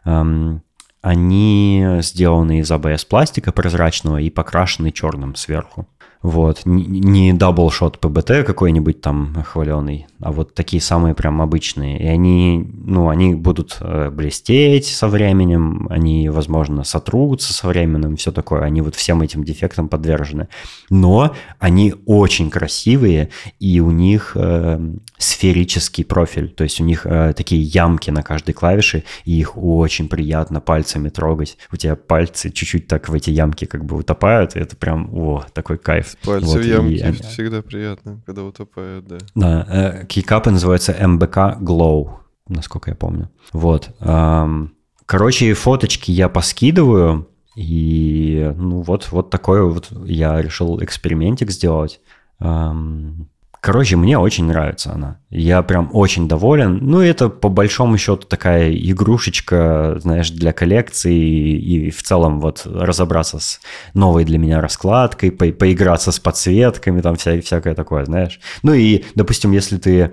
Эм, 0.05 0.63
они 1.03 1.85
сделаны 1.99 2.59
из 2.59 2.71
ABS 2.71 3.05
пластика 3.05 3.51
прозрачного 3.51 4.17
и 4.17 4.29
покрашены 4.29 4.89
черным 4.91 5.35
сверху. 5.35 5.85
Вот, 6.23 6.61
не 6.63 7.33
double-shot 7.33 7.99
PBT 7.99 8.45
какой-нибудь 8.45 9.01
там 9.01 9.43
хваленый, 9.45 10.07
а 10.21 10.31
вот 10.31 10.53
такие 10.53 10.81
самые 10.81 11.15
прям 11.15 11.41
обычные. 11.41 12.01
И 12.01 12.07
они, 12.07 12.65
ну, 12.85 13.09
они 13.09 13.35
будут 13.35 13.75
э, 13.81 14.09
блестеть 14.09 14.85
со 14.85 15.09
временем, 15.09 15.85
они, 15.89 16.29
возможно, 16.29 16.85
сотрутся 16.85 17.53
со 17.53 17.67
временем, 17.67 18.15
все 18.15 18.31
такое. 18.31 18.61
Они 18.61 18.79
вот 18.79 18.95
всем 18.95 19.21
этим 19.21 19.43
дефектам 19.43 19.89
подвержены. 19.89 20.47
Но 20.89 21.35
они 21.59 21.93
очень 22.05 22.49
красивые, 22.49 23.29
и 23.59 23.81
у 23.81 23.91
них 23.91 24.31
э, 24.35 24.79
сферический 25.17 26.05
профиль, 26.05 26.49
то 26.49 26.63
есть 26.63 26.79
у 26.79 26.85
них 26.85 27.05
э, 27.05 27.33
такие 27.35 27.61
ямки 27.61 28.11
на 28.11 28.23
каждой 28.23 28.53
клавише, 28.53 29.03
и 29.25 29.37
их 29.37 29.57
очень 29.57 30.07
приятно 30.07 30.61
пальцами 30.61 31.09
трогать. 31.09 31.57
У 31.69 31.75
тебя 31.75 31.97
пальцы 31.97 32.49
чуть-чуть 32.49 32.87
так 32.87 33.09
в 33.09 33.13
эти 33.13 33.29
ямки 33.29 33.65
как 33.65 33.83
бы 33.83 33.97
утопают, 33.97 34.55
и 34.55 34.59
это 34.59 34.77
прям, 34.77 35.09
о, 35.13 35.43
такой 35.53 35.77
кайф. 35.77 36.12
Пальцы 36.23 36.47
вот, 36.47 36.57
в 36.57 36.63
ямке 36.63 37.09
и... 37.09 37.11
всегда 37.11 37.61
приятно, 37.61 38.21
когда 38.25 38.43
утопают, 38.43 39.07
да. 39.07 39.17
Да, 39.35 39.67
э, 39.69 40.05
кейкапы 40.05 40.51
называются 40.51 40.91
MBK 40.93 41.59
Glow, 41.59 42.11
насколько 42.47 42.91
я 42.91 42.95
помню. 42.95 43.29
Вот. 43.51 43.89
Эм, 43.99 44.75
короче, 45.05 45.53
фоточки 45.53 46.11
я 46.11 46.29
поскидываю, 46.29 47.27
и 47.55 48.51
ну 48.55 48.81
вот, 48.81 49.11
вот 49.11 49.29
такой 49.29 49.63
вот 49.69 49.91
я 50.05 50.41
решил 50.41 50.81
экспериментик 50.83 51.51
сделать. 51.51 52.01
Эм, 52.39 53.29
Короче, 53.63 53.95
мне 53.95 54.19
очень 54.19 54.43
нравится 54.43 54.91
она. 54.91 55.19
Я 55.29 55.61
прям 55.61 55.89
очень 55.93 56.27
доволен. 56.27 56.79
Ну, 56.81 56.99
это 56.99 57.29
по 57.29 57.47
большому 57.47 57.97
счету 57.97 58.27
такая 58.27 58.73
игрушечка, 58.73 59.99
знаешь, 60.01 60.31
для 60.31 60.51
коллекции 60.51 61.15
и, 61.15 61.89
в 61.89 62.03
целом 62.03 62.41
вот 62.41 62.63
разобраться 62.65 63.39
с 63.39 63.61
новой 63.93 64.25
для 64.25 64.37
меня 64.37 64.59
раскладкой, 64.59 65.31
по 65.31 65.47
поиграться 65.53 66.11
с 66.11 66.19
подсветками, 66.19 66.99
там 66.99 67.15
вся, 67.15 67.39
всякое 67.39 67.73
такое, 67.73 68.03
знаешь. 68.03 68.41
Ну 68.63 68.73
и, 68.73 69.05
допустим, 69.15 69.53
если 69.53 69.77
ты 69.77 70.11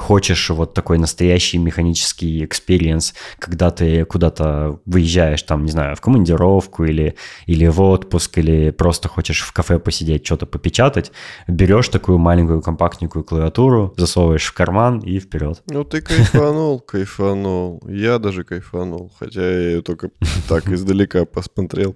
хочешь 0.00 0.50
вот 0.50 0.74
такой 0.74 0.98
настоящий 0.98 1.58
механический 1.58 2.44
experience, 2.44 3.14
когда 3.38 3.70
ты 3.70 4.04
куда-то 4.04 4.80
выезжаешь, 4.86 5.42
там, 5.42 5.64
не 5.64 5.70
знаю, 5.70 5.96
в 5.96 6.00
командировку 6.00 6.84
или, 6.84 7.16
или 7.46 7.66
в 7.66 7.80
отпуск, 7.80 8.38
или 8.38 8.70
просто 8.70 9.08
хочешь 9.08 9.40
в 9.42 9.52
кафе 9.52 9.78
посидеть, 9.78 10.26
что-то 10.26 10.46
попечатать, 10.46 11.12
берешь 11.48 11.88
такую 11.88 12.18
маленькую 12.18 12.62
компактненькую 12.62 13.24
клавиатуру, 13.24 13.94
засовываешь 13.96 14.46
в 14.46 14.52
карман 14.52 15.00
и 15.00 15.18
вперед. 15.18 15.62
Ну 15.68 15.84
ты 15.84 16.00
кайфанул, 16.00 16.80
кайфанул. 16.80 17.82
Я 17.88 18.18
даже 18.18 18.44
кайфанул, 18.44 19.12
хотя 19.18 19.42
я 19.42 19.70
ее 19.70 19.82
только 19.82 20.10
так 20.48 20.68
издалека 20.68 21.24
посмотрел, 21.24 21.94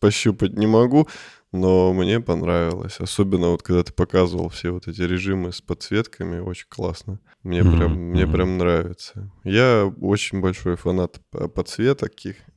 пощупать 0.00 0.54
не 0.56 0.66
могу. 0.66 1.08
Но 1.54 1.92
мне 1.92 2.18
понравилось. 2.18 2.96
Особенно 2.98 3.50
вот 3.50 3.62
когда 3.62 3.84
ты 3.84 3.92
показывал 3.92 4.48
все 4.48 4.72
вот 4.72 4.88
эти 4.88 5.02
режимы 5.02 5.52
с 5.52 5.60
подсветками, 5.60 6.40
очень 6.40 6.66
классно. 6.68 7.20
Мне 7.44 7.60
mm-hmm. 7.60 7.76
прям, 7.76 7.92
мне 7.92 8.26
прям 8.26 8.58
нравится. 8.58 9.30
Я 9.44 9.88
очень 10.00 10.40
большой 10.40 10.74
фанат 10.74 11.20
подсветок, 11.54 12.10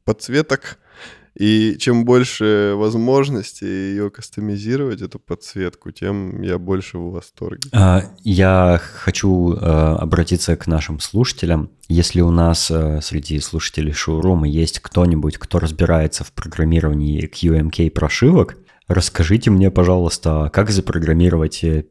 подсветок. 0.03 0.79
И 1.37 1.75
чем 1.77 2.05
больше 2.05 2.73
возможностей 2.75 3.67
ее 3.67 4.09
кастомизировать, 4.09 5.03
эту 5.03 5.19
подсветку, 5.19 5.91
тем 5.91 6.41
я 6.41 6.57
больше 6.57 6.97
в 6.97 7.11
восторге. 7.11 7.69
А, 7.73 8.01
я 8.23 8.81
хочу 8.81 9.55
а, 9.55 9.97
обратиться 9.97 10.55
к 10.55 10.65
нашим 10.65 10.99
слушателям. 10.99 11.69
Если 11.87 12.21
у 12.21 12.31
нас 12.31 12.71
а, 12.71 12.99
среди 13.01 13.39
слушателей 13.41 13.93
шоурума 13.93 14.47
есть 14.47 14.79
кто-нибудь, 14.79 15.37
кто 15.37 15.59
разбирается 15.59 16.23
в 16.23 16.31
программировании 16.31 17.29
QMK 17.29 17.91
прошивок, 17.91 18.57
Расскажите 18.87 19.51
мне, 19.51 19.69
пожалуйста, 19.69 20.49
как 20.53 20.69
запрограммировать, 20.69 21.61
э, 21.63 21.83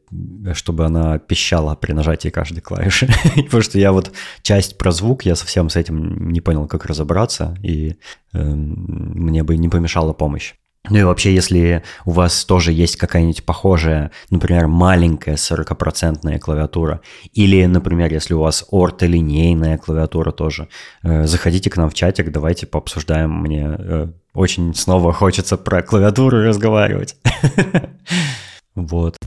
чтобы 0.53 0.85
она 0.85 1.19
пищала 1.19 1.75
при 1.75 1.91
нажатии 1.91 2.29
каждой 2.29 2.61
клавиши? 2.61 3.07
Потому 3.35 3.61
что 3.61 3.77
я 3.77 3.91
вот 3.91 4.11
часть 4.41 4.79
про 4.79 4.91
звук, 4.91 5.23
я 5.23 5.35
совсем 5.35 5.69
с 5.69 5.75
этим 5.75 6.29
не 6.31 6.41
понял, 6.41 6.67
как 6.67 6.85
разобраться, 6.85 7.55
и 7.61 7.97
э, 8.33 8.43
мне 8.43 9.43
бы 9.43 9.57
не 9.57 9.69
помешала 9.69 10.13
помощь. 10.13 10.55
Ну 10.89 10.97
и 10.97 11.03
вообще, 11.03 11.33
если 11.33 11.83
у 12.05 12.11
вас 12.11 12.45
тоже 12.45 12.71
есть 12.71 12.95
какая-нибудь 12.95 13.45
похожая, 13.45 14.11
например, 14.29 14.67
маленькая 14.67 15.35
40% 15.35 16.39
клавиатура, 16.39 17.01
или, 17.33 17.65
например, 17.65 18.11
если 18.11 18.33
у 18.33 18.39
вас 18.39 18.65
ортолинейная 18.71 19.77
клавиатура 19.77 20.31
тоже, 20.31 20.69
э, 21.03 21.27
заходите 21.27 21.69
к 21.69 21.77
нам 21.77 21.89
в 21.89 21.93
чатик, 21.93 22.31
давайте 22.31 22.67
пообсуждаем. 22.67 23.31
Мне 23.31 23.75
э, 23.77 24.07
очень 24.33 24.73
снова 24.75 25.11
хочется 25.11 25.57
про 25.57 25.81
клавиатуру 25.81 26.43
разговаривать. 26.43 27.17
Вот. 28.75 29.17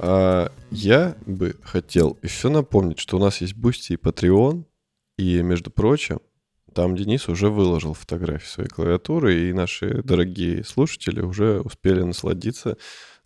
А 0.00 0.50
я 0.72 1.14
бы 1.26 1.54
хотел 1.62 2.18
еще 2.22 2.48
напомнить, 2.48 2.98
что 2.98 3.18
у 3.18 3.20
нас 3.20 3.40
есть 3.40 3.54
Boosty 3.54 3.92
и 3.92 3.96
Patreon, 3.96 4.64
и, 5.22 5.42
между 5.42 5.70
прочим, 5.70 6.20
там 6.74 6.96
Денис 6.96 7.28
уже 7.28 7.48
выложил 7.48 7.94
фотографии 7.94 8.48
своей 8.48 8.68
клавиатуры, 8.68 9.48
и 9.48 9.52
наши 9.52 10.02
дорогие 10.02 10.64
слушатели 10.64 11.20
уже 11.20 11.60
успели 11.60 12.02
насладиться. 12.02 12.76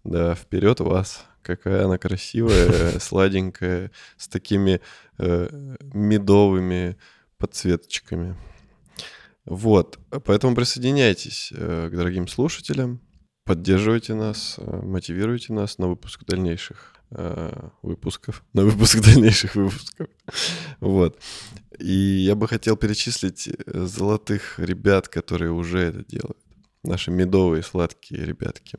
Да, 0.05 0.35
вперед 0.35 0.81
вас! 0.81 1.25
Какая 1.43 1.85
она 1.85 1.97
красивая, 1.97 2.99
сладенькая, 3.01 3.93
с 4.17 4.29
такими 4.29 4.81
э, 5.19 5.77
медовыми 5.81 6.97
подсветочками. 7.39 8.37
Вот, 9.45 9.99
поэтому 10.25 10.57
присоединяйтесь 10.57 11.53
э, 11.55 11.89
к 11.89 11.97
дорогим 11.97 12.27
слушателям, 12.27 13.01
поддерживайте 13.45 14.15
нас, 14.15 14.57
э, 14.59 14.81
мотивируйте 14.83 15.53
нас 15.53 15.79
на 15.79 15.87
выпуск 15.87 16.25
дальнейших 16.25 16.96
выпусков, 17.83 18.45
на 18.53 18.65
выпуск 18.65 19.01
дальнейших 19.01 19.55
выпусков. 19.55 20.09
Вот. 20.81 21.19
И 21.79 21.93
я 21.93 22.35
бы 22.35 22.49
хотел 22.49 22.77
перечислить 22.77 23.49
э, 23.49 23.87
золотых 23.87 24.59
ребят, 24.59 25.09
которые 25.09 25.53
уже 25.53 25.79
это 25.79 26.05
делают. 26.05 26.39
Наши 26.83 27.11
медовые 27.11 27.63
сладкие 27.63 28.25
ребятки. 28.25 28.79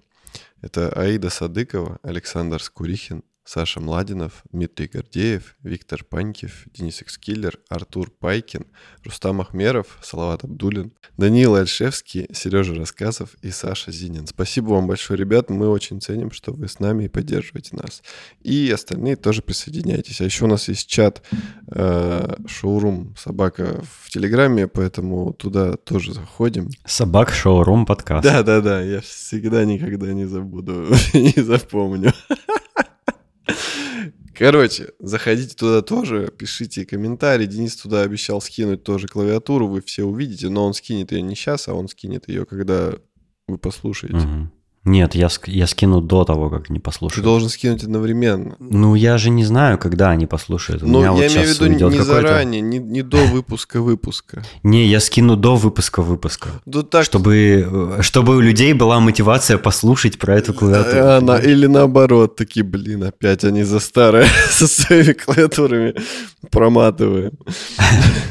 Это 0.62 0.90
Аида 0.90 1.30
Садыкова, 1.30 1.99
Александр 2.04 2.62
Скурихин, 2.62 3.24
Саша 3.48 3.80
Младинов, 3.80 4.44
Дмитрий 4.52 4.88
Гордеев, 4.88 5.56
Виктор 5.64 6.03
Панькев, 6.03 6.65
Денис 6.74 7.02
Экскиллер, 7.02 7.57
Артур 7.69 8.11
Пайкин, 8.11 8.65
Рустам 9.06 9.40
Ахмеров, 9.40 9.98
Салават 10.03 10.44
Абдулин, 10.44 10.91
Даниил 11.15 11.56
Альшевский, 11.56 12.28
Сережа 12.34 12.76
Рассказов 12.76 13.36
и 13.41 13.49
Саша 13.52 13.94
Зинин. 13.94 14.28
Спасибо 14.28 14.72
вам 14.72 14.88
большое, 14.88 15.18
ребят. 15.18 15.49
Мы 15.49 15.69
очень 15.69 16.02
ценим, 16.02 16.32
что 16.32 16.52
вы 16.52 16.68
с 16.68 16.82
нами 16.82 17.06
и 17.06 17.07
поддерживаете 17.07 17.78
нас. 17.78 18.03
И 18.41 18.69
остальные 18.69 19.15
тоже 19.15 19.41
присоединяйтесь. 19.41 20.19
А 20.19 20.26
еще 20.26 20.44
у 20.44 20.49
нас 20.49 20.68
есть 20.68 20.90
чат 20.90 21.24
э, 21.72 22.36
шоурум 22.48 23.15
собака 23.18 23.82
в 24.03 24.10
Телеграме, 24.10 24.68
поэтому 24.68 25.32
туда 25.32 25.78
тоже 25.78 26.14
заходим. 26.14 26.69
Собак 26.86 27.30
шоурум 27.32 27.86
подкаст. 27.86 28.26
Да, 28.26 28.44
да, 28.44 28.60
да. 28.60 28.82
Я 28.82 28.99
всегда 28.99 29.64
никогда 29.64 30.11
не 30.11 30.26
забуду, 30.26 30.88
не 31.14 31.41
запомню. 31.41 32.11
Короче, 34.34 34.90
заходите 34.99 35.56
туда 35.56 35.82
тоже, 35.82 36.32
пишите 36.38 36.86
комментарии. 36.86 37.48
Денис 37.48 37.76
туда 37.76 38.02
обещал 38.02 38.40
скинуть 38.40 38.84
тоже 38.84 39.07
клавиатуру, 39.07 39.68
вы 39.68 39.82
все 39.82 40.03
увидите, 40.03 40.49
но 40.49 40.65
он 40.65 40.74
скинет 40.74 41.11
ее 41.11 41.24
не 41.24 41.36
сейчас, 41.36 41.68
а 41.68 41.74
он 41.74 41.88
скинет 41.88 42.30
ее, 42.30 42.45
когда 42.45 42.94
вы 43.48 43.57
послушаете. 43.57 44.18
Угу. 44.18 44.52
Нет, 44.84 45.16
я, 45.16 45.28
я 45.48 45.68
скину 45.68 45.99
до 45.99 46.24
того, 46.24 46.49
как 46.49 46.70
они 46.70 46.80
послушают. 46.80 47.16
Ты 47.16 47.22
должен 47.22 47.49
скинуть 47.49 47.84
одновременно. 47.84 48.56
Ну, 48.60 48.95
я 48.95 49.18
же 49.18 49.30
не 49.30 49.44
знаю, 49.44 49.78
когда 49.78 50.12
они 50.12 50.26
послушают. 50.28 50.82
Ну, 50.82 51.02
я 51.02 51.12
вот 51.12 51.20
имею 51.20 51.45
в 51.45 51.62
виду 51.62 51.90
не 51.90 51.99
заранее, 51.99 52.62
не, 52.62 52.80
не 52.80 53.02
до 53.02 53.18
выпуска 53.26 53.82
выпуска. 53.82 54.44
Не, 54.64 54.86
я 54.86 54.99
скину 54.99 55.36
до 55.36 55.56
выпуска 55.56 56.02
выпуска. 56.02 56.49
Да 56.66 56.84
так... 56.84 57.04
чтобы, 57.04 57.98
чтобы 58.02 58.38
у 58.38 58.40
людей 58.40 58.74
была 58.74 58.99
мотивация 58.99 59.58
послушать 59.58 60.18
про 60.18 60.38
эту 60.38 60.54
клавиатуру. 60.54 61.06
Она, 61.06 61.38
или 61.38 61.66
наоборот, 61.66 62.36
такие, 62.38 62.64
блин, 62.64 63.04
опять 63.04 63.44
они 63.44 63.64
за 63.64 63.80
старые 63.80 64.28
со 64.49 64.68
своими 64.68 65.14
клавиатурами 65.14 65.95
проматываем. 66.49 67.32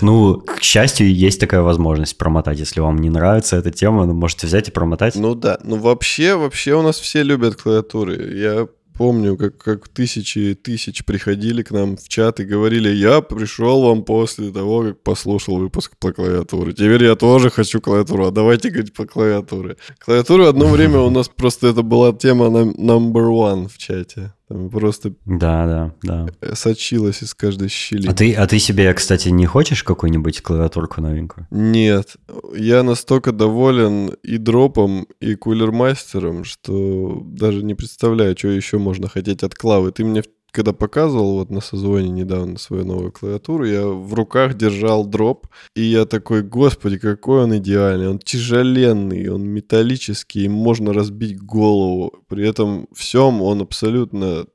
Ну, 0.03 0.37
к 0.41 0.63
счастью, 0.63 1.13
есть 1.13 1.41
такая 1.41 1.63
возможность 1.63 2.19
промотать. 2.19 2.59
Если 2.59 2.81
вам 2.81 2.99
не 2.99 3.09
нравится 3.09 3.57
эта 3.57 3.71
тема, 3.71 4.05
вы 4.05 4.13
можете 4.13 4.47
взять 4.47 4.69
и 4.69 4.71
промотать. 4.71 5.17
Ну 5.17 5.35
да, 5.35 5.59
ну 5.65 5.77
вообще, 5.77 6.37
вообще 6.47 6.75
у 6.75 6.83
нас 6.83 6.99
все 6.99 7.23
любят 7.23 7.57
клавиатуры. 7.57 8.39
Я 8.39 8.69
помню, 8.97 9.37
как, 9.37 9.59
как 9.59 9.89
тысячи 9.89 10.55
тысяч 10.55 11.05
приходили 11.05 11.63
к 11.63 11.71
нам 11.71 11.97
в 11.97 12.09
чат 12.09 12.41
и 12.41 12.45
говорили, 12.45 12.89
я 12.89 13.21
пришел 13.21 13.83
вам 13.83 14.05
после 14.05 14.51
того, 14.51 14.83
как 14.83 15.03
послушал 15.03 15.59
выпуск 15.59 15.93
по 15.99 16.13
клавиатуре. 16.13 16.73
Теперь 16.73 17.05
я 17.05 17.15
тоже 17.15 17.51
хочу 17.51 17.81
клавиатуру, 17.81 18.27
а 18.27 18.31
давайте 18.31 18.71
говорить 18.71 18.95
по 18.95 19.07
клавиатуре. 19.07 19.77
Клавиатура 19.99 20.49
одно 20.49 20.67
время 20.67 21.01
у 21.01 21.11
нас 21.11 21.29
просто 21.29 21.69
это 21.69 21.83
была 21.83 22.13
тема 22.13 22.47
number 22.47 23.29
one 23.29 23.69
в 23.69 23.77
чате. 23.79 24.33
Там 24.49 24.71
просто 24.71 25.13
да, 25.25 25.67
да, 25.67 25.95
да. 26.03 26.27
Э, 26.41 26.55
сочилась 26.55 27.21
из 27.23 27.35
каждой 27.35 27.69
щели. 27.69 28.07
А 28.07 28.15
ты, 28.15 28.33
а 28.33 28.47
ты 28.47 28.61
себе, 28.61 28.95
кстати, 28.95 29.29
не 29.29 29.45
хочешь 29.45 29.83
какую-нибудь 29.83 30.41
клавиатурку 30.41 31.01
новенькую? 31.01 31.49
Нет. 31.51 32.17
Я 32.57 32.85
настолько 32.85 33.33
доволен 33.33 34.11
и 34.23 34.39
дропом, 34.39 35.09
и 35.21 35.35
кулермастером, 35.35 36.45
что 36.45 37.23
даже 37.25 37.65
не 37.65 37.75
представляю, 37.75 38.39
что 38.39 38.49
еще 38.49 38.79
можно 38.79 39.09
хотеть 39.09 39.43
от 39.43 39.57
клавы. 39.57 39.91
Ты 39.91 40.05
мне 40.05 40.23
когда 40.53 40.73
показывал 40.73 41.35
вот 41.35 41.51
на 41.51 41.61
созвоне 41.61 42.09
недавно 42.09 42.59
свою 42.59 42.85
новую 42.85 43.13
клавиатуру, 43.13 43.65
я 43.67 43.87
в 43.87 44.15
руках 44.15 44.55
держал 44.55 45.05
дроп, 45.05 45.47
и 45.75 45.83
я 45.83 46.07
такой, 46.07 46.43
господи, 46.43 46.99
какой 46.99 47.45
он 47.45 47.57
идеальный. 47.59 48.09
Он 48.09 48.19
тяжеленный, 48.19 49.29
он 49.29 49.45
металлический, 49.45 50.45
им 50.45 50.53
можно 50.53 50.93
разбить 50.93 51.39
голову. 51.39 52.13
При 52.29 52.49
этом 52.49 52.89
всем 52.95 53.43
он 53.43 53.61
абсолютно 53.61 54.47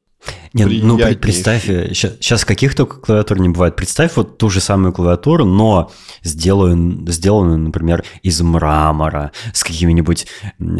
не, 0.53 0.65
ну 0.65 0.97
представь, 0.97 1.65
сейчас 1.65 2.43
э, 2.43 2.45
каких 2.45 2.75
только 2.75 2.97
клавиатур 2.97 3.39
не 3.39 3.49
бывает. 3.49 3.75
Представь 3.75 4.15
вот 4.15 4.37
ту 4.37 4.49
же 4.49 4.59
самую 4.59 4.91
клавиатуру, 4.91 5.45
но 5.45 5.91
сделанную, 6.23 7.09
сделанную 7.09 7.57
например, 7.57 8.03
из 8.21 8.41
мрамора, 8.41 9.31
с 9.53 9.63
какими-нибудь 9.63 10.27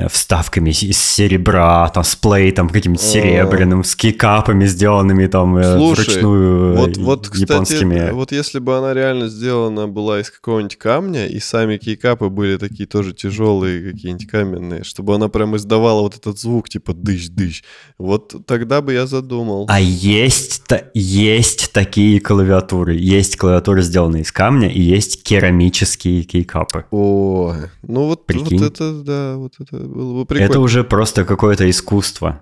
вставками 0.10 0.72
из 0.72 0.98
серебра, 0.98 1.90
там, 1.90 2.04
с 2.04 2.16
плейтом 2.16 2.70
каким-нибудь 2.70 3.04
серебряным, 3.04 3.84
с 3.84 3.96
кейкапами 3.96 4.66
сделанными 4.66 5.28
там 5.28 5.58
э, 5.58 5.78
Слушай, 5.78 6.06
вручную 6.06 6.76
вот, 6.76 6.98
э, 6.98 7.02
вот, 7.02 7.36
японскими. 7.36 7.96
Кстати, 7.96 8.14
вот 8.14 8.32
если 8.34 8.60
бы 8.60 8.78
она 8.78 8.94
реально 8.94 9.30
сделана 9.30 9.88
была 9.88 10.20
из 10.20 10.30
какого-нибудь 10.30 10.78
камня, 10.78 11.28
и 11.28 11.40
сами 11.40 11.78
кейкапы 11.78 12.28
были 12.28 12.58
такие 12.58 12.88
тоже 12.88 13.14
тяжелые, 13.14 13.92
какие-нибудь 13.92 14.28
каменные, 14.28 14.84
чтобы 14.84 15.16
она 15.16 15.30
прям 15.30 15.56
издавала 15.56 16.02
вот 16.02 16.18
этот 16.18 16.40
звук, 16.40 16.68
типа 16.70 16.94
дыщ-дыщ, 16.94 17.64
вот 17.98 18.46
тогда 18.46 18.82
бы 18.82 18.94
я 18.94 19.08
задумал 19.32 19.66
а 19.70 19.80
есть 19.80 20.64
есть 20.94 21.72
такие 21.72 22.20
клавиатуры. 22.20 22.96
Есть 22.96 23.38
клавиатуры, 23.38 23.82
сделанные 23.82 24.24
из 24.24 24.32
камня, 24.32 24.70
и 24.70 24.82
есть 24.82 25.24
керамические 25.24 26.24
кейкапы. 26.24 26.86
О, 26.92 27.56
ну 27.84 28.08
вот, 28.08 28.24
вот 28.28 28.52
это, 28.54 29.02
да, 29.02 29.36
вот 29.38 29.54
это 29.60 29.78
было 29.78 30.20
бы 30.20 30.26
прикольно. 30.26 30.50
Это 30.50 30.60
уже 30.60 30.84
просто 30.84 31.26
какое-то 31.26 31.70
искусство. 31.70 32.42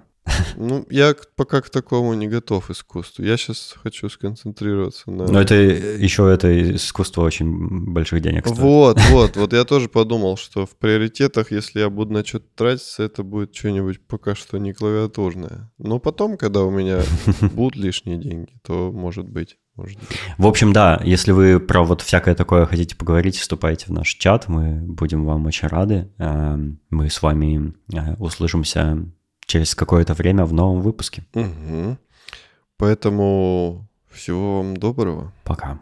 Ну, 0.55 0.85
я 0.89 1.15
пока 1.35 1.61
к 1.61 1.69
такому 1.69 2.13
не 2.13 2.27
готов 2.27 2.69
искусству. 2.69 3.23
Я 3.23 3.37
сейчас 3.37 3.75
хочу 3.81 4.09
сконцентрироваться 4.09 5.09
на... 5.11 5.25
Но 5.25 5.41
это 5.41 5.55
еще 5.55 6.31
это 6.31 6.75
искусство 6.75 7.23
очень 7.23 7.91
больших 7.91 8.21
денег 8.21 8.45
стоит. 8.45 8.59
Вот, 8.59 8.99
вот, 9.09 9.35
вот 9.35 9.53
я 9.53 9.63
тоже 9.63 9.89
подумал, 9.89 10.37
что 10.37 10.65
в 10.65 10.75
приоритетах, 10.75 11.51
если 11.51 11.79
я 11.79 11.89
буду 11.89 12.13
на 12.13 12.25
что-то 12.25 12.45
тратиться, 12.55 13.03
это 13.03 13.23
будет 13.23 13.55
что-нибудь 13.55 13.99
пока 14.07 14.35
что 14.35 14.57
не 14.57 14.73
клавиатурное. 14.73 15.71
Но 15.77 15.99
потом, 15.99 16.37
когда 16.37 16.63
у 16.63 16.71
меня 16.71 17.01
будут 17.53 17.75
лишние 17.75 18.17
деньги, 18.17 18.53
то 18.63 18.91
может 18.91 19.27
быть. 19.27 19.57
Может 19.75 19.97
быть. 19.99 20.19
В 20.37 20.45
общем, 20.45 20.73
да, 20.73 21.01
если 21.03 21.31
вы 21.31 21.59
про 21.59 21.83
вот 21.83 22.01
всякое 22.01 22.35
такое 22.35 22.65
хотите 22.65 22.95
поговорить, 22.95 23.37
вступайте 23.37 23.85
в 23.85 23.89
наш 23.91 24.09
чат, 24.09 24.47
мы 24.49 24.81
будем 24.81 25.25
вам 25.25 25.45
очень 25.45 25.67
рады. 25.67 26.11
Эм, 26.17 26.79
мы 26.89 27.09
с 27.09 27.21
вами 27.21 27.73
э, 27.93 28.15
услышимся 28.15 29.05
через 29.49 29.73
какое-то 29.73 30.13
время 30.13 30.45
в 30.45 30.53
новом 30.53 30.81
выпуске. 30.81 31.23
Угу. 31.33 31.97
Поэтому 32.77 33.87
всего 34.09 34.57
вам 34.57 34.77
доброго. 34.77 35.33
Пока. 35.43 35.79